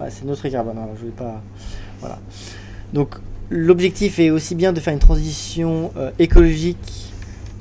ouais 0.00 0.10
c'est 0.10 0.24
neutre 0.24 0.48
carbone 0.48 0.76
alors, 0.76 0.96
je 0.98 1.04
vais 1.04 1.12
pas 1.12 1.40
voilà. 2.00 2.18
Donc 2.92 3.14
l'objectif 3.48 4.18
est 4.18 4.30
aussi 4.30 4.56
bien 4.56 4.72
de 4.72 4.80
faire 4.80 4.92
une 4.92 4.98
transition 4.98 5.92
écologique 6.18 7.12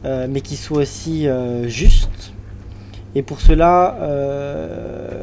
mais 0.03 0.41
qui 0.41 0.55
soit 0.55 0.80
aussi 0.80 1.28
juste. 1.66 2.34
Et 3.16 3.22
pour 3.22 3.39
cela 3.41 3.97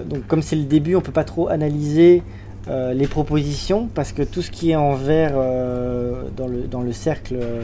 donc 0.09 0.27
comme 0.29 0.43
c'est 0.43 0.57
le 0.57 0.65
début 0.65 0.95
on 0.95 1.01
peut 1.01 1.13
pas 1.13 1.25
trop 1.25 1.49
analyser 1.49 2.23
euh, 2.69 2.93
les 2.93 3.07
propositions 3.07 3.89
parce 3.95 4.13
que 4.13 4.23
tout 4.23 4.43
ce 4.43 4.51
qui 4.51 4.73
est 4.73 4.77
en 4.77 4.95
vert 4.95 5.33
euh, 5.35 6.25
dans, 6.37 6.47
le, 6.47 6.63
dans 6.63 6.83
le 6.83 6.93
cercle 6.93 7.39
euh, 7.41 7.63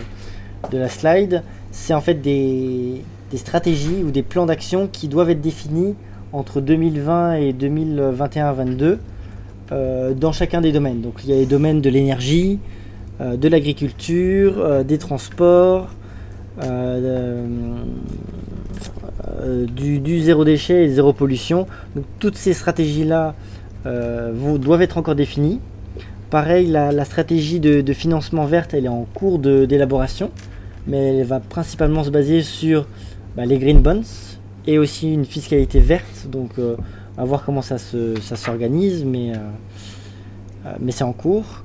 de 0.70 0.78
la 0.78 0.88
slide, 0.88 1.42
c'est 1.70 1.92
en 1.92 2.00
fait 2.00 2.14
des, 2.14 3.02
des 3.30 3.36
stratégies 3.36 4.02
ou 4.02 4.10
des 4.10 4.22
plans 4.22 4.46
d'action 4.46 4.88
qui 4.90 5.08
doivent 5.08 5.28
être 5.28 5.42
définis 5.42 5.94
entre 6.32 6.62
2020 6.62 7.34
et 7.34 7.52
2021-22 7.52 8.96
euh, 9.72 10.14
dans 10.14 10.32
chacun 10.32 10.62
des 10.62 10.72
domaines. 10.72 11.02
Donc 11.02 11.20
il 11.24 11.30
y 11.30 11.32
a 11.34 11.36
les 11.36 11.46
domaines 11.46 11.82
de 11.82 11.90
l'énergie, 11.90 12.58
de 13.20 13.48
l'agriculture, 13.48 14.84
des 14.84 14.98
transports, 14.98 15.88
du, 19.74 19.98
du 20.00 20.20
zéro 20.20 20.44
déchet 20.44 20.84
et 20.84 20.88
zéro 20.90 21.14
pollution. 21.14 21.66
Donc 21.94 22.04
toutes 22.18 22.36
ces 22.36 22.52
stratégies-là 22.52 23.34
vont- 24.34 24.58
doivent 24.58 24.82
être 24.82 24.98
encore 24.98 25.14
définies. 25.14 25.60
Pareil, 26.30 26.66
la, 26.66 27.04
stratégie 27.04 27.60
de, 27.60 27.92
financement 27.92 28.46
verte, 28.46 28.74
elle 28.74 28.86
est 28.86 28.88
en 28.88 29.06
cours 29.14 29.38
d'élaboration, 29.38 30.30
mais 30.86 31.18
elle 31.18 31.24
va 31.24 31.40
principalement 31.40 32.02
se 32.02 32.10
baser 32.10 32.42
sur 32.42 32.86
bah, 33.36 33.46
les 33.46 33.58
green 33.58 33.80
bonds 33.80 34.02
et 34.66 34.78
aussi 34.78 35.12
une 35.12 35.24
fiscalité 35.24 35.78
verte. 35.78 36.26
Donc, 36.30 36.52
euh, 36.58 36.76
à 37.16 37.24
voir 37.24 37.44
comment 37.44 37.62
ça 37.62 37.76
ça 37.78 38.36
s'organise, 38.36 39.04
mais, 39.04 39.32
euh, 39.32 39.36
euh, 40.66 40.72
mais 40.80 40.92
c'est 40.92 41.04
en 41.04 41.12
cours. 41.12 41.62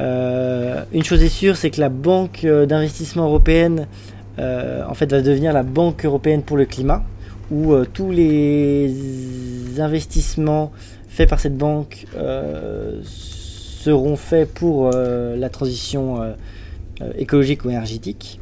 Euh, 0.00 0.84
une 0.92 1.04
chose 1.04 1.22
est 1.22 1.28
sûre, 1.28 1.56
c'est 1.56 1.70
que 1.70 1.80
la 1.80 1.88
banque 1.88 2.44
euh, 2.44 2.66
d'investissement 2.66 3.24
européenne, 3.24 3.86
euh, 4.38 4.84
en 4.88 4.94
fait, 4.94 5.10
va 5.10 5.22
devenir 5.22 5.52
la 5.52 5.62
banque 5.62 6.04
européenne 6.04 6.42
pour 6.42 6.56
le 6.56 6.66
climat, 6.66 7.02
où 7.50 7.72
euh, 7.72 7.86
tous 7.90 8.10
les 8.10 8.92
investissements 9.78 10.72
faits 11.16 11.30
par 11.30 11.40
cette 11.40 11.56
banque 11.56 12.04
euh, 12.14 13.00
seront 13.02 14.16
faits 14.16 14.52
pour 14.52 14.90
euh, 14.92 15.34
la 15.34 15.48
transition 15.48 16.20
euh, 16.20 16.34
écologique 17.16 17.64
ou 17.64 17.70
énergétique. 17.70 18.38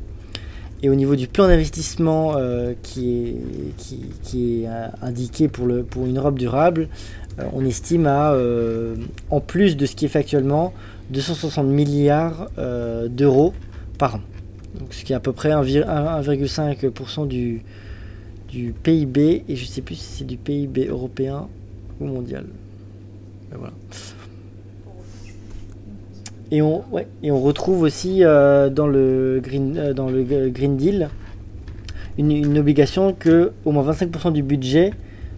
Et 0.83 0.91
au 0.91 0.97
niveau 0.97 1.15
du 1.15 1.29
plan 1.29 1.47
d'investissement 1.47 2.35
qui 2.83 3.31
est, 3.79 3.97
qui, 4.23 4.65
est 4.65 4.69
indiqué 5.01 5.49
pour, 5.49 5.67
le, 5.67 5.83
pour 5.83 6.05
une 6.05 6.19
Europe 6.19 6.39
durable, 6.39 6.89
on 7.55 7.65
estime 7.65 8.07
à, 8.07 8.37
en 9.31 9.41
plus 9.41 9.79
de 9.79 9.87
ce 9.87 9.97
qui 9.97 10.05
est 10.05 10.09
fait 10.09 10.19
actuellement, 10.19 10.75
260 11.09 11.67
milliards 11.69 12.51
d'euros 13.09 13.55
par 13.97 14.17
an. 14.17 14.21
Donc, 14.79 14.93
ce 14.93 15.05
qui 15.05 15.15
est 15.15 15.17
à 15.17 15.21
peu 15.21 15.33
près 15.33 15.53
1,5% 15.53 17.29
du, 17.29 17.63
du 18.51 18.75
PIB 18.83 19.45
et 19.49 19.57
je 19.57 19.65
sais 19.65 19.81
plus 19.81 19.95
si 19.95 20.19
c'est 20.19 20.27
du 20.27 20.37
PIB 20.37 20.89
européen 20.89 21.49
ou 21.99 22.05
mondial. 22.05 22.45
Et 26.51 26.63
on, 26.63 26.85
ouais, 26.93 27.09
et 27.23 27.31
on 27.31 27.41
retrouve 27.41 27.83
aussi 27.83 28.23
euh, 28.23 28.69
dans, 28.71 28.87
le 28.87 29.41
green, 29.43 29.77
euh, 29.77 29.93
dans 29.93 30.09
le 30.09 30.23
Green 30.23 30.77
Deal 30.77 31.09
une, 32.17 32.31
une 32.31 32.59
obligation 32.59 33.13
que 33.13 33.53
au 33.65 33.73
moins 33.73 33.91
25% 33.91 34.33
du 34.33 34.43
budget 34.43 34.93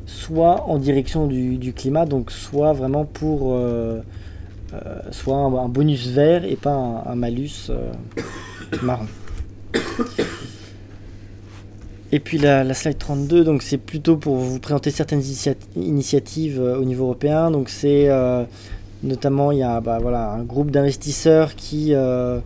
soit 0.05 0.69
en 0.69 0.79
direction 0.79 1.27
du, 1.27 1.57
du 1.57 1.73
climat, 1.73 2.05
donc 2.05 2.31
soit 2.31 2.73
vraiment 2.73 3.05
pour 3.05 3.55
euh, 3.55 4.01
soit 5.11 5.37
un, 5.37 5.69
bonus 5.69 6.09
vert 6.09 6.45
et 6.45 6.57
pas 6.57 7.05
un, 7.07 7.15
malus 7.15 7.71
marron. 8.83 9.07
Et 12.13 12.21
puis 12.21 12.39
la, 12.39 12.73
slide 12.73 12.99
32, 12.99 13.43
donc 13.43 13.63
c'est 13.63 13.79
plutôt 13.79 14.17
pour 14.17 14.37
vous 14.37 14.61
présenter 14.61 14.91
certaines 14.91 15.21
initia- 15.21 15.57
initiatives 15.75 16.61
euh, 16.61 16.79
au 16.79 16.85
niveau 16.85 17.05
européen. 17.05 17.51
Donc 17.51 17.69
c'est 17.69 18.09
euh, 18.09 18.45
notamment 19.03 19.51
il 19.51 19.59
y 19.59 19.63
a 19.63 19.81
bah, 19.81 19.99
voilà, 20.01 20.31
un 20.31 20.45
groupe 20.45 20.71
d'investisseurs 20.71 21.57
qui, 21.57 21.95
euh, 21.95 22.39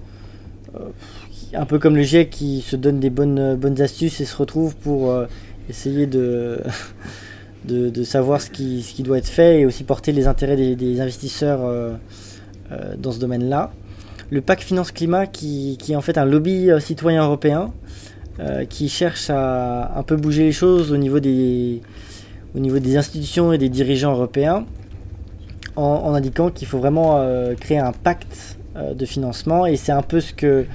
un 1.53 1.67
peu 1.67 1.79
comme 1.79 1.95
le 1.95 2.03
GIEC, 2.03 2.31
qui 2.31 2.63
se 2.63 2.75
donne 2.75 3.01
des 3.01 3.11
bonnes, 3.11 3.55
bonnes 3.57 3.81
astuces 3.83 4.21
et 4.21 4.25
se 4.25 4.37
retrouve 4.37 4.77
pour 4.77 5.15
essayer 5.69 6.07
de, 6.07 6.63
de, 7.67 8.05
savoir 8.05 8.41
ce 8.41 8.49
qui, 8.49 8.83
ce 8.83 8.95
qui 8.95 9.03
doit 9.03 9.19
être 9.19 9.29
fait 9.29 9.61
et 9.61 9.67
aussi 9.67 9.85
porter 9.85 10.13
les 10.13 10.27
intérêts 10.27 10.57
des, 10.57 11.01
investisseurs 11.01 11.61
dans 12.97 13.13
ce 13.13 13.19
domaine-là. 13.19 13.73
Le 14.31 14.41
pacte 14.41 14.63
Finance 14.63 14.93
Climat 14.93 15.27
qui, 15.27 15.77
qui 15.79 15.93
est 15.93 15.97
en 15.97 16.01
fait 16.01 16.17
un 16.17 16.25
lobby 16.25 16.71
citoyen 16.81 17.25
européen 17.25 17.73
euh, 18.39 18.65
qui 18.65 18.89
cherche 18.89 19.29
à 19.29 19.99
un 19.99 20.03
peu 20.03 20.17
bouger 20.17 20.45
les 20.45 20.53
choses 20.53 20.93
au 20.93 20.97
niveau 20.97 21.21
des, 21.21 21.83
au 22.55 22.59
niveau 22.59 22.79
des 22.79 22.97
institutions 22.97 23.53
et 23.53 23.59
des 23.59 23.69
dirigeants 23.69 24.13
européens 24.13 24.65
en, 25.77 26.15
indiquant 26.15 26.51
qu'il 26.51 26.69
faut 26.69 26.79
vraiment 26.79 27.19
euh, 27.19 27.55
créer 27.55 27.79
un 27.79 27.93
pacte 27.93 28.57
euh, 28.77 28.95
de 28.95 29.05
financement 29.05 29.67
et 29.67 29.77
c'est 29.77 29.93
un 29.93 30.03
peu 30.03 30.21
ce 30.21 30.33
que 30.33 30.67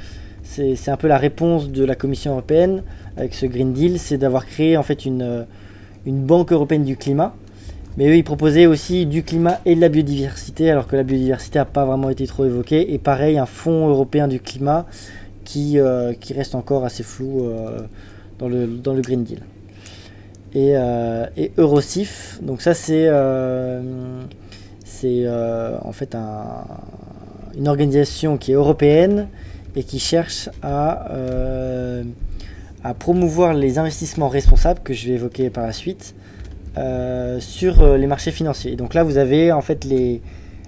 c'est 0.44 0.90
un 0.90 0.98
peu 0.98 1.08
la 1.08 1.18
réponse 1.18 1.70
de 1.70 1.84
la 1.84 1.96
Commission 1.96 2.34
européenne 2.34 2.84
avec 3.18 3.34
ce 3.34 3.48
Green 3.48 3.74
Deal, 3.74 3.98
c'est 3.98 4.18
d'avoir 4.18 4.46
créé 4.46 4.78
en 4.78 4.84
fait 4.84 5.06
une, 5.06 5.46
une 6.06 6.22
banque 6.24 6.52
européenne 6.52 6.84
du 6.84 6.98
climat. 6.98 7.34
Mais 7.98 8.10
eux, 8.10 8.18
ils 8.18 8.24
proposaient 8.24 8.66
aussi 8.66 9.06
du 9.06 9.24
climat 9.24 9.60
et 9.66 9.76
de 9.76 9.82
la 9.82 9.90
biodiversité, 9.90 10.70
alors 10.70 10.86
que 10.86 10.96
la 10.96 11.04
biodiversité 11.04 11.60
n'a 11.60 11.66
pas 11.66 11.86
vraiment 11.86 12.10
été 12.10 12.28
trop 12.28 12.46
évoquée. 12.46 12.94
Et 12.94 13.00
pareil, 13.00 13.38
un 13.38 13.46
fonds 13.46 13.88
européen 13.88 14.28
du 14.28 14.40
climat 14.40 14.86
qui, 15.46 15.80
euh, 15.80 16.12
qui 16.14 16.34
reste 16.34 16.56
encore 16.56 16.84
assez 16.84 17.04
flou 17.04 17.46
euh, 17.46 17.80
dans, 18.40 18.50
le, 18.50 19.02
Green 19.02 19.24
Deal. 19.24 19.40
Et, 20.54 20.72
euh, 20.76 21.26
Eurosif, 21.58 22.40
donc 22.42 22.62
ça 22.62 22.74
c'est 22.74 23.10
en 23.10 24.24
fait 25.94 26.16
un- 26.16 26.66
une 27.58 27.68
organisation 27.70 28.38
qui 28.38 28.52
est 28.52 28.56
européenne 28.56 29.28
et 29.78 29.84
qui 29.84 30.00
cherche 30.00 30.50
à, 30.62 31.08
promouvoir 33.00 33.54
les 33.54 33.78
investissements 33.80 34.30
responsables 34.30 34.80
que 34.84 34.94
je 34.94 35.08
vais 35.08 35.14
évoquer 35.16 35.50
par 35.50 35.66
la 35.66 35.74
suite 35.74 36.16
sur 37.40 37.98
les 37.98 38.08
marchés 38.08 38.32
financiers. 38.32 38.76
Donc 38.76 38.94
là 38.94 39.04
vous 39.04 39.18
avez 39.18 39.52
en 39.52 39.62
fait 39.62 39.84
les, 39.86 40.22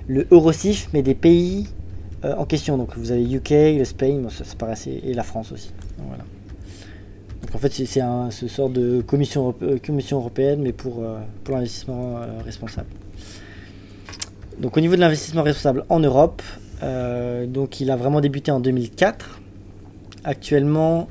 le 0.08 0.28
Eurosif 0.32 0.90
mais 0.94 1.02
des 1.02 1.16
pays 1.16 1.68
euh, 2.26 2.36
en 2.36 2.46
question. 2.46 2.78
Donc 2.78 2.98
vous 2.98 3.12
avez 3.12 3.24
UK, 3.24 3.50
l'Espagne, 3.50 4.28
ça, 4.30 4.44
ça 4.44 4.56
paraît 4.56 4.72
assez- 4.74 5.02
et 5.06 5.14
la 5.14 5.24
France 5.24 5.52
aussi. 5.52 5.72
Donc, 5.98 7.56
en 7.56 7.58
fait 7.60 7.72
c'est 7.72 7.86
ce 8.32 8.48
sort 8.48 8.70
de 8.70 9.02
commission, 9.02 9.56
euh, 9.62 9.78
européenne 10.12 10.60
mais 10.62 10.74
pour, 10.74 11.04
euh, 11.04 11.20
pour 11.44 11.56
l'investissement 11.56 12.20
responsable. 12.44 12.88
Donc 14.60 14.76
au 14.76 14.80
niveau 14.82 14.96
de 14.96 15.02
l'investissement 15.02 15.44
responsable 15.44 15.86
en 15.90 16.00
Europe, 16.00 16.42
donc 17.48 17.80
il 17.80 17.90
a 17.92 17.96
vraiment 17.96 18.22
débuté 18.22 18.52
en 18.52 18.60
2004. 18.60 19.40
Actuellement, 20.24 21.08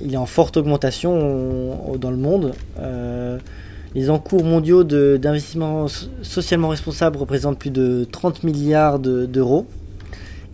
il 0.00 0.14
est 0.14 0.16
en 0.16 0.26
forte 0.26 0.56
augmentation 0.56 1.12
on- 1.12 1.96
dans 1.96 2.10
le 2.12 2.16
monde. 2.16 2.54
Les 3.96 4.10
encours 4.10 4.44
mondiaux 4.44 4.84
d'investissement 4.84 5.88
so- 5.88 6.06
socialement 6.22 6.68
responsable 6.68 7.16
représentent 7.18 7.58
plus 7.58 7.70
de 7.70 8.06
30 8.12 8.44
milliards 8.44 8.98
de- 9.00 9.26
d'euros. 9.26 9.66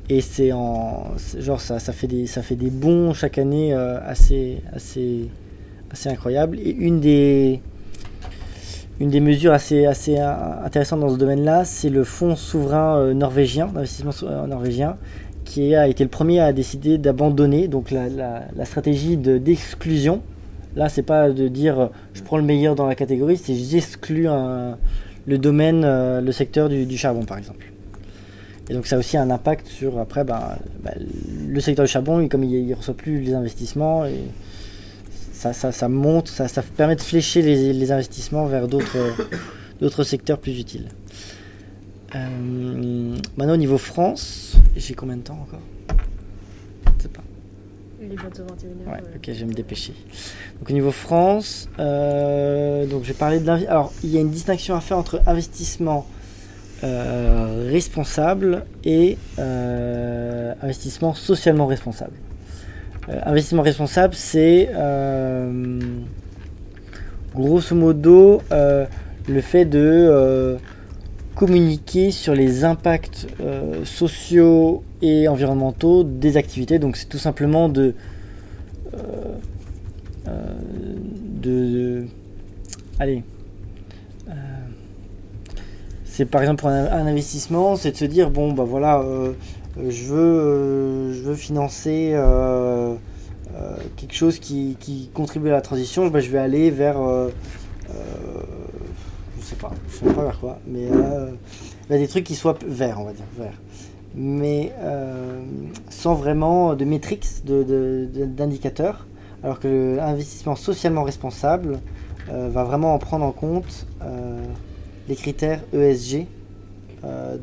Et 0.09 0.21
c'est 0.21 0.53
en 0.53 1.13
genre 1.39 1.61
ça, 1.61 1.79
ça 1.79 1.93
fait 1.93 2.07
des 2.07 2.27
ça 2.27 2.41
fait 2.43 2.55
des 2.57 2.71
bons 2.71 3.13
chaque 3.15 3.39
année 3.39 3.73
euh, 3.75 3.99
assez 4.07 4.63
assez 4.73 5.29
assez 5.91 6.09
incroyables. 6.09 6.59
Et 6.59 6.71
une 6.71 7.01
des 7.01 7.61
une 9.01 9.11
des 9.11 9.21
mesures 9.21 9.53
assez, 9.53 9.87
assez 9.87 10.19
intéressantes 10.19 11.01
dans 11.01 11.09
ce 11.09 11.17
domaine-là, 11.19 11.65
c'est 11.65 11.89
le 11.89 12.05
fonds 12.05 12.37
souverain 12.37 12.97
euh, 12.99 13.15
norvégien, 13.15 13.67
d'investissement 13.67 14.13
euh, 14.23 14.47
norvégien, 14.47 14.97
qui 15.45 15.75
a 15.75 15.89
été 15.89 16.05
le 16.05 16.11
premier 16.11 16.39
à 16.39 16.53
décider 16.53 16.99
d'abandonner 16.99 17.69
la, 17.91 18.09
la- 18.57 18.65
stratégie 18.65 19.17
de- 19.17 19.39
d'exclusion. 19.39 20.23
Là, 20.77 20.89
c'est 20.89 21.03
pas 21.03 21.31
de 21.31 21.49
dire 21.49 21.79
euh, 21.79 21.87
je 22.15 22.23
prends 22.23 22.39
le 22.39 22.43
meilleur 22.43 22.75
dans 22.75 22.87
la 22.87 22.95
catégorie, 22.95 23.37
c'est 23.37 23.55
j'exclus 23.55 24.29
le 25.27 25.39
domaine, 25.39 25.83
euh, 25.85 26.21
le 26.21 26.33
secteur 26.33 26.69
du, 26.69 26.97
charbon 26.97 27.25
par 27.25 27.39
exemple. 27.39 27.67
Et 28.71 28.75
donc 28.75 28.87
ça 28.87 28.97
a 28.97 28.99
aussi 28.99 29.17
un 29.17 29.31
impact 29.31 29.67
sur 29.67 29.99
après 29.99 30.25
bah, 30.25 30.59
bah, 30.83 30.93
le 31.47 31.61
secteur 31.61 31.85
du 31.85 31.91
charbon, 31.91 32.27
comme 32.29 32.45
il 32.45 32.67
ne 32.67 32.75
reçoit 32.75 32.95
plus 32.95 33.21
les 33.21 33.35
investissements, 33.35 34.05
ça, 35.33 35.53
ça, 35.53 35.73
ça 35.73 35.89
monte, 35.89 36.29
ça, 36.29 36.49
ça 36.49 36.63
permet 36.63 36.97
de 36.97 37.01
flécher 37.01 37.43
les, 37.43 37.93
investissements 37.93 38.47
vers 38.47 38.69
d'autres 39.81 40.05
secteurs 40.05 40.39
plus 40.39 40.59
utiles. 40.59 40.87
Euh, 42.15 43.17
maintenant 43.37 43.55
au 43.55 43.59
niveau 43.59 43.79
France, 43.79 44.57
j'ai 44.77 44.95
combien 44.95 45.17
de 45.17 45.23
temps 45.23 45.39
encore? 45.41 45.61
Il 48.13 48.19
est 48.19 48.21
bientôt 48.21 48.43
21h. 48.43 48.93
Ouais, 48.93 49.01
ok, 49.17 49.23
je 49.27 49.33
vais 49.33 49.45
me 49.47 49.55
dépêcher. 49.55 49.95
Donc 50.59 50.69
au 50.69 50.73
niveau 50.73 50.91
France, 50.91 51.69
euh, 51.79 52.85
donc 52.85 53.05
de 53.05 53.67
Alors 53.69 53.93
il 54.05 54.11
y 54.11 54.19
a 54.19 54.21
une 54.21 54.31
distinction 54.31 54.75
à 54.75 54.81
faire 54.81 54.99
entre 54.99 55.23
investissement 55.27 56.07
euh, 56.85 57.69
responsable 57.71 58.65
et 58.85 59.17
euh, 59.39 60.53
investissement 60.61 61.15
socialement 61.15 61.67
responsable. 61.67 62.13
Euh, 63.09 63.19
investissement 63.25 63.63
responsable, 63.63 64.15
c'est 64.15 64.69
euh, 64.75 65.81
grosso 67.35 67.75
modo 67.75 68.43
euh, 68.53 68.85
le 69.27 69.41
fait 69.41 69.65
de 69.65 69.79
euh, 69.81 70.59
communiquer 71.35 72.11
sur 72.11 72.35
les 72.35 72.65
impacts 72.65 73.27
euh, 73.41 73.85
sociaux 73.85 74.83
et 75.01 75.29
environnementaux 75.29 76.05
des 76.05 76.37
activités. 76.37 76.79
Donc 76.79 76.97
c'est 76.97 77.09
tout 77.09 77.19
simplement 77.19 77.69
de, 77.69 77.83
euh, 77.83 77.93
euh, 77.93 78.12
de, 80.23 80.31
de- 81.43 82.07
allez, 82.99 83.23
euh, 84.29 84.33
c'est 86.05 86.27
par 86.27 86.43
exemple 86.43 86.61
pour 86.61 86.69
un, 86.71 87.07
investissement, 87.07 87.77
c'est 87.77 87.93
de 87.93 87.97
se 87.97 88.05
dire 88.05 88.31
bon 88.31 88.53
bah 88.53 88.65
voilà, 88.65 89.01
euh, 89.01 89.33
euh, 89.79 89.91
je 89.91 90.05
veux, 90.05 90.19
euh, 90.19 91.13
je 91.15 91.23
veux 91.23 91.35
financer 91.35 92.13
euh, 92.15 92.95
euh, 93.55 93.77
quelque 93.97 94.15
chose 94.15 94.39
qui, 94.39 94.77
qui 94.79 95.11
contribue 95.13 95.49
à 95.49 95.53
la 95.53 95.61
transition, 95.61 96.07
bah, 96.09 96.21
je 96.21 96.31
vais 96.31 96.39
aller 96.39 96.71
vers 96.71 97.01
euh, 97.01 97.31
euh, 97.91 97.95
je 99.41 99.45
sais 99.45 99.57
pas, 99.57 99.73
je 99.89 99.97
sais 99.97 100.15
pas 100.15 100.23
vers 100.25 100.39
quoi, 100.39 100.59
mais 100.67 100.87
euh, 100.91 101.31
des 101.89 102.09
trucs 102.09 102.25
qui 102.25 102.35
soient 102.35 102.59
verts, 102.67 103.01
on 103.01 103.05
va 103.05 103.13
dire, 103.13 103.25
verts. 103.39 103.61
Mais 104.15 104.73
euh, 104.81 105.41
sans 105.89 106.15
vraiment 106.15 106.75
de 106.75 106.85
métriques, 106.85 107.27
d'indicateurs, 107.45 109.07
alors 109.43 109.59
que 109.59 109.97
l'investissement 109.97 110.55
socialement 110.55 111.03
responsable 111.03 111.81
euh, 112.31 112.49
va 112.51 112.65
vraiment 112.65 112.95
en 112.95 112.99
prendre 112.99 113.25
en 113.25 113.33
compte 113.33 113.87
euh, 114.03 114.43
les 115.09 115.17
critères 115.17 115.61
ESG 115.73 116.27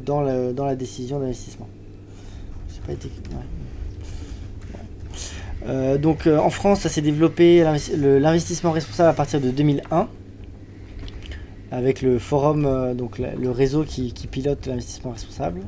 dans, 0.05 0.21
le- 0.21 0.53
dans 0.53 0.63
la 0.65 0.75
décision 0.77 1.19
d'investissement. 1.19 1.67
Donc 6.01 6.27
en 6.27 6.49
France, 6.49 6.79
ça 6.81 6.89
s'est 6.89 7.01
développé 7.01 7.65
l'investissement 7.97 8.71
responsable 8.71 9.09
à 9.09 9.13
partir 9.13 9.41
de 9.41 9.49
2001 9.51 10.07
avec 11.71 12.01
le 12.01 12.17
forum, 12.19 12.95
donc 12.95 13.19
le 13.19 13.51
réseau 13.51 13.83
qui 13.83 14.13
pilote 14.31 14.65
l'investissement 14.65 15.11
responsable. 15.11 15.61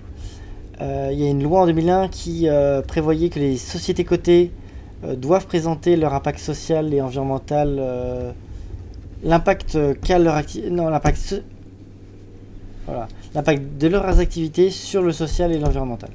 Euh, 0.82 1.10
il 1.12 1.20
y 1.20 1.28
a 1.28 1.30
une 1.30 1.44
loi 1.44 1.62
en 1.62 1.66
2001 1.68 2.08
qui 2.08 2.50
euh, 2.50 2.82
prévoyait 2.82 3.30
que 3.30 3.40
les 3.40 3.58
sociétés 3.58 4.04
cotées 4.04 4.52
euh, 5.04 5.16
doivent 5.16 5.46
présenter 5.46 5.96
leur 5.96 6.14
impact 6.14 6.40
social 6.40 6.92
et 6.94 7.02
environnemental, 7.02 7.78
euh, 7.80 8.32
l'impact 9.24 9.78
qu'a 10.02 10.18
leur 10.18 10.36
acti- 10.36 10.70
non 10.70 10.90
l'impact 10.90 11.44
de 13.80 13.88
leurs 13.88 14.20
activités 14.20 14.72
sur 14.72 15.04
le 15.04 15.12
social 15.12 15.52
et 15.52 15.60
l'environnemental. 15.60 16.10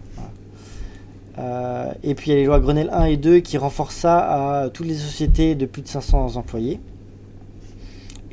Euh, 1.38 1.92
et 2.02 2.14
puis 2.14 2.30
il 2.30 2.34
y 2.34 2.36
a 2.36 2.40
les 2.40 2.46
lois 2.46 2.60
Grenelle 2.60 2.88
1 2.92 3.04
et 3.04 3.16
2 3.16 3.38
qui 3.40 3.58
renforcent 3.58 3.96
ça 3.96 4.62
à 4.62 4.68
toutes 4.70 4.86
les 4.86 4.94
sociétés 4.94 5.54
de 5.54 5.66
plus 5.66 5.82
de 5.82 5.88
500 5.88 6.36
employés. 6.36 6.80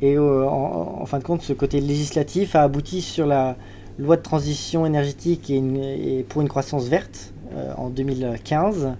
Et 0.00 0.16
euh, 0.16 0.48
en 0.48 1.04
fin 1.06 1.18
de 1.18 1.24
compte, 1.24 1.42
ce 1.42 1.52
côté 1.52 1.80
législatif 1.80 2.56
a 2.56 2.62
abouti 2.62 3.00
sur 3.02 3.26
la 3.26 3.56
loi 3.98 4.16
de 4.16 4.22
transition 4.22 4.86
énergétique 4.86 5.50
et, 5.50 6.24
pour 6.28 6.42
une 6.42 6.48
croissance 6.48 6.86
verte 6.86 7.32
euh, 7.54 7.72
en 7.76 7.88
2015, 7.90 8.94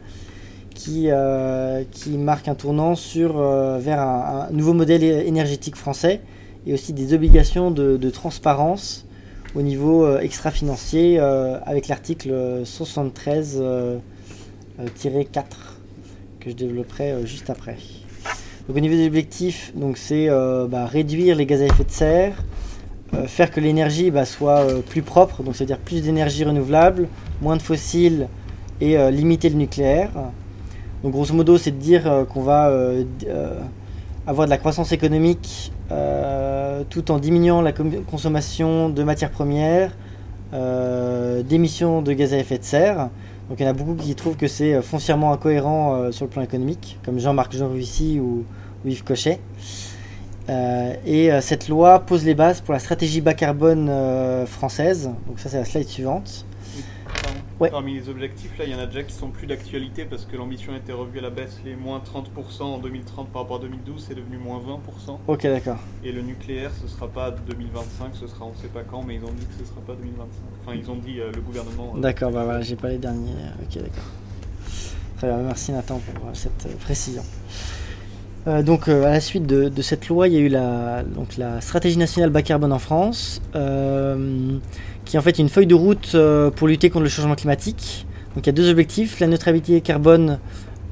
qui, 0.74 1.06
euh, 1.08 1.84
qui 1.90 2.10
marque 2.18 2.48
un 2.48 2.54
tournant 2.54 2.94
sur, 2.96 3.38
euh, 3.38 3.78
vers 3.78 4.00
un, 4.00 4.48
nouveau 4.50 4.74
modèle 4.74 5.02
énergétique 5.02 5.76
français 5.76 6.20
et 6.66 6.74
aussi 6.74 6.92
des 6.92 7.14
obligations 7.14 7.70
de, 7.70 8.10
transparence 8.10 9.06
au 9.54 9.62
niveau 9.62 10.18
extra-financier 10.18 11.20
avec 11.20 11.88
l'article 11.88 12.62
73 12.64 13.58
euh, 13.60 13.98
euh, 14.80 14.86
tiré 14.96 15.24
4 15.24 15.78
que 16.40 16.50
je 16.50 16.56
développerai 16.56 17.24
juste 17.24 17.50
après. 17.50 17.76
Donc 18.66 18.76
au 18.76 18.80
niveau 18.80 18.94
des 18.94 19.06
objectifs, 19.06 19.72
c'est 19.94 20.28
bah, 20.68 20.86
réduire 20.86 21.36
les 21.36 21.46
gaz 21.46 21.60
à 21.60 21.66
effet 21.66 21.84
de 21.84 21.90
serre, 21.90 22.42
faire 23.26 23.50
que 23.50 23.60
l'énergie 23.60 24.10
bah, 24.10 24.24
soit 24.24 24.60
euh, 24.60 24.80
plus 24.80 25.02
propre, 25.02 25.42
donc 25.42 25.56
c'est-à-dire 25.56 25.78
plus 25.78 26.02
d'énergie 26.02 26.44
renouvelable, 26.44 27.08
moins 27.40 27.56
de 27.56 27.62
fossiles 27.62 28.28
et 28.80 28.98
euh, 28.98 29.10
limiter 29.10 29.48
le 29.48 29.56
nucléaire. 29.56 30.10
Donc 31.02 31.12
grosso 31.12 31.34
modo, 31.34 31.58
c'est 31.58 31.70
de 31.70 31.76
dire 31.76 32.10
euh, 32.10 32.24
qu'on 32.24 32.42
va 32.42 32.68
euh, 32.68 33.04
euh, 33.26 33.60
avoir 34.26 34.46
de 34.46 34.50
la 34.50 34.58
croissance 34.58 34.92
économique 34.92 35.72
euh, 35.92 36.82
tout 36.88 37.10
en 37.10 37.18
diminuant 37.18 37.60
la 37.60 37.72
consommation 37.72 38.88
de 38.88 39.02
matières 39.02 39.30
premières, 39.30 39.92
euh, 40.52 41.42
d'émissions 41.42 42.02
de 42.02 42.12
gaz 42.12 42.32
à 42.32 42.38
effet 42.38 42.58
de 42.58 42.64
serre. 42.64 43.10
Donc 43.48 43.60
il 43.60 43.64
y 43.64 43.66
en 43.66 43.70
a 43.70 43.74
beaucoup 43.74 43.94
qui 43.94 44.14
trouvent 44.14 44.36
que 44.36 44.48
c'est 44.48 44.74
euh, 44.74 44.82
foncièrement 44.82 45.32
incohérent 45.32 45.94
euh, 45.94 46.12
sur 46.12 46.24
le 46.24 46.30
plan 46.30 46.42
économique, 46.42 46.98
comme 47.04 47.18
Jean-Marc 47.18 47.54
ou, 47.54 48.18
ou 48.18 48.44
Yves 48.86 49.04
Cochet. 49.04 49.40
Euh, 50.48 50.94
et 51.06 51.32
euh, 51.32 51.40
cette 51.40 51.68
loi 51.68 52.00
pose 52.00 52.24
les 52.24 52.34
bases 52.34 52.60
pour 52.60 52.74
la 52.74 52.78
stratégie 52.80 53.20
bas 53.20 53.34
carbone 53.34 53.88
euh, 53.88 54.46
française. 54.46 55.10
Donc 55.26 55.38
ça 55.38 55.48
c'est 55.48 55.58
la 55.58 55.64
slide 55.64 55.88
suivante. 55.88 56.44
Ouais. 57.60 57.70
Parmi 57.70 57.94
les 57.94 58.08
objectifs, 58.08 58.50
là, 58.58 58.64
il 58.66 58.72
y 58.72 58.74
en 58.74 58.80
a 58.80 58.86
déjà 58.86 59.04
qui 59.04 59.14
sont 59.14 59.28
plus 59.28 59.46
d'actualité 59.46 60.04
parce 60.04 60.24
que 60.24 60.36
l'ambition 60.36 60.72
a 60.72 60.76
été 60.76 60.92
revue 60.92 61.20
à 61.20 61.22
la 61.22 61.30
baisse. 61.30 61.60
Les 61.64 61.76
moins 61.76 62.00
30% 62.00 62.62
en 62.62 62.78
2030 62.78 63.28
par 63.28 63.42
rapport 63.42 63.58
à 63.58 63.60
2012, 63.60 64.06
c'est 64.08 64.16
devenu 64.16 64.38
moins 64.38 64.58
20%. 64.58 65.18
Ok 65.28 65.42
d'accord. 65.44 65.78
Et 66.02 66.10
le 66.10 66.22
nucléaire, 66.22 66.72
ce 66.82 66.88
sera 66.88 67.06
pas 67.06 67.30
2025, 67.30 68.14
ce 68.14 68.26
sera 68.26 68.44
on 68.46 68.54
sait 68.60 68.66
pas 68.66 68.82
quand, 68.82 69.04
mais 69.04 69.14
ils 69.14 69.24
ont 69.24 69.32
dit 69.32 69.46
que 69.46 69.54
ce 69.64 69.70
sera 69.70 69.80
pas 69.82 69.94
2025. 69.94 70.26
Enfin, 70.66 70.76
ils 70.76 70.90
ont 70.90 70.96
dit 70.96 71.20
euh, 71.20 71.30
le 71.32 71.40
gouvernement. 71.40 71.94
euh, 71.96 72.00
D'accord, 72.00 72.32
bah 72.32 72.42
voilà, 72.42 72.60
j'ai 72.60 72.74
pas 72.76 72.88
les 72.88 72.98
derniers. 72.98 73.30
Ok, 73.62 73.76
d'accord. 73.76 74.04
Très 75.18 75.28
bien, 75.28 75.36
merci 75.38 75.70
Nathan 75.70 76.00
pour 76.00 76.30
cette 76.34 76.76
précision. 76.80 77.22
Euh, 78.46 78.62
donc, 78.62 78.88
euh, 78.88 79.04
à 79.04 79.10
la 79.10 79.20
suite 79.20 79.46
de, 79.46 79.82
cette 79.82 80.08
loi, 80.08 80.28
il 80.28 80.34
y 80.34 80.36
a 80.36 80.40
eu 80.40 80.48
la, 80.48 81.02
stratégie 81.60 81.96
nationale 81.96 82.30
bas 82.30 82.42
carbone 82.42 82.72
en 82.72 82.78
France, 82.78 83.40
euh, 83.54 84.58
qui 85.04 85.16
est 85.16 85.18
en 85.18 85.22
fait 85.22 85.38
une 85.38 85.48
feuille 85.48 85.66
de 85.66 85.74
route 85.74 86.16
pour 86.56 86.68
lutter 86.68 86.90
contre 86.90 87.04
le 87.04 87.08
changement 87.08 87.34
climatique. 87.34 88.06
Donc, 88.34 88.46
il 88.46 88.48
y 88.48 88.50
a 88.50 88.52
deux 88.52 88.70
objectifs 88.70 89.20
la 89.20 89.26
neutralité 89.26 89.80
carbone 89.80 90.38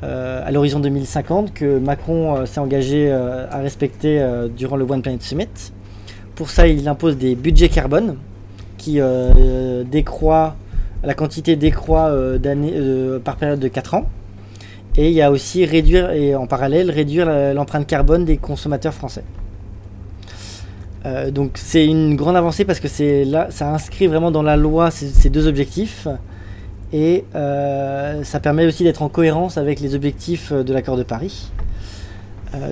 à 0.02 0.50
l'horizon 0.50 0.80
2050, 0.80 1.54
que 1.54 1.78
Macron 1.78 2.44
s'est 2.44 2.58
engagé 2.58 3.12
à 3.12 3.58
respecter 3.58 4.20
durant 4.56 4.76
le 4.76 4.84
One 4.84 5.00
Planet 5.00 5.22
Summit. 5.22 5.48
Pour 6.34 6.50
ça, 6.50 6.66
il 6.66 6.88
impose 6.88 7.16
des 7.16 7.36
budgets 7.36 7.68
carbone 7.68 8.16
qui 8.78 8.98
décroît, 9.90 10.56
la 11.04 11.14
quantité 11.14 11.56
décroît 11.56 12.08
euh, 12.08 13.18
par 13.20 13.36
période 13.36 13.60
de 13.60 13.68
4 13.68 13.94
ans. 13.94 14.08
Et 14.96 15.08
il 15.08 15.14
y 15.14 15.22
a 15.22 15.30
aussi 15.30 15.64
réduire, 15.64 16.10
et 16.10 16.34
en 16.34 16.46
parallèle, 16.46 16.90
réduire 16.90 17.26
l'empreinte 17.54 17.86
carbone 17.86 18.24
des 18.24 18.36
consommateurs 18.36 18.92
français. 18.92 19.24
Euh, 21.04 21.30
donc 21.30 21.52
c'est 21.54 21.84
une 21.84 22.14
grande 22.14 22.36
avancée 22.36 22.64
parce 22.64 22.78
que 22.78 22.86
c'est 22.86 23.24
là, 23.24 23.48
ça 23.50 23.72
inscrit 23.72 24.06
vraiment 24.06 24.30
dans 24.30 24.42
la 24.42 24.56
loi 24.56 24.92
ces, 24.92 25.30
deux 25.30 25.48
objectifs 25.48 26.06
et 26.92 27.24
euh, 27.34 28.22
ça 28.22 28.38
permet 28.38 28.66
aussi 28.66 28.84
d'être 28.84 29.02
en 29.02 29.08
cohérence 29.08 29.58
avec 29.58 29.80
les 29.80 29.96
objectifs 29.96 30.52
euh, 30.52 30.62
de 30.62 30.72
l'accord 30.72 30.96
de 30.96 31.02
Paris. 31.02 31.50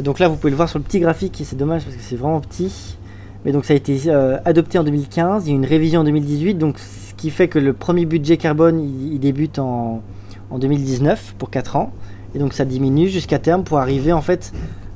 Donc 0.05 0.19
là, 0.19 0.29
vous 0.29 0.37
pouvez 0.37 0.51
le 0.51 0.57
voir 0.57 0.69
sur 0.69 0.79
le 0.79 0.85
petit 0.85 1.01
graphique, 1.01 1.41
et 1.41 1.45
c'est 1.45 1.57
dommage 1.57 1.85
parce 1.85 1.97
que 1.97 2.03
c'est 2.03 2.17
vraiment 2.17 2.43
petit. 2.43 2.99
Mais 3.47 3.51
donc 3.53 3.65
ça 3.65 3.73
a 3.73 3.77
été 3.77 4.11
adopté 4.45 4.79
en 4.79 4.85
2015, 4.85 5.47
il 5.47 5.49
y 5.49 5.53
a 5.55 5.57
une 5.57 5.65
révision 5.65 6.03
en 6.03 6.05
2018, 6.05 6.57
donc 6.57 6.79
ce 6.79 7.15
qui 7.15 7.31
fait 7.31 7.49
que 7.49 7.59
le 7.59 7.73
premier 7.73 8.05
budget 8.05 8.37
carbone 8.37 8.79
il, 8.79 9.15
il 9.15 9.21
débute 9.21 9.59
en, 9.59 10.03
en 10.51 10.59
2019 10.59 11.35
pour 11.39 11.49
4 11.49 11.77
ans, 11.77 11.93
et 12.35 12.39
donc 12.39 12.53
ça 12.53 12.65
diminue 12.65 13.09
jusqu'à 13.09 13.39
terme 13.39 13.65
pour 13.65 13.79
arriver 13.79 14.13
en 14.13 14.23
fait 14.23 14.53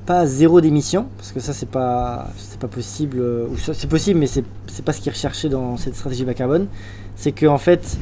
pas 0.06 0.20
à 0.20 0.26
zéro 0.26 0.60
d'émission, 0.60 1.06
parce 1.16 1.32
que 1.32 1.40
ça 1.40 1.52
c'est 1.54 1.68
pas 1.68 2.28
c'est 2.36 2.58
pas 2.60 2.68
possible, 2.68 3.18
euh, 3.20 3.46
ou 3.50 3.56
c'est 3.56 3.88
possible 3.88 4.20
mais 4.20 4.26
c'est 4.26 4.44
c'est 4.66 4.84
pas 4.84 4.92
ce 4.92 5.00
qui 5.00 5.08
est 5.08 5.12
recherché 5.12 5.48
dans 5.48 5.76
cette 5.78 5.94
stratégie 5.96 6.24
bas 6.24 6.34
carbone, 6.34 6.66
c'est 7.16 7.32
que 7.32 7.46
en 7.46 7.56
fait 7.58 7.96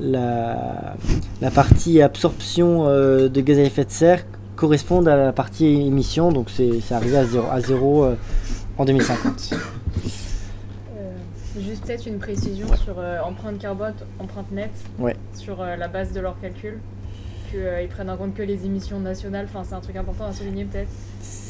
la, 0.00 0.94
la 1.42 1.50
partie 1.50 2.00
absorption 2.00 2.86
euh, 2.88 3.28
de 3.28 3.40
gaz 3.42 3.58
à 3.58 3.62
effet 3.62 3.84
de 3.84 3.90
serre 3.90 4.24
correspond 4.56 5.04
à 5.06 5.14
la 5.16 5.32
partie 5.32 5.66
émission, 5.66 6.32
donc 6.32 6.48
c'est 6.48 6.80
c'est 6.80 6.94
arrivé 6.94 7.18
à 7.18 7.26
zéro, 7.26 7.46
à 7.50 7.60
zéro 7.60 8.04
euh, 8.04 8.14
en 8.78 8.86
2050. 8.86 9.50
Euh, 10.96 11.12
juste 11.60 11.84
peut-être 11.84 12.06
une 12.06 12.18
précision 12.18 12.66
sur 12.82 12.94
empreinte 13.26 13.58
carbone, 13.58 13.92
empreinte 14.18 14.50
nette, 14.52 14.70
Ouais. 14.98 15.16
sur 15.34 15.62
la 15.62 15.88
base 15.88 16.12
de 16.12 16.20
leurs 16.20 16.40
calculs, 16.40 16.78
qu'ils 17.52 17.88
prennent 17.88 18.10
en 18.10 18.16
compte 18.16 18.34
que 18.34 18.42
les 18.42 18.64
émissions 18.66 18.98
nationales, 18.98 19.46
enfin 19.48 19.62
c'est 19.64 19.74
un 19.74 19.80
truc 19.80 19.96
important 19.96 20.24
à 20.26 20.32
souligner 20.32 20.64
peut-être, 20.64 20.88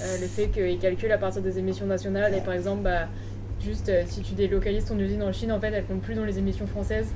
Euh, 0.02 0.18
le 0.20 0.26
fait 0.26 0.48
qu'ils 0.48 0.78
calculent 0.78 1.12
à 1.12 1.18
partir 1.18 1.40
des 1.42 1.58
émissions 1.58 1.86
nationales 1.86 2.34
et 2.34 2.40
par 2.42 2.52
exemple, 2.54 2.82
bah, 2.82 3.08
juste 3.64 3.88
euh, 3.88 4.02
si 4.06 4.20
tu 4.20 4.34
délocalises 4.34 4.84
ton 4.84 4.98
usine 4.98 5.22
en 5.22 5.32
Chine, 5.32 5.50
en 5.52 5.60
fait 5.60 5.72
elle 5.72 5.84
compte 5.86 6.02
plus 6.02 6.14
dans 6.14 6.24
les 6.24 6.38
émissions 6.38 6.66
françaises. 6.66 7.06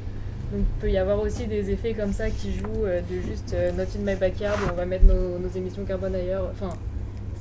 Donc 0.52 0.60
il 0.60 0.80
peut 0.80 0.90
y 0.90 0.96
avoir 0.96 1.20
aussi 1.20 1.46
des 1.46 1.70
effets 1.72 1.92
comme 1.92 2.12
ça 2.12 2.30
qui 2.30 2.52
jouent 2.52 2.86
euh, 2.86 3.00
de 3.10 3.20
juste 3.20 3.52
euh, 3.52 3.72
not 3.72 3.82
in 3.98 4.04
my 4.04 4.14
backyard, 4.14 4.56
on 4.72 4.76
va 4.76 4.86
mettre 4.86 5.04
nos, 5.04 5.38
nos 5.38 5.48
émissions 5.56 5.84
carbone 5.84 6.14
ailleurs. 6.14 6.48
Enfin, 6.52 6.70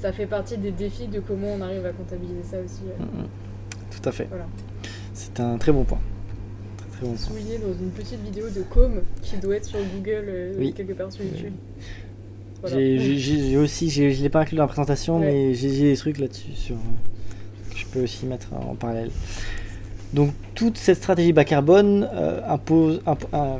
ça 0.01 0.11
fait 0.11 0.25
partie 0.25 0.57
des 0.57 0.71
défis 0.71 1.07
de 1.07 1.19
comment 1.19 1.49
on 1.57 1.61
arrive 1.61 1.85
à 1.85 1.91
comptabiliser 1.91 2.43
ça 2.43 2.57
aussi. 2.65 2.81
euh. 2.89 3.03
Mhm. 3.03 3.27
Tout 3.91 4.09
à 4.09 4.11
fait. 4.11 4.25
Voilà. 4.29 4.47
C'est 5.13 5.39
un 5.39 5.57
très 5.57 5.71
bon 5.71 5.83
point. 5.85 5.99
Point. 6.99 7.15
souligné 7.17 7.57
dans 7.57 7.73
une 7.73 7.89
petite 7.91 8.23
vidéo 8.23 8.45
de 8.49 8.61
Com 8.61 9.01
qui 9.21 9.37
doit 9.37 9.55
être 9.57 9.65
sur 9.65 9.79
Google 9.95 10.25
euh, 10.27 10.53
Oui. 10.57 10.73
quelque 10.73 10.93
part 10.93 11.11
sur 11.11 11.23
YouTube. 11.23 11.53
Voilà. 12.61 12.77
J'ai- 12.77 13.57
aussi, 13.57 13.89
je 13.89 14.03
l'ai 14.21 14.29
pas 14.29 14.41
inclus 14.41 14.55
dans 14.57 14.63
la 14.63 14.67
présentation, 14.67 15.19
Ouais. 15.19 15.25
mais 15.31 15.53
j'ai 15.53 15.69
des 15.91 15.97
trucs 15.97 16.17
là-dessus 16.19 16.53
sur, 16.53 16.75
que 16.75 17.77
je 17.77 17.85
peux 17.87 18.03
aussi 18.03 18.25
mettre 18.25 18.53
en 18.53 18.75
parallèle. 18.75 19.11
Donc 20.13 20.31
toute 20.55 20.77
cette 20.77 20.97
stratégie 20.97 21.33
bas 21.33 21.43
carbone 21.43 22.07
euh, 22.13 22.39
impose, 22.47 23.01
imp- 23.05 23.25
euh, 23.33 23.57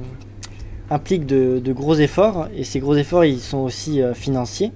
implique 0.90 1.26
de, 1.26 1.60
de 1.60 1.74
gros 1.74 1.95
efforts, 1.95 2.48
et 2.56 2.64
ces 2.64 2.80
gros 2.80 2.95
efforts 2.95 3.26
ils 3.26 3.40
sont 3.40 3.57
aussi 3.60 4.02
euh, 4.02 4.14
financiers. 4.14 4.72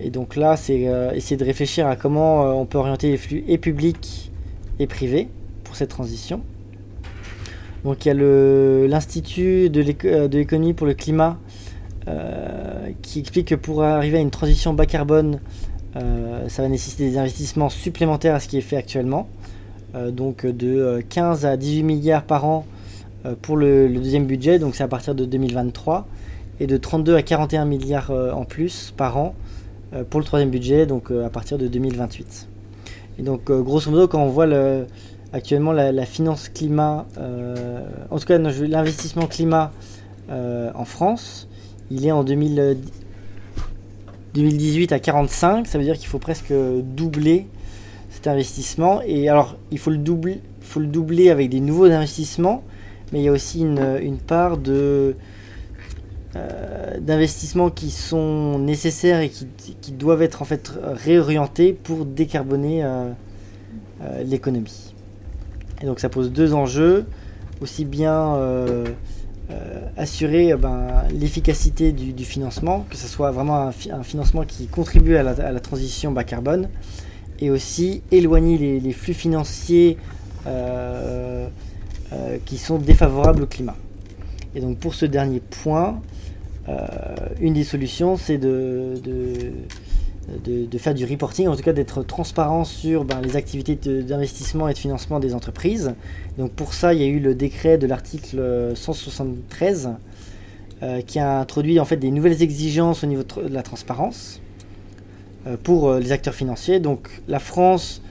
Et 0.00 0.10
donc 0.10 0.34
là, 0.34 0.56
c'est 0.56 0.88
essayer 1.14 1.36
de 1.36 1.44
réfléchir 1.44 1.86
à 1.86 1.94
comment 1.94 2.58
on 2.60 2.64
peut 2.66 2.78
orienter 2.78 3.10
les 3.10 3.16
flux 3.18 3.44
et 3.46 3.58
publics 3.58 4.32
et 4.80 4.86
privés 4.88 5.28
pour 5.62 5.76
cette 5.76 5.90
transition. 5.90 6.40
Donc 7.84 8.04
il 8.04 8.08
y 8.08 8.10
a 8.10 8.86
l'Institut 8.86 9.66
euh, 9.66 10.28
de 10.28 10.38
l'économie 10.38 10.72
pour 10.72 10.86
le 10.86 10.94
climat 10.94 11.38
euh, 12.08 12.90
qui 13.00 13.20
explique 13.20 13.48
que 13.48 13.54
pour 13.54 13.84
arriver 13.84 14.18
à 14.18 14.20
une 14.20 14.32
transition 14.32 14.74
bas 14.74 14.86
carbone, 14.86 15.38
euh, 15.96 16.48
ça 16.48 16.62
va 16.62 16.68
nécessiter 16.68 17.08
des 17.08 17.16
investissements 17.18 17.68
supplémentaires 17.68 18.34
à 18.34 18.40
ce 18.40 18.48
qui 18.48 18.58
est 18.58 18.62
fait 18.62 18.76
actuellement. 18.76 19.28
Donc 20.10 20.46
de 20.46 20.68
euh, 20.68 21.02
15 21.06 21.44
à 21.44 21.56
18 21.56 21.82
milliards 21.82 22.24
par 22.24 22.46
an 22.46 22.64
pour 23.42 23.56
le, 23.56 23.88
deuxième 23.88 24.26
budget, 24.26 24.58
donc 24.58 24.74
c'est 24.74 24.82
à 24.82 24.88
partir 24.88 25.14
de 25.14 25.24
2023, 25.24 26.08
et 26.58 26.66
de 26.66 26.76
32 26.76 27.14
à 27.14 27.22
41 27.22 27.66
milliards 27.66 28.10
en 28.10 28.44
plus 28.44 28.92
par 28.96 29.16
an 29.16 29.36
pour 30.10 30.18
le 30.18 30.26
troisième 30.26 30.50
budget, 30.50 30.86
donc 30.86 31.12
à 31.12 31.30
partir 31.30 31.56
de 31.56 31.68
2028. 31.68 32.48
Et 33.18 33.22
donc 33.22 33.44
grosso 33.52 33.92
modo, 33.92 34.08
quand 34.08 34.20
on 34.20 34.28
voit 34.28 34.46
le, 34.46 34.86
actuellement 35.32 35.72
la, 35.72 36.06
finance 36.06 36.48
climat, 36.48 37.06
euh, 37.18 37.80
en 38.10 38.18
tout 38.18 38.26
cas 38.26 38.38
l'investissement 38.38 39.26
climat 39.26 39.72
euh, 40.30 40.70
en 40.74 40.84
France, 40.84 41.48
il 41.90 42.06
est 42.06 42.12
en 42.12 42.22
2000, 42.22 42.60
euh, 42.60 42.74
2018 44.34 44.92
à 44.92 44.98
45, 44.98 45.66
ça 45.66 45.78
veut 45.78 45.84
dire 45.84 45.96
qu'il 45.96 46.08
faut 46.08 46.18
presque 46.18 46.52
doubler 46.52 47.46
cet 48.10 48.26
investissement. 48.26 49.00
Et 49.06 49.28
alors, 49.28 49.56
il 49.70 49.78
faut 49.78 49.90
le 49.90 49.98
doubler, 49.98 50.40
faut 50.60 50.80
le 50.80 50.86
doubler 50.86 51.30
avec 51.30 51.48
des 51.48 51.60
nouveaux 51.60 51.90
investissements, 51.90 52.62
mais 53.12 53.20
il 53.20 53.24
y 53.24 53.28
a 53.28 53.32
aussi 53.32 53.60
une, 53.60 54.18
part 54.18 54.58
de 54.58 55.16
euh, 56.36 56.98
d'investissements 57.00 57.70
qui 57.70 57.90
sont 57.90 58.58
nécessaires 58.58 59.20
et 59.20 59.28
qui, 59.28 59.46
qui 59.80 59.92
doivent 59.92 60.22
être 60.22 60.40
en 60.40 60.46
fait 60.46 60.72
réorientés 60.82 61.72
pour 61.72 62.04
décarboner 62.04 62.84
l'économie. 64.24 64.92
Et 65.82 65.86
donc 65.86 66.00
ça 66.00 66.08
pose 66.08 66.30
deux 66.30 66.54
enjeux, 66.54 67.06
aussi 67.60 67.84
bien 67.84 68.34
euh, 68.36 68.86
euh, 69.50 69.80
assurer 69.96 70.52
euh, 70.52 70.56
ben, 70.56 70.88
l'efficacité 71.18 71.92
du, 71.92 72.24
financement, 72.24 72.86
que 72.88 72.96
ce 72.96 73.08
soit 73.08 73.32
vraiment 73.32 73.56
un, 73.56 73.72
fi- 73.72 73.90
un 73.90 74.04
financement 74.04 74.44
qui 74.44 74.66
contribue 74.66 75.16
à 75.16 75.22
la, 75.22 75.60
transition 75.60 76.12
bas 76.12 76.24
carbone, 76.24 76.68
et 77.40 77.50
aussi 77.50 78.02
éloigner 78.12 78.80
les, 78.80 78.92
flux 78.92 79.14
financiers 79.14 79.98
qui 82.44 82.58
sont 82.58 82.78
défavorables 82.78 83.42
au 83.42 83.46
climat. 83.46 83.76
Et 84.54 84.60
donc 84.60 84.78
pour 84.78 84.94
ce 84.94 85.06
dernier 85.06 85.40
point, 85.40 86.00
une 87.40 87.54
des 87.54 87.64
solutions, 87.64 88.16
c'est 88.16 88.38
de, 88.38 88.94
de- 90.44 90.78
faire 90.78 90.94
du 90.94 91.04
reporting, 91.04 91.48
en 91.48 91.56
tout 91.56 91.62
cas 91.62 91.72
d'être 91.72 92.02
transparent 92.02 92.64
sur 92.64 93.04
ben, 93.04 93.20
les 93.22 93.36
activités 93.36 93.74
d'investissement 94.02 94.68
et 94.68 94.72
de 94.72 94.78
financement 94.78 95.20
des 95.20 95.34
entreprises. 95.34 95.94
Donc 96.38 96.52
pour 96.52 96.74
ça, 96.74 96.94
il 96.94 97.00
y 97.00 97.04
a 97.04 97.06
eu 97.08 97.20
le 97.20 97.34
décret 97.34 97.78
de 97.78 97.86
l'article 97.86 98.38
euh, 98.38 98.74
173 98.74 99.90
euh, 100.82 101.00
qui 101.02 101.18
a 101.18 101.38
introduit 101.40 101.78
en 101.80 101.84
fait 101.84 101.96
des 101.96 102.10
nouvelles 102.10 102.42
exigences 102.42 103.04
au 103.04 103.06
niveau 103.06 103.22
de 103.22 103.52
la 103.54 103.62
transparence 103.62 104.40
euh, 105.46 105.56
pour 105.62 105.88
euh, 105.88 106.00
les 106.00 106.12
acteurs 106.12 106.34
financiers. 106.34 106.80
Donc 106.80 107.08
la 107.28 107.38
France 107.38 108.02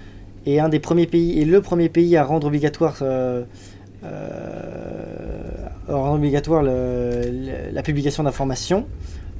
est 0.45 0.59
un 0.59 0.69
des 0.69 0.79
premiers 0.79 1.07
pays 1.07 1.39
et 1.39 1.45
le 1.45 1.61
premier 1.61 1.89
pays 1.89 2.15
à 2.17 2.23
rendre 2.23 2.47
obligatoire 2.47 2.97
euh, 3.01 3.43
euh, 4.03 5.67
la 7.73 7.83
publication 7.83 8.23
d'informations 8.23 8.85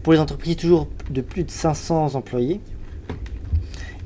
pour 0.04 0.14
les 0.14 0.20
entreprises 0.20 0.56
toujours 0.56 0.88
de 1.10 1.22
plus 1.22 1.44
de 1.44 1.52
500 1.52 2.16
employés. 2.16 2.60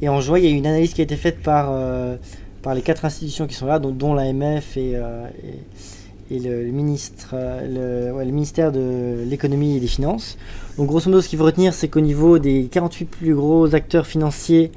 Et 0.01 0.09
en 0.09 0.21
juin, 0.21 0.37
il 0.37 0.45
y 0.45 0.47
a 0.47 0.51
eu 0.51 0.55
une 0.55 0.67
analyse 0.67 0.93
qui 0.93 1.01
a 1.01 1.03
été 1.03 1.15
faite 1.15 1.41
par, 1.41 1.69
euh, 1.71 2.17
par 2.61 2.75
les 2.75 2.81
quatre 2.81 3.05
institutions 3.05 3.47
qui 3.47 3.55
sont 3.55 3.65
là, 3.65 3.79
dont, 3.79 4.13
l'AMF 4.13 4.77
et, 4.77 4.91
euh, 4.95 5.27
et, 6.29 6.35
et 6.35 6.39
le, 6.39 6.71
ministre, 6.71 7.29
euh, 7.33 8.23
le, 8.23 8.31
ministère 8.31 8.71
de 8.71 9.23
l'économie 9.25 9.77
et 9.77 9.79
des 9.79 9.87
finances. 9.87 10.37
Donc 10.77 10.87
grosso 10.87 11.09
modo, 11.09 11.21
ce 11.21 11.29
qu'il 11.29 11.39
faut 11.39 11.45
retenir, 11.45 11.73
c'est 11.73 11.87
qu'au 11.87 12.01
niveau 12.01 12.39
des 12.39 12.65
48 12.65 13.05
plus 13.05 13.33
gros 13.33 13.73
acteurs 13.73 14.05
financiers, 14.05 14.71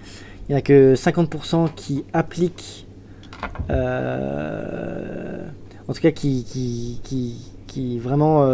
il 0.49 0.53
n'y 0.53 0.59
a 0.59 0.63
que 0.63 0.95
50% 0.95 1.75
qui 1.75 2.05
appliquent, 2.13 2.87
en 3.69 3.83
tout 5.93 6.01
cas 6.01 6.11
qui, 6.11 6.45
qui, 7.03 7.35
qui, 7.67 7.99
vraiment 7.99 8.47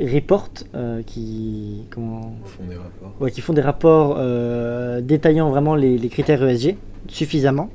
reportent, 0.00 0.64
euh, 0.74 1.02
qui, 1.06 1.82
comment, 1.90 2.34
font 2.44 2.64
des 2.68 2.76
rapports. 2.76 3.14
ouais, 3.20 3.30
qui 3.30 3.40
font 3.40 3.52
des 3.52 3.60
rapports 3.62 4.16
euh, 4.18 5.00
détaillant 5.00 5.50
vraiment 5.50 5.74
les, 5.74 5.98
les 5.98 6.08
critères 6.08 6.42
ESG 6.42 6.76
suffisamment. 7.08 7.70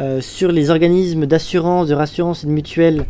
Euh, 0.00 0.20
sur 0.20 0.50
les 0.50 0.70
organismes 0.70 1.26
d'assurance, 1.26 1.88
de 1.88 1.94
rassurance 1.94 2.44
et 2.44 2.46
de 2.46 2.52
mutuelle, 2.52 3.04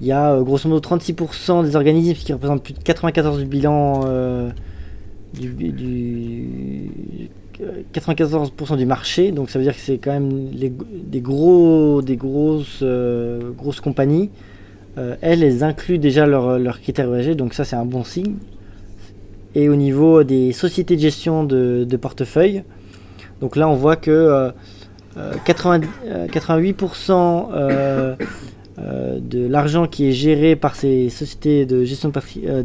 il 0.00 0.06
y 0.06 0.12
a 0.12 0.40
grosso 0.42 0.68
modo 0.68 0.80
36% 0.80 1.64
des 1.64 1.76
organismes 1.76 2.14
qui 2.14 2.32
représentent 2.32 2.62
plus 2.62 2.74
de 2.74 2.78
94 2.82 3.38
du 3.38 3.44
bilan 3.46 4.00
du, 5.34 5.48
du- 5.48 7.30
euh, 7.60 7.82
94% 7.92 8.76
du 8.76 8.86
marché. 8.86 9.32
Donc 9.32 9.50
ça 9.50 9.58
veut 9.58 9.64
dire 9.64 9.74
que 9.74 9.80
c'est 9.80 9.98
quand 9.98 10.12
même 10.12 10.50
les- 10.52 10.72
des 11.04 11.20
gros 11.20 12.00
des 12.02 12.16
grosses 12.16 12.82
grosses 13.56 13.80
compagnies. 13.80 14.30
Euh, 14.98 15.16
elles, 15.20 15.42
elles 15.42 15.64
incluent 15.64 15.98
déjà 15.98 16.26
leurs 16.26 16.58
leurs 16.58 16.80
critères 16.80 17.14
ESG, 17.14 17.36
donc 17.36 17.54
ça 17.54 17.64
c'est 17.64 17.76
un 17.76 17.84
bon 17.84 18.04
signe. 18.04 18.34
Et 19.54 19.68
au 19.68 19.76
niveau 19.76 20.24
des 20.24 20.52
sociétés 20.52 20.96
de 20.96 21.00
gestion 21.00 21.44
de, 21.44 21.86
portefeuille, 22.00 22.64
donc 23.40 23.56
là 23.56 23.68
on 23.68 23.74
voit 23.74 23.96
que 23.96 24.10
euh, 24.10 24.50
euh, 25.16 25.32
80 25.44 25.80
euh, 26.06 26.26
88% 26.26 27.48
euh, 27.52 28.14
euh, 28.78 29.18
de 29.20 29.46
l'argent 29.46 29.86
qui 29.86 30.06
est 30.08 30.12
géré 30.12 30.54
par 30.54 30.76
ces 30.76 31.08
sociétés 31.08 31.66
de 31.66 31.84
gestion 31.84 32.10
de, 32.10 32.18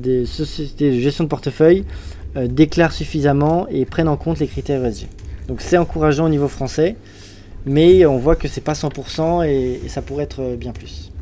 euh, 0.03 1.27
portefeuille 1.27 1.85
euh, 2.35 2.47
déclarent 2.47 2.91
suffisamment 2.91 3.67
et 3.69 3.85
prennent 3.85 4.07
en 4.07 4.17
compte 4.17 4.39
les 4.39 4.47
critères 4.47 4.85
ESG. 4.85 5.07
Donc 5.47 5.61
c'est 5.61 5.77
encourageant 5.77 6.25
au 6.25 6.29
niveau 6.29 6.47
français, 6.47 6.97
mais 7.65 8.05
on 8.05 8.17
voit 8.17 8.35
que 8.35 8.47
c'est 8.47 8.61
pas 8.61 8.73
100% 8.73 9.47
et, 9.47 9.87
ça 9.87 10.01
pourrait 10.01 10.25
être 10.25 10.41
euh, 10.41 10.55
bien 10.55 10.71
plus. 10.71 11.12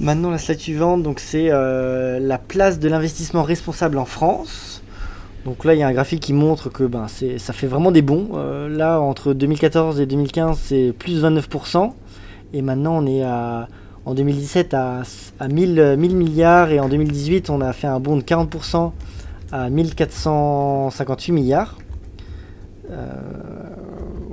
Maintenant, 0.00 0.30
la 0.30 0.38
slide 0.38 0.60
suivante, 0.60 1.18
c'est 1.18 1.48
euh, 1.50 2.20
la 2.20 2.38
place 2.38 2.78
de 2.78 2.88
l'investissement 2.88 3.42
responsable 3.42 3.98
en 3.98 4.04
France. 4.04 4.82
Donc 5.44 5.64
là, 5.64 5.74
il 5.74 5.80
y 5.80 5.82
a 5.82 5.88
un 5.88 5.92
graphique 5.92 6.20
qui 6.20 6.32
montre 6.32 6.68
que 6.68 6.84
ben, 6.84 7.06
ça 7.08 7.52
fait 7.52 7.66
vraiment 7.66 7.90
des 7.90 8.02
bons. 8.02 8.28
Euh, 8.34 8.68
là, 8.68 9.00
entre 9.00 9.32
2014 9.32 10.00
et 10.00 10.06
2015, 10.06 10.56
c'est 10.56 10.92
plus 10.96 11.24
29%. 11.24 11.92
Et 12.52 12.62
maintenant, 12.62 13.02
on 13.02 13.06
est 13.06 13.24
à, 13.24 13.68
en 14.04 14.14
2017 14.14 14.72
à, 14.74 15.02
à 15.40 15.48
1000, 15.48 15.80
euh, 15.80 15.96
1000 15.96 16.14
milliards. 16.14 16.70
Et 16.70 16.78
en 16.78 16.88
2018, 16.88 17.50
on 17.50 17.60
a 17.60 17.72
fait 17.72 17.88
un 17.88 17.98
bond 17.98 18.16
de 18.16 18.22
40% 18.22 18.92
à 19.50 19.68
1458 19.68 21.32
milliards. 21.32 21.76
Euh, 22.90 23.12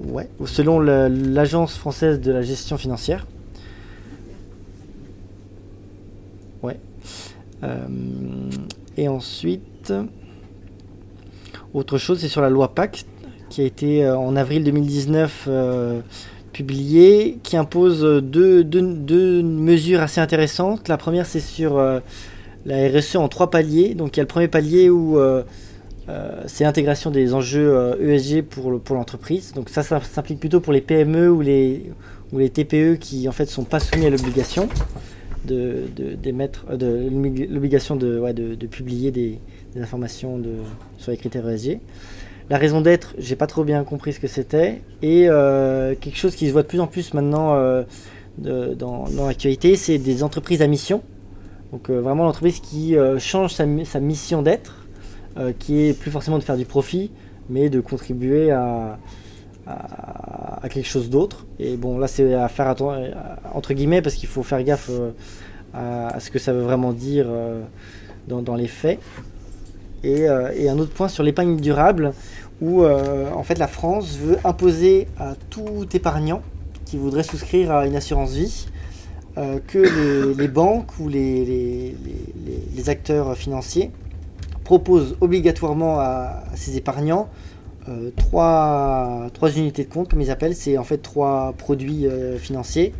ouais, 0.09 0.29
selon 0.45 0.79
l'Agence 0.79 1.75
française 1.75 2.21
de 2.21 2.31
la 2.31 2.43
gestion 2.43 2.77
financière. 2.77 3.25
Ouais. 6.65 6.77
Euh, 7.63 7.77
et 8.97 9.07
ensuite, 9.07 9.93
autre 11.73 11.97
chose, 11.97 12.19
c'est 12.19 12.27
sur 12.27 12.41
la 12.41 12.49
loi 12.49 12.73
Pacte 12.73 13.05
qui 13.49 13.61
a 13.61 13.65
été 13.65 14.03
euh, 14.05 14.17
en 14.17 14.35
avril 14.35 14.63
2019 14.63 15.45
euh, 15.47 15.99
publiée, 16.53 17.37
qui 17.43 17.57
impose 17.57 18.01
deux, 18.23 18.63
deux- 18.63 18.81
deux 18.93 19.43
mesures 19.43 20.01
assez 20.01 20.19
intéressantes. 20.21 20.87
La 20.87 20.97
première, 20.97 21.25
c'est 21.25 21.39
sur 21.41 21.77
la 21.77 22.87
RSE 22.89 23.17
en 23.17 23.27
trois 23.27 23.49
paliers. 23.49 23.93
Donc 23.93 24.15
il 24.15 24.17
y 24.17 24.21
a 24.21 24.23
le 24.23 24.27
premier 24.27 24.47
palier 24.47 24.89
où 24.89 25.17
c'est 26.47 26.63
l'intégration 26.63 27.11
des 27.11 27.33
enjeux 27.33 27.97
ESG 28.01 28.41
pour, 28.43 28.71
le- 28.71 28.79
pour 28.79 28.95
l'entreprise. 28.95 29.51
Donc 29.53 29.69
ça, 29.69 29.83
ça 29.83 29.99
s'implique 30.01 30.39
plutôt 30.39 30.61
pour 30.61 30.71
les 30.71 30.79
PME 30.81 31.29
ou 31.29 31.41
les, 31.41 31.91
ou 32.31 32.39
les 32.39 32.49
TPE 32.49 32.95
qui 32.99 33.27
en 33.27 33.33
fait 33.33 33.47
sont 33.47 33.65
pas 33.65 33.81
soumis 33.81 34.05
à 34.05 34.09
l'obligation 34.09 34.69
de, 35.45 35.84
d'émettre, 36.22 36.65
euh, 36.69 36.77
de 36.77 37.47
l'obligation 37.53 37.95
de, 37.95 38.31
de, 38.31 38.67
publier 38.67 39.11
des, 39.11 39.39
informations 39.80 40.41
sur 40.97 41.11
les 41.11 41.17
critères 41.17 41.47
ESG. 41.49 41.80
La 42.49 42.57
raison 42.57 42.81
d'être, 42.81 43.15
j'ai 43.17 43.35
pas 43.35 43.47
trop 43.47 43.63
bien 43.63 43.84
compris 43.84 44.13
ce 44.13 44.19
que 44.19 44.27
c'était. 44.27 44.81
Et 45.01 45.27
euh, 45.27 45.95
quelque 45.99 46.17
chose 46.17 46.35
qui 46.35 46.47
se 46.47 46.53
voit 46.53 46.61
de 46.61 46.67
plus 46.67 46.80
en 46.80 46.88
plus 46.88 47.13
maintenant 47.13 47.55
euh, 47.55 47.84
dans, 48.38 49.05
l'actualité, 49.26 49.76
c'est 49.76 49.97
des 49.97 50.23
entreprises 50.23 50.61
à 50.61 50.67
mission. 50.67 51.01
Donc 51.72 51.89
vraiment 51.89 52.23
l'entreprise 52.23 52.59
qui 52.59 52.95
change 53.17 53.53
sa, 53.53 53.65
sa 53.84 53.99
mission 53.99 54.41
d'être, 54.41 54.85
qui 55.59 55.81
est 55.81 55.99
plus 55.99 56.11
forcément 56.11 56.38
de 56.38 56.43
faire 56.43 56.55
du 56.55 56.65
profit, 56.65 57.11
mais 57.49 57.69
de 57.69 57.81
contribuer 57.81 58.51
à, 58.51 58.97
à, 59.67 60.67
quelque 60.69 60.87
chose 60.87 61.09
d'autre. 61.09 61.45
Et 61.59 61.75
bon 61.77 61.97
là 61.97 62.07
c'est 62.07 62.33
à 62.33 62.47
faire 62.47 62.73
euh, 62.81 63.11
entre 63.53 63.73
guillemets 63.73 64.01
parce 64.01 64.15
qu'il 64.15 64.29
faut 64.29 64.43
faire 64.43 64.63
gaffe 64.63 64.89
euh, 64.89 65.11
à, 65.73 66.19
ce 66.19 66.29
que 66.31 66.39
ça 66.39 66.53
veut 66.53 66.61
vraiment 66.61 66.93
dire 66.93 67.25
euh, 67.29 67.61
dans, 68.27 68.55
les 68.55 68.67
faits. 68.67 68.99
Et, 70.03 70.27
un 70.27 70.77
autre 70.77 70.91
point 70.91 71.07
sur 71.07 71.23
l'épargne 71.23 71.57
durable, 71.57 72.13
où 72.61 72.85
en 72.85 73.43
fait 73.43 73.57
la 73.57 73.67
France 73.67 74.17
veut 74.17 74.37
imposer 74.43 75.07
à 75.19 75.33
tout 75.49 75.87
épargnant 75.93 76.41
qui 76.85 76.97
voudrait 76.97 77.23
souscrire 77.23 77.71
à 77.71 77.87
une 77.87 77.95
assurance 77.95 78.33
vie 78.33 78.67
que 79.35 80.33
les, 80.37 80.47
banques 80.47 80.91
ou 80.99 81.09
les, 81.09 81.95
les- 82.75 82.89
acteurs 82.89 83.35
financiers 83.35 83.91
proposent 84.63 85.17
obligatoirement 85.21 85.99
à 85.99 86.43
ces 86.55 86.77
épargnants 86.77 87.27
euh, 87.87 88.09
trois, 88.15 89.29
trois 89.33 89.51
unités 89.55 89.83
de 89.83 89.89
compte, 89.89 90.09
comme 90.09 90.21
ils 90.21 90.31
appellent, 90.31 90.55
c'est 90.55 90.77
en 90.77 90.83
fait 90.83 90.97
trois 90.97 91.53
produits 91.57 92.07
euh, 92.07 92.37
financiers. 92.37 92.93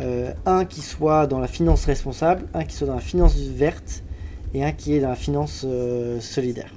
Euh, 0.00 0.32
un 0.46 0.64
qui 0.64 0.82
soit 0.82 1.26
dans 1.26 1.38
la 1.38 1.46
finance 1.46 1.84
responsable, 1.86 2.46
un 2.54 2.64
qui 2.64 2.74
soit 2.74 2.86
dans 2.86 2.94
la 2.94 3.00
finance 3.00 3.36
verte 3.36 4.02
et 4.54 4.64
un 4.64 4.72
qui 4.72 4.94
est 4.94 5.00
dans 5.00 5.08
la 5.08 5.16
finance 5.16 5.66
solidaire. 6.20 6.72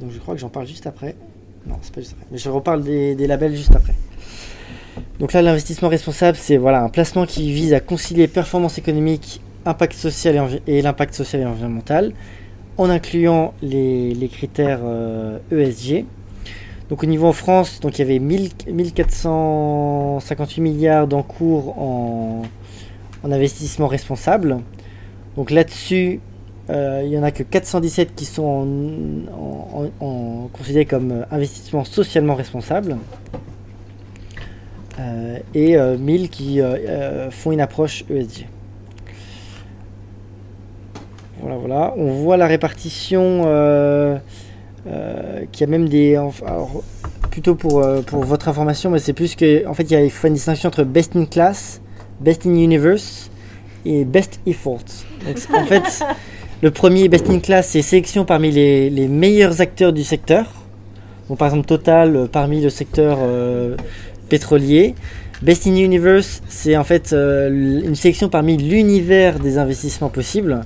Donc 0.00 0.10
je 0.10 0.18
crois 0.18 0.34
que 0.34 0.40
j'en 0.40 0.48
parle 0.48 0.66
juste 0.66 0.86
après. 0.86 1.14
Non, 1.66 1.76
c'est 1.82 1.94
pas 1.94 2.00
juste 2.00 2.14
après. 2.14 2.26
Mais 2.32 2.38
je 2.38 2.48
reparle 2.48 2.82
des, 2.82 3.26
labels 3.26 3.54
juste 3.54 3.74
après. 3.76 3.94
Donc 5.18 5.34
là, 5.34 5.42
l'investissement 5.42 5.88
responsable, 5.88 6.38
c'est 6.38 6.56
voilà, 6.56 6.82
un 6.82 6.88
placement 6.88 7.26
qui 7.26 7.52
vise 7.52 7.74
à 7.74 7.80
concilier 7.80 8.28
performance 8.28 8.78
économique, 8.78 9.42
impact 9.66 9.92
social 9.92 10.60
et 10.66 10.80
l'impact 10.80 11.14
social 11.14 11.42
et 11.42 11.46
environnemental, 11.46 12.14
en 12.80 12.90
incluant 12.90 13.54
les, 13.62 14.28
critères 14.32 14.80
euh, 14.82 15.38
ESG. 15.52 16.04
Donc 16.88 17.02
au 17.04 17.06
niveau 17.06 17.26
en 17.26 17.32
France, 17.32 17.80
donc 17.80 17.98
il 17.98 18.02
y 18.02 18.04
avait 18.04 18.18
1000 18.18 18.50
1458 18.72 20.60
milliards 20.60 21.06
d'encours 21.06 21.78
en, 21.78 22.42
en 23.22 23.32
investissement 23.32 23.86
responsable. 23.86 24.58
Donc 25.36 25.50
là-dessus, 25.50 26.20
euh, 26.70 27.02
il 27.04 27.10
n'y 27.10 27.18
en 27.18 27.22
a 27.22 27.32
que 27.32 27.42
417 27.42 28.14
qui 28.14 28.24
sont 28.24 28.68
considérés 30.52 30.84
comme 30.84 31.10
euh, 31.10 31.24
investissement 31.30 31.84
socialement 31.84 32.34
responsable. 32.34 32.96
et 35.54 35.76
euh, 35.76 35.96
1000 35.96 36.28
qui 36.28 36.60
font 37.30 37.52
une 37.52 37.60
approche 37.60 38.04
ESG. 38.10 38.46
Voilà, 41.40 41.56
voilà. 41.56 41.94
On 41.96 42.12
voit 42.12 42.36
la 42.36 42.46
répartition 42.46 43.42
euh, 43.46 44.18
euh, 44.86 45.44
qui 45.52 45.64
a 45.64 45.66
même 45.66 45.88
des. 45.88 46.16
alors, 46.16 46.82
plutôt 47.30 47.54
pour, 47.54 47.80
euh, 47.80 48.02
pour 48.02 48.24
votre 48.24 48.48
information, 48.48 48.90
mais 48.90 48.98
c'est 48.98 49.12
plus 49.12 49.36
que. 49.36 49.66
En 49.66 49.74
fait, 49.74 49.90
il 49.90 50.10
faut 50.10 50.26
une 50.26 50.34
distinction 50.34 50.68
entre 50.68 50.84
best 50.84 51.16
in 51.16 51.24
class, 51.24 51.80
best 52.20 52.46
in 52.46 52.54
universe 52.54 53.30
et 53.86 54.04
best 54.04 54.40
effort. 54.46 54.80
Donc, 55.26 55.38
en 55.54 55.64
fait, 55.64 56.04
le 56.62 56.70
premier 56.70 57.08
best 57.08 57.30
in 57.30 57.38
class, 57.38 57.68
c'est 57.68 57.82
sélection 57.82 58.24
parmi 58.26 58.50
les, 58.50 58.90
les 58.90 59.08
meilleurs 59.08 59.60
acteurs 59.62 59.92
du 59.94 60.04
secteur. 60.04 60.52
Donc, 61.28 61.38
par 61.38 61.48
exemple, 61.48 61.66
Total 61.66 62.28
parmi 62.30 62.60
le 62.60 62.70
secteur 62.70 63.18
pétrolier. 64.28 64.94
Best 65.42 65.66
in 65.66 65.76
Universe, 65.76 66.42
c'est 66.48 66.76
en 66.76 66.84
fait 66.84 67.12
une 67.14 67.94
sélection 67.94 68.28
parmi 68.28 68.58
l'univers 68.58 69.38
des 69.38 69.56
investissements 69.56 70.10
possibles. 70.10 70.60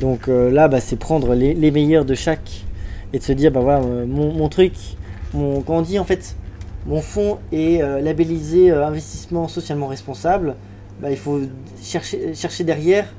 Donc 0.00 0.28
euh, 0.28 0.50
là, 0.50 0.68
bah, 0.68 0.80
c'est 0.80 0.96
prendre 0.96 1.34
les, 1.34 1.70
meilleurs 1.70 2.04
de 2.04 2.14
chaque 2.14 2.64
et 3.12 3.18
de 3.18 3.22
se 3.22 3.32
dire, 3.32 3.50
bah 3.50 3.60
voilà, 3.60 3.80
euh, 3.84 4.06
mon, 4.06 4.48
truc, 4.48 4.72
mon, 5.34 5.60
quand 5.62 5.78
on 5.78 5.82
dit 5.82 5.98
en 5.98 6.04
fait, 6.04 6.36
mon 6.86 7.00
fonds 7.00 7.38
est 7.52 7.82
euh, 7.82 8.00
labellisé 8.00 8.70
investissement 8.70 9.48
socialement 9.48 9.86
responsable, 9.88 10.54
bah, 11.00 11.10
il 11.10 11.16
faut 11.16 11.40
chercher, 11.82 12.64
derrière, 12.64 13.12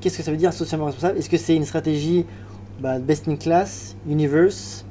qu'est-ce 0.00 0.18
que 0.18 0.22
ça 0.22 0.30
veut 0.30 0.36
dire 0.36 0.52
socialement 0.52 0.86
responsable. 0.86 1.18
Est-ce 1.18 1.30
que 1.30 1.36
c'est 1.36 1.56
une 1.56 1.64
stratégie 1.64 2.26
bah, 2.80 2.98
best 2.98 3.28
in 3.28 3.36
class, 3.36 3.96
universe, 4.08 4.84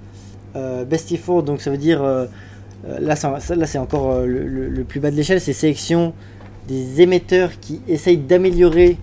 best 0.87 1.11
effort, 1.11 1.43
donc 1.43 1.61
ça 1.61 1.69
veut 1.69 1.77
dire, 1.77 2.03
là, 2.03 3.15
c'est 3.15 3.77
encore 3.77 4.21
le- 4.21 4.67
le 4.67 4.83
plus 4.83 4.99
bas 4.99 5.11
de 5.11 5.15
l'échelle, 5.15 5.39
c'est 5.39 5.53
sélection 5.53 6.13
des 6.67 7.01
émetteurs 7.01 7.59
qui 7.59 7.81
essayent 7.87 8.17
d'améliorer 8.17 8.97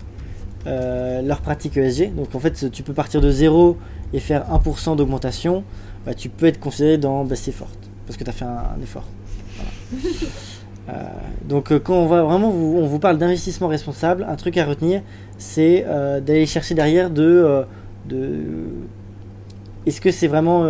euh, 0.67 1.21
leur 1.21 1.39
pratique 1.41 1.77
ESG. 1.77 2.13
Donc 2.13 2.35
en 2.35 2.39
fait, 2.39 2.69
tu 2.71 2.83
peux 2.83 2.93
partir 2.93 3.21
de 3.21 3.31
zéro 3.31 3.77
et 4.13 4.19
faire 4.19 4.45
1% 4.51 4.97
d'augmentation, 4.97 5.63
bah, 6.05 6.13
tu 6.13 6.29
peux 6.29 6.45
être 6.45 6.59
considéré 6.59 6.97
dans 6.97 7.23
best 7.23 7.47
effort, 7.47 7.69
parce 8.05 8.17
que 8.17 8.23
tu 8.23 8.29
as 8.29 8.33
fait 8.33 8.45
un, 8.45 8.63
un 8.77 8.81
effort. 8.83 9.05
Voilà. 9.55 10.03
Euh, 10.89 10.93
donc 11.43 11.73
euh, 11.73 11.79
quand 11.79 11.95
on 11.95 12.05
va 12.05 12.23
vraiment 12.23 12.49
vous, 12.49 12.77
on 12.77 12.87
vous 12.87 12.97
parle 12.97 13.17
d'investissement 13.17 13.67
responsable, 13.67 14.25
un 14.29 14.37
truc 14.37 14.55
à 14.55 14.65
retenir, 14.65 15.01
c'est 15.37 15.83
euh, 15.85 16.21
d'aller 16.21 16.45
chercher 16.45 16.75
derrière 16.75 17.09
de, 17.09 17.65
de 18.07 18.39
est-ce 19.85 19.99
que 19.99 20.11
c'est 20.11 20.27
vraiment 20.27 20.65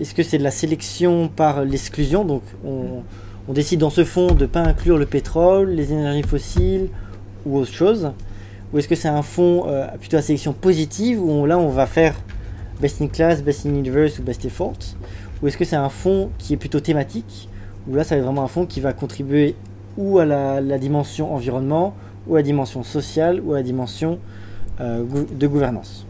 est-ce 0.00 0.14
que 0.14 0.22
c'est 0.22 0.38
de 0.38 0.44
la 0.44 0.52
sélection 0.52 1.26
par 1.26 1.64
l'exclusion? 1.64 2.24
Donc 2.24 2.42
on, 2.64 3.02
on 3.48 3.52
décide 3.52 3.80
dans 3.80 3.90
ce 3.90 4.04
fonds 4.04 4.28
de 4.28 4.42
ne 4.42 4.46
pas 4.46 4.60
inclure 4.60 4.96
le 4.96 5.06
pétrole, 5.06 5.70
les 5.70 5.92
énergies 5.92 6.22
fossiles 6.22 6.88
ou 7.46 7.58
autre 7.58 7.72
chose 7.72 8.12
ou 8.74 8.78
est-ce 8.78 8.88
que 8.88 8.96
c'est 8.96 9.08
un 9.08 9.22
fonds 9.22 9.68
euh, 9.68 9.86
plutôt 10.00 10.16
à 10.16 10.22
sélection 10.22 10.52
positive 10.52 11.22
où 11.22 11.46
là 11.46 11.56
on 11.58 11.68
va 11.68 11.86
faire 11.86 12.16
best 12.80 13.00
in 13.00 13.06
class, 13.06 13.40
best 13.40 13.64
in 13.66 13.68
universe 13.68 14.18
ou 14.18 14.22
best 14.22 14.44
effort? 14.44 14.74
Ou 15.40 15.46
est-ce 15.46 15.56
que 15.56 15.64
c'est 15.64 15.76
un 15.76 15.88
fonds 15.88 16.30
qui 16.38 16.54
est 16.54 16.56
plutôt 16.56 16.80
thématique 16.80 17.48
où 17.88 17.94
là 17.94 18.02
ça 18.02 18.16
va 18.16 18.18
être 18.18 18.24
vraiment 18.24 18.42
un 18.42 18.48
fonds 18.48 18.66
qui 18.66 18.80
va 18.80 18.92
contribuer 18.92 19.54
ou 19.96 20.18
à 20.18 20.24
la, 20.24 20.78
dimension 20.78 21.32
environnement 21.32 21.94
ou 22.26 22.34
à 22.34 22.38
la 22.40 22.42
dimension 22.42 22.82
sociale 22.82 23.40
ou 23.44 23.52
à 23.52 23.58
la 23.58 23.62
dimension 23.62 24.18
euh, 24.80 25.04
de 25.30 25.46
gouvernance? 25.46 26.04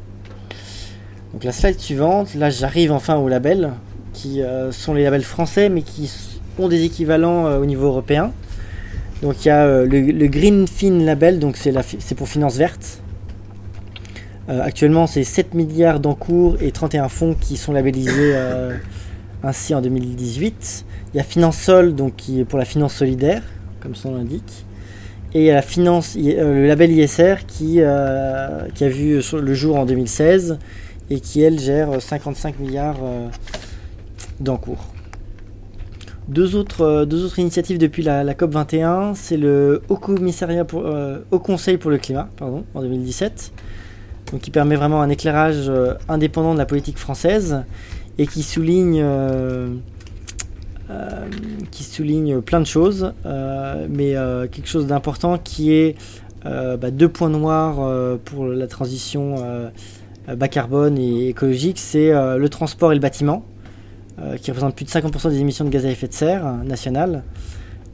Donc 1.34 1.44
la 1.44 1.52
slide 1.52 1.78
suivante, 1.78 2.34
là 2.34 2.48
j'arrive 2.48 2.92
enfin 2.92 3.16
aux 3.16 3.28
labels 3.28 3.72
qui 4.14 4.40
euh, 4.40 4.72
sont 4.72 4.94
les 4.94 5.04
labels 5.04 5.24
français 5.24 5.68
mais 5.68 5.82
qui 5.82 6.10
ont 6.58 6.68
des 6.68 6.84
équivalents 6.84 7.58
au 7.58 7.66
niveau 7.66 7.88
européen. 7.88 8.32
Donc 9.24 9.42
il 9.42 9.48
y 9.48 9.50
a 9.50 9.64
euh, 9.64 9.86
le, 9.86 10.02
le 10.02 10.26
Green 10.26 10.68
Fin 10.68 10.98
Label, 10.98 11.38
donc 11.38 11.56
c'est 11.56 12.14
pour 12.14 12.28
finance 12.28 12.58
verte. 12.58 13.00
Euh, 14.50 14.62
actuellement 14.62 15.06
c'est 15.06 15.24
7 15.24 15.54
milliards 15.54 15.98
d'encours 15.98 16.58
et 16.60 16.70
31 16.72 17.08
fonds 17.08 17.34
qui 17.34 17.56
sont 17.56 17.72
labellisés 17.72 18.32
euh, 18.34 18.76
ainsi 19.42 19.74
en 19.74 19.80
2018. 19.80 20.84
Il 21.14 21.16
y 21.16 21.20
a 21.20 21.22
Finance 21.22 21.56
Sol, 21.56 21.94
donc 21.94 22.16
qui 22.16 22.40
est 22.40 22.44
pour 22.44 22.58
la 22.58 22.66
finance 22.66 22.92
solidaire, 22.92 23.42
comme 23.80 23.94
son 23.94 24.10
nom 24.10 24.18
l'indique. 24.18 24.66
Et 25.32 25.40
il 25.40 25.46
y 25.46 25.50
a 25.50 25.54
la 25.54 25.62
finance, 25.62 26.16
le 26.16 26.66
label 26.66 26.92
ISR 26.92 27.46
qui, 27.46 27.80
qui 28.74 28.84
a 28.84 28.88
vu 28.88 29.20
le 29.32 29.54
jour 29.54 29.76
en 29.76 29.86
2016 29.86 30.58
et 31.08 31.20
qui, 31.20 31.40
elle, 31.40 31.58
gère 31.58 32.00
55 32.00 32.58
milliards 32.60 33.00
d'encours. 34.38 34.93
Deux 36.28 36.56
autres, 36.56 36.80
euh, 36.80 37.04
deux 37.04 37.24
autres 37.24 37.38
initiatives 37.38 37.76
depuis 37.76 38.02
la, 38.02 38.24
la 38.24 38.32
COP 38.34 38.52
21, 38.52 39.12
c'est 39.14 39.36
le 39.36 39.82
euh, 39.90 41.18
Haut 41.30 41.38
Conseil 41.38 41.76
pour 41.76 41.90
le 41.90 41.98
climat 41.98 42.30
pardon, 42.36 42.64
en 42.74 42.80
2017, 42.80 43.52
donc 44.32 44.40
qui 44.40 44.50
permet 44.50 44.74
vraiment 44.74 45.02
un 45.02 45.10
éclairage 45.10 45.68
euh, 45.68 45.94
indépendant 46.08 46.54
de 46.54 46.58
la 46.58 46.64
politique 46.64 46.96
française 46.96 47.64
et 48.16 48.26
qui 48.26 48.42
souligne, 48.42 49.04
qui 51.72 51.82
souligne 51.82 52.40
plein 52.42 52.60
de 52.60 52.66
choses, 52.66 53.12
mais 53.24 54.14
quelque 54.52 54.68
chose 54.68 54.86
d'important 54.86 55.36
qui 55.36 55.72
est 55.72 55.96
bah, 56.44 56.92
deux 56.92 57.08
points 57.08 57.28
noirs 57.28 58.18
pour 58.24 58.46
la 58.46 58.68
transition 58.68 59.34
bas 60.28 60.46
carbone 60.46 60.96
et 60.96 61.30
écologique, 61.30 61.80
c'est 61.80 62.12
le 62.12 62.48
transport 62.48 62.92
et 62.92 62.94
le 62.94 63.00
bâtiment, 63.00 63.44
qui 64.40 64.50
représentent 64.50 64.76
plus 64.76 64.84
de 64.84 64.90
50% 64.90 65.30
des 65.30 65.38
émissions 65.40 65.64
de 65.64 65.70
gaz 65.70 65.84
à 65.86 65.90
effet 65.90 66.08
de 66.08 66.12
serre 66.12 66.46
euh, 66.46 66.56
nationales. 66.64 67.22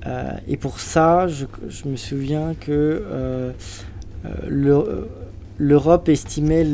Euh, 0.07 0.33
et 0.49 0.57
pour 0.57 0.81
ça, 0.81 1.27
je, 1.29 1.47
je 1.69 1.87
me 1.89 1.97
souviens 1.97 2.55
que 2.59 2.71
euh, 2.71 3.53
euh, 4.25 4.29
le- 4.49 5.09
l'Europe 5.59 6.09
estimait 6.09 6.65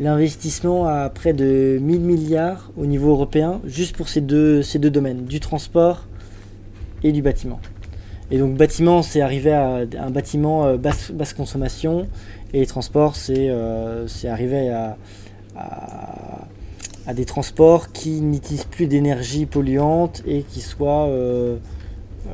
l'investissement 0.00 0.86
à 0.86 1.08
près 1.10 1.32
de 1.32 1.78
1000 1.80 2.00
milliards 2.00 2.70
au 2.76 2.86
niveau 2.86 3.10
européen, 3.10 3.60
juste 3.64 3.96
pour 3.96 4.08
ces 4.08 4.20
deux, 4.20 4.62
ces 4.62 4.78
deux 4.78 4.90
domaines, 4.90 5.24
du 5.24 5.40
transport 5.40 6.06
et 7.02 7.12
du 7.12 7.22
bâtiment. 7.22 7.60
Et 8.30 8.38
donc 8.38 8.56
bâtiment, 8.56 9.02
c'est 9.02 9.20
arrivé 9.20 9.52
à 9.52 9.82
un 9.98 10.10
bâtiment 10.10 10.64
euh, 10.66 10.76
basse, 10.78 11.34
consommation, 11.36 12.06
et 12.54 12.60
les 12.60 12.66
transports, 12.66 13.14
c'est 13.16 13.48
euh, 13.50 14.06
arrivé 14.24 14.70
à, 14.70 14.96
à 17.06 17.14
des 17.14 17.24
transports 17.24 17.92
qui 17.92 18.20
n'utilisent 18.20 18.64
plus 18.64 18.86
d'énergie 18.86 19.46
polluante 19.46 20.22
et 20.26 20.42
qui 20.42 20.60
soient 20.60 21.06
euh, 21.08 21.56
euh, 22.26 22.30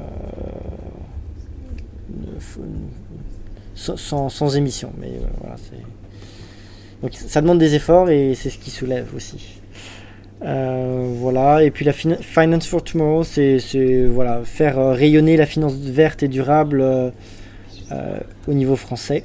sans, 3.74 3.96
sans, 3.96 4.28
sans 4.28 4.56
émission. 4.56 4.92
Mais 4.98 5.08
euh, 5.08 5.26
voilà, 5.40 5.56
donc 7.02 7.14
ça 7.14 7.40
demande 7.40 7.58
des 7.58 7.74
efforts 7.74 8.10
et 8.10 8.34
c'est 8.34 8.50
ce 8.50 8.58
qui 8.58 8.70
soulève 8.70 9.08
aussi. 9.16 9.56
Voilà, 10.42 11.62
et 11.64 11.70
puis 11.70 11.84
la 11.84 11.92
fin- 11.92 12.16
Finance 12.20 12.66
for 12.66 12.82
Tomorrow, 12.82 13.24
c'est 13.24 13.58
voilà, 14.06 14.42
faire 14.44 14.76
rayonner 14.94 15.36
la 15.36 15.46
finance 15.46 15.74
verte 15.74 16.22
et 16.22 16.28
durable 16.28 16.82
au 18.48 18.52
niveau 18.54 18.76
français. 18.76 19.24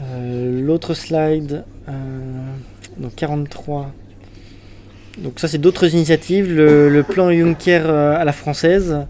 L'autre 0.00 0.94
slide, 0.94 1.64
donc 2.98 3.14
43. 3.14 3.92
Donc 5.18 5.40
ça 5.40 5.48
c'est 5.48 5.58
d'autres 5.58 5.94
initiatives, 5.94 6.54
le, 6.54 7.02
plan 7.02 7.30
Juncker 7.32 7.82
euh, 7.86 8.16
à 8.18 8.24
la 8.24 8.32
française, 8.32 9.06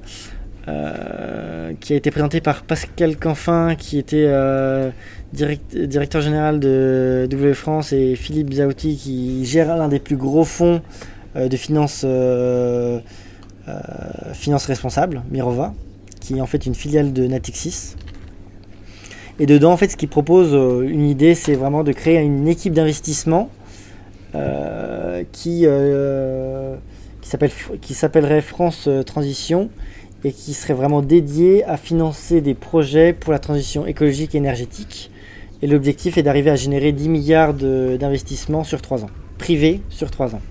euh, 0.69 1.73
qui 1.81 1.93
a 1.95 1.97
été 1.97 2.11
présenté 2.11 2.41
par 2.41 2.63
Pascal 2.63 3.17
Canfin, 3.17 3.75
qui 3.75 3.99
était 3.99 4.27
euh, 4.29 4.91
direct- 5.33 5.77
directeur 5.77 6.21
général 6.23 6.61
de 6.61 7.27
W 7.31 7.55
France, 7.55 7.93
et 7.93 8.15
Philippe 8.15 8.53
Zauti, 8.53 8.97
qui 8.97 9.45
gère 9.45 9.77
l'un 9.77 9.89
des 9.89 9.99
plus 9.99 10.17
gros 10.17 10.45
fonds 10.45 10.81
de 11.35 11.57
finances, 11.57 12.07
finances 14.33 14.67
responsables, 14.67 15.23
Mirova, 15.31 15.75
qui 16.21 16.39
est 16.39 16.41
en 16.41 16.47
fait 16.47 16.65
une 16.65 16.75
filiale 16.75 17.13
de 17.13 17.27
Natixis. 17.27 17.97
Et 19.39 19.45
dedans, 19.45 19.73
en 19.73 19.77
fait, 19.77 19.91
ce 19.91 19.99
qu'il 19.99 20.09
propose, 20.09 20.55
une 20.55 21.07
idée, 21.07 21.35
c'est 21.35 21.55
vraiment 21.55 21.85
de 21.85 21.93
créer 21.93 22.21
une 22.21 22.49
équipe 22.49 22.73
d'investissement 22.73 23.51
euh, 24.37 25.23
qui, 25.33 25.63
euh, 25.65 26.77
qui 27.21 27.29
s'appelle- 27.29 27.51
qui 27.81 27.95
s'appellerait 27.95 28.43
France 28.43 28.85
euh, 28.87 29.03
Transition 29.03 29.71
et 30.25 30.33
qui 30.33 30.55
serait 30.55 30.75
vraiment 30.75 31.03
dédiée 31.03 31.65
à 31.65 31.77
financer 31.77 32.41
des 32.41 32.55
projets 32.55 33.13
pour 33.13 33.33
la 33.33 33.39
transition 33.39 33.87
écologique 33.87 34.35
et 34.35 34.39
énergétique. 34.39 35.11
Et 35.63 35.67
l'objectif 35.67 36.19
est 36.19 36.23
d'arriver 36.23 36.51
à 36.51 36.57
générer 36.57 36.93
10 36.93 37.09
milliards 37.09 37.55
d'investissements 37.55 38.65
sur 38.65 38.83
3 38.83 39.05
ans, 39.05 39.11
privés 39.39 39.81
sur 39.89 40.11
3 40.11 40.35
ans. 40.35 40.43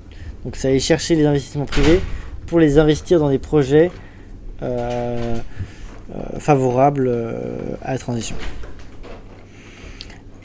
Donc 0.43 0.55
ça 0.55 0.69
aller 0.69 0.79
chercher 0.79 1.15
les 1.15 1.25
investissements 1.25 1.65
privés 1.65 1.99
pour 2.47 2.59
les 2.59 2.77
investir 2.79 3.19
dans 3.19 3.29
des 3.29 3.37
projets 3.39 3.91
favorables 6.39 7.11
à 7.83 7.93
la 7.93 7.97
transition. 7.99 8.35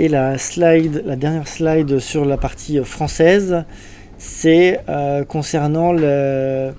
Et 0.01 0.09
la 0.09 0.39
slide, 0.39 1.02
la 1.05 1.14
dernière 1.14 1.47
slide 1.47 1.98
sur 1.98 2.24
la 2.24 2.39
partie 2.39 2.82
française, 2.82 3.64
c'est 4.16 4.81
euh, 4.89 5.27
concernant 5.27 5.94
euh, 5.94 6.72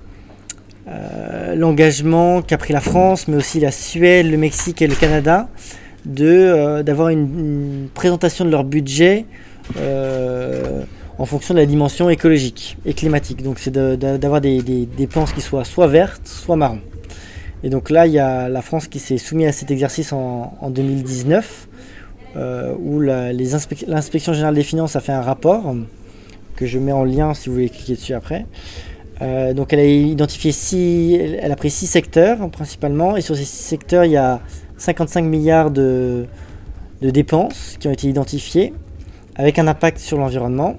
l'engagement 1.54 2.42
qu'a 2.42 2.58
pris 2.58 2.72
la 2.72 2.80
France, 2.80 3.28
mais 3.28 3.36
aussi 3.36 3.60
la 3.60 3.70
Suède, 3.70 4.28
le 4.28 4.36
Mexique 4.36 4.82
et 4.82 4.88
le 4.88 4.96
Canada, 4.96 5.48
euh, 6.18 6.82
d'avoir 6.82 7.10
une, 7.10 7.86
présentation 7.94 8.44
de 8.44 8.50
leur 8.50 8.64
budget 8.64 9.24
en 11.16 11.24
fonction 11.24 11.54
de 11.54 11.60
la 11.60 11.66
dimension 11.66 12.10
écologique 12.10 12.76
et 12.84 12.92
climatique. 12.92 13.44
Donc 13.44 13.60
c'est 13.60 13.70
d'avoir 13.70 14.40
des, 14.40 14.62
des 14.62 14.84
dépenses 14.84 15.32
qui 15.32 15.42
soient 15.42 15.64
soit 15.64 15.86
vertes, 15.86 16.26
soit 16.26 16.56
marron. 16.56 16.80
Et 17.64 17.70
donc 17.70 17.90
là, 17.90 18.06
il 18.06 18.12
y 18.12 18.18
a 18.18 18.48
la 18.48 18.62
France 18.62 18.88
qui 18.88 18.98
s'est 18.98 19.18
soumise 19.18 19.46
à 19.46 19.52
cet 19.52 19.70
exercice 19.70 20.12
en, 20.12 20.56
en 20.60 20.70
2019, 20.70 21.68
euh, 21.68 21.71
où 22.36 23.00
les 23.00 23.54
inspec- 23.54 23.84
l'inspection 23.86 24.32
générale 24.32 24.54
des 24.54 24.62
finances 24.62 24.96
a 24.96 25.00
fait 25.00 25.12
un 25.12 25.20
rapport 25.22 25.74
que 26.56 26.66
je 26.66 26.78
mets 26.78 26.92
en 26.92 27.04
lien 27.04 27.34
si 27.34 27.48
vous 27.48 27.54
voulez 27.56 27.68
cliquer 27.68 27.94
dessus 27.94 28.14
après. 28.14 28.46
Euh, 29.20 29.52
donc 29.54 29.72
elle 29.72 29.78
a 29.80 29.84
identifié 29.84 30.52
six, 30.52 31.14
elle 31.14 31.52
a 31.52 31.56
pris 31.56 31.70
six 31.70 31.86
secteurs 31.86 32.48
principalement, 32.50 33.16
et 33.16 33.20
sur 33.20 33.36
ces 33.36 33.44
six 33.44 33.62
secteurs, 33.62 34.04
il 34.04 34.12
y 34.12 34.16
a 34.16 34.40
55 34.78 35.22
milliards 35.22 35.70
de, 35.70 36.26
de 37.02 37.10
dépenses 37.10 37.76
qui 37.78 37.86
ont 37.88 37.92
été 37.92 38.08
identifiées, 38.08 38.72
avec 39.36 39.58
un 39.58 39.68
impact 39.68 39.98
sur 39.98 40.18
l'environnement. 40.18 40.76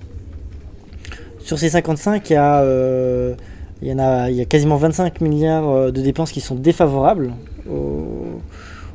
Sur 1.39 1.57
ces 1.57 1.69
55, 1.69 2.29
il 2.29 2.33
y 2.33 2.35
a, 2.35 2.59
euh, 2.61 3.35
en 3.85 3.99
a, 3.99 4.29
il 4.29 4.35
y 4.35 4.41
a 4.41 4.45
quasiment 4.45 4.75
25 4.77 5.21
milliards 5.21 5.69
euh, 5.69 5.91
de 5.91 6.01
dépenses 6.01 6.31
qui 6.31 6.41
sont 6.41 6.55
défavorables 6.55 7.33
au, 7.69 8.41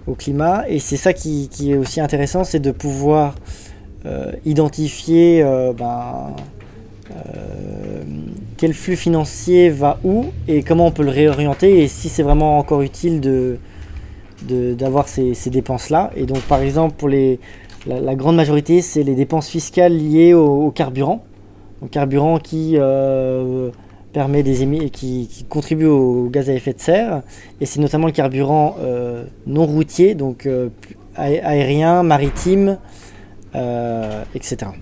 au 0.09 0.15
climat, 0.15 0.65
et 0.69 0.79
c'est 0.79 0.97
ça 0.97 1.13
qui, 1.13 1.49
qui 1.49 1.73
est 1.73 1.77
aussi 1.77 2.01
intéressant, 2.01 2.45
c'est 2.45 2.61
de 2.61 2.71
pouvoir 2.71 3.35
euh, 4.07 4.33
identifier 4.45 5.43
euh, 5.43 5.73
ben, 5.73 6.35
euh, 7.11 8.03
quel 8.57 8.73
flux 8.73 8.97
financier 8.97 9.71
va 9.71 9.99
où 10.05 10.27
et 10.47 10.63
comment 10.63 10.87
on 10.87 10.91
peut 10.91 11.03
le 11.03 11.11
réorienter 11.11 11.83
et 11.83 11.89
si 11.89 12.09
c'est 12.09 12.23
vraiment 12.23 12.59
encore 12.59 12.83
utile 12.83 13.21
de 13.21 13.59
d'avoir 14.49 15.09
ces, 15.09 15.35
ces 15.35 15.51
dépenses-là. 15.51 16.13
Et 16.15 16.25
donc, 16.25 16.41
par 16.43 16.61
exemple, 16.61 16.95
pour 16.97 17.09
les, 17.09 17.41
la, 17.87 18.15
grande 18.15 18.37
majorité, 18.37 18.83
c'est 18.83 19.03
les 19.03 19.17
dépenses 19.17 19.49
fiscales 19.49 19.97
liées 19.97 20.33
au, 20.33 20.67
au 20.67 20.71
carburant. 20.71 21.25
Donc, 21.83 21.91
carburant 21.91 22.39
qui 22.39 22.77
permet 24.19 24.43
des 24.43 24.91
qui, 24.91 25.29
qui 25.31 25.45
contribue 25.45 25.87
au 25.87 26.29
gaz 26.29 26.51
à 26.51 26.53
effet 26.53 26.73
de 26.73 26.81
serre. 26.81 27.23
Et 27.61 27.67
c'est 27.67 27.79
notamment 27.79 28.09
le 28.09 28.13
carburant 28.13 28.75
euh, 28.81 29.23
non 29.47 29.65
routier, 29.65 30.17
donc 30.17 30.45
euh, 30.45 30.71
aérien, 31.15 32.03
maritime, 32.03 32.79
euh, 33.55 34.25
etc. 34.35 34.73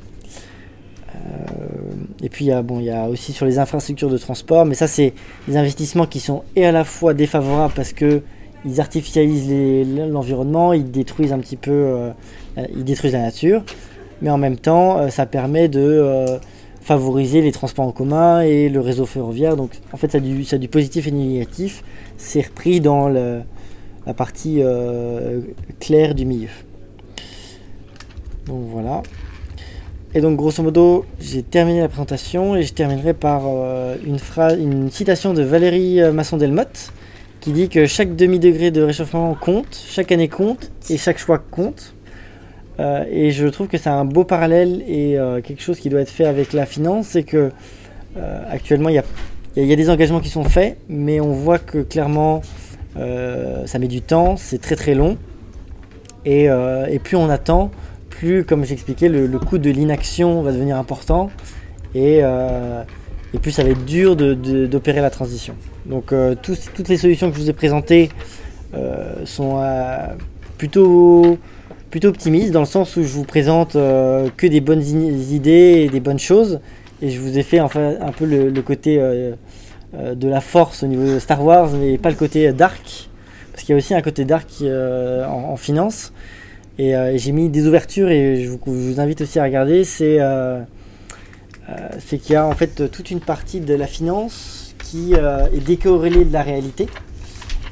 Et 2.23 2.31
puis 2.31 2.47
il 2.47 2.49
y, 2.49 2.53
a, 2.53 2.63
bon, 2.63 2.81
il 2.81 2.87
y 2.87 2.91
a 2.91 3.09
aussi 3.09 3.35
sur 3.35 3.45
les 3.45 3.59
infrastructures 3.59 4.09
de 4.09 4.17
transport, 4.17 4.65
mais 4.65 4.75
ça 4.75 4.87
c'est 4.87 5.13
des 5.49 5.59
investissements 5.59 6.07
qui 6.07 6.21
sont 6.21 6.43
et 6.55 6.65
à 6.65 6.73
la 6.73 6.85
fois 6.85 7.13
défavorables 7.13 7.75
parce 7.75 7.93
que 7.93 8.23
ils 8.65 8.81
artificialisent 8.81 9.53
l'environnement, 10.11 10.73
ils 10.73 10.91
détruisent 10.91 11.33
un 11.33 11.39
petit 11.41 11.57
peu, 11.57 12.11
ils 12.75 12.85
détruisent 12.85 13.13
la 13.13 13.23
nature, 13.23 13.65
mais 14.23 14.31
en 14.31 14.39
même 14.39 14.57
temps 14.57 15.11
ça 15.11 15.27
permet 15.27 15.69
de 15.69 16.39
favoriser 16.87 17.41
les 17.41 17.51
transports 17.51 17.85
en 17.85 17.91
commun 17.91 18.43
et 18.43 18.69
le 18.69 18.79
réseau 18.79 19.07
ferroviaire. 19.07 19.57
Donc 19.57 19.73
en 19.93 19.97
fait 19.97 20.13
ça 20.13 20.19
a 20.19 20.21
du, 20.21 20.45
ça 20.45 20.55
a 20.55 20.59
du 20.61 20.69
positif 20.69 21.09
et 21.09 21.11
du 21.11 21.17
négatif. 21.17 21.83
C'est 22.17 22.43
repris 22.43 22.81
dans 22.81 23.09
la 23.09 24.15
partie 24.15 24.59
euh, 24.61 25.41
claire 25.81 26.15
du 26.15 26.25
milieu. 26.25 26.49
Donc 28.47 28.67
voilà. 28.71 29.03
Et 30.15 30.21
donc 30.21 30.37
grosso 30.37 30.63
modo, 30.63 31.05
j'ai 31.21 31.43
terminé 31.43 31.81
la 31.81 31.89
présentation 31.89 32.55
et 32.55 32.63
je 32.63 32.73
terminerai 32.73 33.15
par 33.15 33.43
euh, 33.47 33.97
une 34.07 34.21
phrase, 34.21 34.57
une 34.57 34.89
citation 34.89 35.35
de 35.35 35.43
Valérie 35.43 36.01
euh, 36.01 36.13
Masson-Delmotte 36.13 36.93
qui 37.41 37.51
dit 37.51 37.69
que 37.69 37.87
chaque 37.87 38.15
demi-degré 38.15 38.71
de 38.71 38.83
réchauffement 38.83 39.35
compte, 39.35 39.77
chaque 39.89 40.13
année 40.13 40.29
compte 40.29 40.71
et 40.89 40.99
chaque 40.99 41.19
choix 41.19 41.39
compte. 41.39 41.96
Euh, 42.79 43.05
et 43.11 43.31
je 43.31 43.47
trouve 43.47 43.69
que 43.69 43.79
c'est 43.79 43.89
un 43.89 44.05
beau 44.05 44.25
parallèle 44.25 44.83
et 44.87 45.19
euh, 45.19 45.41
quelque 45.41 45.63
chose 45.63 45.81
qui 45.81 45.89
doit 45.89 46.01
être 46.01 46.11
fait 46.11 46.27
avec 46.27 46.53
la 46.53 46.67
finance, 46.67 47.09
c'est 47.09 47.23
que 47.23 47.51
euh, 48.17 48.43
actuellement 48.51 48.91
il 48.91 48.95
y 48.95 49.73
a, 49.73 49.77
des 49.77 49.91
engagements 49.91 50.21
qui 50.21 50.29
sont 50.29 50.45
faits, 50.45 50.77
mais 50.89 51.21
on 51.21 51.33
voit 51.33 51.59
que 51.59 51.79
clairement 51.79 52.43
ça 53.67 53.79
met 53.79 53.89
du 53.89 54.01
temps, 54.01 54.39
c'est 54.39 54.59
très 54.59 54.77
très 54.77 54.95
long. 54.95 55.19
Et, 56.25 56.49
plus 57.05 57.17
on 57.17 57.29
attend, 57.29 57.71
plus, 58.09 58.45
comme 58.45 58.65
j'expliquais, 58.65 59.09
le, 59.09 59.27
le 59.27 59.39
coût 59.39 59.59
de 59.59 59.71
l'inaction 59.71 60.41
va 60.43 60.53
devenir 60.53 60.79
important 60.79 61.31
et, 61.95 62.23
plus 63.43 63.51
ça 63.51 63.65
va 63.65 63.71
être 63.71 63.85
dur 63.85 64.17
d'opérer 64.17 65.03
la 65.03 65.11
transition. 65.11 65.55
Donc 65.85 66.15
toutes 66.43 66.89
les 66.89 66.97
solutions 66.97 67.31
que 67.31 67.37
je 67.37 67.43
vous 67.43 67.51
ai 67.51 67.55
présentées 67.55 68.09
sont 69.25 69.63
plutôt, 70.57 71.39
plutôt 71.91 72.09
optimistes 72.09 72.53
dans 72.53 72.61
le 72.61 72.67
sens 72.67 72.97
où 72.97 73.03
je 73.03 73.09
vous 73.09 73.25
présente 73.25 73.77
euh, 73.77 74.29
que 74.37 74.47
des 74.47 74.61
bonnes 74.61 74.83
idées 74.83 75.85
et 75.85 75.89
des 75.89 76.01
bonnes 76.01 76.19
choses 76.19 76.61
et 77.03 77.11
je 77.11 77.21
vous 77.21 77.39
ai 77.39 77.43
fait 77.43 77.61
enfin, 77.61 77.95
un 78.01 78.13
peu 78.13 78.25
le, 78.25 78.63
côté 78.63 78.99
euh, 78.99 79.33
euh, 79.95 80.15
de 80.15 80.29
la 80.29 80.41
force 80.41 80.83
au 80.83 80.87
niveau 80.87 81.15
de 81.15 81.19
Star 81.19 81.45
Wars 81.45 81.71
mais 81.73 81.99
pas 81.99 82.11
le 82.11 82.17
côté 82.17 82.53
dark 82.53 83.09
parce 83.53 83.63
qu'il 83.63 83.73
y 83.73 83.75
a 83.75 83.79
aussi 83.79 83.95
un 83.95 84.03
côté 84.03 84.27
dark 84.27 84.49
en, 84.63 85.57
finance. 85.57 86.13
Et 86.79 86.93
j'ai 87.17 87.33
mis 87.33 87.49
des 87.49 87.67
ouvertures 87.67 88.11
et 88.11 88.45
je 88.45 88.51
vous, 88.51 88.61
je 88.67 88.71
vous 88.71 89.01
invite 89.01 89.23
aussi 89.23 89.39
à 89.39 89.45
regarder. 89.45 89.83
C'est 89.85 90.19
qu'il 92.19 92.33
y 92.33 92.37
a 92.37 92.47
en 92.47 92.53
fait 92.53 92.91
toute 92.91 93.11
une 93.11 93.21
partie 93.21 93.61
de 93.61 93.73
la 93.73 93.87
finance 93.87 94.75
qui 94.85 95.15
est 95.15 95.65
décorrélée 95.65 96.27
de 96.27 96.35
la 96.35 96.43
réalité 96.43 96.87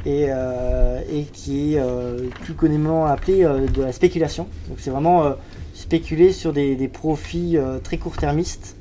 et, 0.06 0.26
euh, 0.28 1.00
et 1.10 1.22
qui 1.24 1.74
est 1.74 1.78
euh, 1.78 2.28
plus 2.42 2.54
communément 2.54 3.06
appelée 3.06 3.44
euh, 3.44 3.66
de 3.66 3.82
la 3.82 3.92
spéculation. 3.92 4.46
Donc 4.68 4.78
c'est 4.80 4.90
vraiment 4.90 5.34
spéculer 5.74 6.32
sur 6.32 6.52
des, 6.52 6.88
profits 6.92 7.56
très 7.82 7.96
court-termistes 7.98 8.76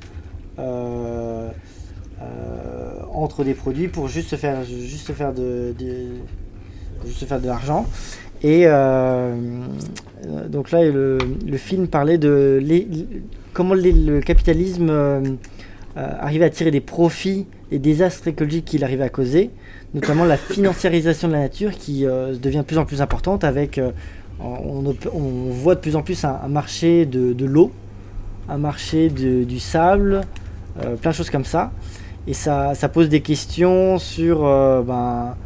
entre 3.12 3.44
des 3.44 3.54
produits 3.54 3.88
pour 3.88 4.08
juste 4.08 4.30
se 4.30 4.36
faire, 4.36 4.64
juste 4.64 5.12
faire 5.12 5.32
de, 5.32 5.74
juste 7.04 7.26
faire 7.26 7.40
de 7.40 7.46
l'argent. 7.46 7.86
Et 8.42 8.66
donc 10.48 10.70
là, 10.70 10.84
le, 10.84 11.18
film 11.56 11.88
parlait 11.88 12.18
de 12.18 12.62
comment 13.52 13.74
le 13.74 14.20
capitalisme 14.20 14.90
euh, 15.96 16.10
arrivait 16.18 16.46
à 16.46 16.50
tirer 16.50 16.72
des 16.72 16.80
profits 16.80 17.46
des 17.70 17.78
désastres 17.78 18.26
écologiques 18.26 18.64
qu'il 18.64 18.82
arrivait 18.82 19.04
à 19.04 19.08
causer, 19.08 19.50
notamment 19.94 20.24
la 20.24 20.36
financiarisation 20.36 21.28
de 21.28 21.32
la 21.34 21.40
nature 21.40 21.72
qui 21.72 22.04
euh, 22.04 22.34
devient 22.34 22.58
de 22.58 22.62
plus 22.62 22.78
en 22.78 22.84
plus 22.84 23.00
importante 23.00 23.44
avec, 23.44 23.78
euh, 23.78 23.92
on, 24.40 24.82
voit 25.50 25.76
de 25.76 25.80
plus 25.80 25.96
en 25.96 26.02
plus 26.02 26.24
un, 26.24 26.48
marché 26.48 27.06
de, 27.06 27.32
de 27.32 27.44
l'eau, 27.46 27.72
un 28.48 28.58
marché 28.58 29.08
de- 29.08 29.44
du 29.44 29.60
sable, 29.60 30.22
euh, 30.82 30.96
plein 30.96 31.12
de 31.12 31.16
choses 31.16 31.30
comme 31.30 31.44
ça. 31.44 31.70
Et 32.26 32.34
ça, 32.34 32.74
ça 32.74 32.88
pose 32.88 33.08
des 33.08 33.20
questions 33.20 33.98
sur 33.98 34.40
ben, 34.84 35.36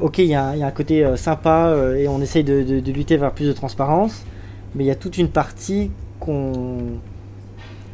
ok, 0.00 0.18
il 0.18 0.24
y, 0.26 0.34
a 0.34 0.48
un 0.50 0.70
côté 0.70 1.06
sympa 1.16 1.76
et 1.98 2.08
on 2.08 2.20
essaye 2.22 2.44
de, 2.44 2.62
de- 2.62 2.80
de 2.80 2.92
lutter 2.92 3.18
vers 3.18 3.30
plus 3.32 3.46
de 3.46 3.52
transparence, 3.52 4.24
mais 4.74 4.84
il 4.84 4.86
y 4.86 4.90
a 4.90 4.94
toute 4.94 5.18
une 5.18 5.28
partie 5.28 5.90
qu'on 6.18 6.78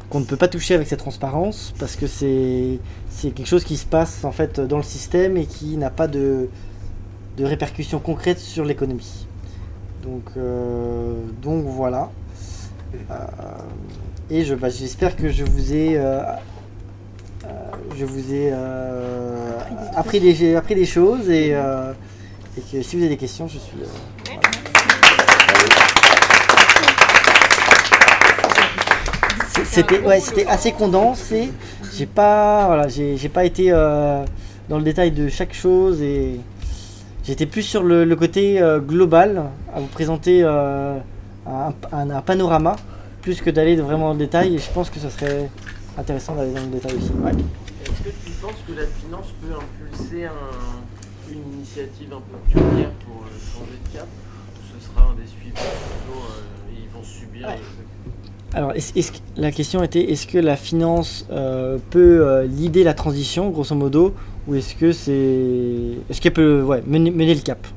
qu'on 0.09 0.19
ne 0.19 0.25
peut 0.25 0.37
pas 0.37 0.47
toucher 0.47 0.75
avec 0.75 0.87
cette 0.87 0.99
transparence 0.99 1.73
parce 1.79 1.95
que 1.95 2.07
c'est 2.07 2.79
c'est 3.17 3.31
quelque 3.31 3.47
chose 3.47 3.63
qui 3.63 3.77
se 3.77 3.85
passe 3.85 4.25
en 4.25 4.31
fait 4.33 4.59
dans 4.59 4.77
le 4.77 4.83
système 4.83 5.37
et 5.37 5.45
qui 5.45 5.77
n'a 5.77 5.89
pas 5.89 6.07
de, 6.07 6.49
de 7.37 7.45
répercussions 7.45 7.99
concrètes 7.99 8.39
sur 8.39 8.65
l'économie. 8.65 9.25
Donc, 10.03 10.23
euh, 10.37 11.13
donc 11.41 11.63
voilà. 11.65 12.11
Euh, 13.09 13.15
et 14.29 14.43
je 14.43 14.53
bah, 14.55 14.69
j'espère 14.69 15.15
que 15.15 15.29
je 15.29 15.43
vous 15.45 15.73
ai 15.73 15.97
euh, 15.97 16.21
je 17.97 18.05
vous 18.05 18.33
ai 18.33 18.51
appris, 19.95 20.19
des, 20.19 20.55
appris 20.55 20.75
des 20.75 20.85
choses 20.85 21.29
et, 21.29 21.49
et 21.49 22.61
que 22.71 22.81
si 22.81 22.95
vous 22.95 23.01
avez 23.03 23.09
des 23.09 23.17
questions, 23.17 23.47
je 23.47 23.57
suis. 23.59 23.77
euh, 23.81 23.85
voilà. 24.25 24.41
C'est- 29.53 29.61
C'était 29.75 29.99
ouais, 29.99 30.19
c'était 30.19 30.45
assez 30.47 30.71
condensé. 30.71 31.51
J'ai 31.93 32.05
pas 32.05 32.65
voilà, 32.67 32.87
j'ai 32.87 33.17
j'ai 33.17 33.29
pas 33.29 33.43
été 33.45 33.71
euh, 33.71 34.23
dans 34.69 34.77
le 34.77 34.83
détail 34.83 35.11
de 35.11 35.27
chaque 35.27 35.53
chose 35.53 36.01
et 36.01 36.39
j'étais 37.25 37.45
plus 37.45 37.61
sur 37.63 37.83
le, 37.83 38.05
le 38.05 38.15
côté 38.15 38.61
euh, 38.61 38.79
global 38.79 39.43
à 39.73 39.79
vous 39.79 39.87
présenter 39.87 40.41
euh, 40.43 40.97
un, 41.45 41.73
un- 41.91 42.09
un 42.09 42.21
panorama 42.21 42.75
plus 43.21 43.41
que 43.41 43.49
d'aller 43.49 43.75
vraiment 43.75 44.07
dans 44.07 44.13
le 44.13 44.19
détail 44.19 44.55
et 44.55 44.59
je 44.59 44.69
pense 44.71 44.89
que 44.89 44.99
ce 44.99 45.09
serait 45.09 45.49
intéressant 45.97 46.35
d'aller 46.35 46.53
dans 46.53 46.61
le 46.61 46.67
détail 46.67 46.93
aussi. 46.95 47.11
Ouais. 47.23 47.31
Est-ce 47.31 48.01
que 48.03 48.09
tu 48.25 48.31
penses 48.41 48.61
que 48.67 48.73
la 48.73 48.85
finance 49.01 49.27
peut 49.41 49.53
impulser 49.53 50.25
un- 50.25 51.31
une 51.31 51.43
initiative 51.57 52.13
un 52.13 52.21
peu 52.21 52.37
pionnière 52.51 52.91
pour 53.05 53.23
euh, 53.23 53.29
changer 53.53 53.77
de 53.83 53.97
cap? 53.97 54.07
Ou 54.07 54.61
ce 54.79 54.85
sera 54.87 55.09
un 55.11 55.15
des 55.15 55.27
suivants 55.27 55.55
plutôt, 55.57 56.19
euh, 56.21 56.71
et 56.71 56.83
ils 56.83 56.89
vont 56.95 57.03
subir 57.03 57.47
Ouais. 57.47 57.59
Alors, 58.55 58.71
est-ce 58.71 59.11
que- 59.11 59.17
la 59.35 59.51
question 59.51 59.83
était 59.83 60.11
est-ce 60.11 60.25
que 60.27 60.37
la 60.37 60.55
finance 60.55 61.25
euh, 61.29 61.77
peut 61.89 62.25
euh, 62.25 62.45
l'idée 62.45 62.85
la 62.85 62.93
transition, 62.93 63.49
grosso 63.49 63.75
modo, 63.75 64.13
ou 64.47 64.55
est-ce 64.55 64.75
que 64.75 64.93
c'est. 64.93 65.97
Est-ce 66.09 66.21
qu'elle 66.21 66.31
peut 66.31 66.63
mener, 66.87 67.35
le 67.35 67.41
cap? 67.41 67.67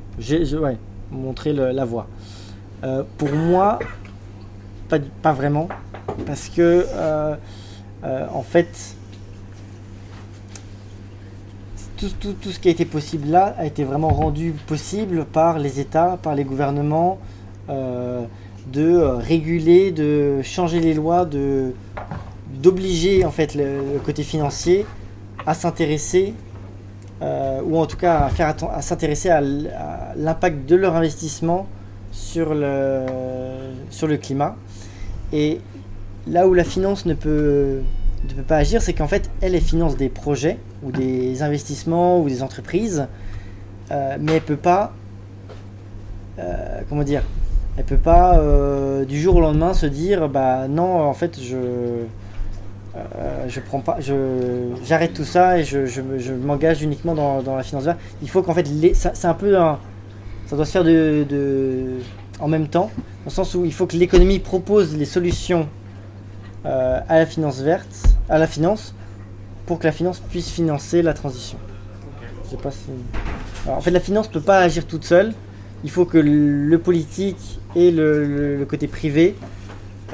Montrer 1.10 1.52
le- 1.52 1.72
la 1.72 1.84
voie. 1.84 2.06
Euh, 2.84 3.02
pour 3.16 3.32
moi, 3.32 3.80
pas, 4.88 5.32
vraiment, 5.32 5.68
parce 6.26 6.48
que, 6.48 6.86
euh, 6.88 7.34
en 8.32 8.42
fait, 8.42 8.94
tout 11.96 12.50
ce 12.52 12.59
qui 12.60 12.68
a 12.68 12.70
été 12.70 12.84
possible 12.84 13.28
là 13.28 13.56
a 13.59 13.66
été 13.66 13.82
vraiment 13.82 14.10
rendu 14.10 14.55
possible 14.68 15.24
par 15.24 15.59
les 15.59 15.80
États, 15.80 16.16
par 16.22 16.36
les 16.36 16.44
gouvernements. 16.44 17.18
De 18.73 18.82
euh, 18.82 19.16
réguler, 19.16 19.93
de 19.93 20.40
changer 20.43 20.81
les 20.81 20.95
lois, 20.95 21.28
d'obliger 22.62 23.24
en 23.24 23.31
fait 23.31 23.55
le, 23.55 23.99
côté 24.05 24.23
financier 24.23 24.86
à 25.47 25.55
s'intéresser 25.55 26.35
euh, 27.23 27.61
ou 27.65 27.78
en 27.78 27.86
tout 27.86 27.97
cas 27.97 28.20
à 28.20 28.28
faire 28.28 28.55
à 28.70 28.82
s'intéresser 28.82 29.31
à 29.31 29.40
l'impact 29.40 30.69
de 30.69 30.77
leur 30.77 30.95
investissement 30.97 31.66
sur 32.12 32.55
le 32.55 34.16
climat. 34.16 34.57
Et 35.32 35.61
là 36.27 36.47
où 36.47 36.55
la 36.55 36.65
finance 36.65 37.07
ne 37.07 37.15
peut 37.15 37.81
pas 38.47 38.57
agir 38.57 38.82
c'est 38.82 38.93
qu'en 38.93 39.09
fait 39.09 39.31
elle 39.40 39.59
finance 39.61 39.97
des 39.97 40.09
projets 40.09 40.59
ou 40.82 40.90
des 40.90 41.43
investissements 41.43 42.20
ou 42.20 42.28
des 42.28 42.43
entreprises 42.43 43.07
euh, 43.90 44.16
mais 44.20 44.35
elle 44.35 44.43
peut 44.43 44.57
pas 44.57 44.93
comment 46.89 47.03
dire 47.03 47.23
elle 47.78 47.84
peut 47.84 47.96
pas 47.96 48.38
euh, 48.38 49.05
du 49.05 49.18
jour 49.20 49.36
au 49.36 49.40
lendemain 49.40 49.72
se 49.72 49.86
dire 49.86 50.28
bah 50.28 50.66
non 50.68 51.00
en 51.09 51.14
fait 51.14 51.38
je 51.40 51.56
euh, 51.56 53.44
je 53.48 53.60
prends 53.60 53.80
pas 53.80 53.98
je 54.00 54.14
j'arrête 54.84 55.14
tout 55.14 55.24
ça 55.24 55.59
et 55.59 55.64
je, 55.64 55.86
je, 55.86 56.00
me- 56.00 56.18
je 56.18 56.32
m'engage 56.32 56.82
uniquement 56.82 57.14
dans, 57.14 57.40
dans 57.42 57.55
la 57.56 57.62
finance 57.62 57.84
verte 57.84 57.98
il 58.20 58.28
faut 58.28 58.42
qu'en 58.42 58.55
fait 58.55 58.66
les- 58.68 58.94
ça- 58.94 59.12
c'est 59.14 59.28
un 59.28 59.34
peu 59.34 59.56
un- 59.56 59.78
ça 60.46 60.56
doit 60.56 60.64
se 60.66 60.72
faire 60.72 60.82
de, 60.84 61.24
de- 61.28 61.98
en 62.40 62.48
même 62.48 62.66
temps 62.68 62.90
dans 62.96 63.26
le 63.26 63.30
sens 63.30 63.55
où 63.55 63.64
il 63.64 63.72
faut 63.72 63.86
que 63.86 63.96
l'économie 63.96 64.40
propose 64.40 64.96
les 64.96 65.05
solutions 65.05 65.68
euh, 66.66 67.00
à 67.09 67.18
la 67.20 67.26
finance 67.26 67.60
verte 67.60 68.05
à 68.28 68.38
la 68.38 68.46
finance 68.48 68.94
pour 69.66 69.78
que 69.78 69.84
la 69.84 69.92
finance 69.92 70.18
puisse 70.20 70.48
financer 70.50 71.02
la 71.02 71.12
transition. 71.12 71.59
Je 72.44 72.50
sais 72.50 72.56
pas 72.56 72.70
si 72.70 72.78
Alors, 73.66 73.78
en 73.78 73.80
fait 73.82 73.90
la 73.90 74.00
finance 74.00 74.26
peut 74.28 74.40
pas 74.40 74.59
agir 74.60 74.86
toute 74.86 75.05
seule 75.05 75.32
il 75.84 75.90
faut 75.90 76.05
que 76.05 76.18
le 76.18 76.78
politique 76.78 77.60
et 77.76 77.90
le, 77.90 78.64
côté 78.68 78.86
privé 78.88 79.34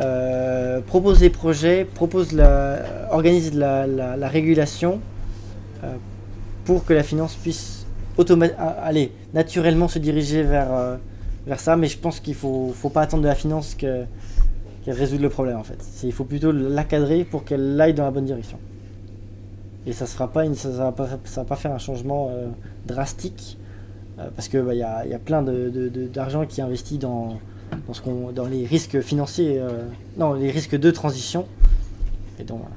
euh, 0.01 0.81
proposent 0.81 1.21
des 1.21 1.31
projets, 1.31 1.85
proposent 1.85 2.33
la, 2.33 3.09
organisent 3.11 3.55
la, 3.55 3.87
la- 3.87 4.17
la 4.17 4.29
régulation 4.29 5.01
euh, 5.83 5.95
pour 6.65 6.85
que 6.85 6.93
la 6.93 7.03
finance 7.03 7.35
puisse 7.35 7.87
aller 8.83 9.13
naturellement 9.33 9.89
se 9.89 9.99
diriger 9.99 10.43
vers, 10.43 10.73
euh, 10.73 10.97
vers 11.47 11.61
ça. 11.61 11.77
Mais 11.77 11.87
je 11.89 11.99
pense 11.99 12.21
qu'il 12.21 12.35
faut, 12.35 12.73
faut 12.75 12.91
pas 12.91 13.03
attendre 13.03 13.23
de 13.23 13.29
la 13.29 13.35
finance 13.35 13.75
que- 13.75 14.05
qu'elle 14.85 14.95
résoudre 14.95 15.23
le 15.23 15.31
problème 15.31 15.57
en 15.57 15.65
fait. 15.65 15.79
Il 16.03 16.13
faut 16.13 16.25
plutôt 16.25 16.53
la 16.53 16.85
cadrer 16.85 17.25
pour 17.25 17.45
qu'elle 17.45 17.81
aille 17.81 17.95
dans 17.95 18.05
la 18.05 18.11
bonne 18.11 18.25
direction. 18.27 18.59
Et 19.87 19.93
ça 19.93 20.05
ne 20.05 20.09
sera 20.11 20.29
pas 20.29 20.45
une, 20.45 20.55
pas, 20.55 20.91
va 21.37 21.45
pas 21.45 21.57
faire 21.57 21.73
un 21.73 21.79
changement 21.79 22.29
euh, 22.31 22.47
drastique. 22.87 23.59
Euh, 24.19 24.29
parce 24.35 24.49
que 24.49 24.59
bah, 24.59 24.75
y, 24.75 24.83
a, 24.83 25.07
y 25.07 25.15
a 25.15 25.19
plein 25.19 25.43
de- 25.43 25.71
de- 25.71 25.89
de- 25.89 26.07
d'argent 26.07 26.47
qui 26.47 26.61
est 26.61 26.65
investi 26.65 26.99
dans, 26.99 27.39
dans, 27.87 27.93
ce 27.95 28.01
dans 28.33 28.47
les 28.47 28.65
risques 28.65 29.01
financiers, 29.01 29.59
euh, 29.59 29.85
non, 30.17 30.35
les 30.35 30.51
risques 30.51 30.77
de 30.79 30.91
transition. 30.91 31.47
Et 32.39 32.45
donc 32.45 32.61
voilà. 32.61 32.75